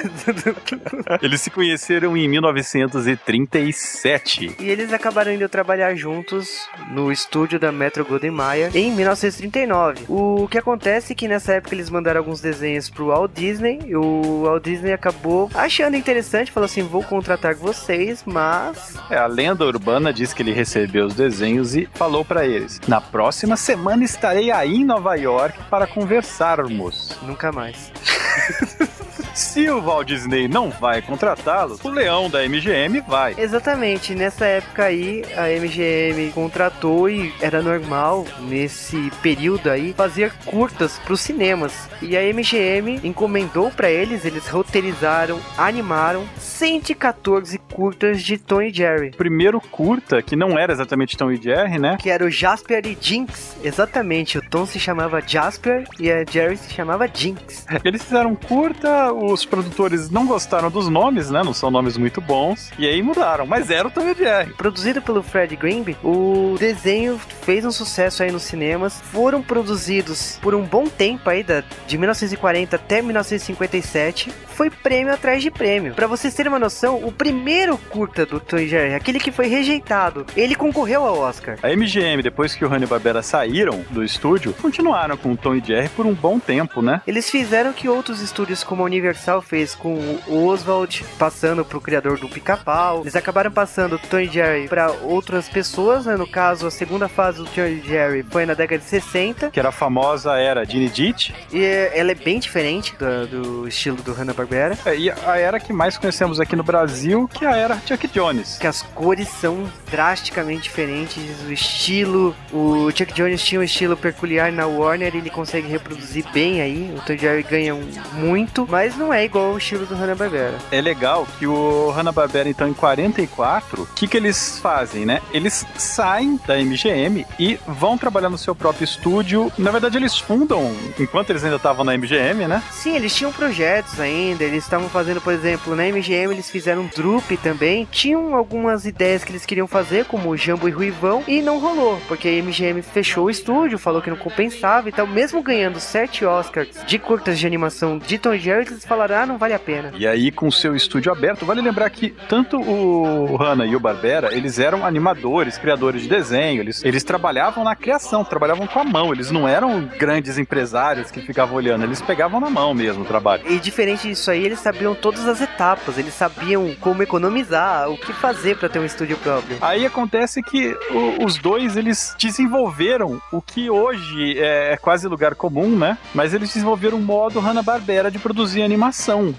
eles 1.22 1.40
se 1.40 1.50
conheceram 1.50 2.14
em 2.16 2.28
1937. 2.28 4.56
E 4.60 4.68
eles 4.68 4.92
acabaram 4.92 5.32
indo 5.32 5.48
trabalhar 5.48 5.94
juntos 5.94 6.68
no 6.90 7.10
estúdio 7.10 7.58
da 7.58 7.72
Metro 7.72 8.04
Golden 8.04 8.30
Mayer 8.30 8.70
em 8.76 8.92
1939. 8.92 10.04
O 10.08 10.46
que 10.48 10.58
acontece 10.58 11.12
é 11.12 11.16
que 11.16 11.26
nessa 11.26 11.54
época 11.54 11.74
eles 11.74 11.88
mandaram 11.88 12.20
alguns 12.20 12.41
desenhos 12.42 12.90
pro 12.90 13.06
Walt 13.06 13.32
Disney. 13.34 13.80
E 13.86 13.96
o 13.96 14.42
Walt 14.44 14.64
Disney 14.64 14.92
acabou 14.92 15.50
achando 15.54 15.96
interessante, 15.96 16.52
falou 16.52 16.66
assim: 16.66 16.82
vou 16.82 17.02
contratar 17.02 17.54
vocês, 17.54 18.22
mas. 18.26 18.96
É, 19.10 19.16
a 19.16 19.26
lenda 19.26 19.64
urbana 19.64 20.12
diz 20.12 20.34
que 20.34 20.42
ele 20.42 20.52
recebeu 20.52 21.06
os 21.06 21.14
desenhos 21.14 21.74
e 21.74 21.88
falou 21.94 22.24
pra 22.24 22.46
eles: 22.46 22.80
Na 22.86 23.00
próxima 23.00 23.56
semana 23.56 24.04
estarei 24.04 24.50
aí 24.50 24.76
em 24.76 24.84
Nova 24.84 25.14
York 25.14 25.58
para 25.70 25.86
conversarmos. 25.86 27.16
Nunca 27.22 27.50
mais. 27.50 27.90
Se 29.34 29.68
o 29.70 29.80
Walt 29.80 30.08
Disney 30.08 30.46
não 30.46 30.70
vai 30.70 31.00
contratá-los, 31.00 31.82
o 31.82 31.90
leão 31.90 32.28
da 32.28 32.46
MGM 32.46 33.00
vai. 33.00 33.34
Exatamente, 33.38 34.14
nessa 34.14 34.44
época 34.44 34.84
aí 34.84 35.24
a 35.36 35.48
MGM 35.48 36.30
contratou 36.32 37.08
e 37.08 37.32
era 37.40 37.62
normal 37.62 38.26
nesse 38.40 39.10
período 39.22 39.70
aí 39.70 39.94
fazer 39.94 40.32
curtas 40.44 40.98
para 40.98 41.14
os 41.14 41.20
cinemas. 41.20 41.88
E 42.02 42.16
a 42.16 42.22
MGM 42.22 43.00
encomendou 43.04 43.70
para 43.70 43.90
eles, 43.90 44.24
eles 44.24 44.48
roteirizaram, 44.48 45.40
animaram 45.56 46.24
114 46.38 47.58
curtas 47.72 48.22
de 48.22 48.36
Tom 48.36 48.62
e 48.62 48.72
Jerry. 48.72 49.08
O 49.14 49.16
primeiro 49.16 49.60
curta, 49.60 50.20
que 50.20 50.36
não 50.36 50.58
era 50.58 50.72
exatamente 50.72 51.16
Tom 51.16 51.30
e 51.30 51.36
Jerry, 51.36 51.78
né? 51.78 51.96
Que 51.98 52.10
era 52.10 52.24
o 52.24 52.30
Jasper 52.30 52.86
e 52.86 52.96
Jinx. 53.00 53.56
Exatamente, 53.64 54.38
o 54.38 54.42
Tom 54.42 54.66
se 54.66 54.78
chamava 54.78 55.20
Jasper 55.20 55.84
e 55.98 56.10
a 56.10 56.24
Jerry 56.24 56.56
se 56.56 56.72
chamava 56.72 57.08
Jinx. 57.12 57.66
Eles 57.84 58.02
fizeram 58.02 58.34
curta, 58.34 59.12
os 59.30 59.44
produtores 59.44 60.10
não 60.10 60.26
gostaram 60.26 60.70
dos 60.70 60.88
nomes, 60.88 61.30
né? 61.30 61.42
Não 61.42 61.54
são 61.54 61.70
nomes 61.70 61.96
muito 61.96 62.20
bons. 62.20 62.70
E 62.78 62.86
aí 62.86 63.02
mudaram, 63.02 63.46
mas 63.46 63.70
era 63.70 63.86
o 63.86 63.90
Tom 63.90 64.08
e 64.08 64.14
Jerry. 64.14 64.52
Produzido 64.54 65.00
pelo 65.00 65.22
Fred 65.22 65.54
Greenby, 65.56 65.96
o 66.02 66.56
desenho 66.58 67.18
fez 67.42 67.64
um 67.64 67.70
sucesso 67.70 68.22
aí 68.22 68.32
nos 68.32 68.42
cinemas. 68.42 69.00
Foram 69.12 69.42
produzidos 69.42 70.38
por 70.42 70.54
um 70.54 70.62
bom 70.62 70.86
tempo 70.86 71.28
aí, 71.30 71.42
da, 71.42 71.62
de 71.86 71.98
1940 71.98 72.76
até 72.76 73.00
1957. 73.00 74.30
Foi 74.54 74.70
prêmio 74.70 75.12
atrás 75.12 75.42
de 75.42 75.50
prêmio. 75.50 75.94
Pra 75.94 76.06
vocês 76.06 76.34
terem 76.34 76.52
uma 76.52 76.58
noção, 76.58 76.96
o 77.02 77.10
primeiro 77.10 77.78
curta 77.78 78.26
do 78.26 78.38
Tom 78.38 78.58
e 78.58 78.68
Jerry, 78.68 78.94
aquele 78.94 79.18
que 79.18 79.32
foi 79.32 79.46
rejeitado, 79.46 80.26
ele 80.36 80.54
concorreu 80.54 81.04
ao 81.04 81.18
Oscar. 81.18 81.58
A 81.62 81.68
MGM, 81.68 82.22
depois 82.22 82.54
que 82.54 82.64
o 82.64 82.68
Hanna 82.68 82.84
e 82.84 82.88
Barbera 82.88 83.22
saíram 83.22 83.84
do 83.90 84.04
estúdio, 84.04 84.54
continuaram 84.60 85.16
com 85.16 85.32
o 85.32 85.36
Tom 85.36 85.54
e 85.54 85.64
Jerry 85.64 85.88
por 85.90 86.06
um 86.06 86.14
bom 86.14 86.38
tempo, 86.38 86.82
né? 86.82 87.00
Eles 87.06 87.30
fizeram 87.30 87.72
que 87.72 87.88
outros 87.88 88.20
estúdios 88.20 88.62
como 88.62 88.82
a 88.82 88.84
Universal 88.84 89.11
Universal 89.12 89.42
fez 89.42 89.74
com 89.74 89.94
o 90.26 90.46
Oswald, 90.46 91.04
passando 91.18 91.64
pro 91.64 91.80
criador 91.80 92.18
do 92.18 92.28
Pica-Pau. 92.28 93.02
Eles 93.02 93.14
acabaram 93.14 93.50
passando 93.50 93.96
o 93.96 93.98
Tom 93.98 94.20
e 94.20 94.26
Jerry 94.26 94.68
pra 94.68 94.90
outras 95.02 95.48
pessoas, 95.48 96.06
né? 96.06 96.16
No 96.16 96.26
caso, 96.26 96.66
a 96.66 96.70
segunda 96.70 97.08
fase 97.08 97.38
do 97.38 97.44
Tom 97.44 97.62
e 97.62 97.80
Jerry 97.82 98.22
foi 98.22 98.46
na 98.46 98.54
década 98.54 98.78
de 98.78 98.84
60. 98.86 99.50
Que 99.50 99.60
era 99.60 99.68
a 99.68 99.72
famosa 99.72 100.36
era 100.36 100.64
Dini 100.64 100.88
Ditch. 100.88 101.30
E 101.52 101.62
ela 101.62 102.12
é 102.12 102.14
bem 102.14 102.38
diferente 102.38 102.94
do, 102.96 103.26
do 103.26 103.68
estilo 103.68 103.98
do 103.98 104.12
Hanna-Barbera. 104.12 104.78
É, 104.86 104.96
e 104.96 105.10
a 105.10 105.36
era 105.36 105.60
que 105.60 105.72
mais 105.72 105.98
conhecemos 105.98 106.40
aqui 106.40 106.56
no 106.56 106.62
Brasil, 106.62 107.28
que 107.28 107.44
é 107.44 107.48
a 107.48 107.56
era 107.56 107.80
Chuck 107.86 108.08
Jones. 108.08 108.56
Que 108.58 108.66
as 108.66 108.82
cores 108.82 109.28
são 109.28 109.70
drasticamente 109.90 110.62
diferentes, 110.62 111.22
o 111.46 111.52
estilo. 111.52 112.34
O 112.50 112.90
Chuck 112.90 113.12
Jones 113.12 113.42
tinha 113.42 113.60
um 113.60 113.64
estilo 113.64 113.96
peculiar 113.96 114.50
na 114.50 114.66
Warner, 114.66 115.14
ele 115.14 115.28
consegue 115.28 115.68
reproduzir 115.68 116.24
bem 116.32 116.62
aí. 116.62 116.94
O 116.96 117.02
Tom 117.02 117.12
e 117.12 117.18
Jerry 117.18 117.42
ganha 117.42 117.74
muito, 118.14 118.66
mas 118.68 118.96
não 119.02 119.12
é 119.12 119.24
igual 119.24 119.50
ao 119.50 119.58
estilo 119.58 119.84
do 119.84 119.94
Hanna-Barbera. 119.94 120.58
É 120.70 120.80
legal 120.80 121.26
que 121.38 121.46
o 121.46 121.90
Hanna-Barbera, 121.90 122.48
então, 122.48 122.68
em 122.68 122.72
44, 122.72 123.82
o 123.82 123.86
que, 123.86 124.06
que 124.06 124.16
eles 124.16 124.58
fazem, 124.60 125.04
né? 125.04 125.20
Eles 125.32 125.66
saem 125.76 126.38
da 126.46 126.56
MGM 126.56 127.26
e 127.38 127.58
vão 127.66 127.98
trabalhar 127.98 128.30
no 128.30 128.38
seu 128.38 128.54
próprio 128.54 128.84
estúdio. 128.84 129.50
Na 129.58 129.72
verdade, 129.72 129.96
eles 129.96 130.16
fundam, 130.16 130.72
enquanto 130.98 131.30
eles 131.30 131.42
ainda 131.42 131.56
estavam 131.56 131.84
na 131.84 131.96
MGM, 131.96 132.46
né? 132.46 132.62
Sim, 132.70 132.94
eles 132.94 133.14
tinham 133.14 133.32
projetos 133.32 133.98
ainda, 133.98 134.44
eles 134.44 134.62
estavam 134.62 134.88
fazendo, 134.88 135.20
por 135.20 135.32
exemplo, 135.32 135.74
na 135.74 135.84
MGM 135.84 136.32
eles 136.32 136.48
fizeram 136.48 136.82
um 136.82 136.86
Drup 136.94 137.36
também. 137.42 137.88
Tinham 137.90 138.36
algumas 138.36 138.86
ideias 138.86 139.24
que 139.24 139.32
eles 139.32 139.44
queriam 139.44 139.66
fazer, 139.66 140.04
como 140.04 140.30
o 140.30 140.36
Jambo 140.36 140.68
e 140.68 140.70
Ruivão, 140.70 141.24
e 141.26 141.42
não 141.42 141.58
rolou, 141.58 142.00
porque 142.06 142.28
a 142.28 142.42
MGM 142.42 142.82
fechou 142.82 143.24
o 143.24 143.30
estúdio, 143.30 143.78
falou 143.78 144.00
que 144.00 144.10
não 144.10 144.16
compensava 144.16 144.88
e 144.88 144.92
tal. 144.92 145.06
Mesmo 145.06 145.42
ganhando 145.42 145.80
sete 145.80 146.24
Oscars 146.24 146.68
de 146.86 146.98
curtas 146.98 147.38
de 147.38 147.46
animação 147.46 147.98
de 147.98 148.18
Tom 148.18 148.36
Jerry, 148.36 148.66
eles 148.66 148.84
falaram, 148.92 149.16
ah, 149.16 149.26
não 149.26 149.38
vale 149.38 149.54
a 149.54 149.58
pena. 149.58 149.92
E 149.96 150.06
aí, 150.06 150.30
com 150.30 150.46
o 150.48 150.52
seu 150.52 150.74
estúdio 150.76 151.10
aberto, 151.10 151.46
vale 151.46 151.60
lembrar 151.62 151.88
que 151.90 152.10
tanto 152.28 152.60
o 152.60 153.36
Hanna 153.36 153.64
e 153.64 153.74
o 153.74 153.80
Barbera, 153.80 154.34
eles 154.34 154.58
eram 154.58 154.84
animadores, 154.84 155.56
criadores 155.58 156.02
de 156.02 156.08
desenho, 156.08 156.60
eles, 156.60 156.84
eles 156.84 157.02
trabalhavam 157.02 157.64
na 157.64 157.74
criação, 157.74 158.24
trabalhavam 158.24 158.66
com 158.66 158.78
a 158.78 158.84
mão, 158.84 159.12
eles 159.12 159.30
não 159.30 159.48
eram 159.48 159.88
grandes 159.98 160.36
empresários 160.38 161.10
que 161.10 161.20
ficavam 161.22 161.56
olhando, 161.56 161.84
eles 161.84 162.02
pegavam 162.02 162.38
na 162.40 162.50
mão 162.50 162.74
mesmo 162.74 163.02
o 163.02 163.06
trabalho. 163.06 163.42
E 163.50 163.58
diferente 163.58 164.08
disso 164.08 164.30
aí, 164.30 164.44
eles 164.44 164.60
sabiam 164.60 164.94
todas 164.94 165.26
as 165.26 165.40
etapas, 165.40 165.96
eles 165.98 166.12
sabiam 166.14 166.74
como 166.80 167.02
economizar, 167.02 167.88
o 167.90 167.96
que 167.96 168.12
fazer 168.12 168.56
pra 168.58 168.68
ter 168.68 168.78
um 168.78 168.84
estúdio 168.84 169.16
próprio. 169.16 169.56
Aí 169.60 169.86
acontece 169.86 170.42
que 170.42 170.76
o- 170.90 171.24
os 171.24 171.38
dois 171.38 171.76
eles 171.76 172.14
desenvolveram 172.18 173.20
o 173.32 173.40
que 173.40 173.70
hoje 173.70 174.38
é, 174.38 174.72
é 174.72 174.76
quase 174.76 175.06
lugar 175.08 175.34
comum, 175.34 175.70
né? 175.78 175.96
Mas 176.14 176.34
eles 176.34 176.48
desenvolveram 176.52 176.98
um 176.98 177.02
modo 177.02 177.40
Hanna-Barbera 177.40 178.10
de 178.10 178.18
produzir 178.18 178.62
animação, 178.62 178.81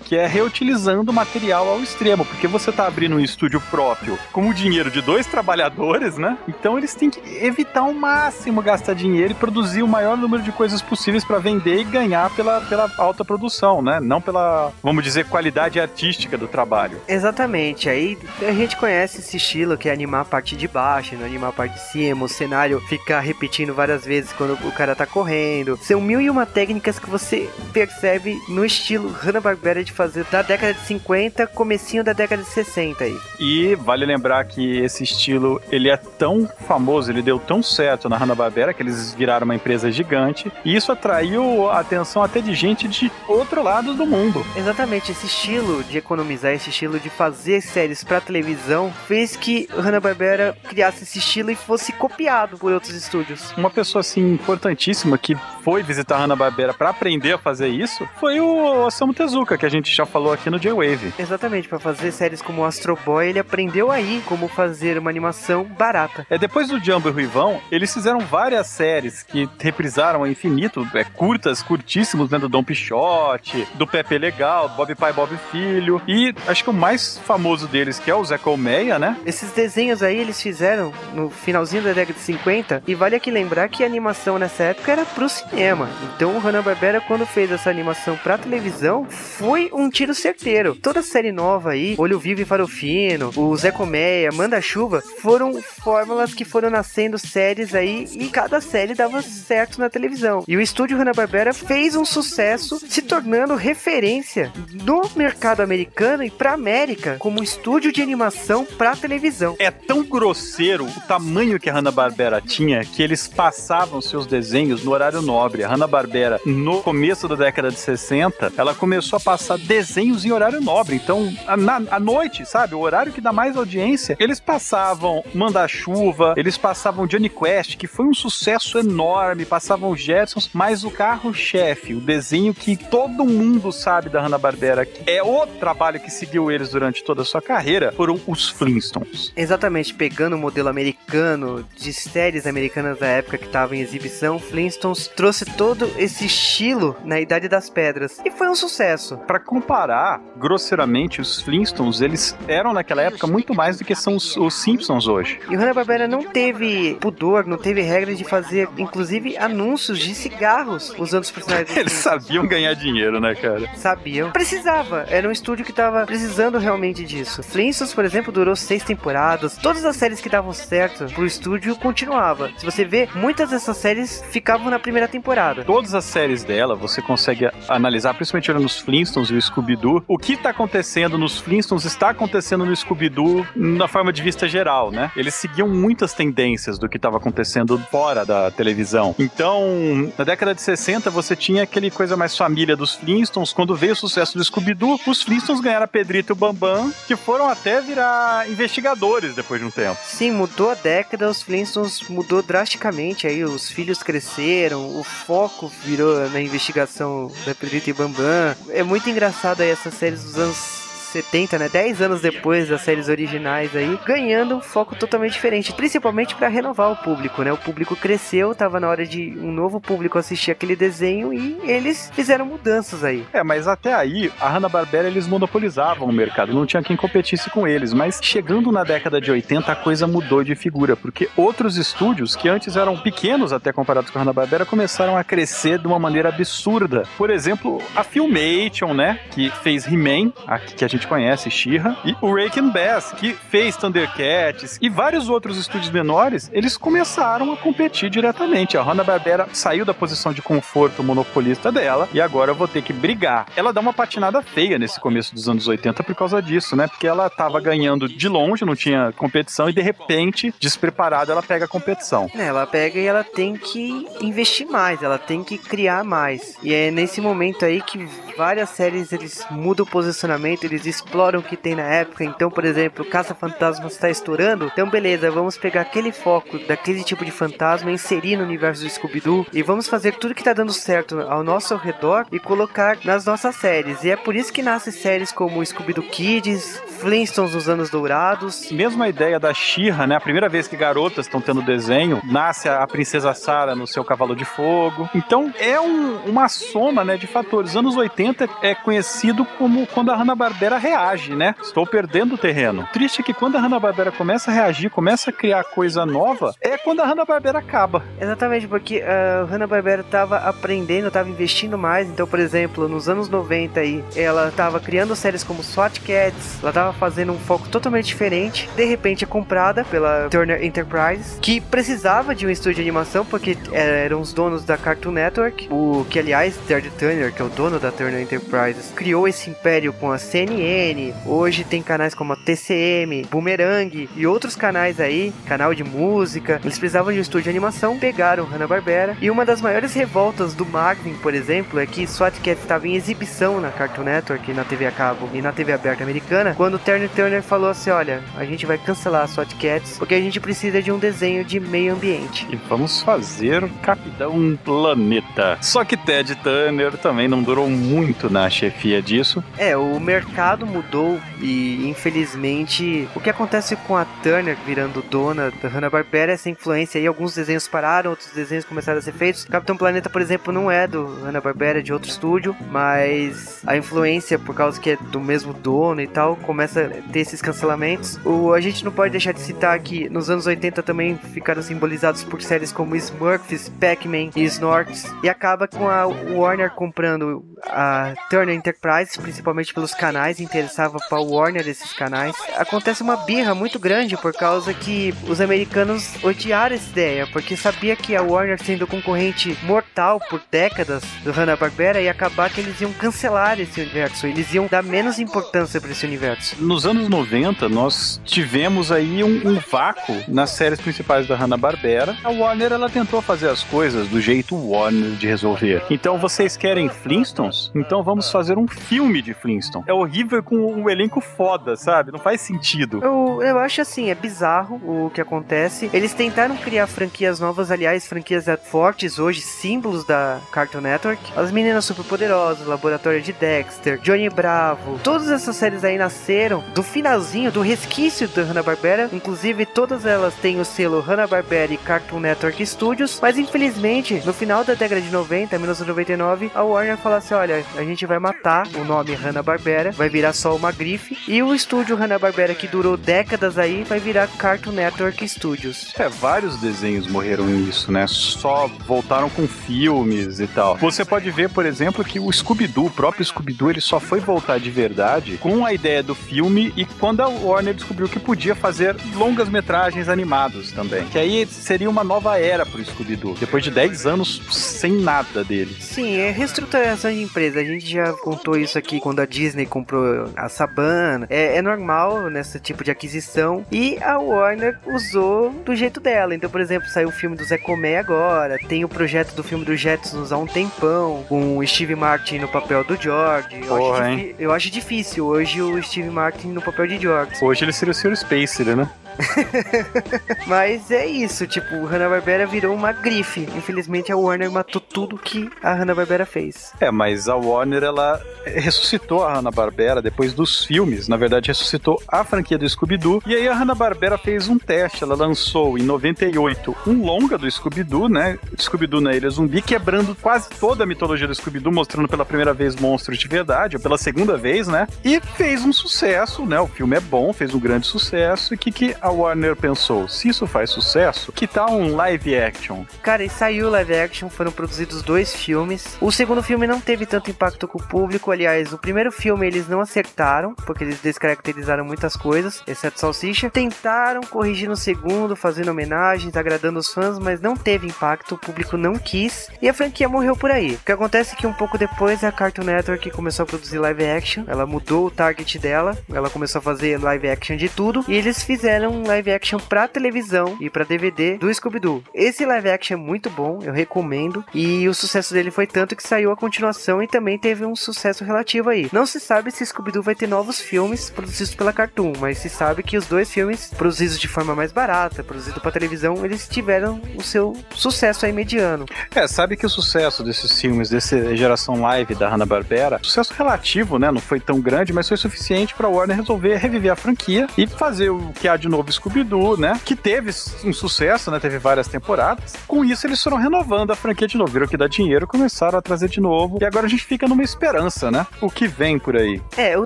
que 0.05 0.15
é 0.15 0.25
reutilizando 0.25 1.11
material 1.11 1.67
ao 1.67 1.81
extremo, 1.81 2.23
porque 2.23 2.47
você 2.47 2.71
tá 2.71 2.87
abrindo 2.87 3.17
um 3.17 3.19
estúdio 3.19 3.59
próprio 3.69 4.17
com 4.31 4.47
o 4.47 4.53
dinheiro 4.53 4.89
de 4.89 5.01
dois 5.01 5.27
trabalhadores, 5.27 6.17
né? 6.17 6.37
Então 6.47 6.77
eles 6.77 6.95
têm 6.95 7.09
que 7.09 7.19
evitar 7.43 7.81
ao 7.81 7.93
máximo 7.93 8.61
gastar 8.61 8.93
dinheiro 8.93 9.31
e 9.31 9.35
produzir 9.35 9.83
o 9.83 9.87
maior 9.87 10.15
número 10.15 10.41
de 10.41 10.51
coisas 10.51 10.81
possíveis 10.81 11.25
para 11.25 11.39
vender 11.39 11.81
e 11.81 11.83
ganhar 11.83 12.29
pela, 12.35 12.61
pela 12.61 12.89
alta 12.97 13.25
produção, 13.25 13.81
né? 13.81 13.99
Não 13.99 14.21
pela, 14.21 14.71
vamos 14.81 15.03
dizer, 15.03 15.25
qualidade 15.25 15.79
artística 15.79 16.37
do 16.37 16.47
trabalho. 16.47 17.01
Exatamente, 17.07 17.89
aí 17.89 18.17
a 18.41 18.51
gente 18.51 18.77
conhece 18.77 19.19
esse 19.19 19.35
estilo 19.35 19.77
que 19.77 19.89
é 19.89 19.91
animar 19.91 20.21
a 20.21 20.25
parte 20.25 20.55
de 20.55 20.67
baixo, 20.67 21.15
não 21.15 21.25
animar 21.25 21.49
a 21.49 21.53
parte 21.53 21.73
de 21.73 21.91
cima, 21.91 22.25
o 22.25 22.29
cenário 22.29 22.79
ficar 22.87 23.19
repetindo 23.19 23.73
várias 23.73 24.05
vezes 24.05 24.31
quando 24.31 24.53
o 24.65 24.71
cara 24.71 24.95
tá 24.95 25.05
correndo. 25.05 25.77
São 25.81 25.99
mil 25.99 26.21
e 26.21 26.29
uma 26.29 26.45
técnicas 26.45 26.97
que 26.97 27.09
você 27.09 27.49
percebe 27.73 28.39
no 28.47 28.63
estilo 28.63 29.11
Hanna-Barbera 29.33 29.83
de 29.83 29.91
fazer 29.91 30.25
da 30.25 30.41
década 30.43 30.73
de 30.73 30.79
50, 30.81 31.47
comecinho 31.47 32.03
da 32.03 32.13
década 32.13 32.43
de 32.43 32.49
60 32.49 33.03
aí. 33.03 33.17
E 33.39 33.75
vale 33.75 34.05
lembrar 34.05 34.45
que 34.45 34.77
esse 34.77 35.03
estilo, 35.03 35.59
ele 35.71 35.89
é 35.89 35.97
tão 35.97 36.47
famoso, 36.67 37.11
ele 37.11 37.21
deu 37.21 37.39
tão 37.39 37.63
certo 37.63 38.07
na 38.07 38.17
Hanna-Barbera 38.17 38.73
que 38.73 38.83
eles 38.83 39.13
viraram 39.13 39.45
uma 39.45 39.55
empresa 39.55 39.91
gigante, 39.91 40.51
e 40.63 40.75
isso 40.75 40.91
atraiu 40.91 41.69
a 41.69 41.79
atenção 41.79 42.21
até 42.21 42.41
de 42.41 42.53
gente 42.53 42.87
de 42.87 43.11
outro 43.27 43.63
lado 43.63 43.93
do 43.95 44.05
mundo. 44.05 44.45
Exatamente, 44.55 45.11
esse 45.11 45.25
estilo 45.25 45.83
de 45.83 45.97
economizar, 45.97 46.53
esse 46.53 46.69
estilo 46.69 46.99
de 46.99 47.09
fazer 47.09 47.61
séries 47.61 48.03
pra 48.03 48.21
televisão, 48.21 48.93
fez 49.07 49.35
que 49.35 49.67
Hanna-Barbera 49.71 50.55
criasse 50.69 51.03
esse 51.03 51.17
estilo 51.17 51.49
e 51.49 51.55
fosse 51.55 51.91
copiado 51.93 52.57
por 52.57 52.71
outros 52.71 52.93
estúdios. 52.93 53.51
Uma 53.57 53.71
pessoa 53.71 54.01
assim 54.01 54.33
importantíssima 54.33 55.17
que 55.17 55.35
foi 55.63 55.81
visitar 55.81 56.17
Hanna-Barbera 56.17 56.73
para 56.73 56.89
aprender 56.89 57.33
a 57.33 57.37
fazer 57.37 57.69
isso 57.69 58.07
foi 58.19 58.39
o 58.39 58.85
Osamu 58.85 59.13
Tezuka, 59.23 59.57
que 59.57 59.65
a 59.65 59.69
gente 59.69 59.95
já 59.95 60.05
falou 60.05 60.33
aqui 60.33 60.49
no 60.49 60.59
J-Wave. 60.59 61.13
Exatamente, 61.17 61.69
pra 61.69 61.79
fazer 61.79 62.11
séries 62.11 62.41
como 62.41 62.65
Astro 62.65 62.99
Boy, 63.05 63.29
ele 63.29 63.39
aprendeu 63.39 63.89
aí 63.89 64.21
como 64.25 64.49
fazer 64.49 64.97
uma 64.97 65.09
animação 65.09 65.63
barata. 65.63 66.27
É, 66.29 66.37
depois 66.37 66.67
do 66.67 66.77
Jumbo 66.77 67.07
e 67.07 67.11
Ruivão, 67.11 67.61
eles 67.71 67.93
fizeram 67.93 68.19
várias 68.19 68.67
séries 68.67 69.23
que 69.23 69.47
reprisaram 69.59 70.27
infinito, 70.27 70.85
é, 70.93 71.05
curtas, 71.05 71.61
curtíssimos, 71.61 72.29
né? 72.29 72.37
Do 72.37 72.49
Dom 72.49 72.65
Pichote, 72.65 73.65
do 73.75 73.87
Pepe 73.87 74.17
Legal, 74.17 74.67
do 74.67 74.75
Bob 74.75 74.93
Pai 74.93 75.13
Bob 75.13 75.37
Filho. 75.49 76.01
E 76.05 76.35
acho 76.45 76.65
que 76.65 76.69
o 76.69 76.73
mais 76.73 77.17
famoso 77.19 77.65
deles, 77.65 77.99
que 77.99 78.11
é 78.11 78.15
o 78.15 78.25
Zé 78.25 78.37
Colmeia, 78.37 78.99
né? 78.99 79.15
Esses 79.25 79.51
desenhos 79.51 80.03
aí 80.03 80.17
eles 80.17 80.41
fizeram 80.41 80.91
no 81.13 81.29
finalzinho 81.29 81.81
da 81.83 81.93
década 81.93 82.19
de 82.19 82.19
50 82.19 82.83
e 82.85 82.93
vale 82.93 83.15
aqui 83.15 83.31
lembrar 83.31 83.69
que 83.69 83.83
a 83.83 83.85
animação 83.85 84.37
nessa 84.37 84.63
época 84.63 84.91
era 84.91 85.05
pro 85.05 85.29
cinema. 85.29 85.89
Então 86.13 86.35
o 86.35 86.39
Hanna-Barbera 86.39 86.99
quando 86.99 87.25
fez 87.25 87.49
essa 87.51 87.69
animação 87.69 88.17
pra 88.17 88.37
televisão 88.37 89.02
foi 89.09 89.69
um 89.73 89.89
tiro 89.89 90.13
certeiro. 90.13 90.75
Toda 90.75 91.01
série 91.01 91.31
nova 91.31 91.71
aí, 91.71 91.95
Olho 91.97 92.19
Vivo 92.19 92.41
e 92.41 92.45
Farofino, 92.45 93.31
o 93.35 93.55
Zé 93.55 93.71
Colmeia, 93.71 94.31
Manda 94.31 94.61
Chuva, 94.61 95.01
foram 95.19 95.61
fórmulas 95.61 96.33
que 96.33 96.45
foram 96.45 96.69
nascendo 96.69 97.17
séries 97.17 97.75
aí 97.75 98.07
e 98.11 98.27
cada 98.29 98.61
série 98.61 98.93
dava 98.93 99.21
certo 99.21 99.79
na 99.79 99.89
televisão. 99.89 100.43
E 100.47 100.57
o 100.57 100.61
estúdio 100.61 100.97
Hanna-Barbera 100.97 101.53
fez 101.53 101.95
um 101.95 102.05
sucesso, 102.05 102.79
se 102.87 103.01
tornando 103.01 103.55
referência 103.55 104.51
no 104.71 105.01
mercado 105.15 105.61
americano 105.61 106.23
e 106.23 106.31
pra 106.31 106.53
América 106.53 107.17
como 107.19 107.43
estúdio 107.43 107.91
de 107.91 108.01
animação 108.01 108.65
pra 108.65 108.95
televisão. 108.95 109.55
É 109.59 109.71
tão 109.71 110.03
grosseiro 110.03 110.85
o 110.85 111.01
tamanho 111.01 111.59
que 111.59 111.69
a 111.69 111.73
Hanna-Barbera 111.73 112.41
tinha 112.41 112.83
que 112.83 113.01
eles 113.01 113.27
passavam 113.27 114.01
seus 114.01 114.25
desenhos 114.25 114.83
no 114.83 114.91
horário 114.91 115.21
nobre. 115.21 115.63
A 115.63 115.67
Hanna-Barbera, 115.67 116.39
no 116.45 116.81
começo 116.81 117.27
da 117.27 117.35
década 117.35 117.69
de 117.69 117.79
60, 117.79 118.53
ela 118.57 118.73
começou 118.73 118.92
a 118.99 119.19
passar 119.19 119.57
desenhos 119.57 120.25
em 120.25 120.31
horário 120.31 120.61
nobre. 120.61 120.95
Então, 120.95 121.33
à 121.47 121.99
noite, 121.99 122.45
sabe? 122.45 122.75
O 122.75 122.79
horário 122.79 123.11
que 123.11 123.21
dá 123.21 123.31
mais 123.31 123.55
audiência, 123.55 124.15
eles 124.19 124.39
passavam 124.39 125.23
Manda-Chuva, 125.33 126.33
eles 126.37 126.57
passavam 126.57 127.07
Johnny 127.07 127.29
Quest, 127.29 127.77
que 127.77 127.87
foi 127.87 128.05
um 128.05 128.13
sucesso 128.13 128.77
enorme, 128.77 129.45
passavam 129.45 129.95
Jetsons, 129.95 130.49
mas 130.53 130.83
o 130.83 130.91
carro-chefe, 130.91 131.93
o 131.93 131.99
desenho 131.99 132.53
que 132.53 132.75
todo 132.75 133.25
mundo 133.25 133.71
sabe 133.71 134.09
da 134.09 134.21
Hanna-Barbera, 134.21 134.87
é 135.05 135.21
o 135.21 135.45
trabalho 135.45 135.99
que 135.99 136.11
seguiu 136.11 136.51
eles 136.51 136.69
durante 136.69 137.03
toda 137.03 137.21
a 137.21 137.25
sua 137.25 137.41
carreira, 137.41 137.91
foram 137.93 138.19
os 138.27 138.49
Flintstones. 138.49 139.31
Exatamente, 139.35 139.93
pegando 139.93 140.35
o 140.35 140.39
modelo 140.39 140.69
americano 140.69 141.67
de 141.75 141.93
séries 141.93 142.45
americanas 142.45 142.99
da 142.99 143.07
época 143.07 143.37
que 143.37 143.45
estavam 143.45 143.75
em 143.75 143.81
exibição, 143.81 144.39
Flintstones 144.39 145.07
trouxe 145.07 145.45
todo 145.45 145.89
esse 145.97 146.25
estilo 146.25 146.95
na 147.03 147.19
Idade 147.19 147.47
das 147.47 147.69
Pedras 147.69 148.19
e 148.25 148.31
foi 148.31 148.47
um 148.47 148.55
sucesso. 148.55 148.82
Pra 149.25 149.39
comparar, 149.39 150.21
grosseiramente, 150.37 151.21
os 151.21 151.41
Flintstones, 151.41 152.01
eles 152.01 152.37
eram 152.47 152.73
naquela 152.73 153.01
época 153.01 153.27
muito 153.27 153.53
mais 153.53 153.77
do 153.77 153.85
que 153.85 153.95
são 153.95 154.15
os, 154.15 154.35
os 154.35 154.53
Simpsons 154.53 155.07
hoje. 155.07 155.39
E 155.49 155.55
o 155.55 155.59
Hanna-Barbera 155.59 156.07
não 156.07 156.23
teve 156.23 156.95
pudor, 156.99 157.45
não 157.45 157.57
teve 157.57 157.81
regra 157.81 158.13
de 158.13 158.23
fazer, 158.23 158.67
inclusive, 158.77 159.37
anúncios 159.37 159.99
de 159.99 160.13
cigarros 160.13 160.93
usando 160.97 161.23
os 161.23 161.31
personagens. 161.31 161.75
Eles 161.75 161.93
sabiam 161.93 162.47
ganhar 162.47 162.73
dinheiro, 162.73 163.19
né, 163.19 163.35
cara? 163.35 163.69
Sabiam. 163.75 164.31
Precisava. 164.31 165.05
Era 165.09 165.27
um 165.27 165.31
estúdio 165.31 165.65
que 165.65 165.73
tava 165.73 166.05
precisando 166.05 166.57
realmente 166.57 167.03
disso. 167.03 167.43
Flintstones, 167.43 167.93
por 167.93 168.05
exemplo, 168.05 168.31
durou 168.31 168.55
seis 168.55 168.83
temporadas. 168.83 169.57
Todas 169.57 169.85
as 169.85 169.95
séries 169.95 170.21
que 170.21 170.29
davam 170.29 170.53
certo 170.53 171.05
pro 171.13 171.25
estúdio 171.25 171.75
continuava. 171.75 172.51
Se 172.57 172.65
você 172.65 172.83
vê, 172.85 173.07
muitas 173.15 173.49
dessas 173.49 173.77
séries 173.77 174.23
ficavam 174.29 174.69
na 174.69 174.79
primeira 174.79 175.07
temporada. 175.07 175.63
Todas 175.63 175.93
as 175.93 176.03
séries 176.03 176.43
dela, 176.43 176.75
você 176.75 177.01
consegue 177.01 177.49
analisar, 177.67 178.13
principalmente 178.13 178.51
olhando 178.51 178.65
os 178.73 178.79
Flintstones 178.79 179.29
e 179.29 179.35
o 179.35 179.41
Scooby-Doo. 179.41 180.03
O 180.07 180.17
que 180.17 180.35
tá 180.35 180.49
acontecendo 180.49 181.17
nos 181.17 181.39
Flintstones 181.39 181.85
está 181.85 182.09
acontecendo 182.09 182.65
no 182.65 182.75
Scooby-Doo 182.75 183.45
na 183.55 183.87
forma 183.87 184.11
de 184.11 184.21
vista 184.21 184.47
geral, 184.47 184.91
né? 184.91 185.11
Eles 185.15 185.35
seguiam 185.35 185.67
muitas 185.67 186.13
tendências 186.13 186.79
do 186.79 186.89
que 186.89 186.97
estava 186.97 187.17
acontecendo 187.17 187.77
fora 187.91 188.25
da 188.25 188.49
televisão. 188.49 189.15
Então, 189.19 190.11
na 190.17 190.23
década 190.23 190.55
de 190.55 190.61
60, 190.61 191.09
você 191.09 191.35
tinha 191.35 191.63
aquele 191.63 191.91
coisa 191.91 192.17
mais 192.17 192.37
família 192.37 192.75
dos 192.75 192.95
Flintstones. 192.95 193.53
Quando 193.53 193.75
veio 193.75 193.93
o 193.93 193.95
sucesso 193.95 194.37
do 194.37 194.43
Scooby-Doo, 194.43 194.99
os 195.05 195.21
Flintstones 195.21 195.61
ganharam 195.61 195.85
a 195.85 195.87
Pedrito 195.87 196.31
e 196.31 196.33
o 196.33 196.35
Bambam, 196.35 196.91
que 197.07 197.15
foram 197.15 197.47
até 197.47 197.81
virar 197.81 198.49
investigadores 198.49 199.35
depois 199.35 199.61
de 199.61 199.67
um 199.67 199.71
tempo. 199.71 199.99
Sim, 200.03 200.31
mudou 200.31 200.71
a 200.71 200.75
década, 200.75 201.29
os 201.29 201.41
Flintstones 201.41 202.01
mudou 202.09 202.41
drasticamente. 202.41 203.27
Aí 203.27 203.43
os 203.43 203.69
filhos 203.69 204.01
cresceram, 204.01 204.99
o 204.99 205.03
foco 205.03 205.71
virou 205.83 206.29
na 206.29 206.41
investigação 206.41 207.31
da 207.45 207.53
Pedrita 207.53 207.89
e 207.89 207.93
Bambam. 207.93 208.55
É 208.69 208.83
muito 208.83 209.09
engraçado 209.09 209.61
aí 209.61 209.69
essas 209.69 209.93
séries 209.93 210.23
dos 210.23 210.37
anos 210.37 210.82
70, 211.13 211.59
né? 211.59 211.69
10 211.69 212.01
anos 212.01 212.21
depois 212.21 212.67
das 212.67 212.81
séries 212.81 213.07
originais 213.07 213.75
aí, 213.75 213.99
ganhando 214.05 214.55
um 214.55 214.61
foco 214.61 214.95
totalmente 214.95 215.33
diferente, 215.33 215.71
principalmente 215.71 216.33
para 216.35 216.47
renovar 216.47 216.91
o 216.91 216.95
público, 216.95 217.43
né? 217.43 217.53
O 217.53 217.57
público 217.57 217.95
cresceu, 217.95 218.55
tava 218.55 218.79
na 218.79 218.89
hora 218.89 219.05
de 219.05 219.37
um 219.37 219.51
novo 219.51 219.79
público 219.79 220.17
assistir 220.17 220.51
aquele 220.51 220.75
desenho 220.75 221.31
e 221.31 221.59
eles 221.63 222.11
fizeram 222.13 222.45
mudanças 222.45 223.03
aí. 223.03 223.25
É, 223.31 223.43
mas 223.43 223.67
até 223.67 223.93
aí, 223.93 224.31
a 224.39 224.49
Hanna-Barbera, 224.49 225.07
eles 225.07 225.27
monopolizavam 225.27 226.07
o 226.07 226.11
mercado, 226.11 226.53
não 226.53 226.65
tinha 226.65 226.81
quem 226.81 226.97
competisse 226.97 227.49
com 227.49 227.67
eles, 227.67 227.93
mas 227.93 228.19
chegando 228.21 228.71
na 228.71 228.83
década 228.83 229.21
de 229.21 229.31
80, 229.31 229.71
a 229.71 229.75
coisa 229.75 230.07
mudou 230.07 230.43
de 230.43 230.55
figura, 230.55 230.95
porque 230.95 231.29
outros 231.37 231.77
estúdios, 231.77 232.35
que 232.35 232.49
antes 232.49 232.75
eram 232.75 232.97
pequenos 232.97 233.53
até 233.53 233.71
comparados 233.71 234.09
com 234.09 234.17
a 234.17 234.23
Hanna-Barbera, 234.23 234.65
começaram 234.65 235.15
a 235.15 235.23
crescer 235.23 235.77
de 235.77 235.85
uma 235.85 235.99
maneira 235.99 236.29
absurda. 236.29 237.03
Por 237.17 237.29
exemplo, 237.29 237.81
a 237.95 238.03
Filmation, 238.03 238.93
né, 238.93 239.19
que 239.31 239.51
fez 239.61 239.85
He-Man, 239.85 240.31
que 240.75 240.83
a 240.83 240.87
gente 240.87 241.02
conhece, 241.07 241.49
She-Ra, 241.49 241.95
e 242.05 242.15
o 242.21 242.33
Rake 242.33 242.59
and 242.59 242.69
Bass, 242.69 243.11
que 243.13 243.33
fez 243.33 243.75
Thundercats, 243.75 244.77
e 244.81 244.89
vários 244.89 245.29
outros 245.29 245.57
estúdios 245.57 245.91
menores, 245.91 246.49
eles 246.53 246.77
começaram 246.77 247.51
a 247.53 247.57
competir 247.57 248.09
diretamente. 248.09 248.77
A 248.77 248.83
Hanna-Barbera 248.83 249.47
saiu 249.53 249.85
da 249.85 249.93
posição 249.93 250.33
de 250.33 250.41
conforto 250.41 251.03
monopolista 251.03 251.71
dela, 251.71 252.07
e 252.13 252.21
agora 252.21 252.51
eu 252.51 252.55
vou 252.55 252.67
ter 252.67 252.81
que 252.81 252.93
brigar. 252.93 253.45
Ela 253.55 253.71
dá 253.73 253.81
uma 253.81 253.93
patinada 253.93 254.41
feia 254.41 254.77
nesse 254.79 254.99
começo 254.99 255.33
dos 255.33 255.47
anos 255.49 255.67
80 255.67 256.03
por 256.03 256.15
causa 256.15 256.41
disso, 256.41 256.75
né? 256.75 256.87
Porque 256.87 257.07
ela 257.07 257.29
tava 257.29 257.59
ganhando 257.59 258.07
de 258.07 258.27
longe, 258.27 258.65
não 258.65 258.75
tinha 258.75 259.11
competição, 259.15 259.69
e 259.69 259.73
de 259.73 259.81
repente, 259.81 260.53
despreparada, 260.59 261.31
ela 261.31 261.43
pega 261.43 261.65
a 261.65 261.67
competição. 261.67 262.29
né, 262.33 262.47
Ela 262.47 262.65
pega 262.65 262.99
e 262.99 263.05
ela 263.05 263.23
tem 263.23 263.55
que 263.55 264.07
investir 264.21 264.67
mais, 264.67 265.01
ela 265.01 265.17
tem 265.17 265.43
que 265.43 265.57
criar 265.57 266.03
mais. 266.03 266.57
E 266.61 266.73
é 266.73 266.91
nesse 266.91 267.21
momento 267.21 267.65
aí 267.65 267.81
que 267.81 268.07
várias 268.37 268.69
séries 268.69 269.11
eles 269.11 269.45
mudam 269.51 269.85
o 269.85 269.89
posicionamento, 269.89 270.63
eles 270.63 270.85
exploram 270.85 271.39
o 271.39 271.43
que 271.43 271.55
tem 271.57 271.75
na 271.75 271.83
época. 271.83 272.23
Então, 272.23 272.49
por 272.49 272.65
exemplo, 272.65 273.05
Caça 273.05 273.33
Fantasmas 273.35 273.93
está 273.93 274.09
estourando. 274.09 274.65
Então, 274.71 274.89
beleza, 274.89 275.29
vamos 275.31 275.57
pegar 275.57 275.81
aquele 275.81 276.11
foco 276.11 276.57
daquele 276.67 277.03
tipo 277.03 277.23
de 277.25 277.31
fantasma, 277.31 277.91
inserir 277.91 278.35
no 278.37 278.43
universo 278.43 278.83
do 278.83 278.89
Scooby-Doo 278.89 279.45
e 279.53 279.61
vamos 279.63 279.87
fazer 279.87 280.13
tudo 280.15 280.33
que 280.35 280.43
tá 280.43 280.53
dando 280.53 280.71
certo 280.73 281.19
ao 281.21 281.43
nosso 281.43 281.75
redor 281.75 282.25
e 282.31 282.39
colocar 282.39 282.97
nas 283.03 283.25
nossas 283.25 283.55
séries. 283.55 284.03
E 284.03 284.11
é 284.11 284.15
por 284.15 284.35
isso 284.35 284.51
que 284.53 284.61
nascem 284.61 284.93
séries 284.93 285.31
como 285.31 285.63
Scooby-Doo 285.65 286.03
Kids, 286.05 286.81
Flintstones 286.99 287.53
nos 287.53 287.67
anos 287.69 287.89
dourados. 287.89 288.71
Mesmo 288.71 289.03
a 289.03 289.09
ideia 289.09 289.39
da 289.39 289.53
She-Ra, 289.53 290.07
né? 290.07 290.15
A 290.15 290.21
primeira 290.21 290.47
vez 290.49 290.67
que 290.67 290.75
garotas 290.77 291.25
estão 291.25 291.41
tendo 291.41 291.61
desenho, 291.61 292.21
nasce 292.23 292.69
a 292.69 292.85
princesa 292.87 293.33
Sarah 293.33 293.75
no 293.75 293.85
seu 293.85 294.03
cavalo 294.03 294.35
de 294.35 294.45
fogo. 294.45 295.09
Então 295.13 295.53
é 295.59 295.79
um- 295.79 296.17
uma 296.25 296.47
soma, 296.47 297.03
né, 297.03 297.17
de 297.17 297.27
fatores. 297.27 297.75
Anos 297.75 297.95
80 297.95 298.22
é 298.61 298.75
conhecido 298.75 299.45
como 299.57 299.87
quando 299.87 300.11
a 300.11 300.15
Hanna-Barbera 300.15 300.77
reage, 300.77 301.35
né? 301.35 301.55
Estou 301.61 301.85
perdendo 301.85 302.35
o 302.35 302.37
terreno. 302.37 302.87
Triste 302.93 303.21
é 303.21 303.23
que 303.23 303.33
quando 303.33 303.57
a 303.57 303.59
Hanna-Barbera 303.59 304.11
começa 304.11 304.51
a 304.51 304.53
reagir, 304.53 304.89
começa 304.89 305.29
a 305.29 305.33
criar 305.33 305.63
coisa 305.63 306.05
nova, 306.05 306.53
é 306.61 306.77
quando 306.77 307.01
a 307.01 307.05
Hanna-Barbera 307.05 307.59
acaba. 307.59 308.03
Exatamente, 308.19 308.67
porque 308.67 309.01
a 309.01 309.45
Hanna-Barbera 309.45 310.03
tava 310.03 310.37
aprendendo, 310.37 311.11
tava 311.11 311.29
investindo 311.29 311.77
mais. 311.77 312.07
Então, 312.09 312.27
por 312.27 312.39
exemplo, 312.39 312.87
nos 312.87 313.09
anos 313.09 313.29
90 313.29 313.79
aí, 313.79 314.03
ela 314.15 314.51
tava 314.55 314.79
criando 314.79 315.15
séries 315.15 315.43
como 315.43 315.63
SWAT 315.63 315.99
Cats, 315.99 316.59
ela 316.61 316.71
tava 316.71 316.93
fazendo 316.93 317.31
um 317.31 317.39
foco 317.39 317.67
totalmente 317.69 318.05
diferente. 318.05 318.69
De 318.75 318.85
repente 318.85 319.23
é 319.23 319.27
comprada 319.27 319.83
pela 319.85 320.29
Turner 320.29 320.63
Enterprises, 320.63 321.37
que 321.41 321.59
precisava 321.59 322.35
de 322.35 322.45
um 322.45 322.49
estúdio 322.49 322.75
de 322.75 322.81
animação, 322.81 323.25
porque 323.25 323.57
eram 323.71 324.21
os 324.21 324.33
donos 324.33 324.63
da 324.63 324.77
Cartoon 324.77 325.11
Network. 325.11 325.67
O 325.71 326.05
que, 326.09 326.19
aliás, 326.19 326.57
Ted 326.67 326.89
Turner, 326.91 327.33
que 327.33 327.41
é 327.41 327.45
o 327.45 327.49
dono 327.49 327.79
da 327.79 327.91
Turner 327.91 328.12
Enterprises, 328.21 328.91
criou 328.95 329.27
esse 329.27 329.49
império 329.49 329.93
com 329.93 330.11
a 330.11 330.17
CNN. 330.17 331.13
Hoje 331.25 331.63
tem 331.63 331.81
canais 331.81 332.13
como 332.13 332.33
a 332.33 332.35
TCM, 332.35 333.25
Boomerang 333.29 334.09
e 334.15 334.27
outros 334.27 334.55
canais 334.55 334.99
aí, 334.99 335.33
canal 335.45 335.73
de 335.73 335.83
música. 335.83 336.59
Eles 336.63 336.77
precisavam 336.77 337.11
de 337.11 337.19
um 337.19 337.21
estúdio 337.21 337.43
de 337.43 337.49
animação, 337.49 337.97
pegaram 337.97 338.45
Hanna-Barbera. 338.45 339.17
E 339.21 339.29
uma 339.29 339.45
das 339.45 339.61
maiores 339.61 339.93
revoltas 339.93 340.53
do 340.53 340.65
Magnum, 340.65 341.15
por 341.21 341.33
exemplo, 341.33 341.79
é 341.79 341.85
que 341.85 342.07
SWAT 342.07 342.39
Cat 342.39 342.59
estava 342.59 342.87
em 342.87 342.95
exibição 342.95 343.59
na 343.59 343.71
Cartoon 343.71 344.03
Network, 344.03 344.53
na 344.53 344.63
TV 344.63 344.85
a 344.85 344.91
cabo 344.91 345.29
e 345.33 345.41
na 345.41 345.51
TV 345.51 345.73
aberta 345.73 346.03
americana, 346.03 346.53
quando 346.55 346.79
Turner 346.79 347.09
Turner 347.09 347.41
falou 347.41 347.69
assim: 347.69 347.89
olha, 347.89 348.21
a 348.37 348.45
gente 348.45 348.65
vai 348.65 348.77
cancelar 348.77 349.23
a 349.23 349.27
SWAT 349.27 349.55
Cats 349.55 349.97
porque 349.97 350.15
a 350.15 350.21
gente 350.21 350.39
precisa 350.39 350.81
de 350.81 350.91
um 350.91 350.99
desenho 350.99 351.43
de 351.43 351.59
meio 351.59 351.93
ambiente. 351.93 352.47
E 352.51 352.55
vamos 352.55 353.01
fazer 353.01 353.67
Capitão 353.81 354.57
Planeta. 354.63 355.57
Só 355.61 355.83
que 355.83 355.97
Ted 355.97 356.35
Turner 356.35 356.97
também 356.97 357.27
não 357.27 357.41
durou 357.41 357.69
muito 357.69 358.02
na 358.29 358.49
chefia 358.49 359.01
disso. 359.01 359.43
É, 359.57 359.75
o 359.75 359.99
mercado 359.99 360.65
mudou 360.65 361.19
e 361.41 361.87
infelizmente 361.89 363.07
o 363.15 363.19
que 363.19 363.29
acontece 363.29 363.75
com 363.75 363.95
a 363.97 364.05
Turner 364.05 364.57
virando 364.65 365.01
dona 365.01 365.51
da 365.61 365.69
Hanna-Barbera 365.69 366.31
é 366.31 366.35
essa 366.35 366.49
influência 366.49 366.99
aí. 366.99 367.07
Alguns 367.07 367.35
desenhos 367.35 367.67
pararam, 367.67 368.11
outros 368.11 368.31
desenhos 368.31 368.65
começaram 368.65 368.99
a 368.99 369.01
ser 369.01 369.13
feitos. 369.13 369.45
Capitão 369.45 369.77
Planeta, 369.77 370.09
por 370.09 370.21
exemplo, 370.21 370.53
não 370.53 370.71
é 370.71 370.87
do 370.87 371.05
Hanna-Barbera, 371.23 371.79
é 371.79 371.81
de 371.81 371.93
outro 371.93 372.09
estúdio, 372.09 372.55
mas 372.71 373.61
a 373.65 373.75
influência, 373.77 374.39
por 374.39 374.55
causa 374.55 374.79
que 374.79 374.91
é 374.91 374.97
do 374.97 375.19
mesmo 375.19 375.53
dono 375.53 376.01
e 376.01 376.07
tal, 376.07 376.35
começa 376.37 376.85
a 376.85 377.11
ter 377.11 377.19
esses 377.19 377.41
cancelamentos. 377.41 378.19
O, 378.25 378.53
a 378.53 378.61
gente 378.61 378.83
não 378.83 378.91
pode 378.91 379.11
deixar 379.11 379.33
de 379.33 379.41
citar 379.41 379.77
que 379.79 380.09
nos 380.09 380.29
anos 380.29 380.45
80 380.45 380.81
também 380.83 381.17
ficaram 381.17 381.61
simbolizados 381.61 382.23
por 382.23 382.41
séries 382.41 382.71
como 382.71 382.95
Smurfs, 382.95 383.69
Pac-Man 383.79 384.29
e 384.35 384.43
Snorks. 384.43 385.13
E 385.23 385.29
acaba 385.29 385.67
com 385.67 385.87
a 385.87 386.05
Warner 386.05 386.71
comprando 386.71 387.45
a 387.63 387.92
Turner 388.29 388.55
Enterprise, 388.55 389.19
principalmente 389.19 389.73
pelos 389.73 389.93
canais, 389.93 390.39
interessava 390.39 390.97
para 391.09 391.21
Warner 391.21 391.67
esses 391.67 391.93
canais. 391.93 392.35
Acontece 392.55 393.01
uma 393.01 393.17
birra 393.17 393.53
muito 393.53 393.79
grande 393.79 394.17
por 394.17 394.33
causa 394.33 394.73
que 394.73 395.13
os 395.27 395.41
americanos 395.41 396.15
odiaram 396.23 396.75
essa 396.75 396.89
ideia, 396.89 397.27
porque 397.27 397.55
sabia 397.55 397.95
que 397.95 398.15
a 398.15 398.21
Warner 398.21 398.61
sendo 398.63 398.87
concorrente 398.87 399.57
mortal 399.63 400.19
por 400.29 400.41
décadas 400.51 401.03
do 401.23 401.31
Hanna-Barbera 401.31 402.01
ia 402.01 402.11
acabar 402.11 402.49
que 402.49 402.61
eles 402.61 402.79
iam 402.81 402.93
cancelar 402.93 403.59
esse 403.59 403.81
universo, 403.81 404.27
eles 404.27 404.53
iam 404.53 404.67
dar 404.67 404.83
menos 404.83 405.19
importância 405.19 405.79
para 405.79 405.91
esse 405.91 406.05
universo. 406.05 406.55
Nos 406.59 406.85
anos 406.85 407.09
90, 407.09 407.69
nós 407.69 408.21
tivemos 408.23 408.91
aí 408.91 409.23
um, 409.23 409.41
um 409.47 409.59
vácuo 409.59 410.15
nas 410.27 410.51
séries 410.51 410.79
principais 410.79 411.27
da 411.27 411.35
Hanna-Barbera. 411.35 412.15
A 412.23 412.29
Warner, 412.29 412.73
ela 412.73 412.89
tentou 412.89 413.21
fazer 413.21 413.49
as 413.49 413.63
coisas 413.63 414.07
do 414.07 414.21
jeito 414.21 414.55
Warner 414.55 415.11
de 415.11 415.27
resolver. 415.27 415.83
Então, 415.89 416.17
vocês 416.17 416.57
querem 416.57 416.89
Flintstones? 416.89 417.71
Então 417.85 418.01
vamos 418.01 418.31
fazer 418.31 418.57
um 418.57 418.65
filme 418.65 419.21
de 419.21 419.33
Flintstone. 419.33 419.83
É 419.85 419.93
horrível 419.93 420.41
com 420.41 420.55
um 420.55 420.89
elenco 420.89 421.19
foda, 421.19 421.75
sabe? 421.75 422.13
Não 422.13 422.19
faz 422.19 422.39
sentido. 422.39 423.01
Eu, 423.03 423.41
eu 423.41 423.59
acho 423.59 423.81
assim, 423.81 424.09
é 424.09 424.15
bizarro 424.15 424.75
o 424.83 425.11
que 425.13 425.19
acontece. 425.19 425.89
Eles 425.91 426.13
tentaram 426.13 426.55
criar 426.55 426.87
franquias 426.87 427.41
novas, 427.41 427.69
aliás, 427.71 428.07
franquias 428.07 428.45
fortes 428.63 429.19
hoje, 429.19 429.41
símbolos 429.41 430.05
da 430.05 430.39
Cartoon 430.51 430.79
Network. 430.79 431.21
As 431.35 431.51
Meninas 431.51 431.83
Superpoderosas, 431.83 432.65
Laboratório 432.65 433.21
de 433.21 433.33
Dexter, 433.33 433.99
Johnny 433.99 434.29
Bravo. 434.29 434.97
Todas 435.03 435.29
essas 435.29 435.55
séries 435.57 435.83
aí 435.83 435.97
nasceram 435.97 436.63
do 436.73 436.83
finalzinho, 436.83 437.51
do 437.51 437.61
resquício 437.61 438.29
da 438.29 438.43
Hanna-Barbera. 438.43 439.09
Inclusive, 439.11 439.65
todas 439.65 440.05
elas 440.05 440.33
têm 440.35 440.57
o 440.57 440.65
selo 440.65 441.01
Hanna-Barbera 441.01 441.73
e 441.73 441.77
Cartoon 441.77 442.21
Network 442.21 442.65
Studios. 442.65 443.19
Mas, 443.21 443.37
infelizmente, 443.37 444.21
no 444.25 444.31
final 444.31 444.63
da 444.63 444.73
década 444.73 445.01
de 445.01 445.11
90, 445.11 445.57
1999, 445.57 446.49
a 446.55 446.63
Warner 446.63 446.97
falou 446.97 447.17
assim, 447.17 447.33
olha, 447.33 447.63
a 447.75 447.83
gente 447.83 448.05
vai 448.05 448.19
matar 448.19 448.67
o 448.75 448.83
nome 448.83 449.13
Hanna-Barbera, 449.13 449.91
vai 449.91 450.09
virar 450.09 450.33
só 450.33 450.55
uma 450.55 450.71
grife. 450.71 451.17
E 451.27 451.41
o 451.41 451.53
estúdio 451.53 451.95
Hanna-Barbera, 451.95 452.55
que 452.55 452.67
durou 452.67 452.95
décadas 452.95 453.57
aí, 453.57 453.83
vai 453.83 453.99
virar 453.99 454.27
Cartoon 454.27 454.71
Network 454.71 455.27
Studios. 455.27 455.93
É, 455.97 456.07
vários 456.07 456.57
desenhos 456.57 457.07
morreram 457.07 457.45
nisso, 457.45 457.91
né? 457.91 458.05
Só 458.07 458.67
voltaram 458.85 459.29
com 459.29 459.47
filmes 459.47 460.39
e 460.39 460.47
tal. 460.47 460.77
Você 460.77 461.03
pode 461.03 461.29
ver, 461.31 461.49
por 461.49 461.65
exemplo, 461.65 462.03
que 462.03 462.19
o 462.19 462.31
Scooby-Doo, 462.31 462.85
o 462.85 462.91
próprio 462.91 463.25
Scooby-Doo, 463.25 463.71
ele 463.71 463.81
só 463.81 463.99
foi 463.99 464.19
voltar 464.19 464.59
de 464.59 464.69
verdade 464.69 465.37
com 465.37 465.65
a 465.65 465.73
ideia 465.73 466.03
do 466.03 466.15
filme 466.15 466.73
e 466.75 466.85
quando 466.85 467.21
a 467.21 467.27
Warner 467.27 467.73
descobriu 467.73 468.07
que 468.07 468.19
podia 468.19 468.55
fazer 468.55 468.95
longas 469.15 469.49
metragens 469.49 470.09
animados 470.09 470.71
também. 470.71 471.05
Que 471.05 471.17
aí 471.17 471.45
seria 471.47 471.89
uma 471.89 472.03
nova 472.03 472.39
era 472.39 472.65
pro 472.65 472.83
Scooby-Doo, 472.83 473.35
depois 473.39 473.63
de 473.63 473.71
10 473.71 474.05
anos 474.05 474.41
sem 474.51 474.93
nada 474.93 475.43
dele. 475.43 475.75
Sim, 475.79 476.17
é 476.17 476.31
reestruturação 476.31 477.11
de 477.11 477.21
empresa. 477.21 477.62
A 477.63 477.65
gente 477.65 477.89
já 477.89 478.11
contou 478.13 478.57
isso 478.57 478.77
aqui 478.77 478.99
quando 478.99 479.19
a 479.21 479.25
Disney 479.25 479.65
comprou 479.65 480.29
a 480.35 480.49
Sabana. 480.49 481.25
É, 481.29 481.57
é 481.57 481.61
normal 481.61 482.29
nesse 482.29 482.59
tipo 482.59 482.83
de 482.83 482.91
aquisição. 482.91 483.65
E 483.71 483.97
a 484.01 484.17
Warner 484.17 484.77
usou 484.85 485.49
do 485.65 485.75
jeito 485.75 485.99
dela. 485.99 486.35
Então, 486.35 486.49
por 486.49 486.61
exemplo, 486.61 486.87
saiu 486.89 487.09
o 487.09 487.11
filme 487.11 487.35
do 487.35 487.43
Zé 487.43 487.57
Comé 487.57 487.97
agora. 487.97 488.57
Tem 488.67 488.83
o 488.83 488.89
projeto 488.89 489.33
do 489.33 489.43
filme 489.43 489.63
do 489.65 489.75
Jetsons 489.75 490.31
há 490.31 490.37
um 490.37 490.45
tempão. 490.47 491.23
Com 491.29 491.57
o 491.57 491.65
Steve 491.67 491.95
Martin 491.95 492.39
no 492.39 492.47
papel 492.47 492.83
do 492.83 492.95
George. 492.95 493.61
Eu, 493.61 493.67
Porra, 493.77 494.05
acho, 494.07 494.15
difi- 494.17 494.35
eu 494.39 494.51
acho 494.51 494.69
difícil 494.71 495.25
hoje 495.25 495.61
o 495.61 495.81
Steve 495.81 496.09
Martin 496.09 496.47
no 496.49 496.61
papel 496.61 496.87
de 496.87 496.97
George. 496.99 497.31
Hoje 497.43 497.63
ele 497.63 497.73
seria 497.73 497.91
o 497.91 497.95
Sr. 497.95 498.15
Spacer, 498.15 498.75
né? 498.75 498.89
Mas 500.47 500.91
é 500.91 501.05
isso, 501.05 501.47
tipo, 501.47 501.85
Hanna-Barbera 501.85 502.45
virou 502.45 502.75
uma 502.75 502.91
grife. 502.91 503.41
Infelizmente 503.55 504.11
a 504.11 504.17
Warner 504.17 504.51
matou 504.51 504.81
tudo 504.81 505.17
que 505.17 505.49
a 505.61 505.73
Hanna-Barbera 505.73 506.25
fez. 506.25 506.73
É, 506.79 506.91
mas 506.91 507.27
a 507.27 507.35
Warner, 507.35 507.83
ela 507.83 508.21
ressuscitou 508.45 509.23
a 509.23 509.33
Hanna-Barbera 509.33 510.01
depois 510.01 510.33
dos 510.33 510.65
filmes. 510.65 511.07
Na 511.07 511.17
verdade, 511.17 511.47
ressuscitou 511.47 512.01
a 512.07 512.23
franquia 512.23 512.57
do 512.57 512.67
Scooby-Doo. 512.67 513.21
E 513.25 513.35
aí 513.35 513.47
a 513.47 513.53
Hanna-Barbera 513.53 514.17
fez 514.17 514.47
um 514.47 514.57
teste. 514.57 515.03
Ela 515.03 515.15
lançou 515.15 515.77
em 515.77 515.83
98 515.83 516.75
um 516.87 517.05
longa 517.05 517.37
do 517.37 517.49
Scooby-Doo, 517.49 518.09
né? 518.09 518.37
Scooby-Doo 518.59 519.01
na 519.01 519.15
Ilha 519.15 519.29
Zumbi, 519.29 519.61
quebrando 519.61 520.15
quase 520.15 520.49
toda 520.49 520.83
a 520.83 520.87
mitologia 520.87 521.27
do 521.27 521.35
Scooby-Doo, 521.35 521.73
mostrando 521.73 522.07
pela 522.07 522.25
primeira 522.25 522.53
vez 522.53 522.75
monstros 522.75 523.17
de 523.17 523.27
verdade, 523.27 523.77
ou 523.77 523.81
pela 523.81 523.97
segunda 523.97 524.37
vez, 524.37 524.67
né? 524.67 524.87
E 525.03 525.19
fez 525.19 525.63
um 525.63 525.73
sucesso, 525.73 526.45
né? 526.45 526.59
O 526.59 526.67
filme 526.67 526.95
é 526.97 526.99
bom, 526.99 527.33
fez 527.33 527.53
um 527.53 527.59
grande 527.59 527.87
sucesso. 527.87 528.53
E 528.53 528.57
que, 528.57 528.71
que 528.71 528.95
a 529.03 529.11
Warner 529.11 529.55
pensou? 529.55 530.07
Se 530.07 530.29
isso 530.29 530.47
faz 530.47 530.69
sucesso, 530.69 531.33
que 531.33 531.45
tal 531.45 531.69
um 531.71 531.93
live 531.93 532.37
action? 532.37 532.85
Cara, 533.01 533.23
e 533.23 533.29
saiu 533.29 533.69
live 533.69 533.93
action, 533.93 534.29
foram 534.29 534.51
produzidos 534.51 535.03
dois 535.03 535.35
filmes. 535.35 535.97
O 535.99 536.09
segundo 536.09 536.41
filme 536.41 536.65
não 536.65 536.79
teve 536.79 537.05
tanto 537.05 537.29
impacto 537.29 537.67
com 537.67 537.77
o 537.77 537.83
público, 537.83 538.31
aliás, 538.31 538.71
o 538.71 538.77
primeiro 538.77 539.11
filme 539.11 539.45
eles 539.45 539.67
não 539.67 539.81
acertaram, 539.81 540.55
porque 540.55 540.85
eles 540.85 541.01
descaracterizaram 541.01 541.83
muitas 541.83 542.15
coisas, 542.15 542.63
exceto 542.65 542.99
Salsicha. 542.99 543.49
Tentaram 543.49 544.21
corrigir 544.21 544.69
no 544.69 544.77
segundo, 544.77 545.35
fazendo 545.35 545.71
homenagens, 545.71 546.37
agradando 546.37 546.79
os 546.79 546.93
fãs, 546.93 547.19
mas 547.19 547.41
não 547.41 547.55
teve 547.55 547.87
impacto, 547.87 548.35
o 548.35 548.37
público 548.37 548.77
não 548.77 548.93
quis, 548.93 549.49
e 549.61 549.67
a 549.67 549.73
franquia 549.73 550.07
morreu 550.07 550.35
por 550.37 550.49
aí. 550.49 550.75
O 550.75 550.85
que 550.85 550.91
acontece 550.93 551.33
é 551.33 551.37
que 551.37 551.45
um 551.45 551.53
pouco 551.53 551.77
depois 551.77 552.23
a 552.23 552.31
Cartoon 552.31 552.63
Network 552.63 553.11
começou 553.11 553.43
a 553.43 553.47
produzir 553.47 553.79
live 553.79 554.05
action, 554.05 554.45
ela 554.47 554.65
mudou 554.65 555.07
o 555.07 555.11
target 555.11 555.59
dela, 555.59 555.97
ela 556.09 556.29
começou 556.29 556.59
a 556.59 556.61
fazer 556.61 556.97
live 557.01 557.29
action 557.29 557.57
de 557.57 557.67
tudo, 557.67 558.05
e 558.07 558.13
eles 558.13 558.41
fizeram 558.41 558.92
um 558.93 559.07
live 559.07 559.31
action 559.31 559.59
pra 559.59 559.87
televisão 559.87 560.57
e 560.59 560.69
pra 560.69 560.83
DVD 560.83 561.37
do 561.37 561.53
Scooby-Doo. 561.53 562.03
Esse 562.13 562.45
live 562.45 562.69
action 562.69 562.97
é 562.97 563.01
muito 563.01 563.29
bom, 563.29 563.59
eu 563.63 563.73
recomendo, 563.73 564.43
e 564.53 564.87
o 564.87 564.93
sucesso 564.93 565.33
dele 565.33 565.51
foi 565.51 565.65
tanto 565.65 565.95
que 565.95 566.07
saiu 566.07 566.31
a 566.31 566.35
continuação 566.35 567.01
e 567.01 567.07
também 567.07 567.37
teve 567.37 567.65
um 567.65 567.75
sucesso 567.75 568.23
relativo 568.23 568.69
aí. 568.69 568.89
Não 568.91 569.05
se 569.05 569.19
sabe 569.19 569.51
se 569.51 569.65
Scooby-Doo 569.65 570.03
vai 570.03 570.15
ter 570.15 570.27
novos 570.27 570.59
filmes 570.59 571.09
produzidos 571.09 571.55
pela 571.55 571.73
Cartoon, 571.73 572.13
mas 572.19 572.37
se 572.37 572.49
sabe 572.49 572.83
que 572.83 572.97
os 572.97 573.07
dois 573.07 573.31
filmes, 573.31 573.71
produzidos 573.75 574.19
de 574.19 574.27
forma 574.27 574.55
mais 574.55 574.71
barata, 574.71 575.23
produzidos 575.23 575.61
pra 575.61 575.71
televisão, 575.71 576.23
eles 576.25 576.47
tiveram 576.47 577.01
o 577.15 577.23
seu 577.23 577.53
sucesso 577.71 578.25
aí 578.25 578.31
mediano. 578.31 578.85
É, 579.13 579.27
sabe 579.27 579.57
que 579.57 579.65
o 579.65 579.69
sucesso 579.69 580.23
desses 580.23 580.59
filmes, 580.59 580.89
dessa 580.89 581.35
geração 581.35 581.81
live 581.81 582.15
da 582.15 582.29
Hanna-Barbera, 582.29 582.99
sucesso 583.01 583.33
relativo, 583.33 583.97
né? 583.97 584.11
Não 584.11 584.21
foi 584.21 584.39
tão 584.39 584.59
grande, 584.59 584.93
mas 584.93 585.07
foi 585.07 585.17
suficiente 585.17 585.73
pra 585.73 585.87
Warner 585.87 586.17
resolver 586.17 586.57
reviver 586.57 586.91
a 586.91 586.95
franquia 586.95 587.47
e 587.57 587.67
fazer 587.67 588.09
o 588.09 588.31
que 588.33 588.47
há 588.47 588.57
de 588.57 588.67
novo 588.67 588.82
Scooby-Doo, 588.91 589.57
né? 589.57 589.79
Que 589.85 589.95
teve 589.95 590.31
um 590.63 590.73
sucesso, 590.73 591.29
né? 591.31 591.39
Teve 591.39 591.57
várias 591.57 591.87
temporadas. 591.87 592.53
Com 592.67 592.83
isso, 592.83 593.05
eles 593.07 593.21
foram 593.21 593.37
renovando 593.37 593.91
a 593.91 593.95
franquia 593.95 594.27
de 594.27 594.37
novo. 594.37 594.51
Viram 594.51 594.67
que 594.67 594.77
dá 594.77 594.87
dinheiro, 594.87 595.25
começaram 595.27 595.77
a 595.77 595.81
trazer 595.81 596.09
de 596.09 596.19
novo. 596.19 596.57
E 596.61 596.65
agora 596.65 596.85
a 596.85 596.89
gente 596.89 597.03
fica 597.03 597.27
numa 597.27 597.43
esperança, 597.43 598.11
né? 598.11 598.25
O 598.41 598.49
que 598.49 598.67
vem 598.67 598.97
por 598.99 599.15
aí. 599.15 599.41
É, 599.57 599.77
o 599.77 599.85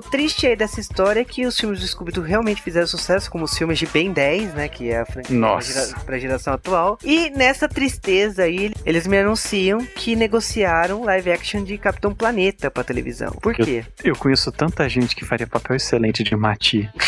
triste 0.00 0.46
aí 0.46 0.56
dessa 0.56 0.80
história 0.80 1.20
é 1.20 1.24
que 1.24 1.46
os 1.46 1.58
filmes 1.58 1.80
do 1.80 1.86
Scooby-Doo 1.86 2.24
realmente 2.24 2.62
fizeram 2.62 2.86
sucesso, 2.86 3.30
como 3.30 3.44
os 3.44 3.56
filmes 3.56 3.78
de 3.78 3.86
Ben 3.86 4.12
10, 4.12 4.54
né? 4.54 4.68
Que 4.68 4.90
é 4.90 5.00
a 5.00 5.06
franquia 5.06 5.36
Nossa. 5.36 5.72
pra, 5.72 5.82
gera- 5.86 6.00
pra 6.04 6.18
geração 6.18 6.52
atual. 6.54 6.98
E 7.04 7.30
nessa 7.30 7.68
tristeza 7.68 8.42
aí, 8.44 8.72
eles 8.84 9.06
me 9.06 9.18
anunciam 9.18 9.78
que 9.96 10.14
negociaram 10.16 11.04
live 11.04 11.30
action 11.32 11.64
de 11.64 11.76
Capitão 11.78 12.14
Planeta 12.14 12.70
pra 12.70 12.84
televisão. 12.84 13.32
Por 13.42 13.54
quê? 13.54 13.84
Eu 14.02 14.14
conheço 14.16 14.50
tanta 14.52 14.88
gente 14.88 15.14
que 15.14 15.24
faria 15.24 15.46
papel 15.46 15.76
excelente 15.76 16.22
de 16.22 16.34
Mati. 16.36 16.88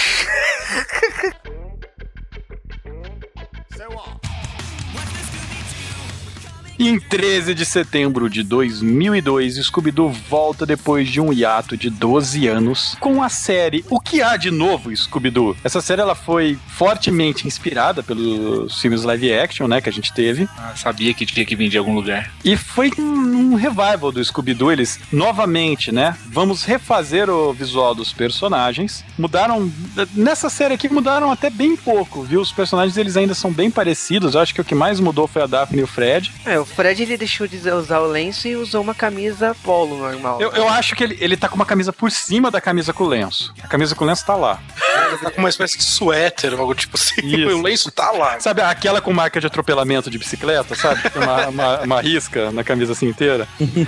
E 6.80 6.88
em 6.88 6.98
13 6.98 7.54
de 7.54 7.66
setembro 7.66 8.30
de 8.30 8.42
2002, 8.42 9.56
Scooby-Doo 9.56 10.08
volta 10.08 10.64
depois 10.64 11.10
de 11.10 11.20
um 11.20 11.30
hiato 11.30 11.76
de 11.76 11.90
12 11.90 12.48
anos 12.48 12.96
com 12.98 13.22
a 13.22 13.28
série 13.28 13.84
O 13.90 14.00
que 14.00 14.22
há 14.22 14.34
de 14.38 14.50
novo, 14.50 14.90
Scooby-Doo? 14.96 15.54
Essa 15.62 15.82
série 15.82 16.00
ela 16.00 16.14
foi 16.14 16.58
fortemente 16.68 17.46
inspirada 17.46 18.02
pelos 18.02 18.80
filmes 18.80 19.02
live 19.02 19.30
action, 19.30 19.68
né, 19.68 19.82
que 19.82 19.90
a 19.90 19.92
gente 19.92 20.10
teve. 20.14 20.48
Ah, 20.56 20.72
sabia 20.74 21.12
que 21.12 21.26
tinha 21.26 21.44
que 21.44 21.54
vir 21.54 21.68
de 21.68 21.76
algum 21.76 21.94
lugar. 21.94 22.32
E 22.42 22.56
foi 22.56 22.90
um, 22.98 23.02
um 23.02 23.54
revival 23.56 24.10
do 24.10 24.24
Scooby-Doo. 24.24 24.72
Eles, 24.72 24.98
novamente, 25.12 25.92
né? 25.92 26.16
Vamos 26.28 26.64
refazer 26.64 27.28
o 27.28 27.52
visual 27.52 27.94
dos 27.94 28.10
personagens. 28.10 29.04
Mudaram. 29.18 29.70
Nessa 30.14 30.48
série 30.48 30.72
aqui, 30.72 30.88
mudaram 30.88 31.30
até 31.30 31.50
bem 31.50 31.76
pouco, 31.76 32.22
viu? 32.22 32.40
Os 32.40 32.52
personagens 32.52 32.96
eles 32.96 33.18
ainda 33.18 33.34
são 33.34 33.52
bem 33.52 33.70
parecidos. 33.70 34.34
Eu 34.34 34.40
acho 34.40 34.54
que 34.54 34.62
o 34.62 34.64
que 34.64 34.74
mais 34.74 34.98
mudou 34.98 35.26
foi 35.26 35.42
a 35.42 35.46
Daphne 35.46 35.80
e 35.80 35.84
o 35.84 35.86
Fred. 35.86 36.32
É, 36.46 36.58
o 36.58 36.69
Fred 36.70 37.02
ele 37.02 37.16
deixou 37.16 37.46
de 37.46 37.56
usar 37.70 38.00
o 38.00 38.06
lenço 38.06 38.48
e 38.48 38.56
usou 38.56 38.82
uma 38.82 38.94
camisa 38.94 39.54
polo 39.62 39.98
normal. 39.98 40.40
Eu, 40.40 40.50
eu 40.52 40.68
acho 40.68 40.94
que 40.94 41.04
ele, 41.04 41.16
ele 41.20 41.36
tá 41.36 41.48
com 41.48 41.56
uma 41.56 41.66
camisa 41.66 41.92
por 41.92 42.10
cima 42.10 42.50
da 42.50 42.60
camisa 42.60 42.92
com 42.92 43.04
o 43.04 43.08
lenço. 43.08 43.52
A 43.62 43.68
camisa 43.68 43.94
com 43.94 44.04
o 44.04 44.06
lenço 44.06 44.24
tá 44.24 44.34
lá. 44.34 44.60
Ele 45.08 45.18
tá 45.18 45.30
com 45.30 45.38
uma 45.38 45.48
espécie 45.48 45.76
de 45.76 45.84
suéter, 45.84 46.58
algo 46.58 46.74
tipo 46.74 46.96
assim. 46.96 47.20
Isso. 47.26 47.56
O 47.56 47.62
lenço 47.62 47.90
tá 47.90 48.10
lá. 48.12 48.38
Sabe 48.40 48.62
aquela 48.62 49.00
com 49.00 49.12
marca 49.12 49.40
de 49.40 49.46
atropelamento 49.46 50.10
de 50.10 50.18
bicicleta, 50.18 50.74
sabe? 50.74 51.08
Tem 51.10 51.22
uma, 51.22 51.48
uma, 51.48 51.80
uma 51.80 52.00
risca 52.00 52.50
na 52.50 52.64
camisa 52.64 52.92
assim 52.92 53.06
inteira. 53.08 53.46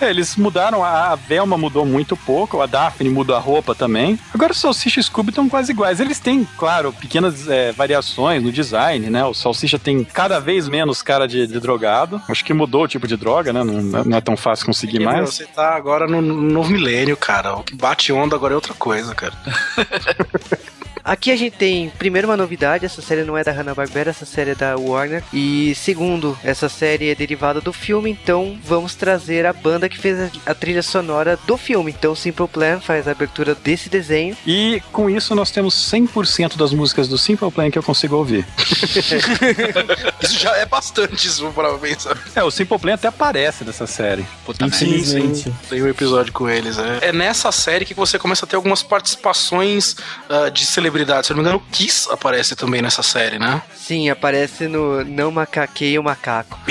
É, 0.00 0.10
eles 0.10 0.36
mudaram, 0.36 0.84
a, 0.84 1.12
a 1.12 1.14
Velma 1.14 1.56
mudou 1.56 1.84
muito 1.84 2.16
pouco, 2.16 2.60
a 2.60 2.66
Daphne 2.66 3.08
mudou 3.08 3.34
a 3.34 3.38
roupa 3.38 3.74
também. 3.74 4.18
Agora 4.32 4.52
o 4.52 4.54
Salsicha 4.54 5.00
e 5.00 5.02
o 5.02 5.04
Scooby 5.04 5.30
estão 5.30 5.48
quase 5.48 5.72
iguais. 5.72 6.00
Eles 6.00 6.20
têm, 6.20 6.46
claro, 6.56 6.92
pequenas 6.92 7.48
é, 7.48 7.72
variações 7.72 8.42
no 8.42 8.52
design, 8.52 9.08
né? 9.10 9.24
O 9.24 9.34
Salsicha 9.34 9.78
tem 9.78 10.04
cada 10.04 10.38
vez 10.38 10.68
menos 10.68 11.02
cara 11.02 11.26
de, 11.26 11.46
de 11.46 11.58
drogado. 11.60 12.17
Acho 12.28 12.44
que 12.44 12.54
mudou 12.54 12.84
o 12.84 12.88
tipo 12.88 13.06
de 13.06 13.16
droga, 13.16 13.52
né? 13.52 13.62
Não, 13.62 14.04
não 14.04 14.16
é 14.16 14.20
tão 14.20 14.36
fácil 14.36 14.66
conseguir 14.66 14.98
Meu, 14.98 15.10
mais. 15.10 15.34
Você 15.34 15.46
tá 15.46 15.74
agora 15.74 16.06
no, 16.06 16.20
no 16.20 16.42
novo 16.42 16.70
milênio, 16.70 17.16
cara. 17.16 17.54
O 17.56 17.62
que 17.62 17.74
bate 17.74 18.12
onda 18.12 18.34
agora 18.34 18.54
é 18.54 18.56
outra 18.56 18.74
coisa, 18.74 19.14
cara. 19.14 19.34
Aqui 21.08 21.30
a 21.30 21.36
gente 21.36 21.56
tem, 21.56 21.88
primeiro, 21.88 22.28
uma 22.28 22.36
novidade: 22.36 22.84
essa 22.84 23.00
série 23.00 23.24
não 23.24 23.36
é 23.36 23.42
da 23.42 23.50
Hanna-Barbera, 23.50 24.10
essa 24.10 24.26
série 24.26 24.50
é 24.50 24.54
da 24.54 24.76
Warner. 24.76 25.24
E 25.32 25.74
segundo, 25.74 26.38
essa 26.44 26.68
série 26.68 27.08
é 27.08 27.14
derivada 27.14 27.62
do 27.62 27.72
filme, 27.72 28.10
então 28.10 28.58
vamos 28.62 28.94
trazer 28.94 29.46
a 29.46 29.52
banda 29.54 29.88
que 29.88 29.96
fez 29.96 30.30
a, 30.44 30.54
trilha 30.54 30.82
sonora 30.82 31.38
do 31.46 31.56
filme. 31.56 31.94
Então, 31.98 32.14
Simple 32.14 32.46
Plan 32.46 32.78
faz 32.78 33.08
a 33.08 33.12
abertura 33.12 33.54
desse 33.54 33.88
desenho. 33.88 34.36
E 34.46 34.82
com 34.92 35.08
isso 35.08 35.34
nós 35.34 35.50
temos 35.50 35.74
100% 35.90 36.58
das 36.58 36.74
músicas 36.74 37.08
do 37.08 37.16
Simple 37.16 37.50
Plan 37.50 37.70
que 37.70 37.78
eu 37.78 37.82
consigo 37.82 38.14
ouvir. 38.14 38.46
Isso 40.20 40.38
já 40.38 40.54
é 40.56 40.66
bastante, 40.66 41.28
for 41.30 41.52
para 41.54 41.72
pensar. 41.78 42.18
É, 42.34 42.42
o 42.42 42.50
Simple 42.50 42.78
Plan 42.78 42.94
até 42.94 43.08
aparece 43.08 43.64
nessa 43.64 43.86
série. 43.86 44.26
Puta. 44.44 44.66
Infelizmente. 44.66 45.50
Tem 45.70 45.82
um 45.82 45.88
episódio 45.88 46.32
com 46.34 46.48
eles, 46.48 46.76
é. 46.78 47.08
É 47.08 47.12
nessa 47.12 47.50
série 47.50 47.84
que 47.84 47.94
você 47.94 48.18
começa 48.18 48.44
a 48.44 48.48
ter 48.48 48.56
algumas 48.56 48.82
participações 48.82 49.96
ah, 50.28 50.50
de 50.50 50.66
celebridades. 50.66 50.97
Se 51.22 51.32
eu 51.32 51.36
não 51.36 51.42
me 51.42 51.48
engano, 51.48 51.56
o 51.56 51.70
Kiss 51.72 52.08
aparece 52.10 52.56
também 52.56 52.82
nessa 52.82 53.02
série, 53.02 53.38
né? 53.38 53.62
Sim, 53.76 54.08
aparece 54.10 54.66
no 54.68 55.04
Não 55.04 55.30
Macaquei 55.30 55.98
o 55.98 56.02
Macaco. 56.02 56.58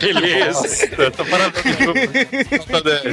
Beleza. 0.00 0.88
Tô 1.16 1.24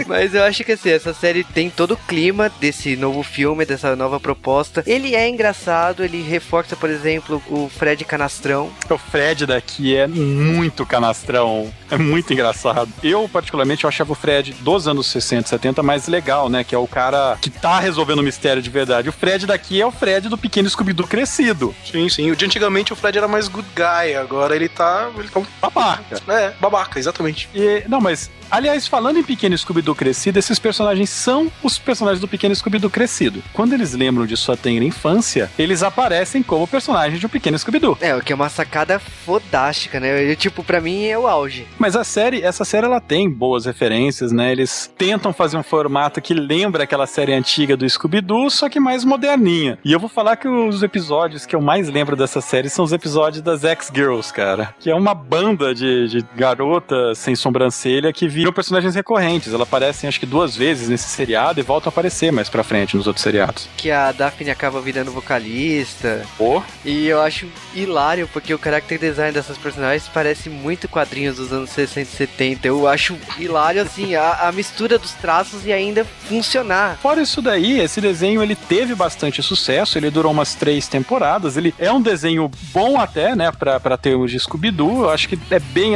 Mas 0.08 0.34
eu 0.34 0.44
acho 0.44 0.64
que 0.64 0.72
assim, 0.72 0.90
essa 0.90 1.14
série 1.14 1.44
tem 1.44 1.70
todo 1.70 1.94
o 1.94 1.98
clima 1.98 2.52
desse 2.60 2.96
novo 2.96 3.24
filme, 3.24 3.66
dessa 3.66 3.96
nova 3.96 4.20
proposta. 4.20 4.84
Ele 4.86 5.16
é 5.16 5.28
engraçado, 5.28 6.04
ele 6.04 6.22
reforça, 6.22 6.76
por 6.76 6.90
exemplo, 6.90 7.42
o 7.50 7.70
Fred 7.70 8.04
Canastrão. 8.06 8.72
O 8.90 8.98
Fred 8.98 9.46
daqui 9.46 9.96
é 9.96 10.08
muito 10.08 10.86
canastrão. 10.86 11.72
É 11.90 11.98
muito 11.98 12.34
engraçado. 12.34 12.90
Eu, 13.04 13.30
particularmente, 13.32 13.84
eu 13.84 13.88
achava 13.88 14.12
o 14.12 14.16
Fred 14.16 14.54
dos 14.60 14.88
anos 14.88 15.08
60, 15.08 15.48
70 15.48 15.84
mais 15.84 16.08
legal, 16.08 16.50
né? 16.50 16.64
Que 16.64 16.76
é 16.76 16.78
o 16.78 16.88
cara 16.88 17.38
que 17.42 17.50
tá 17.50 17.80
resolvendo 17.80 18.20
o 18.20 18.24
mistério 18.24 18.62
de 18.62 18.70
verdade. 18.70 19.10
O 19.10 19.14
Fred 19.14 19.46
daqui 19.46 19.82
é 19.82 19.86
o 19.86 19.92
Fred 19.92 20.28
do 20.30 20.38
pequeno 20.38 20.70
Scooby-Doo 20.70 21.08
crescido. 21.08 21.74
Sim, 21.90 22.10
sim. 22.10 22.32
O 22.32 22.36
de 22.36 22.46
antigamente 22.46 22.94
o 22.94 22.96
Fred 22.96 23.18
era 23.18 23.28
mais 23.28 23.48
good 23.48 23.68
guy, 23.76 24.16
agora 24.16 24.56
ele 24.56 24.70
tá. 24.70 25.10
Ele 25.18 25.28
tá 25.28 25.40
um 25.40 25.46
Babaca. 25.62 26.22
É, 26.28 26.47
babaca, 26.60 27.00
exatamente. 27.00 27.50
E, 27.54 27.84
não, 27.88 28.00
mas, 28.02 28.30
aliás, 28.50 28.88
falando 28.88 29.18
em 29.18 29.24
Pequeno 29.24 29.58
Scooby-Doo 29.58 29.96
Crescido, 29.96 30.40
esses 30.40 30.60
personagens 30.60 31.10
são 31.10 31.52
os 31.64 31.78
personagens 31.78 32.22
do 32.22 32.28
Pequeno 32.28 32.56
Scooby-Doo 32.56 32.90
Crescido. 32.90 33.44
Quando 33.54 33.74
eles 33.74 33.94
lembram 33.94 34.26
de 34.26 34.38
sua 34.38 34.58
tenra 34.58 34.86
infância, 34.86 35.50
eles 35.58 35.84
aparecem 35.84 36.44
como 36.44 36.68
personagens 36.68 37.20
de 37.20 37.26
um 37.26 37.30
Pequeno 37.30 37.58
Scooby-Doo. 37.58 37.98
É, 38.02 38.16
o 38.16 38.22
que 38.22 38.32
é 38.32 38.36
uma 38.36 38.50
sacada 38.50 39.00
fodástica, 39.00 40.00
né? 40.00 40.32
Eu, 40.32 40.36
tipo, 40.36 40.64
pra 40.64 40.82
mim 40.82 41.06
é 41.06 41.18
o 41.18 41.28
auge. 41.28 41.68
Mas 41.78 41.96
a 41.96 42.04
série, 42.04 42.42
essa 42.42 42.64
série 42.66 42.86
ela 42.86 43.02
tem 43.02 43.30
boas 43.30 43.66
referências, 43.66 44.32
né? 44.32 44.52
Eles 44.52 44.92
tentam 44.98 45.34
fazer 45.34 45.58
um 45.58 45.64
formato 45.64 46.22
que 46.22 46.34
lembra 46.34 46.84
aquela 46.84 47.08
série 47.08 47.34
antiga 47.34 47.76
do 47.76 47.90
Scooby-Doo, 47.90 48.50
só 48.50 48.70
que 48.70 48.80
mais 48.80 49.04
moderninha. 49.04 49.78
E 49.84 49.92
eu 49.92 50.00
vou 50.00 50.10
falar 50.10 50.36
que 50.38 50.48
os 50.48 50.84
episódios 50.84 51.46
que 51.46 51.56
eu 51.56 51.62
mais 51.62 51.90
lembro 51.90 52.16
dessa 52.16 52.42
série 52.42 52.70
são 52.70 52.86
os 52.86 52.92
episódios 52.92 53.42
das 53.42 53.64
X-Girls, 53.64 54.34
cara. 54.34 54.74
Que 54.80 54.90
é 54.90 54.96
uma 54.96 55.14
banda 55.14 55.74
de, 55.74 56.08
de 56.08 56.26
garota 56.38 57.16
sem 57.16 57.36
sobrancelha 57.36 58.14
que 58.14 58.28
viram 58.28 58.54
personagens 58.54 58.96
recorrentes. 58.96 59.54
Ela 59.54 59.64
aparecem 59.64 60.08
acho 60.08 60.20
que 60.20 60.26
duas 60.26 60.56
vezes 60.56 60.88
nesse 60.88 61.10
seriado 61.10 61.60
e 61.60 61.64
voltam 61.64 61.90
a 61.90 61.92
aparecer 61.92 62.32
mais 62.32 62.48
pra 62.48 62.64
frente 62.64 62.96
nos 62.96 63.08
outros 63.08 63.24
seriados. 63.24 63.68
Que 63.76 63.90
a 63.90 64.12
Daphne 64.12 64.52
acaba 64.52 64.80
virando 64.80 65.12
vocalista. 65.12 66.24
Pô, 66.38 66.62
E 66.86 67.08
eu 67.08 67.22
acho 67.22 67.48
hilário, 67.74 68.30
porque 68.32 68.54
o 68.54 68.60
character 68.60 69.00
design 69.00 69.32
dessas 69.34 69.58
personagens 69.58 70.10
parece 70.14 70.50
muito 70.50 70.88
quadrinhos 70.88 71.38
dos 71.38 71.52
anos 71.52 71.72
60 71.72 72.02
e 72.02 72.16
70. 72.16 72.68
Eu 72.68 72.88
acho 72.88 73.18
hilário, 73.40 73.82
assim, 73.82 74.16
a, 74.16 74.48
a 74.48 74.52
mistura 74.52 74.98
dos 74.98 75.14
traços 75.14 75.66
e 75.66 75.74
ainda 75.74 76.06
funcionar. 76.28 76.98
Fora 77.02 77.22
isso 77.22 77.42
daí, 77.42 77.80
esse 77.80 78.00
desenho 78.00 78.44
ele 78.44 78.56
teve 78.56 78.94
bastante 78.94 79.42
sucesso, 79.42 79.98
ele 79.98 80.10
durou 80.10 80.32
umas 80.32 80.54
três 80.54 80.88
temporadas, 80.88 81.58
ele 81.58 81.74
é 81.80 81.92
um 81.92 82.02
desenho 82.02 82.50
bom 82.72 83.00
até, 83.00 83.36
né, 83.36 83.52
pra, 83.52 83.80
pra 83.80 83.98
termos 83.98 84.32
de 84.32 84.40
Scooby-Doo, 84.40 85.04
eu 85.04 85.10
acho 85.10 85.28
que 85.30 85.40
é 85.50 85.60
bem 85.60 85.96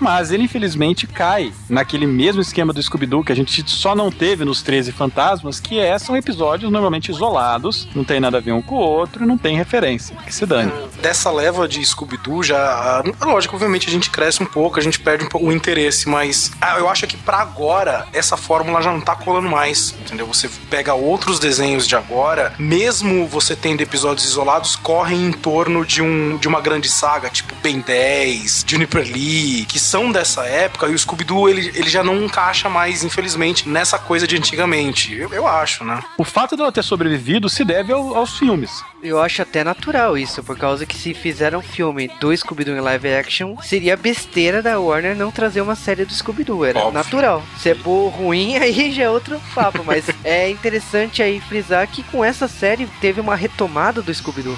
mas 0.00 0.30
ele 0.30 0.44
infelizmente 0.44 1.06
cai 1.06 1.52
naquele 1.68 2.06
mesmo 2.06 2.42
esquema 2.42 2.72
do 2.72 2.82
Scooby-Doo 2.82 3.24
que 3.24 3.32
a 3.32 3.36
gente 3.36 3.68
só 3.70 3.94
não 3.94 4.10
teve 4.10 4.44
nos 4.44 4.62
13 4.62 4.92
Fantasmas, 4.92 5.60
que 5.60 5.78
é, 5.78 5.98
são 5.98 6.16
episódios 6.16 6.70
normalmente 6.70 7.10
isolados, 7.10 7.88
não 7.94 8.04
tem 8.04 8.20
nada 8.20 8.38
a 8.38 8.40
ver 8.40 8.52
um 8.52 8.62
com 8.62 8.76
o 8.76 8.78
outro, 8.78 9.26
não 9.26 9.38
tem 9.38 9.56
referência, 9.56 10.16
que 10.24 10.34
se 10.34 10.46
dane. 10.46 10.72
Dessa 11.00 11.30
leva 11.30 11.68
de 11.68 11.84
Scooby-Doo, 11.84 12.42
já. 12.42 13.02
Lógico, 13.20 13.54
obviamente 13.54 13.88
a 13.88 13.90
gente 13.90 14.10
cresce 14.10 14.42
um 14.42 14.46
pouco, 14.46 14.78
a 14.78 14.82
gente 14.82 14.98
perde 15.00 15.24
um 15.24 15.28
pouco 15.28 15.46
o 15.46 15.52
interesse, 15.52 16.08
mas 16.08 16.52
ah, 16.60 16.78
eu 16.78 16.88
acho 16.88 17.06
que 17.06 17.16
pra 17.16 17.38
agora 17.38 18.06
essa 18.12 18.36
fórmula 18.36 18.82
já 18.82 18.90
não 18.90 19.00
tá 19.00 19.14
colando 19.14 19.48
mais, 19.48 19.94
entendeu? 20.00 20.26
Você 20.26 20.48
pega 20.70 20.94
outros 20.94 21.38
desenhos 21.38 21.86
de 21.86 21.94
agora, 21.96 22.52
mesmo 22.58 23.26
você 23.26 23.54
tendo 23.54 23.80
episódios 23.80 24.26
isolados, 24.26 24.76
correm 24.76 25.26
em 25.26 25.32
torno 25.32 25.84
de, 25.84 26.02
um, 26.02 26.36
de 26.36 26.48
uma 26.48 26.60
grande 26.60 26.88
saga, 26.88 27.28
tipo 27.28 27.54
Ben 27.62 27.80
10, 27.80 28.64
Juniper 28.66 29.02
Lee, 29.02 29.25
que 29.68 29.78
são 29.78 30.12
dessa 30.12 30.44
época, 30.44 30.86
e 30.88 30.94
o 30.94 30.98
Scooby-Doo 30.98 31.48
ele, 31.48 31.70
ele 31.74 31.88
já 31.90 32.02
não 32.04 32.24
encaixa 32.24 32.68
mais, 32.68 33.02
infelizmente, 33.04 33.68
nessa 33.68 33.98
coisa 33.98 34.26
de 34.26 34.36
antigamente. 34.36 35.14
Eu, 35.14 35.32
eu 35.32 35.46
acho, 35.46 35.84
né? 35.84 36.00
O 36.18 36.24
fato 36.24 36.56
dela 36.56 36.70
ter 36.72 36.82
sobrevivido 36.82 37.48
se 37.48 37.64
deve 37.64 37.92
ao- 37.92 38.14
aos 38.16 38.38
filmes. 38.38 38.82
Eu 39.02 39.20
acho 39.20 39.42
até 39.42 39.62
natural 39.62 40.16
isso, 40.18 40.42
por 40.42 40.56
causa 40.58 40.84
que 40.86 40.96
se 40.96 41.14
fizeram 41.14 41.58
um 41.60 41.62
filme 41.62 42.10
do 42.20 42.34
Scooby-Doo 42.36 42.74
em 42.76 42.80
live 42.80 43.08
action, 43.14 43.56
seria 43.62 43.96
besteira 43.96 44.62
da 44.62 44.78
Warner 44.80 45.14
não 45.16 45.30
trazer 45.30 45.60
uma 45.60 45.74
série 45.76 46.04
do 46.04 46.12
Scooby-Doo. 46.14 46.64
Era 46.64 46.78
Óbvio. 46.80 46.92
natural. 46.94 47.42
Se 47.58 47.68
é 47.70 47.74
boa 47.74 48.04
ou 48.04 48.08
ruim, 48.08 48.56
aí 48.58 48.92
já 48.92 49.04
é 49.04 49.10
outro 49.10 49.40
papo. 49.54 49.82
Mas 49.84 50.04
é 50.24 50.50
interessante 50.50 51.22
aí 51.22 51.40
frisar 51.40 51.86
que 51.86 52.02
com 52.04 52.24
essa 52.24 52.48
série 52.48 52.86
teve 53.00 53.20
uma 53.20 53.36
retomada 53.36 54.02
do 54.02 54.12
Scooby-Doo. 54.12 54.56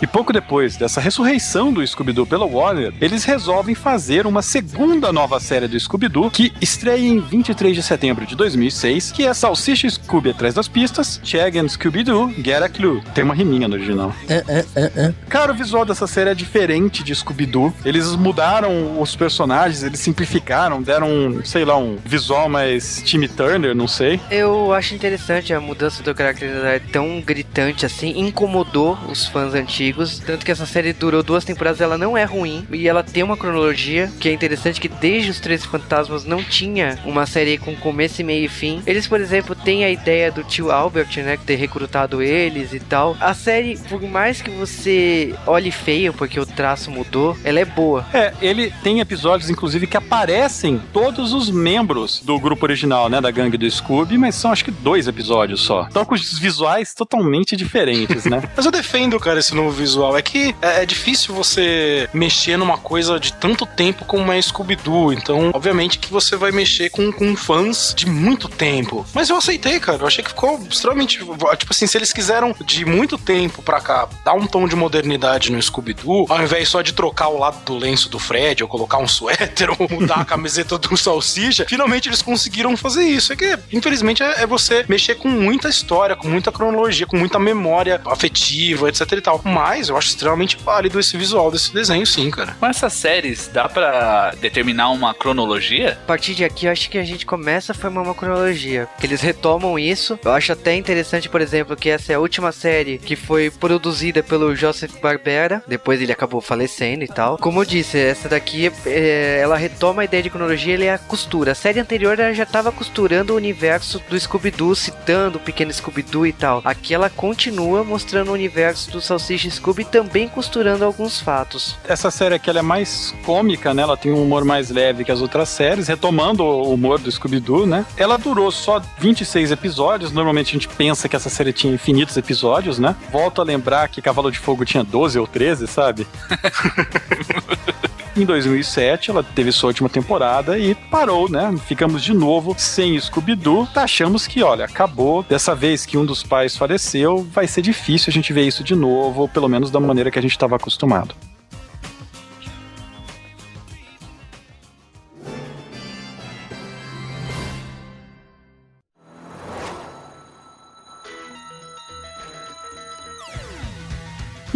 E 0.00 0.06
pouco 0.06 0.32
depois 0.32 0.76
dessa 0.76 1.00
ressurreição 1.00 1.72
do 1.72 1.86
Scooby-Doo 1.86 2.26
pela 2.26 2.44
Warner, 2.44 2.92
eles 3.00 3.24
resolvem 3.24 3.74
fazer 3.74 4.26
uma 4.26 4.42
segunda 4.42 5.12
nova 5.12 5.40
série 5.40 5.66
do 5.66 5.78
Scooby-Doo 5.78 6.30
que 6.30 6.52
estreia 6.60 7.06
em 7.06 7.20
23 7.20 7.74
de 7.74 7.82
setembro 7.82 8.26
de 8.26 8.36
2006, 8.36 9.12
que 9.12 9.26
é 9.26 9.32
Salsicha 9.32 9.86
e 9.86 9.90
Scooby 9.90 10.30
atrás 10.30 10.54
das 10.54 10.68
pistas, 10.68 11.20
Shag 11.24 11.58
and 11.58 11.68
Scooby-Doo, 11.68 12.32
Get 12.42 12.62
a 12.62 12.68
Clue. 12.68 13.02
Tem 13.14 13.24
uma 13.24 13.34
riminha 13.34 13.68
no 13.68 13.74
original. 13.74 14.12
É, 14.28 14.44
é, 14.48 14.64
é, 14.74 14.92
é. 14.96 15.14
Cara, 15.28 15.52
o 15.52 15.54
visual 15.54 15.84
dessa 15.84 16.06
série 16.06 16.30
é 16.30 16.34
diferente 16.34 17.02
de 17.02 17.14
Scooby-Doo. 17.14 17.72
Eles 17.84 18.14
mudaram 18.16 19.00
os 19.00 19.16
personagens, 19.16 19.82
eles 19.82 20.00
simplificaram, 20.00 20.82
deram, 20.82 21.08
um, 21.08 21.44
sei 21.44 21.64
lá, 21.64 21.76
um 21.76 21.96
visual 22.04 22.48
mais 22.48 23.02
Timmy 23.02 23.28
Turner, 23.28 23.74
não 23.74 23.88
sei. 23.88 24.20
Eu 24.30 24.72
acho 24.72 24.94
interessante 24.94 25.54
a 25.54 25.60
mudança 25.60 26.02
do 26.02 26.16
character 26.16 26.52
design 26.52 26.80
tão 26.92 27.20
gritante 27.20 27.86
assim, 27.86 28.18
incomodou 28.18 28.98
os 29.08 29.26
fãs 29.26 29.54
antigos, 29.54 29.85
tanto 30.24 30.44
que 30.44 30.52
essa 30.52 30.66
série 30.66 30.92
durou 30.92 31.22
duas 31.22 31.44
temporadas, 31.44 31.80
ela 31.80 31.98
não 31.98 32.16
é 32.16 32.24
ruim 32.24 32.66
e 32.72 32.88
ela 32.88 33.02
tem 33.02 33.22
uma 33.22 33.36
cronologia 33.36 34.10
que 34.20 34.28
é 34.28 34.32
interessante 34.32 34.80
que 34.80 34.88
desde 34.88 35.30
os 35.30 35.40
Três 35.40 35.64
Fantasmas 35.64 36.24
não 36.24 36.42
tinha 36.42 36.98
uma 37.04 37.26
série 37.26 37.58
com 37.58 37.74
começo, 37.76 38.24
meio 38.24 38.46
e 38.46 38.48
fim. 38.48 38.82
Eles, 38.86 39.06
por 39.06 39.20
exemplo, 39.20 39.54
têm 39.54 39.84
a 39.84 39.90
ideia 39.90 40.32
do 40.32 40.42
tio 40.42 40.70
Albert, 40.70 41.08
né, 41.18 41.38
ter 41.44 41.56
recrutado 41.56 42.22
eles 42.22 42.72
e 42.72 42.80
tal. 42.80 43.16
A 43.20 43.34
série, 43.34 43.78
por 43.88 44.00
mais 44.02 44.40
que 44.40 44.50
você 44.50 45.34
olhe 45.46 45.70
feio 45.70 46.12
porque 46.12 46.38
o 46.40 46.46
traço 46.46 46.90
mudou, 46.90 47.36
ela 47.44 47.60
é 47.60 47.64
boa. 47.64 48.06
É, 48.12 48.32
ele 48.40 48.72
tem 48.82 49.00
episódios, 49.00 49.50
inclusive, 49.50 49.86
que 49.86 49.96
aparecem 49.96 50.80
todos 50.92 51.32
os 51.32 51.50
membros 51.50 52.20
do 52.24 52.38
grupo 52.38 52.64
original, 52.64 53.08
né, 53.08 53.20
da 53.20 53.30
gangue 53.30 53.56
do 53.56 53.70
Scooby, 53.70 54.16
mas 54.16 54.34
são 54.34 54.52
acho 54.52 54.64
que 54.64 54.70
dois 54.70 55.06
episódios 55.08 55.60
só. 55.60 55.86
Então 55.90 56.04
com 56.04 56.14
os 56.14 56.38
visuais 56.38 56.94
totalmente 56.94 57.56
diferentes, 57.56 58.24
né? 58.24 58.42
Mas 58.56 58.64
eu 58.64 58.72
defendo, 58.72 59.18
cara, 59.18 59.38
esse 59.38 59.54
novo 59.54 59.70
visual. 59.76 60.16
É 60.16 60.22
que 60.22 60.54
é, 60.60 60.82
é 60.82 60.86
difícil 60.86 61.34
você 61.34 62.08
mexer 62.12 62.56
numa 62.56 62.78
coisa 62.78 63.20
de 63.20 63.32
tanto 63.32 63.66
tempo 63.66 64.04
como 64.04 64.32
é 64.32 64.40
Scooby-Doo. 64.40 65.12
Então, 65.12 65.50
obviamente 65.54 65.98
que 65.98 66.10
você 66.10 66.36
vai 66.36 66.50
mexer 66.50 66.90
com, 66.90 67.12
com 67.12 67.36
fãs 67.36 67.94
de 67.94 68.06
muito 68.06 68.48
tempo. 68.48 69.06
Mas 69.14 69.28
eu 69.28 69.36
aceitei, 69.36 69.78
cara. 69.78 70.02
Eu 70.02 70.06
achei 70.06 70.22
que 70.24 70.30
ficou 70.30 70.58
extremamente. 70.68 71.18
Tipo 71.18 71.72
assim, 71.72 71.86
se 71.86 71.96
eles 71.96 72.12
quiseram 72.12 72.54
de 72.64 72.84
muito 72.84 73.18
tempo 73.18 73.62
pra 73.62 73.80
cá 73.80 74.08
dar 74.24 74.34
um 74.34 74.46
tom 74.46 74.66
de 74.66 74.76
modernidade 74.76 75.52
no 75.52 75.60
Scooby-Doo, 75.60 76.26
ao 76.28 76.42
invés 76.42 76.68
só 76.68 76.82
de 76.82 76.92
trocar 76.92 77.28
o 77.28 77.38
lado 77.38 77.64
do 77.64 77.76
lenço 77.76 78.08
do 78.08 78.18
Fred, 78.18 78.62
ou 78.62 78.68
colocar 78.68 78.98
um 78.98 79.08
suéter, 79.08 79.70
ou 79.78 79.88
mudar 79.88 80.20
a 80.20 80.24
camiseta 80.24 80.78
do 80.78 80.96
Salsicha, 80.96 81.66
finalmente 81.68 82.08
eles 82.08 82.22
conseguiram 82.22 82.76
fazer 82.76 83.04
isso. 83.04 83.32
É 83.32 83.36
que, 83.36 83.58
infelizmente, 83.72 84.22
é, 84.22 84.42
é 84.42 84.46
você 84.46 84.84
mexer 84.88 85.16
com 85.16 85.28
muita 85.28 85.68
história, 85.68 86.16
com 86.16 86.28
muita 86.28 86.50
cronologia, 86.50 87.06
com 87.06 87.16
muita 87.16 87.38
memória 87.38 88.00
afetiva, 88.06 88.88
etc 88.88 89.12
e 89.12 89.20
tal. 89.20 89.40
Mas 89.44 89.65
eu 89.88 89.96
acho 89.96 90.08
extremamente 90.08 90.56
válido 90.56 91.00
esse 91.00 91.16
visual 91.16 91.50
desse 91.50 91.72
desenho, 91.72 92.06
sim, 92.06 92.30
cara. 92.30 92.56
Com 92.58 92.66
essas 92.66 92.92
séries, 92.92 93.48
dá 93.52 93.68
pra 93.68 94.32
determinar 94.40 94.90
uma 94.90 95.12
cronologia? 95.12 95.98
A 96.04 96.06
partir 96.06 96.34
de 96.34 96.44
aqui, 96.44 96.66
eu 96.66 96.72
acho 96.72 96.88
que 96.88 96.98
a 96.98 97.04
gente 97.04 97.26
começa 97.26 97.72
a 97.72 97.74
formar 97.74 98.02
uma 98.02 98.14
cronologia. 98.14 98.88
Que 98.98 99.06
eles 99.06 99.20
retomam 99.20 99.78
isso. 99.78 100.18
Eu 100.24 100.32
acho 100.32 100.52
até 100.52 100.74
interessante, 100.74 101.28
por 101.28 101.40
exemplo, 101.40 101.76
que 101.76 101.90
essa 101.90 102.12
é 102.12 102.16
a 102.16 102.20
última 102.20 102.52
série 102.52 102.98
que 102.98 103.16
foi 103.16 103.50
produzida 103.50 104.22
pelo 104.22 104.54
Joseph 104.54 104.92
Barbera. 105.00 105.62
Depois 105.66 106.00
ele 106.00 106.12
acabou 106.12 106.40
falecendo 106.40 107.04
e 107.04 107.08
tal. 107.08 107.38
Como 107.38 107.60
eu 107.60 107.64
disse, 107.64 107.98
essa 107.98 108.28
daqui, 108.28 108.70
é, 108.86 109.40
ela 109.42 109.56
retoma 109.56 110.02
a 110.02 110.04
ideia 110.04 110.22
de 110.22 110.30
cronologia 110.30 110.74
ele 110.74 110.84
é 110.84 110.94
a 110.94 110.98
costura. 110.98 111.52
A 111.52 111.54
série 111.54 111.80
anterior 111.80 112.18
ela 112.18 112.32
já 112.32 112.44
estava 112.44 112.70
costurando 112.70 113.32
o 113.32 113.36
universo 113.36 114.00
do 114.08 114.18
Scooby-Doo, 114.18 114.74
citando 114.74 115.38
o 115.38 115.40
pequeno 115.40 115.72
Scooby-Doo 115.72 116.26
e 116.26 116.32
tal. 116.32 116.62
Aqui 116.64 116.94
ela 116.94 117.10
continua 117.10 117.82
mostrando 117.82 118.30
o 118.30 118.34
universo 118.34 118.90
do 118.90 119.00
Salsicha 119.00 119.48
Scooby, 119.56 119.84
também 119.84 120.28
costurando 120.28 120.84
alguns 120.84 121.20
fatos. 121.20 121.76
Essa 121.86 122.10
série 122.10 122.34
aqui 122.34 122.48
ela 122.48 122.60
é 122.60 122.62
mais 122.62 123.14
cômica, 123.24 123.74
né? 123.74 123.82
Ela 123.82 123.96
tem 123.96 124.12
um 124.12 124.22
humor 124.22 124.44
mais 124.44 124.70
leve 124.70 125.04
que 125.04 125.12
as 125.12 125.20
outras 125.20 125.48
séries, 125.48 125.88
retomando 125.88 126.42
o 126.44 126.72
humor 126.72 126.98
do 126.98 127.10
Scooby-Doo, 127.10 127.66
né? 127.66 127.84
Ela 127.96 128.16
durou 128.16 128.50
só 128.50 128.80
26 128.98 129.50
episódios. 129.50 130.12
Normalmente 130.12 130.50
a 130.50 130.52
gente 130.52 130.68
pensa 130.68 131.08
que 131.08 131.16
essa 131.16 131.28
série 131.28 131.52
tinha 131.52 131.72
infinitos 131.72 132.16
episódios, 132.16 132.78
né? 132.78 132.94
Volto 133.10 133.40
a 133.40 133.44
lembrar 133.44 133.88
que 133.88 134.02
Cavalo 134.02 134.30
de 134.30 134.38
Fogo 134.38 134.64
tinha 134.64 134.84
12 134.84 135.18
ou 135.18 135.26
13, 135.26 135.66
sabe? 135.66 136.06
Em 138.16 138.24
2007, 138.24 139.10
ela 139.10 139.22
teve 139.22 139.52
sua 139.52 139.68
última 139.68 139.90
temporada 139.90 140.58
e 140.58 140.74
parou, 140.74 141.28
né? 141.30 141.54
Ficamos 141.66 142.02
de 142.02 142.14
novo 142.14 142.54
sem 142.56 142.98
Scooby-Doo. 142.98 143.68
Achamos 143.74 144.26
que, 144.26 144.42
olha, 144.42 144.64
acabou. 144.64 145.22
Dessa 145.22 145.54
vez 145.54 145.84
que 145.84 145.98
um 145.98 146.06
dos 146.06 146.22
pais 146.22 146.56
faleceu, 146.56 147.26
vai 147.30 147.46
ser 147.46 147.60
difícil 147.60 148.10
a 148.10 148.12
gente 148.12 148.32
ver 148.32 148.46
isso 148.46 148.64
de 148.64 148.74
novo, 148.74 149.28
pelo 149.28 149.48
menos 149.48 149.70
da 149.70 149.78
maneira 149.78 150.10
que 150.10 150.18
a 150.18 150.22
gente 150.22 150.30
estava 150.30 150.56
acostumado. 150.56 151.14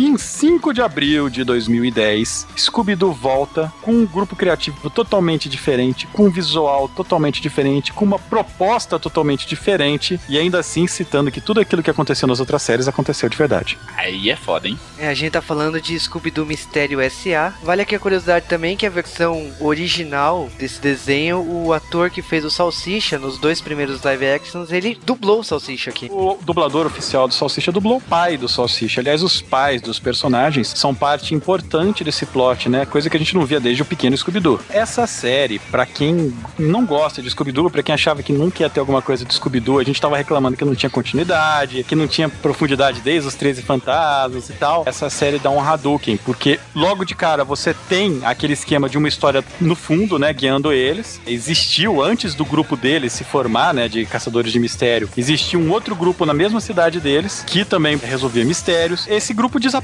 E 0.00 0.06
em 0.06 0.16
5 0.16 0.72
de 0.72 0.80
abril 0.80 1.28
de 1.28 1.44
2010, 1.44 2.46
Scooby-Doo 2.56 3.12
volta 3.12 3.70
com 3.82 3.92
um 3.92 4.06
grupo 4.06 4.34
criativo 4.34 4.88
totalmente 4.88 5.46
diferente, 5.46 6.06
com 6.06 6.24
um 6.24 6.30
visual 6.30 6.88
totalmente 6.88 7.42
diferente, 7.42 7.92
com 7.92 8.06
uma 8.06 8.18
proposta 8.18 8.98
totalmente 8.98 9.46
diferente, 9.46 10.18
e 10.26 10.38
ainda 10.38 10.58
assim 10.58 10.86
citando 10.86 11.30
que 11.30 11.38
tudo 11.38 11.60
aquilo 11.60 11.82
que 11.82 11.90
aconteceu 11.90 12.26
nas 12.26 12.40
outras 12.40 12.62
séries 12.62 12.88
aconteceu 12.88 13.28
de 13.28 13.36
verdade. 13.36 13.76
Aí 13.94 14.30
é 14.30 14.36
foda, 14.36 14.68
hein? 14.68 14.78
É, 14.96 15.08
a 15.08 15.12
gente 15.12 15.32
tá 15.32 15.42
falando 15.42 15.78
de 15.78 16.00
Scooby-Doo 16.00 16.46
Mistério 16.46 16.98
S.A. 16.98 17.52
Vale 17.62 17.82
aqui 17.82 17.94
a 17.94 17.98
curiosidade 17.98 18.46
também 18.48 18.78
que 18.78 18.86
a 18.86 18.90
versão 18.90 19.52
original 19.60 20.48
desse 20.58 20.80
desenho, 20.80 21.40
o 21.40 21.74
ator 21.74 22.08
que 22.08 22.22
fez 22.22 22.42
o 22.42 22.50
Salsicha 22.50 23.18
nos 23.18 23.36
dois 23.36 23.60
primeiros 23.60 24.02
live 24.02 24.26
actions, 24.26 24.72
ele 24.72 24.98
dublou 25.04 25.40
o 25.40 25.44
Salsicha 25.44 25.90
aqui. 25.90 26.08
O 26.10 26.38
dublador 26.40 26.86
oficial 26.86 27.28
do 27.28 27.34
Salsicha 27.34 27.70
dublou 27.70 27.98
o 27.98 28.00
pai 28.00 28.38
do 28.38 28.48
Salsicha. 28.48 29.02
Aliás, 29.02 29.22
os 29.22 29.42
pais 29.42 29.80
pais 29.80 29.89
dos 29.90 29.98
personagens 29.98 30.72
são 30.76 30.94
parte 30.94 31.34
importante 31.34 32.04
desse 32.04 32.24
plot, 32.24 32.68
né? 32.68 32.86
Coisa 32.86 33.10
que 33.10 33.16
a 33.16 33.20
gente 33.20 33.34
não 33.34 33.44
via 33.44 33.60
desde 33.60 33.82
o 33.82 33.84
pequeno 33.84 34.16
Scooby-Doo. 34.16 34.60
Essa 34.70 35.06
série, 35.06 35.58
pra 35.58 35.84
quem 35.84 36.32
não 36.58 36.86
gosta 36.86 37.20
de 37.20 37.28
Scooby-Doo, 37.28 37.70
pra 37.70 37.82
quem 37.82 37.94
achava 37.94 38.22
que 38.22 38.32
nunca 38.32 38.62
ia 38.62 38.70
ter 38.70 38.80
alguma 38.80 39.02
coisa 39.02 39.24
de 39.24 39.34
Scooby-Doo, 39.34 39.78
a 39.78 39.84
gente 39.84 40.00
tava 40.00 40.16
reclamando 40.16 40.56
que 40.56 40.64
não 40.64 40.74
tinha 40.74 40.88
continuidade, 40.88 41.84
que 41.84 41.96
não 41.96 42.06
tinha 42.06 42.28
profundidade 42.28 43.00
desde 43.00 43.28
os 43.28 43.34
13 43.34 43.62
fantasmas 43.62 44.48
e 44.48 44.52
tal. 44.52 44.84
Essa 44.86 45.10
série 45.10 45.38
dá 45.38 45.50
um 45.50 45.60
Hadouken, 45.60 46.16
porque 46.18 46.60
logo 46.74 47.04
de 47.04 47.14
cara 47.14 47.44
você 47.44 47.74
tem 47.88 48.20
aquele 48.24 48.52
esquema 48.52 48.88
de 48.88 48.96
uma 48.96 49.08
história 49.08 49.44
no 49.60 49.74
fundo, 49.74 50.18
né, 50.18 50.32
guiando 50.32 50.72
eles. 50.72 51.20
Existiu 51.26 52.02
antes 52.02 52.34
do 52.34 52.44
grupo 52.44 52.76
deles 52.76 53.12
se 53.12 53.24
formar, 53.24 53.74
né, 53.74 53.88
de 53.88 54.06
caçadores 54.06 54.52
de 54.52 54.58
mistério. 54.58 55.08
Existia 55.16 55.58
um 55.58 55.70
outro 55.70 55.96
grupo 55.96 56.24
na 56.24 56.32
mesma 56.32 56.60
cidade 56.60 57.00
deles 57.00 57.44
que 57.46 57.64
também 57.64 57.96
resolvia 57.96 58.44
mistérios. 58.44 59.06
Esse 59.08 59.34
grupo 59.34 59.58
desapareceu 59.58 59.79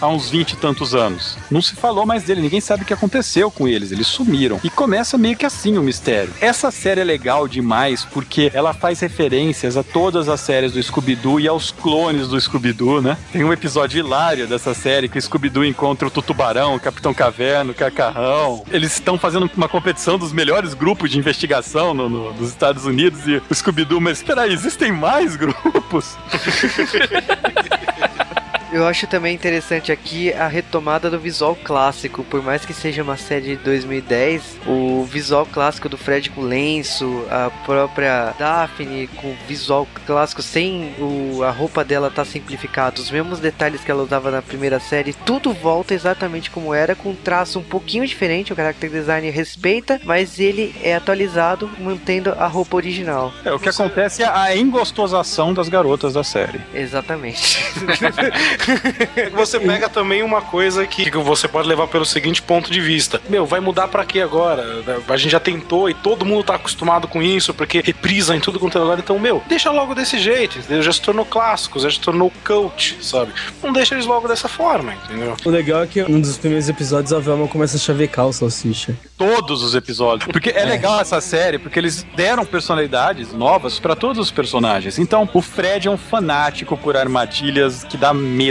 há 0.00 0.08
uns 0.08 0.28
20 0.30 0.52
e 0.52 0.56
tantos 0.56 0.94
anos. 0.94 1.36
Não 1.50 1.60
se 1.62 1.74
falou 1.76 2.04
mais 2.06 2.24
dele, 2.24 2.40
ninguém 2.42 2.60
sabe 2.60 2.82
o 2.82 2.86
que 2.86 2.92
aconteceu 2.94 3.50
com 3.50 3.66
eles, 3.68 3.92
eles 3.92 4.06
sumiram. 4.06 4.60
E 4.64 4.70
começa 4.70 5.16
meio 5.18 5.36
que 5.36 5.46
assim 5.46 5.76
o 5.78 5.82
mistério. 5.82 6.32
Essa 6.40 6.70
série 6.70 7.00
é 7.00 7.04
legal 7.04 7.46
demais 7.48 8.04
porque 8.04 8.50
ela 8.54 8.72
faz 8.74 9.00
referências 9.00 9.76
a 9.76 9.82
todas 9.82 10.28
as 10.28 10.40
séries 10.40 10.72
do 10.72 10.82
Scooby-Doo 10.82 11.40
e 11.40 11.48
aos 11.48 11.70
clones 11.70 12.28
do 12.28 12.40
Scooby-Doo, 12.40 13.00
né? 13.02 13.16
Tem 13.32 13.44
um 13.44 13.52
episódio 13.52 13.98
hilário 13.98 14.46
dessa 14.46 14.74
série 14.74 15.08
que 15.08 15.18
o 15.18 15.22
Scooby-Doo 15.22 15.64
encontra 15.64 16.06
o 16.06 16.10
Tutubarão, 16.10 16.74
o 16.74 16.80
Capitão 16.80 17.12
Caverna, 17.14 17.72
o 17.72 17.74
Cacarrão. 17.74 18.64
Eles 18.70 18.92
estão 18.92 19.18
fazendo 19.18 19.50
uma 19.56 19.68
competição 19.68 20.18
dos 20.18 20.32
melhores 20.32 20.74
grupos 20.74 21.10
de 21.10 21.18
investigação 21.18 21.94
no, 21.94 22.08
no- 22.08 22.32
nos 22.32 22.48
Estados 22.48 22.84
Unidos 22.84 23.26
e 23.26 23.40
o 23.48 23.54
Scooby-Doo, 23.54 24.00
mas 24.00 24.22
peraí, 24.22 24.52
existem 24.52 24.92
mais 24.92 25.36
grupos? 25.36 26.16
Eu 28.72 28.86
acho 28.86 29.06
também 29.08 29.34
interessante 29.34 29.90
aqui 29.90 30.32
a 30.32 30.46
retomada 30.46 31.10
do 31.10 31.18
visual 31.18 31.56
clássico. 31.56 32.22
Por 32.22 32.42
mais 32.42 32.64
que 32.64 32.72
seja 32.72 33.02
uma 33.02 33.16
série 33.16 33.56
de 33.56 33.56
2010, 33.56 34.58
o 34.66 35.04
visual 35.04 35.44
clássico 35.44 35.88
do 35.88 35.98
Fred 35.98 36.30
com 36.30 36.42
lenço, 36.42 37.24
a 37.28 37.50
própria 37.64 38.32
Daphne 38.38 39.08
com 39.16 39.34
visual 39.48 39.88
clássico, 40.06 40.40
sem 40.40 40.94
o, 40.98 41.42
a 41.42 41.50
roupa 41.50 41.84
dela 41.84 42.10
tá 42.10 42.24
simplificada, 42.24 43.00
os 43.00 43.10
mesmos 43.10 43.40
detalhes 43.40 43.82
que 43.82 43.90
ela 43.90 44.04
usava 44.04 44.30
na 44.30 44.40
primeira 44.40 44.78
série, 44.78 45.12
tudo 45.12 45.52
volta 45.52 45.92
exatamente 45.92 46.50
como 46.50 46.72
era, 46.72 46.94
com 46.94 47.10
um 47.10 47.16
traço 47.16 47.58
um 47.58 47.64
pouquinho 47.64 48.06
diferente. 48.06 48.52
O 48.52 48.56
character 48.56 48.88
design 48.88 49.28
respeita, 49.30 50.00
mas 50.04 50.38
ele 50.38 50.74
é 50.82 50.94
atualizado, 50.94 51.68
mantendo 51.80 52.30
a 52.38 52.46
roupa 52.46 52.76
original. 52.76 53.32
É, 53.44 53.52
o 53.52 53.58
que 53.58 53.68
acontece 53.68 54.22
é 54.22 54.28
a 54.28 54.56
engostosação 54.56 55.52
das 55.52 55.68
garotas 55.68 56.14
da 56.14 56.22
série. 56.22 56.60
Exatamente. 56.72 57.58
É 59.16 59.30
você 59.30 59.58
pega 59.58 59.88
também 59.88 60.22
uma 60.22 60.42
coisa 60.42 60.86
que 60.86 61.10
que 61.10 61.18
você 61.18 61.48
pode 61.48 61.68
levar 61.68 61.86
pelo 61.86 62.04
seguinte 62.04 62.42
ponto 62.42 62.70
de 62.70 62.80
vista. 62.80 63.20
Meu, 63.28 63.46
vai 63.46 63.60
mudar 63.60 63.88
pra 63.88 64.04
quê 64.04 64.20
agora? 64.20 64.64
A 65.08 65.16
gente 65.16 65.32
já 65.32 65.40
tentou 65.40 65.88
e 65.88 65.94
todo 65.94 66.24
mundo 66.24 66.44
tá 66.44 66.54
acostumado 66.54 67.08
com 67.08 67.22
isso, 67.22 67.52
porque 67.54 67.80
reprisa 67.84 68.36
em 68.36 68.40
tudo 68.40 68.58
quanto 68.58 68.78
é 68.78 68.80
lugar. 68.80 68.98
Então, 68.98 69.18
meu, 69.18 69.42
deixa 69.48 69.70
logo 69.70 69.94
desse 69.94 70.18
jeito, 70.18 70.58
entendeu? 70.58 70.82
Já 70.82 70.92
se 70.92 71.00
tornou 71.00 71.24
clássico, 71.24 71.78
já 71.78 71.90
se 71.90 72.00
tornou 72.00 72.32
cult, 72.44 72.98
sabe? 73.02 73.32
Não 73.62 73.72
deixa 73.72 73.94
eles 73.94 74.06
logo 74.06 74.28
dessa 74.28 74.48
forma, 74.48 74.94
entendeu? 74.94 75.36
O 75.44 75.50
legal 75.50 75.82
é 75.82 75.86
que 75.86 76.02
num 76.02 76.20
dos 76.20 76.36
primeiros 76.36 76.68
episódios 76.68 77.12
a 77.12 77.18
Velma 77.18 77.48
começa 77.48 77.76
a 77.76 77.80
chavecar 77.80 78.26
o 78.26 78.32
salsicha. 78.32 78.96
Todos 79.16 79.62
os 79.62 79.74
episódios. 79.74 80.30
Porque 80.30 80.50
é 80.50 80.64
legal 80.64 81.00
essa 81.00 81.20
série, 81.20 81.58
porque 81.58 81.78
eles 81.78 82.06
deram 82.16 82.44
personalidades 82.44 83.32
novas 83.32 83.78
pra 83.78 83.94
todos 83.94 84.18
os 84.18 84.30
personagens. 84.30 84.98
Então, 84.98 85.28
o 85.32 85.42
Fred 85.42 85.88
é 85.88 85.90
um 85.90 85.96
fanático 85.96 86.76
por 86.76 86.96
armadilhas 86.96 87.84
que 87.84 87.96
dá 87.96 88.12
medo. 88.14 88.49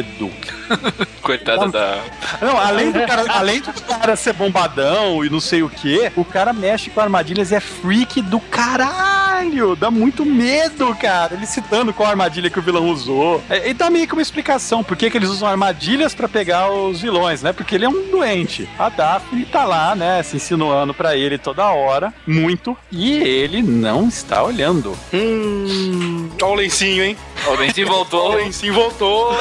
Coitada 1.21 1.67
da. 1.67 1.99
Não, 2.41 2.57
além 2.57 2.91
do 2.91 3.05
cara, 3.05 3.25
além 3.29 3.61
do 3.61 3.73
cara 3.73 4.15
ser 4.15 4.33
bombadão 4.33 5.23
e 5.23 5.29
não 5.29 5.39
sei 5.39 5.63
o 5.63 5.69
que, 5.69 6.11
o 6.15 6.25
cara 6.25 6.53
mexe 6.53 6.89
com 6.89 6.99
armadilhas 6.99 7.51
e 7.51 7.55
é 7.55 7.59
freak 7.59 8.21
do 8.21 8.39
caralho. 8.39 9.28
Dá 9.75 9.89
muito 9.89 10.25
medo, 10.25 10.93
cara. 10.95 11.33
Ele 11.33 11.45
citando 11.45 11.93
qual 11.93 12.09
armadilha 12.09 12.49
que 12.49 12.59
o 12.59 12.61
vilão 12.61 12.89
usou. 12.89 13.41
É, 13.49 13.69
E 13.69 13.73
dá 13.73 13.89
meio 13.89 14.07
que 14.07 14.13
uma 14.13 14.21
explicação 14.21 14.83
por 14.83 14.97
que, 14.97 15.09
que 15.09 15.17
eles 15.17 15.29
usam 15.29 15.47
armadilhas 15.47 16.13
pra 16.13 16.27
pegar 16.27 16.69
os 16.71 17.01
vilões, 17.01 17.41
né? 17.41 17.53
Porque 17.53 17.75
ele 17.75 17.85
é 17.85 17.89
um 17.89 18.09
doente. 18.11 18.67
A 18.77 18.89
Daphne 18.89 19.45
tá 19.45 19.63
lá, 19.65 19.95
né, 19.95 20.21
se 20.23 20.35
insinuando 20.35 20.93
pra 20.93 21.15
ele 21.15 21.37
toda 21.37 21.65
hora, 21.69 22.13
muito, 22.27 22.75
e 22.91 23.13
ele 23.17 23.61
não 23.61 24.07
está 24.07 24.43
olhando. 24.43 24.97
Hum. 25.13 26.29
Olha 26.41 26.51
o 26.51 26.55
lencinho, 26.55 27.03
hein? 27.03 27.17
O 27.47 27.57
Benzinho 27.57 27.87
Olha 27.87 27.95
voltou. 27.95 28.31
o 28.31 28.35
lencinho 28.35 28.73
voltou. 28.73 29.31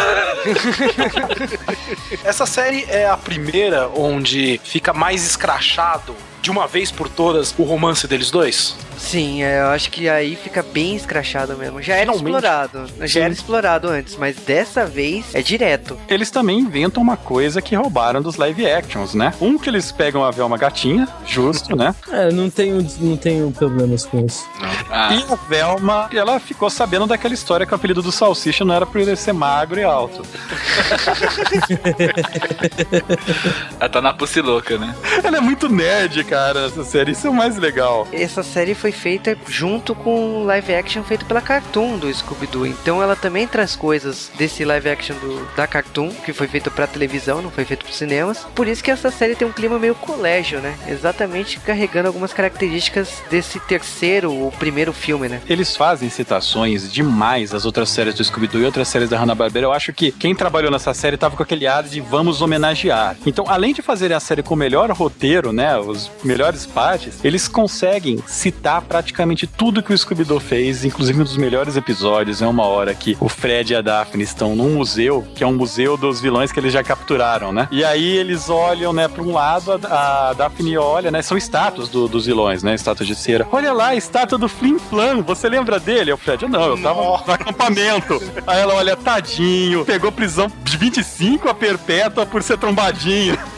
Essa 2.24 2.46
série 2.46 2.84
é 2.88 3.08
a 3.08 3.16
primeira 3.16 3.88
onde 3.88 4.60
fica 4.64 4.92
mais 4.92 5.24
escrachado 5.24 6.14
de 6.42 6.50
uma 6.50 6.66
vez 6.66 6.90
por 6.90 7.08
todas 7.08 7.54
o 7.58 7.62
romance 7.62 8.06
deles 8.06 8.30
dois. 8.30 8.76
Sim, 8.98 9.44
é, 9.44 9.60
eu 9.60 9.66
acho 9.68 9.92
que 9.92 10.08
aí 10.08 10.34
fica 10.34 10.60
bem 10.60 10.96
escrachado 10.96 11.56
mesmo. 11.56 11.80
Já 11.80 11.94
era 11.94 12.12
Finalmente. 12.12 12.24
explorado. 12.34 12.86
Já 13.06 13.20
era 13.20 13.32
explorado 13.32 13.88
antes, 13.88 14.16
mas 14.16 14.34
dessa 14.36 14.84
vez 14.84 15.24
é 15.34 15.40
direto. 15.40 15.96
Eles 16.08 16.32
também 16.32 16.58
inventam 16.58 17.00
uma 17.00 17.16
coisa 17.16 17.62
que 17.62 17.76
roubaram 17.76 18.20
dos 18.20 18.34
live 18.36 18.68
actions, 18.68 19.14
né? 19.14 19.32
Um 19.40 19.56
que 19.56 19.70
eles 19.70 19.92
pegam 19.92 20.24
a 20.24 20.32
Velma 20.32 20.58
gatinha, 20.58 21.06
justo, 21.26 21.76
né? 21.76 21.94
É, 22.10 22.32
não 22.32 22.48
tenho, 22.50 22.84
não 23.00 23.16
tenho 23.16 23.50
problemas 23.52 24.04
com 24.06 24.24
isso. 24.24 24.44
Ah, 24.90 25.14
E 25.14 25.32
a 25.32 25.36
Velma, 25.48 26.08
ela 26.12 26.40
ficou 26.40 26.68
sabendo 26.70 27.06
daquela 27.06 27.34
história 27.34 27.66
que 27.66 27.72
o 27.72 27.76
apelido 27.76 28.02
do 28.02 28.10
Salsicha 28.10 28.64
não 28.64 28.74
era 28.74 28.86
por 28.86 28.98
ele 29.00 29.14
ser 29.14 29.32
magro 29.34 29.78
e 29.78 29.84
alto. 29.84 30.22
ela 33.78 33.88
tá 33.88 34.00
na 34.00 34.12
pussy 34.12 34.40
louca, 34.40 34.78
né? 34.78 34.94
Ela 35.22 35.36
é 35.36 35.40
muito 35.40 35.68
nerd, 35.68 36.24
cara, 36.28 36.66
essa 36.66 36.84
série. 36.84 37.12
Isso 37.12 37.26
é 37.26 37.30
o 37.30 37.34
mais 37.34 37.56
legal. 37.56 38.06
Essa 38.12 38.42
série 38.42 38.74
foi 38.74 38.92
feita 38.92 39.36
junto 39.46 39.94
com 39.94 40.42
o 40.42 40.44
live 40.44 40.74
action 40.74 41.02
feito 41.02 41.24
pela 41.24 41.40
Cartoon 41.40 41.96
do 41.96 42.12
Scooby-Doo. 42.12 42.66
Então 42.66 43.02
ela 43.02 43.16
também 43.16 43.46
traz 43.46 43.74
coisas 43.74 44.30
desse 44.36 44.64
live 44.64 44.90
action 44.90 45.16
do, 45.16 45.56
da 45.56 45.66
Cartoon, 45.66 46.10
que 46.10 46.32
foi 46.32 46.46
feito 46.46 46.70
pra 46.70 46.86
televisão, 46.86 47.40
não 47.40 47.50
foi 47.50 47.64
feito 47.64 47.84
pros 47.84 47.96
cinemas. 47.96 48.46
Por 48.54 48.68
isso 48.68 48.84
que 48.84 48.90
essa 48.90 49.10
série 49.10 49.34
tem 49.34 49.48
um 49.48 49.52
clima 49.52 49.78
meio 49.78 49.94
colégio, 49.94 50.60
né? 50.60 50.76
Exatamente 50.86 51.58
carregando 51.60 52.08
algumas 52.08 52.32
características 52.32 53.22
desse 53.30 53.58
terceiro 53.60 54.32
ou 54.32 54.52
primeiro 54.52 54.92
filme, 54.92 55.28
né? 55.28 55.40
Eles 55.48 55.76
fazem 55.76 56.10
citações 56.10 56.92
demais 56.92 57.54
às 57.54 57.64
outras 57.64 57.88
séries 57.88 58.14
do 58.14 58.22
Scooby-Doo 58.22 58.60
e 58.60 58.64
outras 58.64 58.88
séries 58.88 59.08
da 59.08 59.18
Hanna-Barbera. 59.18 59.66
Eu 59.66 59.72
acho 59.72 59.92
que 59.92 60.12
quem 60.12 60.34
trabalhou 60.34 60.70
nessa 60.70 60.92
série 60.92 61.16
tava 61.16 61.36
com 61.36 61.42
aquele 61.42 61.66
ar 61.66 61.82
de 61.84 62.00
vamos 62.00 62.42
homenagear. 62.42 63.16
Então, 63.24 63.44
além 63.48 63.72
de 63.72 63.80
fazerem 63.80 64.16
a 64.16 64.20
série 64.20 64.42
com 64.42 64.54
o 64.54 64.56
melhor 64.56 64.90
roteiro, 64.90 65.52
né, 65.52 65.78
os 65.78 66.10
melhores 66.24 66.66
partes, 66.66 67.24
eles 67.24 67.46
conseguem 67.48 68.22
citar 68.26 68.82
praticamente 68.82 69.46
tudo 69.46 69.82
que 69.82 69.92
o 69.92 69.98
Scooby-Doo 69.98 70.40
fez, 70.40 70.84
inclusive 70.84 71.20
um 71.20 71.24
dos 71.24 71.36
melhores 71.36 71.76
episódios. 71.76 72.42
É 72.42 72.46
uma 72.46 72.64
hora 72.64 72.94
que 72.94 73.16
o 73.20 73.28
Fred 73.28 73.72
e 73.72 73.76
a 73.76 73.80
Daphne 73.80 74.22
estão 74.24 74.54
num 74.56 74.70
museu, 74.76 75.26
que 75.34 75.42
é 75.44 75.46
um 75.46 75.54
museu 75.54 75.96
dos 75.96 76.20
vilões 76.20 76.50
que 76.52 76.60
eles 76.60 76.72
já 76.72 76.82
capturaram, 76.82 77.52
né? 77.52 77.68
E 77.70 77.84
aí 77.84 78.16
eles 78.16 78.48
olham, 78.48 78.92
né, 78.92 79.08
para 79.08 79.22
um 79.22 79.32
lado, 79.32 79.80
a, 79.84 80.30
a 80.30 80.32
Daphne 80.32 80.76
olha, 80.78 81.10
né, 81.10 81.22
são 81.22 81.36
estátuas 81.36 81.88
do- 81.88 82.08
dos 82.08 82.26
vilões, 82.26 82.62
né, 82.62 82.74
estátuas 82.74 83.06
de 83.06 83.14
cera. 83.14 83.46
Olha 83.50 83.72
lá, 83.72 83.88
a 83.88 83.96
estátua 83.96 84.38
do 84.38 84.48
Flim 84.48 84.78
Flam, 84.78 85.22
você 85.22 85.48
lembra 85.48 85.78
dele? 85.80 86.10
É 86.10 86.14
o 86.14 86.18
Fred, 86.18 86.46
não, 86.48 86.62
eu 86.64 86.82
tava 86.82 87.02
no 87.02 87.14
acampamento. 87.32 88.20
Aí 88.46 88.60
ela 88.60 88.74
olha, 88.74 88.96
tadinho, 88.96 89.84
pegou 89.84 90.10
prisão 90.12 90.50
de 90.64 90.76
25 90.76 91.48
a 91.48 91.54
perpétua 91.54 92.26
por 92.26 92.42
ser 92.42 92.58
trombadinho. 92.58 93.38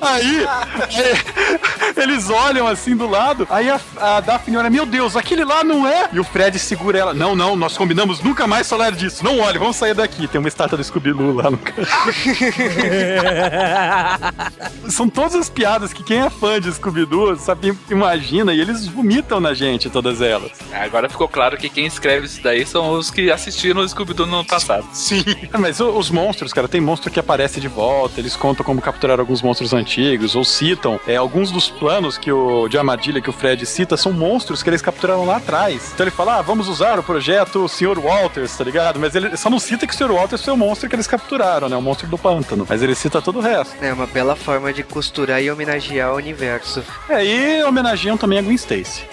Aí, 0.00 0.44
é, 0.44 2.02
eles 2.02 2.30
olham 2.30 2.66
assim 2.66 2.96
do 2.96 3.08
lado, 3.08 3.46
aí 3.50 3.68
a, 3.68 3.80
a 3.96 4.20
Daphne 4.20 4.56
olha, 4.56 4.70
meu 4.70 4.86
Deus, 4.86 5.16
aquele 5.16 5.44
lá 5.44 5.64
não 5.64 5.86
é? 5.86 6.08
E 6.12 6.20
o 6.20 6.24
Fred 6.24 6.58
segura 6.58 6.98
ela, 6.98 7.14
não, 7.14 7.34
não, 7.34 7.56
nós 7.56 7.76
combinamos 7.76 8.22
nunca 8.22 8.46
mais 8.46 8.68
falar 8.68 8.92
disso, 8.92 9.24
não 9.24 9.40
olhe, 9.40 9.58
vamos 9.58 9.76
sair 9.76 9.94
daqui. 9.94 10.28
Tem 10.28 10.38
uma 10.38 10.48
estátua 10.48 10.78
do 10.78 10.84
Scooby-Doo 10.84 11.34
lá 11.34 11.50
no 11.50 11.58
canto. 11.58 11.80
São 14.90 15.08
todas 15.08 15.34
as 15.34 15.48
piadas 15.48 15.92
que 15.92 16.02
quem 16.02 16.20
é 16.20 16.30
fã 16.30 16.60
de 16.60 16.72
Scooby-Doo 16.72 17.36
sabe, 17.36 17.76
imagina, 17.90 18.52
e 18.52 18.60
eles 18.60 18.86
vomitam 18.86 19.40
na 19.40 19.54
gente, 19.54 19.90
todas 19.90 20.20
elas. 20.20 20.52
Agora 20.72 21.08
ficou 21.08 21.28
claro 21.28 21.56
que 21.56 21.68
quem 21.68 21.86
escreve 21.86 22.26
isso 22.26 22.42
daí 22.42 22.64
são 22.64 22.92
os 22.92 23.10
que 23.10 23.30
assistiram 23.30 23.80
o 23.80 23.88
Scooby-Doo 23.88 24.26
no 24.26 24.44
passado. 24.44 24.86
Sim. 24.92 25.24
Mas 25.58 25.80
os 25.80 26.10
monstros, 26.10 26.52
cara, 26.52 26.68
tem 26.68 26.80
monstro 26.80 27.10
que 27.10 27.20
aparece 27.20 27.60
de 27.60 27.68
volta, 27.68 28.20
eles 28.20 28.36
contam 28.36 28.64
como 28.64 28.80
capturar 28.80 29.18
alguns 29.18 29.42
monstros 29.42 29.72
antigos. 29.72 29.87
Antigos, 29.88 30.36
ou 30.36 30.44
citam 30.44 31.00
é, 31.06 31.16
alguns 31.16 31.50
dos 31.50 31.70
planos 31.70 32.18
que 32.18 32.30
o 32.30 32.68
de 32.68 32.76
armadilha 32.76 33.22
que 33.22 33.30
o 33.30 33.32
Fred 33.32 33.64
cita 33.64 33.96
são 33.96 34.12
monstros 34.12 34.62
que 34.62 34.68
eles 34.68 34.82
capturaram 34.82 35.24
lá 35.24 35.36
atrás. 35.36 35.92
Então 35.94 36.04
ele 36.04 36.10
fala, 36.10 36.38
ah, 36.38 36.42
vamos 36.42 36.68
usar 36.68 36.98
o 36.98 37.02
projeto 37.02 37.66
Sr. 37.66 37.98
Walters, 37.98 38.54
tá 38.56 38.64
ligado? 38.64 39.00
Mas 39.00 39.14
ele 39.14 39.34
só 39.36 39.48
não 39.48 39.58
cita 39.58 39.86
que 39.86 39.94
o 39.94 39.96
Sr. 39.96 40.10
Walters 40.10 40.44
foi 40.44 40.52
o 40.52 40.56
monstro 40.56 40.88
que 40.88 40.94
eles 40.94 41.06
capturaram, 41.06 41.68
né? 41.70 41.76
O 41.76 41.80
monstro 41.80 42.06
do 42.06 42.18
pântano. 42.18 42.66
Mas 42.68 42.82
ele 42.82 42.94
cita 42.94 43.22
todo 43.22 43.38
o 43.38 43.42
resto. 43.42 43.74
É 43.80 43.92
uma 43.92 44.06
bela 44.06 44.36
forma 44.36 44.72
de 44.72 44.82
costurar 44.82 45.42
e 45.42 45.50
homenagear 45.50 46.12
o 46.12 46.16
universo. 46.16 46.82
É, 47.08 47.24
e 47.24 47.64
homenageiam 47.64 48.18
também 48.18 48.38
a 48.38 48.42
Gwen 48.42 48.56
Stacy. 48.58 49.04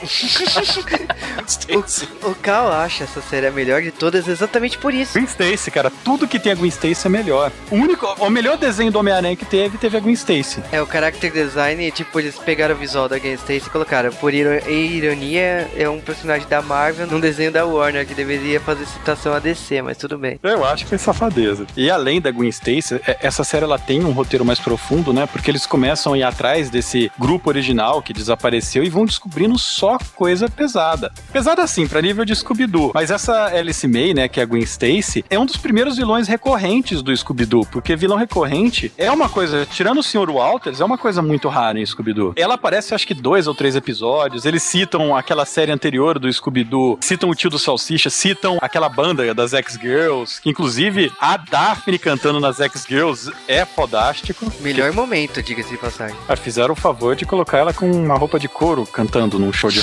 O, 2.24 2.32
o 2.32 2.36
Cal 2.36 2.72
acha 2.72 3.06
essa 3.06 3.22
série 3.22 3.48
a 3.48 3.52
melhor 3.52 3.82
de 3.82 3.92
todas 3.92 4.28
exatamente 4.28 4.78
por 4.78 4.94
isso. 4.94 5.14
Gwen 5.14 5.26
Stacy, 5.26 5.72
cara, 5.72 5.92
tudo 6.04 6.28
que 6.28 6.40
tem 6.40 6.52
a 6.52 6.56
Gwen 6.56 6.70
Stacy 6.70 7.08
é 7.08 7.10
melhor. 7.10 7.52
O 7.72 7.76
único, 7.76 8.06
o 8.20 8.30
melhor 8.30 8.58
desenho 8.58 8.92
do 8.92 9.00
Homem-Aranha 9.00 9.36
que 9.36 9.46
teve, 9.46 9.78
teve 9.78 9.96
a 9.96 10.00
Gwen 10.00 10.14
Stacy. 10.14 10.65
É, 10.72 10.82
o 10.82 10.86
character 10.88 11.32
design, 11.32 11.90
tipo, 11.92 12.20
eles 12.20 12.38
pegaram 12.38 12.76
o 12.76 12.78
visual 12.78 13.08
da 13.08 13.18
Gwen 13.20 13.34
Stacy 13.36 13.68
e 13.68 13.70
colocaram, 13.70 14.12
por 14.12 14.34
iro- 14.34 14.60
ironia, 14.70 15.70
é 15.76 15.88
um 15.90 16.00
personagem 16.00 16.48
da 16.48 16.62
Marvel 16.62 17.08
num 17.08 17.20
desenho 17.20 17.52
da 17.52 17.66
Warner, 17.66 18.06
que 18.06 18.14
deveria 18.14 18.60
fazer 18.60 18.86
citação 18.86 19.34
a 19.34 19.40
DC, 19.40 19.82
mas 19.82 19.98
tudo 19.98 20.18
bem. 20.18 20.40
Eu 20.44 20.66
acho 20.66 20.84
que 20.84 20.90
foi 20.90 20.98
safadeza. 20.98 21.66
E 21.78 21.90
além 21.90 22.20
da 22.20 22.32
Gwen 22.32 22.50
Stacy, 22.50 22.96
é- 23.08 23.18
essa 23.22 23.44
série 23.44 23.64
ela 23.64 23.80
tem 23.80 24.04
um 24.04 24.12
roteiro 24.12 24.44
mais 24.46 24.60
profundo, 24.60 25.14
né? 25.14 25.26
Porque 25.28 25.50
eles 25.52 25.66
começam 25.66 26.14
a 26.14 26.18
ir 26.18 26.24
atrás 26.24 26.70
desse 26.70 27.12
grupo 27.20 27.50
original 27.50 28.02
que 28.02 28.14
desapareceu 28.14 28.84
e 28.84 28.90
vão 28.90 29.06
descobrindo 29.06 29.58
só 29.58 29.98
coisa 30.16 30.50
pesada. 30.50 31.12
Pesada 31.32 31.64
assim, 31.64 31.88
pra 31.88 32.02
nível 32.02 32.26
de 32.26 32.36
Scooby-Doo. 32.36 32.92
Mas 32.94 33.12
essa 33.12 33.46
Alice 33.48 33.88
May, 33.88 34.14
né, 34.14 34.28
que 34.28 34.40
é 34.40 34.44
a 34.44 34.46
Gwen 34.46 34.64
Stacy, 34.64 35.24
é 35.30 35.38
um 35.40 35.46
dos 35.46 35.58
primeiros 35.58 35.98
vilões 35.98 36.28
recorrentes 36.28 37.02
do 37.02 37.16
Scooby-Doo. 37.16 37.66
Porque 37.72 37.96
vilão 37.96 38.18
recorrente 38.18 38.92
é 38.98 39.10
uma 39.12 39.30
coisa, 39.30 39.66
tirando 39.66 40.00
o 40.00 40.04
Sr. 40.04 40.30
Walters, 40.56 40.80
é 40.80 40.86
uma 40.86 40.98
coisa 40.98 41.22
muito 41.22 41.50
rara 41.50 41.78
em 41.78 41.86
Scooby-Doo. 41.86 42.34
Ela 42.38 42.54
aparece, 42.54 42.96
acho 42.96 43.06
que 43.06 43.14
dois 43.14 43.46
ou 43.46 43.54
três 43.54 43.76
episódios. 43.76 44.46
Eles 44.46 44.64
citam 44.64 45.14
aquela 45.14 45.46
série 45.46 45.72
anterior 45.72 46.18
do 46.18 46.32
Scooby-Doo, 46.32 46.98
citam 47.02 47.30
o 47.30 47.36
tio 47.36 47.50
do 47.50 47.60
Salsicha, 47.60 48.10
citam 48.10 48.58
aquela 48.62 48.88
banda 48.88 49.34
das 49.34 49.54
X-Girls, 49.54 50.42
que 50.42 50.50
inclusive 50.50 51.12
a 51.20 51.36
Daphne 51.36 52.00
cantando 52.00 52.40
nas 52.40 52.62
X-Girls 52.62 53.34
é 53.50 53.66
fodástico. 53.66 54.50
Melhor 54.62 54.94
momento, 54.94 55.44
diga-se 55.44 55.72
de 55.72 55.78
passagem. 55.78 56.16
Ah, 56.28 56.38
fizeram 56.38 56.72
o 56.74 56.78
favor 56.78 57.18
de 57.18 57.26
colocar 57.26 57.58
ela 57.58 57.74
com 57.74 57.92
uma 57.92 58.16
roupa 58.16 58.40
de 58.40 58.48
couro 58.48 58.86
cantando 58.86 59.38
num 59.38 59.52
show 59.52 59.70
de. 59.70 59.82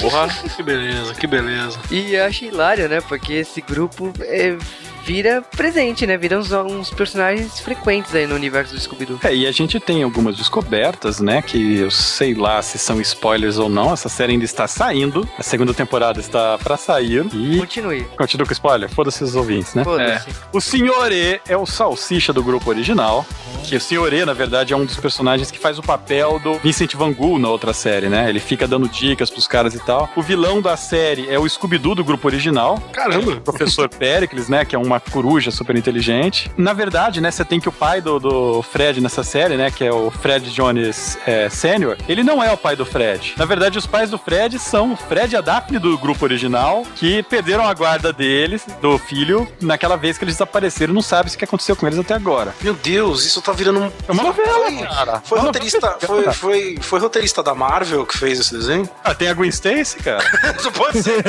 Porra, 0.00 0.28
que 0.56 0.62
beleza, 0.62 1.14
que 1.14 1.26
beleza. 1.26 1.78
E 1.90 2.14
eu 2.14 2.24
acho 2.24 2.46
hilário, 2.46 2.88
né? 2.88 3.02
Porque 3.02 3.34
esse 3.34 3.60
grupo 3.60 4.10
é, 4.20 4.56
vira 5.08 5.40
presente, 5.56 6.06
né? 6.06 6.18
Vira 6.18 6.38
uns, 6.38 6.52
uns 6.52 6.90
personagens 6.90 7.58
frequentes 7.60 8.14
aí 8.14 8.26
no 8.26 8.34
universo 8.34 8.74
do 8.74 8.78
Scooby-Doo. 8.78 9.18
É, 9.24 9.34
e 9.34 9.46
a 9.46 9.50
gente 9.50 9.80
tem 9.80 10.02
algumas 10.02 10.36
descobertas, 10.36 11.18
né? 11.18 11.40
Que 11.40 11.78
eu 11.78 11.90
sei 11.90 12.34
lá 12.34 12.60
se 12.60 12.78
são 12.78 13.00
spoilers 13.00 13.56
ou 13.56 13.70
não. 13.70 13.90
Essa 13.90 14.10
série 14.10 14.32
ainda 14.32 14.44
está 14.44 14.68
saindo. 14.68 15.26
A 15.38 15.42
segunda 15.42 15.72
temporada 15.72 16.20
está 16.20 16.58
pra 16.58 16.76
sair. 16.76 17.24
E. 17.32 17.56
Continue. 17.58 18.04
Continua 18.18 18.46
com 18.46 18.52
spoiler? 18.52 18.90
Foda-se 18.90 19.24
os 19.24 19.34
ouvintes, 19.34 19.74
né? 19.74 19.82
Foda-se. 19.82 20.28
O 20.52 20.60
Senhorê 20.60 21.40
é 21.48 21.56
o 21.56 21.64
salsicha 21.64 22.30
do 22.30 22.42
grupo 22.42 22.68
original. 22.68 23.24
Que 23.64 23.76
o 23.76 23.80
Senhorê, 23.80 24.26
na 24.26 24.34
verdade, 24.34 24.74
é 24.74 24.76
um 24.76 24.84
dos 24.84 24.96
personagens 24.96 25.50
que 25.50 25.58
faz 25.58 25.78
o 25.78 25.82
papel 25.82 26.38
do 26.38 26.58
Vincent 26.58 26.94
Van 26.94 27.14
Gogh 27.14 27.38
na 27.38 27.48
outra 27.48 27.72
série, 27.72 28.10
né? 28.10 28.28
Ele 28.28 28.40
fica 28.40 28.68
dando 28.68 28.86
dicas 28.86 29.30
pros 29.30 29.46
caras 29.46 29.74
e 29.74 29.78
tal. 29.78 30.10
O 30.14 30.20
vilão 30.20 30.60
da 30.60 30.76
série 30.76 31.30
é 31.30 31.38
o 31.38 31.48
Scooby-Doo 31.48 31.94
do 31.94 32.04
grupo 32.04 32.28
original. 32.28 32.78
Caramba. 32.92 33.32
O 33.32 33.40
professor 33.40 33.88
Pericles, 33.98 34.50
né? 34.50 34.66
Que 34.66 34.76
é 34.76 34.78
uma 34.78 34.97
coruja 35.00 35.50
super 35.50 35.76
inteligente. 35.76 36.50
Na 36.56 36.72
verdade, 36.72 37.20
né? 37.20 37.30
Você 37.30 37.44
tem 37.44 37.60
que 37.60 37.68
o 37.68 37.72
pai 37.72 38.00
do, 38.00 38.18
do 38.18 38.62
Fred 38.62 39.00
nessa 39.00 39.22
série, 39.22 39.56
né? 39.56 39.70
Que 39.70 39.84
é 39.84 39.92
o 39.92 40.10
Fred 40.10 40.50
Jones 40.50 41.18
é, 41.26 41.48
Sênior. 41.48 41.96
Ele 42.08 42.22
não 42.22 42.42
é 42.42 42.52
o 42.52 42.56
pai 42.56 42.76
do 42.76 42.84
Fred. 42.84 43.34
Na 43.36 43.44
verdade, 43.44 43.78
os 43.78 43.86
pais 43.86 44.10
do 44.10 44.18
Fred 44.18 44.58
são 44.58 44.92
o 44.92 44.96
Fred 44.96 45.34
e 45.34 45.36
a 45.36 45.40
Daphne 45.40 45.78
do 45.78 45.96
grupo 45.98 46.24
original, 46.24 46.84
que 46.94 47.22
perderam 47.22 47.66
a 47.66 47.74
guarda 47.74 48.12
deles, 48.12 48.66
do 48.80 48.98
filho, 48.98 49.48
naquela 49.60 49.96
vez 49.96 50.18
que 50.18 50.24
eles 50.24 50.34
desapareceram. 50.34 50.94
Não 50.94 51.02
sabe 51.02 51.30
o 51.30 51.36
que 51.36 51.44
aconteceu 51.44 51.76
com 51.76 51.86
eles 51.86 51.98
até 51.98 52.14
agora. 52.14 52.54
Meu 52.60 52.74
Deus, 52.74 53.24
isso 53.24 53.40
tá 53.42 53.52
virando 53.52 53.80
um. 53.80 53.92
É 54.08 54.12
uma 54.12 54.22
novela, 54.22 54.66
Foi, 54.66 54.86
cara. 54.86 55.22
foi 55.24 55.38
Uma 55.38 55.44
roteirista, 55.46 55.96
foi, 56.00 56.32
foi, 56.32 56.78
foi 56.80 57.00
roteirista 57.00 57.42
da 57.42 57.54
Marvel 57.54 58.06
que 58.06 58.16
fez 58.16 58.40
esse 58.40 58.54
desenho? 58.54 58.88
Ah, 59.04 59.14
tem 59.14 59.28
a 59.28 59.34
Gwen 59.34 59.48
Stacy, 59.50 59.98
cara. 59.98 60.24
Isso 60.58 60.72
pode 60.72 61.02
ser. 61.02 61.22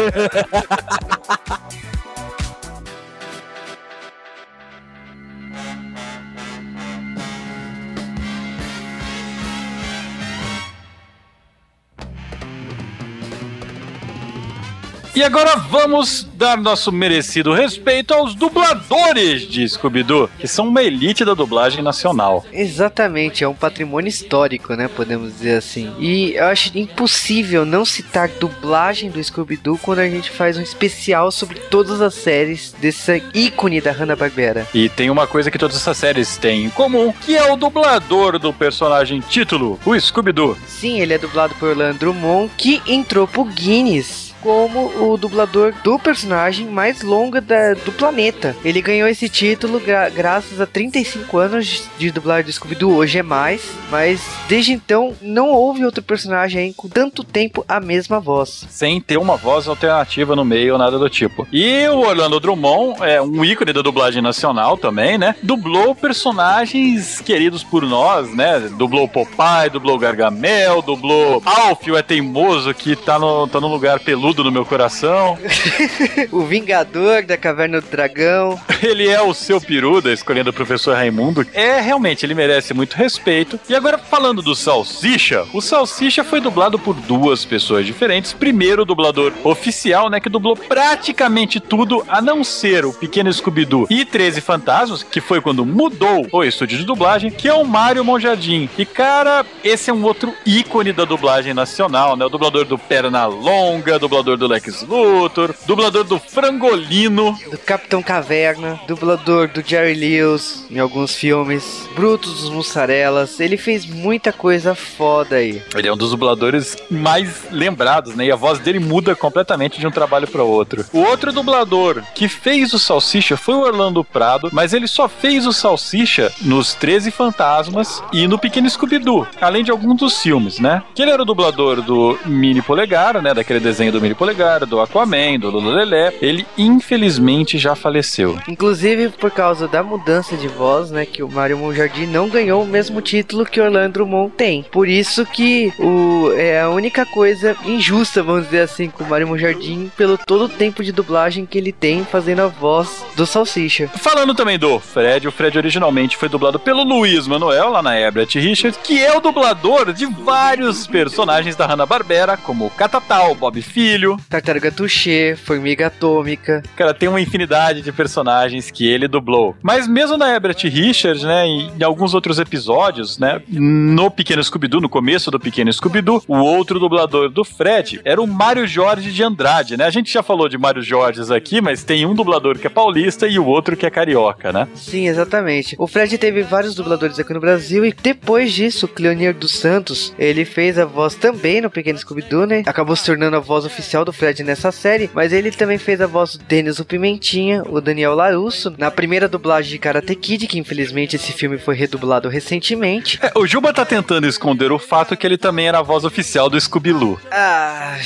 E 15.16 15.24
agora 15.24 15.56
vamos 15.56 16.28
dar 16.36 16.56
nosso 16.58 16.92
merecido 16.92 17.52
respeito 17.52 18.14
aos 18.14 18.36
dubladores 18.36 19.42
de 19.42 19.68
Scooby-Doo, 19.68 20.30
que 20.38 20.48
são 20.48 20.68
uma 20.68 20.84
elite 20.84 21.26
da 21.26 21.34
dublagem 21.34 21.84
nacional. 21.84 22.46
Exatamente, 22.54 23.44
é 23.44 23.48
um 23.48 23.56
patrimônio 23.56 24.08
histórico, 24.08 24.76
né? 24.76 24.88
Podemos 24.88 25.34
dizer 25.34 25.58
assim. 25.58 25.92
E 26.00 26.36
eu 26.36 26.46
acho 26.46 26.78
impossível 26.78 27.66
não 27.66 27.84
citar 27.84 28.30
dublagem 28.30 29.10
do 29.10 29.22
Scooby-Doo 29.22 29.80
quando 29.82 30.00
a 30.00 30.08
gente 30.08 30.30
faz 30.30 30.58
um 30.58 30.62
especial 30.62 31.32
sobre 31.32 31.60
todas 31.60 32.02
as 32.02 32.14
séries 32.14 32.74
desse 32.80 33.24
ícone 33.34 33.82
da 33.82 33.92
Hanna-Barbera. 33.92 34.68
E 34.74 34.90
tem 34.90 35.10
uma 35.10 35.26
coisa 35.26 35.50
que 35.50 35.58
todas 35.58 35.76
essas 35.76 35.98
séries 35.98 36.38
têm 36.38 36.66
em 36.66 36.70
comum, 36.70 37.12
que 37.12 37.36
é 37.36 37.52
o 37.52 37.58
dublador 37.58 38.38
do 38.38 38.54
personagem 38.54 39.22
título, 39.22 39.80
o 39.86 40.00
Scooby-Doo. 40.00 40.56
Sim, 40.68 41.02
ele 41.02 41.14
é 41.14 41.18
dublado 41.18 41.56
por 41.56 41.70
Orlando 41.70 41.98
Drummond, 41.98 42.52
que 42.56 42.82
entrou 42.88 43.28
pro 43.28 43.44
Guinness 43.44 44.29
como 44.42 45.12
o 45.12 45.18
dublador 45.18 45.74
do 45.84 45.98
personagem 46.00 46.66
mais 46.68 47.02
longo 47.02 47.40
da- 47.42 47.74
do 47.74 47.92
planeta. 47.92 48.56
Ele 48.64 48.82
ganhou 48.82 49.08
esse 49.08 49.28
título 49.30 49.80
gra- 49.80 50.10
graças 50.10 50.60
a 50.62 50.66
35 50.66 51.38
anos 51.38 51.84
de, 51.98 52.12
dublagem 52.12 52.46
do 52.46 52.52
Scooby-Doo. 52.54 52.96
Hoje 52.96 53.20
é 53.20 53.24
mais, 53.24 53.62
mas 53.92 54.22
desde 54.48 54.74
então 54.74 55.14
não 55.22 55.50
houve 55.50 55.86
outro 55.86 56.02
personagem 56.04 56.74
com 56.74 56.88
tanto 56.88 57.24
tempo 57.24 57.64
a 57.68 57.80
mesma 57.80 58.20
voz. 58.20 58.66
Sem 58.70 59.00
ter 59.02 59.18
uma 59.18 59.36
voz 59.38 59.68
alternativa 59.68 60.36
no 60.36 60.46
meio 60.46 60.74
ou 60.74 60.80
nada 60.80 60.98
do 60.98 61.10
tipo. 61.10 61.48
E 61.52 61.88
o 61.88 62.00
Orlando 62.00 62.40
Drummond 62.40 63.02
é 63.04 63.22
um 63.22 63.44
ícone 63.44 63.74
da 63.74 63.82
dublagem 63.82 64.22
nacional 64.22 64.78
também, 64.78 65.18
né? 65.18 65.36
Dublou 65.44 65.94
personagens 65.96 67.20
queridos 67.22 67.64
por 67.64 67.84
nós, 67.84 68.34
né? 68.36 68.60
Dublou 68.78 69.08
Popeye, 69.08 69.70
dublou 69.72 69.98
Gargamel, 69.98 70.82
dublou 70.82 71.42
Alf, 71.46 71.88
o 71.88 71.98
É 71.98 72.02
Teimoso, 72.02 72.74
que 72.74 72.96
tá 72.96 73.18
no, 73.20 73.48
tá 73.48 73.60
no 73.60 73.68
lugar 73.68 74.00
peludo 74.00 74.29
no 74.38 74.52
meu 74.52 74.66
coração. 74.66 75.38
o 76.32 76.44
Vingador 76.44 77.24
da 77.24 77.38
Caverna 77.38 77.82
do 77.82 77.88
Dragão. 77.88 78.60
Ele 78.82 79.08
é 79.08 79.22
o 79.22 79.34
seu 79.34 79.60
peru 79.60 80.02
da 80.02 80.14
escolhendo 80.14 80.52
o 80.52 80.54
professor 80.54 80.96
Raimundo. 80.96 81.46
É, 81.54 81.80
realmente, 81.80 82.26
ele 82.26 82.34
merece 82.34 82.74
muito 82.74 82.94
respeito. 82.94 83.60
E 83.68 83.76
agora, 83.76 83.98
falando 83.98 84.42
do 84.42 84.56
Salsicha, 84.56 85.46
o 85.54 85.62
Salsicha 85.62 86.24
foi 86.24 86.40
dublado 86.40 86.78
por 86.80 86.94
duas 86.94 87.44
pessoas 87.44 87.86
diferentes. 87.86 88.34
Primeiro, 88.34 88.84
o 88.84 88.86
dublador 88.86 89.34
oficial, 89.44 90.10
né, 90.10 90.20
que 90.20 90.30
dublou 90.30 90.56
praticamente 90.56 91.60
tudo, 91.60 92.06
a 92.08 92.22
não 92.22 92.44
ser 92.44 92.86
o 92.86 92.94
Pequeno 92.94 93.32
Scooby-Doo 93.32 93.88
e 93.90 94.06
13 94.06 94.42
Fantasmas, 94.42 95.04
que 95.04 95.20
foi 95.20 95.42
quando 95.42 95.66
mudou 95.66 96.28
o 96.32 96.44
estúdio 96.44 96.78
de 96.78 96.86
dublagem, 96.86 97.32
que 97.32 97.48
é 97.48 97.54
o 97.54 97.66
Mário 97.66 98.04
Monjardim. 98.04 98.70
E, 98.78 98.86
cara, 98.86 99.46
esse 99.64 99.90
é 99.90 99.94
um 99.94 100.04
outro 100.04 100.34
ícone 100.46 100.94
da 100.94 101.06
dublagem 101.06 101.54
nacional, 101.54 102.16
né? 102.16 102.26
O 102.26 102.30
dublador 102.30 102.66
do 102.66 102.78
Pernalonga, 102.78 104.00
dublador 104.00 104.19
do 104.24 104.48
Lex 104.48 104.84
Luthor, 104.84 105.56
dublador 105.66 106.04
do 106.04 106.20
Frangolino, 106.20 107.38
do 107.50 107.58
Capitão 107.58 108.04
Caverna, 108.04 108.80
dublador 108.88 109.48
do 109.48 109.64
Jerry 109.66 109.94
Lewis 109.94 110.66
em 110.70 110.80
alguns 110.80 111.16
filmes, 111.16 111.88
Brutus 111.96 112.42
dos 112.42 112.50
Mussarelas. 112.50 113.40
Ele 113.40 113.58
fez 113.58 113.86
muita 113.86 114.34
coisa 114.34 114.76
foda 114.76 115.38
aí. 115.38 115.62
Ele 115.76 115.88
é 115.88 115.94
um 115.94 115.98
dos 115.98 116.12
dubladores 116.12 116.78
mais 116.90 117.46
lembrados, 117.52 118.16
né? 118.16 118.26
E 118.26 118.32
a 118.32 118.36
voz 118.36 118.60
dele 118.60 118.80
muda 118.80 119.16
completamente 119.16 119.80
de 119.80 119.88
um 119.88 119.92
trabalho 119.92 120.28
para 120.28 120.44
outro. 120.44 120.86
O 120.92 121.00
outro 121.00 121.32
dublador 121.32 122.04
que 122.14 122.28
fez 122.28 122.74
o 122.74 122.80
Salsicha 122.80 123.38
foi 123.38 123.56
o 123.56 123.62
Orlando 123.62 124.04
Prado, 124.04 124.50
mas 124.52 124.74
ele 124.74 124.88
só 124.88 125.08
fez 125.08 125.46
o 125.48 125.54
Salsicha 125.54 126.32
nos 126.42 126.74
13 126.74 127.12
Fantasmas 127.12 128.04
e 128.12 128.28
no 128.28 128.38
Pequeno 128.38 128.70
Scooby-Doo, 128.70 129.28
além 129.40 129.64
de 129.64 129.72
alguns 129.72 129.98
dos 129.98 130.22
filmes, 130.22 130.60
né? 130.60 130.84
Que 130.94 131.02
ele 131.02 131.12
era 131.12 131.22
o 131.22 131.26
dublador 131.26 131.82
do 131.82 132.18
Mini 132.26 132.62
Polegar, 132.62 133.22
né? 133.22 133.34
Daquele 133.34 133.60
desenho 133.60 133.92
do 133.92 134.02
Polegar, 134.16 134.66
do 134.66 134.80
Aquaman, 134.80 135.40
do 135.40 135.50
Lululelé, 135.50 136.14
ele 136.22 136.46
infelizmente 136.58 137.58
já 137.58 137.76
faleceu. 137.76 138.38
Inclusive 138.48 139.10
por 139.10 139.32
causa 139.32 139.68
da 139.68 139.84
mudança 139.84 140.36
de 140.36 140.48
voz, 140.48 140.92
né, 140.92 141.06
que 141.06 141.24
o 141.24 141.30
Mario 141.30 141.58
Monjardim 141.58 142.06
não 142.06 142.30
ganhou 142.30 142.64
o 142.64 142.68
mesmo 142.68 143.02
título 143.02 143.46
que 143.46 143.60
Orlando 143.60 143.94
Drummond 143.94 144.34
tem. 144.36 144.64
Por 144.64 144.88
isso 144.88 145.26
que 145.26 145.74
o, 145.80 146.32
é 146.36 146.62
a 146.62 146.70
única 146.70 147.06
coisa 147.06 147.56
injusta, 147.66 148.24
vamos 148.24 148.46
dizer 148.46 148.62
assim, 148.62 148.90
com 148.90 149.04
o 149.04 149.10
Mario 149.10 149.28
Monjardim, 149.28 149.92
pelo 149.98 150.18
todo 150.18 150.46
o 150.46 150.50
tempo 150.50 150.84
de 150.84 150.92
dublagem 150.92 151.46
que 151.46 151.58
ele 151.58 151.72
tem 151.72 152.06
fazendo 152.06 152.42
a 152.42 152.48
voz 152.48 153.04
do 153.16 153.26
Salsicha. 153.26 153.88
Falando 153.96 154.34
também 154.34 154.58
do 154.58 154.80
Fred, 154.80 155.28
o 155.28 155.32
Fred 155.32 155.58
originalmente 155.58 156.18
foi 156.18 156.30
dublado 156.30 156.60
pelo 156.60 156.84
Luiz 156.84 157.28
Manuel, 157.28 157.70
lá 157.70 157.82
na 157.82 158.00
Ebert 158.00 158.36
Richards, 158.36 158.80
que 158.84 159.04
é 159.04 159.16
o 159.16 159.20
dublador 159.20 159.94
de 159.94 160.06
vários 160.06 160.88
personagens 160.88 161.56
da 161.56 161.66
Hanna-Barbera, 161.66 162.38
como 162.38 162.70
Catatal, 162.72 163.36
Bob 163.36 163.62
Filho. 163.62 163.99
Tartaruga 164.30 164.72
Touché, 164.72 165.36
Formiga 165.36 165.88
Atômica. 165.88 166.64
Cara, 166.76 166.94
tem 166.94 167.10
uma 167.10 167.22
infinidade 167.22 167.82
de 167.82 167.92
personagens 167.92 168.72
que 168.72 168.88
ele 168.88 169.08
dublou. 169.08 169.56
Mas 169.62 169.88
mesmo 169.88 170.18
na 170.18 170.36
Ebert 170.36 170.64
Richards, 170.64 171.24
né, 171.24 171.48
e 171.48 171.70
em 171.80 171.84
alguns 171.84 172.14
outros 172.14 172.40
episódios, 172.40 173.18
né, 173.18 173.42
no 173.48 174.10
Pequeno 174.10 174.44
Scooby-Doo, 174.44 174.82
no 174.82 174.90
começo 174.90 175.32
do 175.32 175.40
Pequeno 175.40 175.72
Scooby-Doo, 175.72 176.24
o 176.28 176.38
outro 176.38 176.80
dublador 176.80 177.30
do 177.30 177.44
Fred 177.44 178.00
era 178.06 178.22
o 178.22 178.28
Mário 178.28 178.68
Jorge 178.68 179.12
de 179.12 179.24
Andrade, 179.24 179.78
né? 179.78 179.86
A 179.86 179.90
gente 179.90 180.12
já 180.12 180.24
falou 180.24 180.48
de 180.48 180.58
Mário 180.58 180.82
Jorges 180.82 181.32
aqui, 181.32 181.62
mas 181.62 181.84
tem 181.84 182.06
um 182.06 182.14
dublador 182.14 182.58
que 182.58 182.68
é 182.68 182.70
paulista 182.70 183.28
e 183.28 183.38
o 183.40 183.46
outro 183.46 183.76
que 183.76 183.86
é 183.86 183.90
carioca, 183.90 184.52
né? 184.54 184.68
Sim, 184.76 185.08
exatamente. 185.08 185.76
O 185.78 185.88
Fred 185.88 186.18
teve 186.18 186.42
vários 186.44 186.76
dubladores 186.76 187.20
aqui 187.20 187.34
no 187.34 187.40
Brasil 187.40 187.86
e 187.86 187.94
depois 187.94 188.54
disso, 188.54 188.86
o 188.86 188.90
Cleonir 188.90 189.34
dos 189.34 189.56
Santos, 189.56 190.14
ele 190.18 190.46
fez 190.46 190.78
a 190.78 190.86
voz 190.86 191.16
também 191.16 191.62
no 191.62 191.70
Pequeno 191.70 191.98
Scooby-Doo, 191.98 192.46
né? 192.46 192.64
Acabou 192.66 192.96
se 192.96 193.06
tornando 193.06 193.36
a 193.36 193.40
voz 193.40 193.66
oficial 193.66 193.89
do 194.06 194.14
Fred 194.14 194.44
nessa 194.44 194.72
série, 194.72 195.10
mas 195.14 195.34
ele 195.34 195.52
também 195.52 195.78
fez 195.78 196.00
a 196.02 196.08
voz 196.08 196.36
do 196.36 196.44
Denis 196.46 196.80
o 196.80 196.86
Pimentinha, 196.86 197.64
o 197.68 197.82
Daniel 197.82 198.16
Larusso, 198.16 198.74
na 198.78 198.92
primeira 198.92 199.28
dublagem 199.28 199.72
de 199.72 199.80
Karate 199.80 200.16
Kid, 200.16 200.48
que 200.48 200.60
infelizmente 200.60 201.16
esse 201.16 201.34
filme 201.34 201.58
foi 201.58 201.76
redublado 201.76 202.30
recentemente. 202.30 203.20
É, 203.22 203.32
o 203.36 203.48
Juba 203.48 203.74
tá 203.74 203.86
tentando 203.86 204.28
esconder 204.28 204.72
o 204.72 204.80
fato 204.80 205.18
que 205.18 205.26
ele 205.26 205.38
também 205.38 205.68
era 205.68 205.80
a 205.80 205.84
voz 205.84 206.04
oficial 206.06 206.50
do 206.50 206.60
Scooby-Loo. 206.60 207.20
Ah, 207.32 207.98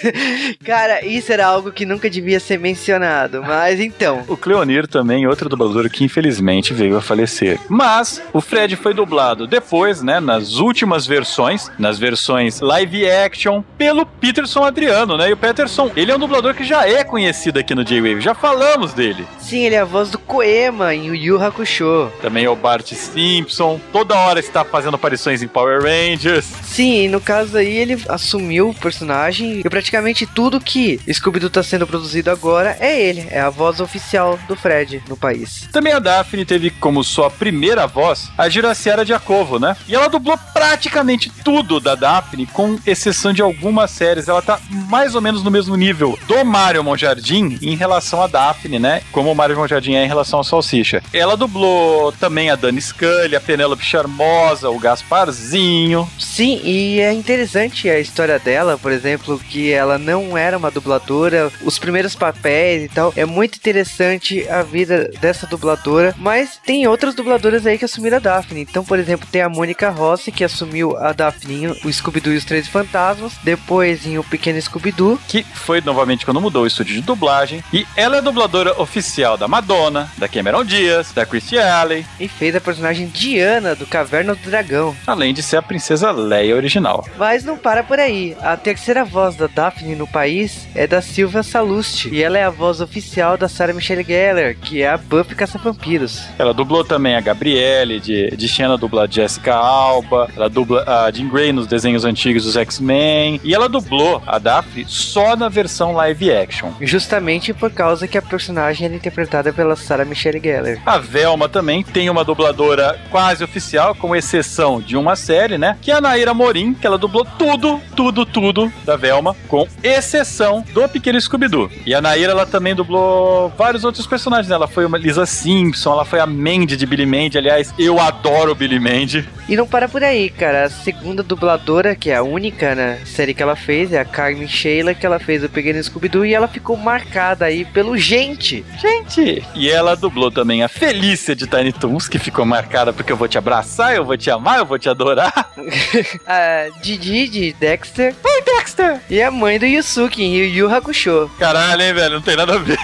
cara, 0.64 1.04
isso 1.04 1.32
era 1.32 1.46
algo 1.46 1.72
que 1.72 1.86
nunca 1.86 2.10
devia 2.10 2.40
ser 2.40 2.58
mencionado, 2.58 3.42
mas 3.42 3.80
então. 3.80 4.24
O 4.28 4.36
Cleonir 4.36 4.86
também, 4.86 5.26
outro 5.26 5.48
dublador 5.48 5.88
que 5.90 6.04
infelizmente 6.04 6.74
veio 6.74 6.96
a 6.96 7.00
falecer. 7.00 7.58
Mas 7.68 8.22
o 8.32 8.40
Fred 8.40 8.76
foi 8.76 8.94
dublado 8.94 9.46
depois, 9.46 10.02
né, 10.02 10.20
nas 10.20 10.56
últimas 10.56 11.06
versões, 11.06 11.70
nas 11.78 11.98
versões 11.98 12.60
live 12.60 13.08
action, 13.08 13.62
pelo 13.76 14.06
Peterson 14.06 14.64
Adriano, 14.64 15.16
né? 15.20 15.30
E 15.30 15.32
o 15.32 15.36
Peterson, 15.36 15.90
ele 15.94 16.10
é 16.10 16.16
um 16.16 16.18
dublador 16.18 16.54
que 16.54 16.64
já 16.64 16.88
é 16.88 17.04
conhecido 17.04 17.58
aqui 17.58 17.74
no 17.74 17.84
J-Wave, 17.84 18.20
já 18.20 18.34
falamos 18.34 18.94
dele. 18.94 19.26
Sim, 19.38 19.64
ele 19.64 19.74
é 19.74 19.80
a 19.80 19.84
voz 19.84 20.10
do 20.10 20.18
Koema 20.18 20.94
em 20.94 21.06
Yu 21.06 21.14
Yu 21.14 21.42
Hakusho. 21.42 22.10
Também 22.22 22.44
é 22.44 22.50
o 22.50 22.56
Bart 22.56 22.92
Simpson, 22.92 23.78
toda 23.92 24.14
hora 24.14 24.40
está 24.40 24.64
fazendo 24.64 24.94
aparições 24.94 25.42
em 25.42 25.48
Power 25.48 25.82
Rangers. 25.82 26.46
Sim, 26.62 27.08
no 27.08 27.20
caso 27.20 27.58
aí 27.58 27.76
ele 27.76 28.02
assumiu 28.08 28.70
o 28.70 28.74
personagem 28.74 29.60
e 29.60 29.62
praticamente 29.68 30.26
tudo 30.26 30.60
que 30.60 31.00
Scooby-Doo 31.12 31.50
tá 31.50 31.62
sendo 31.62 31.86
produzido 31.86 32.30
agora 32.30 32.76
é 32.80 33.00
ele, 33.00 33.26
é 33.30 33.40
a 33.40 33.50
voz 33.50 33.80
oficial 33.80 34.38
do 34.48 34.56
Fred 34.56 35.02
no 35.08 35.16
país. 35.16 35.68
Também 35.72 35.92
a 35.92 35.98
Daphne 35.98 36.44
teve 36.44 36.70
como 36.70 37.04
sua 37.04 37.30
primeira 37.30 37.86
voz 37.86 38.30
a 38.38 38.48
Juraciara 38.48 39.04
Giacovo, 39.04 39.58
né? 39.58 39.76
E 39.86 39.94
ela 39.94 40.08
dublou 40.08 40.38
praticamente 40.52 41.30
tudo 41.44 41.78
da 41.78 41.94
Daphne, 41.94 42.46
com 42.46 42.78
exceção 42.86 43.32
de 43.32 43.42
algumas 43.42 43.90
séries. 43.90 44.28
Ela 44.28 44.40
tá 44.40 44.58
mais 44.88 44.99
ou 45.14 45.20
menos 45.20 45.42
no 45.42 45.50
mesmo 45.50 45.76
nível 45.76 46.18
do 46.26 46.44
Mario 46.44 46.84
Monjardim 46.84 47.58
em 47.62 47.74
relação 47.74 48.22
a 48.22 48.26
Daphne, 48.26 48.78
né? 48.78 49.02
Como 49.10 49.30
o 49.30 49.34
Mario 49.34 49.56
Monjardim 49.56 49.94
é 49.94 50.04
em 50.04 50.08
relação 50.08 50.38
ao 50.38 50.44
Salsicha. 50.44 51.02
Ela 51.12 51.36
dublou 51.36 52.12
também 52.12 52.50
a 52.50 52.56
Dani 52.56 52.80
Scully, 52.80 53.34
a 53.34 53.40
Penélope 53.40 53.84
Charmosa, 53.84 54.70
o 54.70 54.78
Gasparzinho. 54.78 56.08
Sim, 56.18 56.60
e 56.64 57.00
é 57.00 57.12
interessante 57.12 57.88
a 57.88 57.98
história 57.98 58.38
dela, 58.38 58.78
por 58.78 58.92
exemplo, 58.92 59.38
que 59.38 59.72
ela 59.72 59.98
não 59.98 60.36
era 60.36 60.58
uma 60.58 60.70
dubladora, 60.70 61.50
os 61.62 61.78
primeiros 61.78 62.14
papéis 62.14 62.84
e 62.84 62.88
tal. 62.88 63.12
É 63.16 63.24
muito 63.24 63.56
interessante 63.56 64.48
a 64.48 64.62
vida 64.62 65.10
dessa 65.20 65.46
dubladora, 65.46 66.14
mas 66.18 66.58
tem 66.64 66.86
outras 66.86 67.14
dubladoras 67.14 67.66
aí 67.66 67.78
que 67.78 67.84
assumiram 67.84 68.18
a 68.18 68.20
Daphne. 68.20 68.62
Então, 68.62 68.84
por 68.84 68.98
exemplo, 68.98 69.28
tem 69.30 69.42
a 69.42 69.48
Mônica 69.48 69.90
Rossi, 69.90 70.32
que 70.32 70.44
assumiu 70.44 70.96
a 70.96 71.12
Daphne, 71.12 71.68
o 71.84 71.92
Scooby-Doo 71.92 72.32
e 72.32 72.36
os 72.36 72.44
Três 72.44 72.68
Fantasmas, 72.68 73.32
depois 73.42 74.06
em 74.06 74.18
O 74.18 74.24
Pequeno 74.24 74.60
Scooby-Doo. 74.90 75.18
que 75.28 75.42
foi 75.44 75.80
novamente 75.80 76.24
quando 76.24 76.40
mudou 76.40 76.64
o 76.64 76.66
estúdio 76.66 76.94
de 76.94 77.02
dublagem. 77.02 77.62
E 77.72 77.86
ela 77.96 78.16
é 78.16 78.22
dubladora 78.22 78.80
oficial 78.80 79.36
da 79.36 79.46
Madonna, 79.48 80.10
da 80.18 80.28
Cameron 80.28 80.64
Diaz, 80.64 81.12
da 81.12 81.24
Chrissy 81.24 81.58
Alley, 81.58 82.04
E 82.18 82.28
fez 82.28 82.54
a 82.54 82.60
personagem 82.60 83.06
Diana 83.08 83.74
do 83.74 83.86
Caverna 83.86 84.34
do 84.34 84.50
Dragão. 84.50 84.94
além 85.06 85.32
de 85.32 85.42
ser 85.42 85.56
a 85.56 85.62
princesa 85.62 86.10
Leia 86.10 86.54
original. 86.56 87.04
Mas 87.18 87.44
não 87.44 87.56
para 87.56 87.82
por 87.82 87.98
aí. 87.98 88.36
A 88.40 88.56
terceira 88.56 89.04
voz 89.04 89.36
da 89.36 89.46
Daphne 89.46 89.94
no 89.94 90.06
país 90.06 90.66
é 90.74 90.86
da 90.86 91.00
Silvia 91.00 91.42
Salusti. 91.42 92.08
E 92.12 92.22
ela 92.22 92.38
é 92.38 92.44
a 92.44 92.50
voz 92.50 92.80
oficial 92.80 93.36
da 93.36 93.48
Sarah 93.48 93.72
Michelle 93.72 94.02
Gellar, 94.04 94.54
que 94.56 94.82
é 94.82 94.88
a 94.88 94.96
Buffy 94.96 95.34
Caça-Vampiros. 95.34 96.22
Ela 96.38 96.52
dublou 96.52 96.84
também 96.84 97.14
a 97.16 97.20
Gabriele, 97.20 98.00
de, 98.00 98.30
de 98.36 98.48
Xena 98.48 98.76
dubla 98.76 99.04
a 99.04 99.06
Jessica 99.06 99.54
Alba, 99.54 100.28
ela 100.36 100.48
dubla 100.48 100.84
a 100.86 101.10
Jean 101.10 101.28
Grey 101.28 101.52
nos 101.52 101.66
desenhos 101.66 102.04
antigos 102.04 102.44
dos 102.44 102.56
X-Men, 102.56 103.40
e 103.44 103.54
ela 103.54 103.68
dublou 103.68 104.22
a 104.26 104.38
Daphne 104.38 104.79
só 104.86 105.36
na 105.36 105.48
versão 105.48 105.92
live 105.92 106.32
action. 106.32 106.72
Justamente 106.80 107.52
por 107.52 107.70
causa 107.70 108.06
que 108.06 108.18
a 108.18 108.22
personagem 108.22 108.88
é 108.88 108.94
interpretada 108.94 109.52
pela 109.52 109.76
Sarah 109.76 110.04
Michelle 110.04 110.40
Gellar. 110.40 110.78
A 110.84 110.98
Velma 110.98 111.48
também 111.48 111.82
tem 111.82 112.08
uma 112.10 112.24
dubladora 112.24 112.98
quase 113.10 113.42
oficial, 113.42 113.94
com 113.94 114.14
exceção 114.14 114.80
de 114.80 114.96
uma 114.96 115.16
série, 115.16 115.58
né? 115.58 115.76
Que 115.80 115.90
é 115.90 115.94
a 115.94 116.00
Naira 116.00 116.34
Morim, 116.34 116.74
que 116.74 116.86
ela 116.86 116.98
dublou 116.98 117.26
tudo, 117.38 117.80
tudo, 117.96 118.24
tudo 118.24 118.72
da 118.84 118.96
Velma, 118.96 119.36
com 119.48 119.66
exceção 119.82 120.64
do 120.72 120.88
Pequeno 120.88 121.20
Scooby-Doo. 121.20 121.70
E 121.84 121.94
a 121.94 122.00
Naira, 122.00 122.32
ela 122.32 122.46
também 122.46 122.74
dublou 122.74 123.52
vários 123.56 123.84
outros 123.84 124.06
personagens, 124.06 124.48
né? 124.48 124.54
Ela 124.54 124.68
foi 124.68 124.84
uma 124.84 124.98
Lisa 124.98 125.26
Simpson, 125.26 125.92
ela 125.92 126.04
foi 126.04 126.20
a 126.20 126.26
Mandy 126.26 126.76
de 126.76 126.86
Billy 126.86 127.06
Mandy. 127.06 127.38
Aliás, 127.38 127.74
eu 127.78 127.98
adoro 128.00 128.54
Billy 128.54 128.78
Mandy. 128.78 129.28
E 129.48 129.56
não 129.56 129.66
para 129.66 129.88
por 129.88 130.02
aí, 130.04 130.30
cara. 130.30 130.64
A 130.64 130.70
segunda 130.70 131.22
dubladora, 131.22 131.94
que 131.94 132.10
é 132.10 132.16
a 132.16 132.22
única 132.22 132.74
na 132.74 133.04
série 133.04 133.34
que 133.34 133.42
ela 133.42 133.56
fez, 133.56 133.92
é 133.92 134.00
a 134.00 134.04
Carmen 134.04 134.46
Sheila, 134.70 134.94
que 134.94 135.04
ela 135.04 135.18
fez 135.18 135.42
o 135.42 135.48
Pequeno 135.48 135.82
Scooby-Doo 135.82 136.24
e 136.24 136.32
ela 136.32 136.46
ficou 136.46 136.76
marcada 136.76 137.46
aí 137.46 137.64
pelo 137.64 137.98
gente. 137.98 138.64
Gente! 138.80 139.44
E 139.54 139.68
ela 139.68 139.96
dublou 139.96 140.30
também 140.30 140.62
a 140.62 140.68
Felícia 140.68 141.34
de 141.34 141.44
Tiny 141.44 141.72
Toons, 141.72 142.06
que 142.06 142.20
ficou 142.20 142.46
marcada 142.46 142.92
porque 142.92 143.10
eu 143.10 143.16
vou 143.16 143.26
te 143.26 143.36
abraçar, 143.36 143.96
eu 143.96 144.04
vou 144.04 144.16
te 144.16 144.30
amar, 144.30 144.58
eu 144.58 144.66
vou 144.66 144.78
te 144.78 144.88
adorar. 144.88 145.50
A 146.24 146.68
Didi 146.80 147.28
de 147.28 147.52
Dexter 147.54 148.14
Oi, 148.22 148.42
Dexter! 148.42 149.00
e 149.10 149.20
a 149.20 149.30
mãe 149.30 149.58
do 149.58 149.66
Yusuke 149.66 150.22
em 150.22 150.36
Yu 150.36 150.44
Yu 150.44 150.74
Hakusho. 150.74 151.28
Caralho, 151.38 151.82
hein, 151.82 151.92
velho? 151.92 152.14
Não 152.14 152.22
tem 152.22 152.36
nada 152.36 152.54
a 152.54 152.58
ver. 152.58 152.78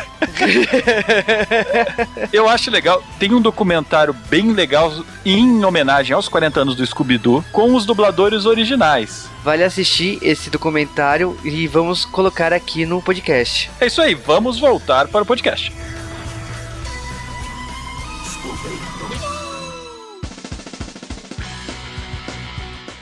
Eu 2.33 2.49
acho 2.49 2.71
legal. 2.71 3.03
Tem 3.19 3.33
um 3.33 3.41
documentário 3.41 4.15
bem 4.29 4.53
legal 4.53 4.93
em 5.25 5.65
homenagem 5.65 6.15
aos 6.15 6.29
40 6.29 6.61
anos 6.61 6.75
do 6.77 6.85
Scooby-Doo 6.85 7.45
com 7.53 7.75
os 7.75 7.87
dubladores 7.87 8.45
originais. 8.45 9.36
Vale 9.47 9.63
assistir 9.63 10.19
esse 10.23 10.51
documentário 10.51 11.39
e 11.45 11.69
vamos 11.69 12.05
colocar 12.05 12.53
aqui 12.53 12.85
no 12.85 13.01
podcast. 13.01 13.71
É 13.81 13.87
isso 13.87 14.03
aí, 14.03 14.13
vamos 14.13 14.59
voltar 14.59 15.07
para 15.07 15.23
o 15.23 15.25
podcast. 15.25 15.73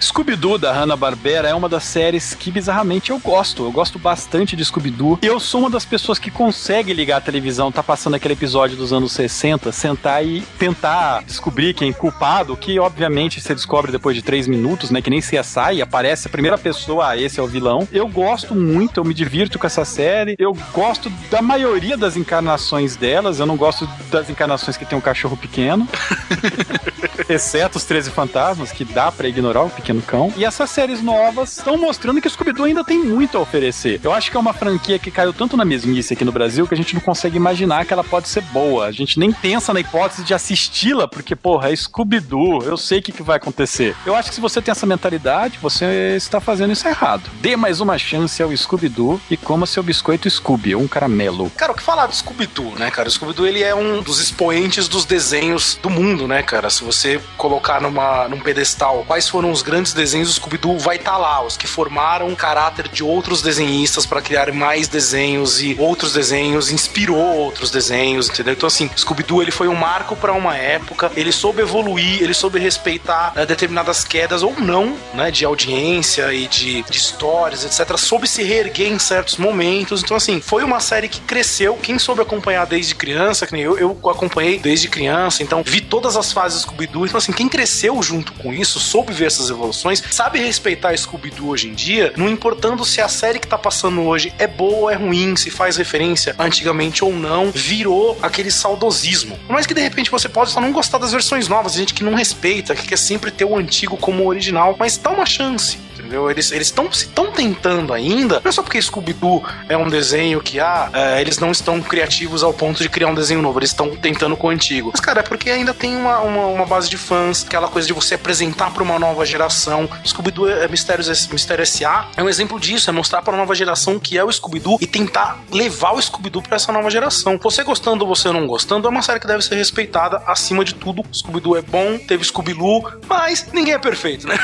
Scooby-Doo 0.04 0.58
da 0.58 0.70
Hanna-Barbera 0.70 1.48
é 1.48 1.54
uma 1.54 1.66
das 1.66 1.82
séries 1.82 2.34
que 2.34 2.50
bizarramente 2.50 3.10
eu 3.10 3.18
gosto. 3.18 3.64
Eu 3.64 3.72
gosto 3.72 3.98
bastante 3.98 4.54
de 4.54 4.62
Scooby-Doo. 4.62 5.18
Eu 5.22 5.40
sou 5.40 5.62
uma 5.62 5.70
das 5.70 5.86
pessoas 5.86 6.18
que 6.18 6.30
consegue 6.30 6.92
ligar 6.92 7.16
a 7.16 7.20
televisão, 7.22 7.72
tá 7.72 7.82
passando 7.82 8.14
aquele 8.14 8.34
episódio 8.34 8.76
dos 8.76 8.92
anos 8.92 9.12
60, 9.12 9.72
sentar 9.72 10.24
e 10.24 10.42
tentar 10.58 11.22
descobrir 11.22 11.72
quem 11.72 11.88
é 11.88 11.92
culpado, 11.94 12.54
que 12.54 12.78
obviamente 12.78 13.40
você 13.40 13.54
descobre 13.54 13.90
depois 13.90 14.14
de 14.14 14.20
três 14.20 14.46
minutos, 14.46 14.90
né? 14.90 15.00
Que 15.00 15.08
nem 15.08 15.20
CSI, 15.20 15.80
aparece 15.80 16.28
a 16.28 16.30
primeira 16.30 16.58
pessoa, 16.58 17.08
ah, 17.08 17.16
esse 17.16 17.40
é 17.40 17.42
o 17.42 17.46
vilão. 17.46 17.88
Eu 17.90 18.06
gosto 18.06 18.54
muito, 18.54 19.00
eu 19.00 19.04
me 19.04 19.14
divirto 19.14 19.58
com 19.58 19.66
essa 19.66 19.86
série. 19.86 20.36
Eu 20.38 20.54
gosto 20.74 21.10
da 21.30 21.40
maioria 21.40 21.96
das 21.96 22.14
encarnações 22.14 22.94
delas. 22.94 23.40
Eu 23.40 23.46
não 23.46 23.56
gosto 23.56 23.88
das 24.10 24.28
encarnações 24.28 24.76
que 24.76 24.84
tem 24.84 24.98
um 24.98 25.00
cachorro 25.00 25.36
pequeno. 25.36 25.88
Exceto 27.28 27.78
os 27.78 27.84
13 27.84 28.10
fantasmas, 28.10 28.70
que 28.70 28.84
dá 28.84 29.10
pra 29.10 29.28
ignorar 29.28 29.62
o 29.62 29.70
pequeno 29.70 29.93
cão. 30.00 30.32
E 30.36 30.44
essas 30.44 30.70
séries 30.70 31.02
novas 31.02 31.56
estão 31.56 31.76
mostrando 31.76 32.20
que 32.20 32.26
o 32.26 32.30
Scooby-Doo 32.30 32.66
ainda 32.66 32.84
tem 32.84 32.98
muito 32.98 33.36
a 33.36 33.40
oferecer. 33.40 34.00
Eu 34.02 34.12
acho 34.12 34.30
que 34.30 34.36
é 34.36 34.40
uma 34.40 34.52
franquia 34.52 34.98
que 34.98 35.10
caiu 35.10 35.32
tanto 35.32 35.56
na 35.56 35.64
mesmice 35.64 36.14
aqui 36.14 36.24
no 36.24 36.32
Brasil 36.32 36.66
que 36.66 36.74
a 36.74 36.76
gente 36.76 36.94
não 36.94 37.00
consegue 37.00 37.36
imaginar 37.36 37.84
que 37.84 37.92
ela 37.92 38.04
pode 38.04 38.28
ser 38.28 38.42
boa. 38.42 38.86
A 38.86 38.92
gente 38.92 39.18
nem 39.18 39.32
pensa 39.32 39.72
na 39.72 39.80
hipótese 39.80 40.24
de 40.24 40.34
assisti-la, 40.34 41.06
porque, 41.06 41.36
porra, 41.36 41.70
é 41.70 41.76
Scooby-Doo, 41.76 42.62
eu 42.64 42.76
sei 42.76 42.98
o 42.98 43.02
que, 43.02 43.12
que 43.12 43.22
vai 43.22 43.36
acontecer. 43.36 43.94
Eu 44.06 44.14
acho 44.14 44.28
que 44.28 44.34
se 44.34 44.40
você 44.40 44.60
tem 44.60 44.72
essa 44.72 44.86
mentalidade, 44.86 45.58
você 45.60 46.14
está 46.16 46.40
fazendo 46.40 46.72
isso 46.72 46.86
errado. 46.86 47.30
Dê 47.40 47.56
mais 47.56 47.80
uma 47.80 47.98
chance 47.98 48.42
ao 48.42 48.54
Scooby-Doo 48.56 49.20
e 49.30 49.36
coma 49.36 49.66
seu 49.66 49.82
biscoito 49.82 50.28
Scooby, 50.28 50.74
um 50.74 50.88
caramelo. 50.88 51.50
Cara, 51.56 51.72
o 51.72 51.74
que 51.74 51.82
falar 51.82 52.06
do 52.06 52.14
Scooby-Doo, 52.14 52.74
né, 52.76 52.90
cara? 52.90 53.08
O 53.08 53.10
Scooby-Doo, 53.10 53.46
ele 53.46 53.62
é 53.62 53.74
um 53.74 54.02
dos 54.02 54.20
expoentes 54.20 54.88
dos 54.88 55.04
desenhos 55.04 55.78
do 55.82 55.90
mundo, 55.90 56.26
né, 56.26 56.42
cara? 56.42 56.70
Se 56.70 56.82
você 56.82 57.20
colocar 57.36 57.80
numa, 57.80 58.28
num 58.28 58.40
pedestal 58.40 59.04
quais 59.06 59.28
foram 59.28 59.50
os 59.50 59.62
grandes 59.62 59.83
desenhos, 59.92 60.30
o 60.30 60.32
Scooby-Doo 60.34 60.78
vai 60.78 60.96
estar 60.96 61.16
lá. 61.16 61.42
Os 61.44 61.56
que 61.56 61.66
formaram 61.66 62.28
o 62.28 62.36
caráter 62.36 62.88
de 62.88 63.02
outros 63.02 63.42
desenhistas 63.42 64.06
para 64.06 64.22
criar 64.22 64.52
mais 64.52 64.88
desenhos 64.88 65.60
e 65.60 65.76
outros 65.78 66.12
desenhos, 66.12 66.70
inspirou 66.70 67.18
outros 67.18 67.70
desenhos, 67.70 68.28
entendeu? 68.28 68.54
Então, 68.54 68.66
assim, 68.66 68.90
Scooby-Doo, 68.96 69.42
ele 69.42 69.50
foi 69.50 69.68
um 69.68 69.74
marco 69.74 70.16
para 70.16 70.32
uma 70.32 70.56
época, 70.56 71.10
ele 71.16 71.32
soube 71.32 71.62
evoluir, 71.62 72.22
ele 72.22 72.34
soube 72.34 72.58
respeitar 72.58 73.32
né, 73.34 73.44
determinadas 73.44 74.04
quedas 74.04 74.42
ou 74.42 74.54
não, 74.58 74.96
né, 75.12 75.30
de 75.30 75.44
audiência 75.44 76.32
e 76.32 76.46
de, 76.46 76.82
de 76.82 76.96
histórias, 76.96 77.64
etc. 77.64 77.96
Soube 77.96 78.28
se 78.28 78.42
reerguer 78.42 78.92
em 78.92 78.98
certos 78.98 79.36
momentos. 79.36 80.02
Então, 80.02 80.16
assim, 80.16 80.40
foi 80.40 80.62
uma 80.64 80.80
série 80.80 81.08
que 81.08 81.20
cresceu. 81.20 81.76
Quem 81.76 81.98
soube 81.98 82.22
acompanhar 82.22 82.66
desde 82.66 82.94
criança, 82.94 83.46
que 83.46 83.52
nem 83.52 83.62
eu, 83.62 83.78
eu 83.78 83.98
acompanhei 84.08 84.58
desde 84.58 84.88
criança, 84.88 85.42
então 85.42 85.62
vi 85.64 85.80
todas 85.80 86.16
as 86.16 86.32
fases 86.32 86.60
do 86.60 86.62
Scooby-Doo. 86.62 87.06
Então, 87.06 87.18
assim, 87.18 87.32
quem 87.32 87.48
cresceu 87.48 88.02
junto 88.02 88.32
com 88.34 88.52
isso, 88.52 88.78
soube 88.78 89.12
ver 89.12 89.26
essas 89.26 89.50
evoluções, 89.50 89.73
sabe 90.10 90.38
respeitar 90.38 90.96
Scooby-Doo 90.96 91.48
hoje 91.48 91.68
em 91.68 91.74
dia, 91.74 92.12
não 92.16 92.28
importando 92.28 92.84
se 92.84 93.00
a 93.00 93.08
série 93.08 93.38
que 93.38 93.46
tá 93.46 93.58
passando 93.58 94.02
hoje 94.02 94.32
é 94.38 94.46
boa 94.46 94.74
ou 94.76 94.90
é 94.90 94.94
ruim, 94.94 95.36
se 95.36 95.50
faz 95.50 95.76
referência 95.76 96.34
antigamente 96.38 97.04
ou 97.04 97.12
não, 97.12 97.50
virou 97.50 98.18
aquele 98.22 98.50
saudosismo. 98.50 99.38
Mais 99.48 99.66
que 99.66 99.74
de 99.74 99.80
repente 99.80 100.10
você 100.10 100.28
pode 100.28 100.50
só 100.50 100.60
não 100.60 100.72
gostar 100.72 100.98
das 100.98 101.12
versões 101.12 101.48
novas, 101.48 101.74
gente 101.74 101.94
que 101.94 102.04
não 102.04 102.14
respeita, 102.14 102.74
que 102.74 102.86
quer 102.86 102.98
sempre 102.98 103.30
ter 103.30 103.44
o 103.44 103.56
antigo 103.56 103.96
como 103.96 104.26
original, 104.26 104.76
mas 104.78 104.96
dá 104.96 105.10
uma 105.10 105.26
chance. 105.26 105.78
Entendeu? 106.04 106.30
Eles 106.30 106.52
estão 106.52 106.86
estão 106.86 107.32
tentando 107.32 107.92
ainda. 107.92 108.40
Não 108.44 108.48
é 108.48 108.52
só 108.52 108.62
porque 108.62 108.80
Scooby-Doo 108.80 109.42
é 109.68 109.76
um 109.76 109.88
desenho 109.88 110.40
que 110.40 110.60
ah, 110.60 110.90
é, 110.92 111.20
eles 111.20 111.38
não 111.38 111.50
estão 111.50 111.80
criativos 111.80 112.42
ao 112.42 112.52
ponto 112.52 112.82
de 112.82 112.88
criar 112.88 113.08
um 113.08 113.14
desenho 113.14 113.40
novo. 113.40 113.58
Eles 113.58 113.70
estão 113.70 113.96
tentando 113.96 114.36
com 114.36 114.48
o 114.48 114.50
antigo. 114.50 114.90
Mas, 114.92 115.00
cara, 115.00 115.20
é 115.20 115.22
porque 115.22 115.48
ainda 115.50 115.72
tem 115.72 115.96
uma, 115.96 116.20
uma, 116.20 116.46
uma 116.46 116.66
base 116.66 116.90
de 116.90 116.98
fãs, 116.98 117.44
aquela 117.44 117.68
coisa 117.68 117.88
de 117.88 117.94
você 117.94 118.14
apresentar 118.14 118.70
para 118.70 118.82
uma 118.82 118.98
nova 118.98 119.24
geração. 119.24 119.88
Scooby-Doo 120.04 120.48
é 120.48 120.68
Mistérios 120.68 121.26
Mistério 121.28 121.62
S.A. 121.62 122.08
é 122.16 122.22
um 122.22 122.28
exemplo 122.28 122.60
disso, 122.60 122.90
é 122.90 122.92
mostrar 122.92 123.22
para 123.22 123.34
a 123.34 123.36
nova 123.36 123.54
geração 123.54 123.98
que 123.98 124.18
é 124.18 124.24
o 124.24 124.30
Scooby-Doo 124.30 124.78
e 124.80 124.86
tentar 124.86 125.38
levar 125.50 125.92
o 125.92 126.02
Scooby-Doo 126.02 126.42
para 126.42 126.56
essa 126.56 126.70
nova 126.70 126.90
geração. 126.90 127.38
Você 127.42 127.64
gostando 127.64 128.04
ou 128.04 128.14
você 128.14 128.30
não 128.30 128.46
gostando, 128.46 128.86
é 128.86 128.90
uma 128.90 129.02
série 129.02 129.20
que 129.20 129.26
deve 129.26 129.42
ser 129.42 129.54
respeitada 129.54 130.22
acima 130.26 130.64
de 130.64 130.74
tudo. 130.74 131.02
Scooby-Doo 131.12 131.56
é 131.56 131.62
bom, 131.62 131.98
teve 131.98 132.24
Scooby-Loo, 132.24 132.84
mas 133.08 133.46
ninguém 133.52 133.74
é 133.74 133.78
perfeito, 133.78 134.26
né? 134.26 134.38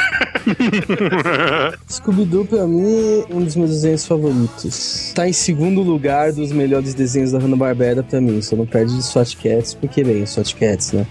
Scooby-Doo, 1.88 2.44
pra 2.44 2.66
mim, 2.66 3.24
é 3.28 3.34
um 3.34 3.42
dos 3.42 3.56
meus 3.56 3.70
desenhos 3.70 4.06
favoritos. 4.06 5.12
Tá 5.14 5.28
em 5.28 5.32
segundo 5.32 5.82
lugar 5.82 6.32
dos 6.32 6.52
melhores 6.52 6.94
desenhos 6.94 7.32
da 7.32 7.38
Hanna-Barbera 7.38 8.02
pra 8.02 8.20
mim. 8.20 8.40
Só 8.42 8.56
não 8.56 8.66
perde 8.66 8.96
de 8.96 9.02
SWAT 9.02 9.36
Cats, 9.36 9.74
porque, 9.74 10.04
bem, 10.04 10.24
SWAT 10.26 10.54
Cats, 10.54 10.92
né? 10.92 11.06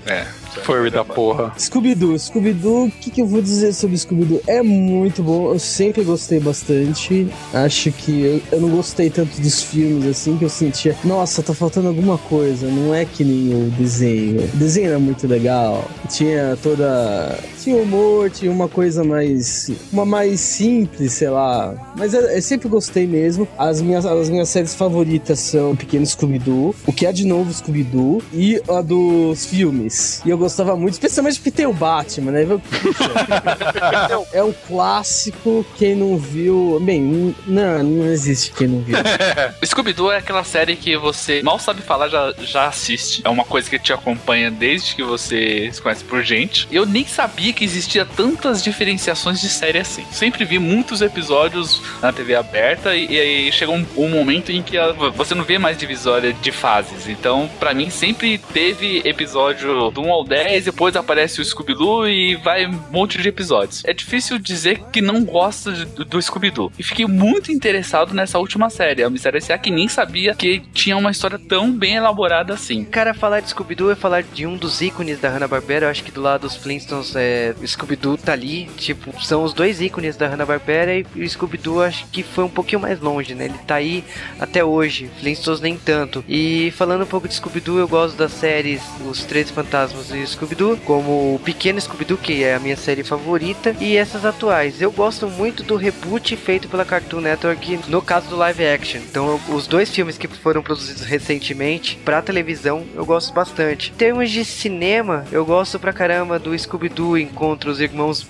Furry 0.64 0.90
da 0.90 1.04
porra. 1.04 1.54
Scooby-Doo. 1.58 2.18
Scooby-Doo, 2.18 2.88
o 2.88 2.92
que, 2.92 3.10
que 3.10 3.22
eu 3.22 3.28
vou 3.28 3.42
dizer 3.42 3.74
sobre 3.74 3.98
Scooby-Doo? 3.98 4.42
É 4.48 4.62
muito 4.62 5.22
bom, 5.24 5.52
eu 5.52 5.60
sempre 5.60 6.04
gostei 6.04 6.40
bastante. 6.40 7.28
Acho 7.54 7.92
que 7.92 8.22
eu, 8.22 8.42
eu 8.52 8.62
não 8.62 8.70
gostei 8.70 9.10
tanto 9.10 9.40
dos 9.40 9.62
filmes, 9.64 10.06
assim, 10.08 10.38
que 10.38 10.46
eu 10.46 10.50
sentia, 10.50 10.96
nossa, 11.04 11.44
tá 11.44 11.54
faltando 11.54 11.88
alguma 11.88 12.18
coisa. 12.18 12.68
Não 12.68 12.94
é 12.94 13.06
que 13.06 13.24
nem 13.24 13.68
o 13.68 13.70
desenho. 13.72 14.44
O 14.44 14.58
desenho 14.58 14.88
era 14.88 15.00
muito 15.00 15.28
legal. 15.28 15.86
Tinha 16.10 16.58
toda. 16.62 17.38
Tinha 17.62 17.76
humor, 17.76 18.30
tinha 18.30 18.52
uma 18.52 18.68
coisa 18.68 19.04
mais. 19.04 19.70
Uma 19.92 20.06
mais 20.06 20.40
simples, 20.40 21.14
sei 21.14 21.30
lá. 21.30 21.94
Mas 21.98 22.14
eu, 22.14 22.22
eu 22.22 22.42
sempre 22.42 22.68
gostei 22.70 23.06
mesmo. 23.06 23.48
As 23.58 23.82
minhas, 23.82 24.06
as 24.06 24.30
minhas 24.30 24.50
séries 24.50 24.74
favoritas 24.74 25.40
são 25.40 25.76
Pequeno 25.76 26.06
Scooby-Doo, 26.06 26.76
o 26.88 26.94
que 26.94 27.06
é 27.06 27.12
de 27.12 27.26
novo 27.26 27.54
Scooby-Doo 27.54 28.22
e 28.34 28.62
a 28.70 28.82
dos 28.82 29.46
filmes. 29.46 30.22
E 30.26 30.30
eu 30.30 30.38
gostava 30.40 30.76
muito, 30.76 30.94
especialmente 30.94 31.36
porque 31.38 31.52
tem 31.52 31.66
o 31.66 31.74
Batman, 31.74 32.32
né? 32.32 32.46
É 34.34 34.44
um 34.44 34.54
clássico. 34.68 35.66
Quem 35.78 35.96
não 35.96 36.18
viu. 36.18 36.80
Bem, 36.82 37.36
não, 37.46 37.84
não 37.84 38.06
existe 38.06 38.52
quem 38.52 38.68
não 38.68 38.80
viu. 38.82 38.98
Scooby-Doo 39.64 40.12
é 40.12 40.18
aquela 40.18 40.44
série 40.44 40.76
que 40.76 40.96
você 40.98 41.42
mal 41.44 41.60
sabe 41.60 41.82
falar, 41.82 42.10
já, 42.10 42.34
já 42.42 42.68
assiste. 42.68 43.22
É 43.24 43.30
uma 43.30 43.44
coisa 43.44 43.70
que 43.70 43.78
te 43.80 43.94
acompanha 43.94 44.50
desde 44.52 44.96
que 44.96 45.04
você 45.04 45.70
se 45.72 45.82
conhece 45.82 46.04
por 46.04 46.24
gente. 46.24 46.68
Eu 46.72 46.86
nem 46.86 47.06
sabia 47.06 47.54
que 47.54 47.64
existia 47.64 48.06
tantas 48.06 48.64
diferenciações 48.64 49.40
de 49.42 49.50
série 49.50 49.80
assim. 49.80 50.06
Sempre 50.12 50.46
vi 50.46 50.60
muitos 50.60 51.02
episódios 51.02 51.82
na 52.02 52.12
TV 52.12 52.36
aberta 52.36 52.96
e, 52.96 53.08
e 53.12 53.20
aí 53.20 53.52
chega 53.52 53.72
um, 53.72 53.86
um 53.98 54.10
momento 54.10 54.52
em 54.52 54.62
que 54.62 54.78
a- 54.78 54.92
você 54.94 55.36
não 55.36 55.44
vê 55.44 55.58
mais 55.58 55.78
divisória 55.78 56.34
de 56.34 56.52
fases. 56.52 57.08
Então, 57.08 57.50
pra 57.60 57.74
mim, 57.74 57.90
sempre 57.90 58.38
teve 58.38 59.02
episódio 59.06 59.92
do 59.92 60.02
1 60.02 60.12
ao 60.12 60.24
10, 60.30 60.66
depois 60.66 60.96
aparece 60.96 61.42
o 61.42 61.46
Scooby-Doo 61.46 62.08
e 62.08 62.36
vai 62.36 62.68
um 62.68 62.80
monte 62.92 63.18
de 63.20 63.28
episódios. 63.28 63.84
É 63.84 63.94
difícil 63.94 64.38
dizer 64.38 64.80
que 64.92 65.02
não 65.02 65.24
gosta 65.26 65.72
do 65.72 66.22
Scooby-Doo. 66.22 66.72
E 66.78 66.84
fiquei 66.84 67.08
muito 67.08 67.52
interessado 67.52 68.14
nessa 68.14 68.38
última 68.38 68.70
série, 68.70 69.04
a 69.04 69.10
Mistério 69.10 69.38
S.A., 69.38 69.58
que 69.58 69.72
nem 69.72 69.88
sabia 69.88 70.36
que 70.36 70.62
tinha 70.72 70.96
uma 70.96 71.12
história 71.12 71.40
tão 71.40 71.72
bem 71.72 71.96
elaborada 71.96 72.54
assim. 72.54 72.86
Cara, 72.86 73.14
falar 73.14 73.40
de 73.40 73.50
Scooby-Doo 73.50 73.92
é 73.92 73.96
falar 73.96 74.22
de 74.22 74.46
um 74.46 74.56
dos 74.56 74.82
ícones 74.82 75.20
da 75.20 75.30
Hanna-Barbera. 75.30 75.88
Eu 75.88 75.90
acho 75.90 76.04
que 76.04 76.12
do 76.12 76.22
lado 76.22 76.42
dos 76.42 76.56
Flintstones, 76.56 77.16
é, 77.16 77.56
Scooby-Doo 77.66 78.18
tá 78.18 78.34
ali. 78.34 78.70
Tipo, 78.78 79.20
são 79.24 79.44
os 79.44 79.54
dois 79.54 79.82
ícones 79.82 80.16
da 80.16 80.28
Hanna-Barbera 80.28 80.96
e 80.96 81.06
o 81.16 81.28
Scooby-Doo 81.28 81.82
acho 81.82 82.06
que 82.08 82.22
foi 82.22 82.44
um 82.44 82.50
pouquinho 82.50 82.82
mais 82.82 83.00
longe, 83.00 83.34
né? 83.34 83.46
Ele 83.46 83.58
tá 83.66 83.76
aí 83.76 84.04
até 84.40 84.64
hoje. 84.64 85.10
Flintstones 85.20 85.60
nem 85.60 85.76
tanto. 85.76 86.24
E 86.28 86.72
falando 86.78 87.04
um 87.04 87.08
pouco 87.08 87.28
de 87.28 87.34
Scooby-Doo, 87.34 87.80
eu 87.80 87.88
gosto 87.88 88.16
das 88.16 88.32
séries 88.34 88.82
Os 89.10 89.24
Três 89.24 89.50
Fantasmas 89.50 90.12
e 90.12 90.19
Scooby-Doo, 90.26 90.78
como 90.86 91.36
o 91.36 91.42
Pequeno 91.44 91.80
Scooby-Doo, 91.80 92.18
que 92.18 92.44
é 92.44 92.56
a 92.56 92.60
minha 92.60 92.78
série 92.78 93.04
favorita, 93.04 93.76
e 93.80 93.96
essas 93.96 94.26
atuais. 94.26 94.82
Eu 94.82 94.92
gosto 94.92 95.28
muito 95.28 95.64
do 95.64 95.76
reboot 95.76 96.36
feito 96.36 96.68
pela 96.68 96.86
Cartoon 96.86 97.22
Network, 97.22 97.80
no 97.88 98.02
caso 98.02 98.30
do 98.30 98.36
live 98.36 98.66
action. 98.66 99.02
Então, 99.02 99.40
os 99.50 99.68
dois 99.68 99.90
filmes 99.90 100.18
que 100.18 100.28
foram 100.28 100.62
produzidos 100.62 101.04
recentemente 101.04 101.98
pra 102.04 102.22
televisão, 102.22 102.86
eu 102.96 103.06
gosto 103.06 103.34
bastante. 103.34 103.92
Em 103.92 103.96
termos 103.96 104.30
de 104.30 104.44
cinema, 104.44 105.26
eu 105.32 105.46
gosto 105.46 105.80
pra 105.80 105.94
caramba 105.94 106.40
do 106.40 106.58
Scooby-Doo 106.58 107.18
Encontra 107.18 107.70
os 107.70 107.80
Irmãos 107.80 108.26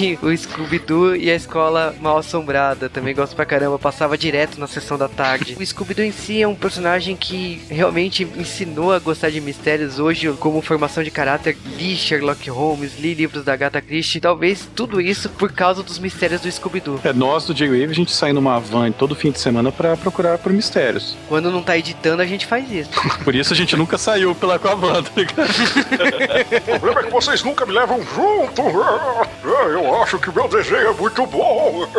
e 0.00 0.18
o 0.22 0.36
Scooby-Doo 0.36 1.16
e 1.16 1.30
a 1.30 1.34
Escola 1.34 1.94
Mal 2.00 2.18
Assombrada. 2.18 2.88
Também 2.88 3.14
gosto 3.14 3.34
pra 3.34 3.44
caramba, 3.44 3.78
passava 3.78 4.16
direto 4.16 4.58
na 4.58 4.66
sessão 4.66 4.98
da 4.98 5.08
tarde. 5.08 5.56
O 5.64 5.66
Scooby-Doo 5.66 6.04
em 6.04 6.12
si 6.12 6.42
é 6.42 6.48
um 6.48 6.54
personagem 6.54 7.16
que 7.16 7.62
realmente 7.70 8.24
ensinou 8.36 8.92
a 8.92 8.98
gostar 8.98 9.30
de 9.30 9.40
mistérios 9.40 9.98
hoje, 9.98 10.30
como 10.38 10.60
formação 10.60 11.02
de 11.02 11.10
caráter, 11.10 11.33
li 11.76 11.96
Sherlock 11.96 12.48
Holmes, 12.50 12.98
li 12.98 13.14
livros 13.14 13.44
da 13.44 13.52
Agatha 13.52 13.80
Christie, 13.80 14.20
talvez 14.20 14.68
tudo 14.74 15.00
isso 15.00 15.28
por 15.28 15.52
causa 15.52 15.82
dos 15.82 15.98
mistérios 15.98 16.40
do 16.40 16.50
Scooby-Doo. 16.50 17.00
É, 17.04 17.12
nós 17.12 17.44
do 17.46 17.54
J-Wave, 17.54 17.90
a 17.90 17.94
gente 17.94 18.12
sai 18.12 18.32
numa 18.32 18.58
van 18.58 18.92
todo 18.92 19.14
fim 19.14 19.30
de 19.30 19.40
semana 19.40 19.70
pra 19.72 19.96
procurar 19.96 20.38
por 20.38 20.52
mistérios. 20.52 21.16
Quando 21.28 21.50
não 21.50 21.62
tá 21.62 21.76
editando, 21.78 22.22
a 22.22 22.26
gente 22.26 22.46
faz 22.46 22.70
isso. 22.70 22.90
Por 23.24 23.34
isso 23.34 23.52
a 23.52 23.56
gente 23.56 23.76
nunca 23.76 23.96
saiu 23.96 24.34
pela 24.34 24.58
com 24.58 24.68
a 24.68 24.74
van, 24.74 25.02
tá 25.02 25.10
ligado? 25.16 25.48
O 25.48 26.80
problema 26.80 27.00
é 27.00 27.04
que 27.04 27.10
vocês 27.10 27.42
nunca 27.42 27.64
me 27.66 27.72
levam 27.72 28.00
junto. 28.02 28.62
Eu 29.42 30.02
acho 30.02 30.18
que 30.18 30.30
meu 30.34 30.48
desenho 30.48 30.88
é 30.88 30.92
muito 30.92 31.26
bom. 31.26 31.86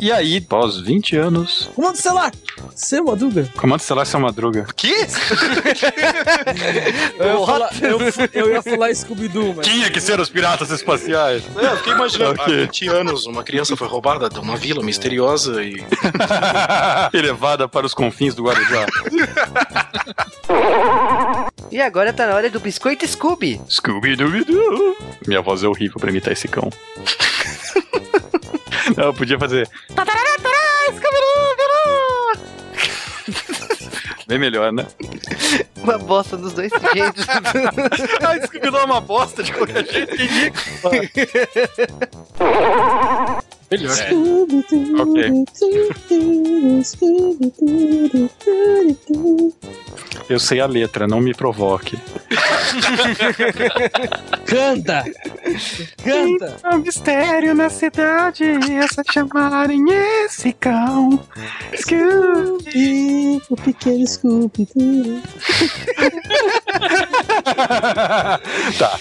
E 0.00 0.12
aí, 0.12 0.36
após 0.38 0.78
20 0.80 1.16
anos, 1.16 1.68
Comando 1.74 1.96
celular! 1.96 2.32
Seu 2.74 3.04
Madruga? 3.04 3.48
Comando 3.56 3.80
Estelar 3.80 4.06
Seu 4.06 4.20
Madruga. 4.20 4.66
Que? 4.76 4.94
Eu 7.18 7.40
ia 7.40 7.46
falar, 7.46 7.70
eu, 7.82 7.98
eu 8.32 8.50
ia 8.52 8.62
falar 8.62 8.94
Scooby-Doo, 8.94 9.54
mas. 9.56 9.66
Tinha 9.66 9.90
que 9.90 10.00
ser 10.00 10.20
os 10.20 10.28
piratas 10.30 10.70
espaciais. 10.70 11.42
É, 11.56 11.66
eu 11.66 11.76
fiquei 11.78 11.92
imaginando, 11.92 12.40
Ok. 12.40 12.54
há 12.54 12.58
20 12.66 12.88
anos, 12.88 13.26
uma 13.26 13.42
criança 13.42 13.76
foi 13.76 13.88
roubada 13.88 14.28
de 14.28 14.38
uma 14.38 14.56
vila 14.56 14.82
misteriosa 14.82 15.62
e. 15.62 15.82
e 17.12 17.20
levada 17.20 17.68
para 17.68 17.86
os 17.86 17.94
confins 17.94 18.34
do 18.34 18.44
Guarujá. 18.44 18.86
E 21.70 21.82
agora 21.82 22.14
tá 22.14 22.26
na 22.26 22.34
hora 22.34 22.48
do 22.48 22.58
Biscoito 22.60 23.06
Scooby. 23.06 23.60
Scooby-Dooby-Doo. 23.68 24.96
Minha 25.26 25.42
voz 25.42 25.62
é 25.62 25.68
horrível 25.68 26.00
pra 26.00 26.08
imitar 26.08 26.32
esse 26.32 26.48
cão. 26.48 26.70
Não, 28.96 29.04
eu 29.04 29.14
podia 29.14 29.38
fazer. 29.38 29.68
Bem 34.26 34.38
melhor, 34.38 34.72
né? 34.72 34.86
Uma 35.76 35.98
bosta 35.98 36.36
dos 36.36 36.52
dois 36.52 36.70
jeitos. 36.92 37.26
Ah, 37.28 38.46
Scooby-Doo 38.46 38.80
é 38.80 38.84
uma 38.84 39.00
bosta 39.00 39.42
de 39.42 39.52
qualquer 39.52 39.86
jeito. 39.86 40.12
Melhor. 43.70 43.96
Ok. 45.00 45.44
Eu 50.28 50.38
sei 50.38 50.60
a 50.60 50.66
letra, 50.66 51.06
não 51.06 51.20
me 51.20 51.32
provoque. 51.34 51.98
Canta! 54.44 55.04
Canta! 56.04 56.56
É 56.62 56.68
um 56.74 56.78
mistério 56.78 57.54
na 57.54 57.70
cidade, 57.70 58.44
é 58.44 58.86
só 58.88 59.02
chamarem 59.10 59.82
esse 60.24 60.52
cão. 60.52 61.18
E 62.74 63.40
o 63.48 63.56
pequeno 63.56 64.06
Scooby-Doo. 64.06 65.22
tá. 68.78 69.00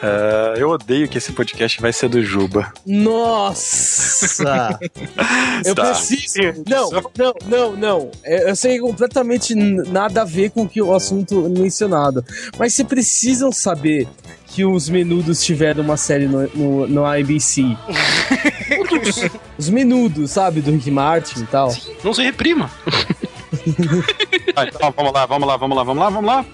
Ah, 0.00 0.54
eu 0.56 0.68
odeio 0.70 1.08
que 1.08 1.18
esse 1.18 1.32
podcast 1.32 1.80
vai 1.80 1.92
ser 1.92 2.08
do 2.08 2.22
Juba. 2.22 2.72
Nossa! 2.86 4.78
Eu 5.64 5.74
Tá. 5.74 5.86
preciso. 5.92 6.38
Não, 6.68 6.88
não, 6.90 7.34
não, 7.46 7.76
não. 7.76 8.10
É, 8.22 8.48
Eu 8.50 8.54
sei 8.56 8.78
completamente 8.78 9.54
nada 9.54 10.22
a 10.22 10.24
ver 10.24 10.50
com 10.50 10.62
o 10.62 10.68
que 10.68 10.80
o 10.80 10.94
assunto 10.94 11.48
mencionado. 11.50 12.24
Mas 12.58 12.74
vocês 12.74 12.86
precisam 12.86 13.50
saber 13.50 14.06
que 14.46 14.64
os 14.64 14.88
menudos 14.88 15.42
tiveram 15.44 15.82
uma 15.82 15.96
série 15.96 16.26
no, 16.26 16.48
no, 16.54 16.86
no 16.86 17.04
ABC. 17.04 17.62
os 19.58 19.68
menudos, 19.68 20.30
sabe? 20.30 20.60
Do 20.60 20.70
Rick 20.70 20.90
Martin 20.90 21.40
e 21.40 21.46
tal. 21.46 21.74
Não 22.04 22.14
se 22.14 22.22
reprima. 22.22 22.70
Ah, 24.56 24.64
então, 24.66 24.92
vamos 24.96 25.12
lá, 25.12 25.26
vamos 25.26 25.46
lá, 25.48 25.56
vamos 25.56 25.76
lá, 25.76 25.82
vamos 25.84 26.02
lá, 26.02 26.10
vamos 26.10 26.26
lá. 26.30 26.44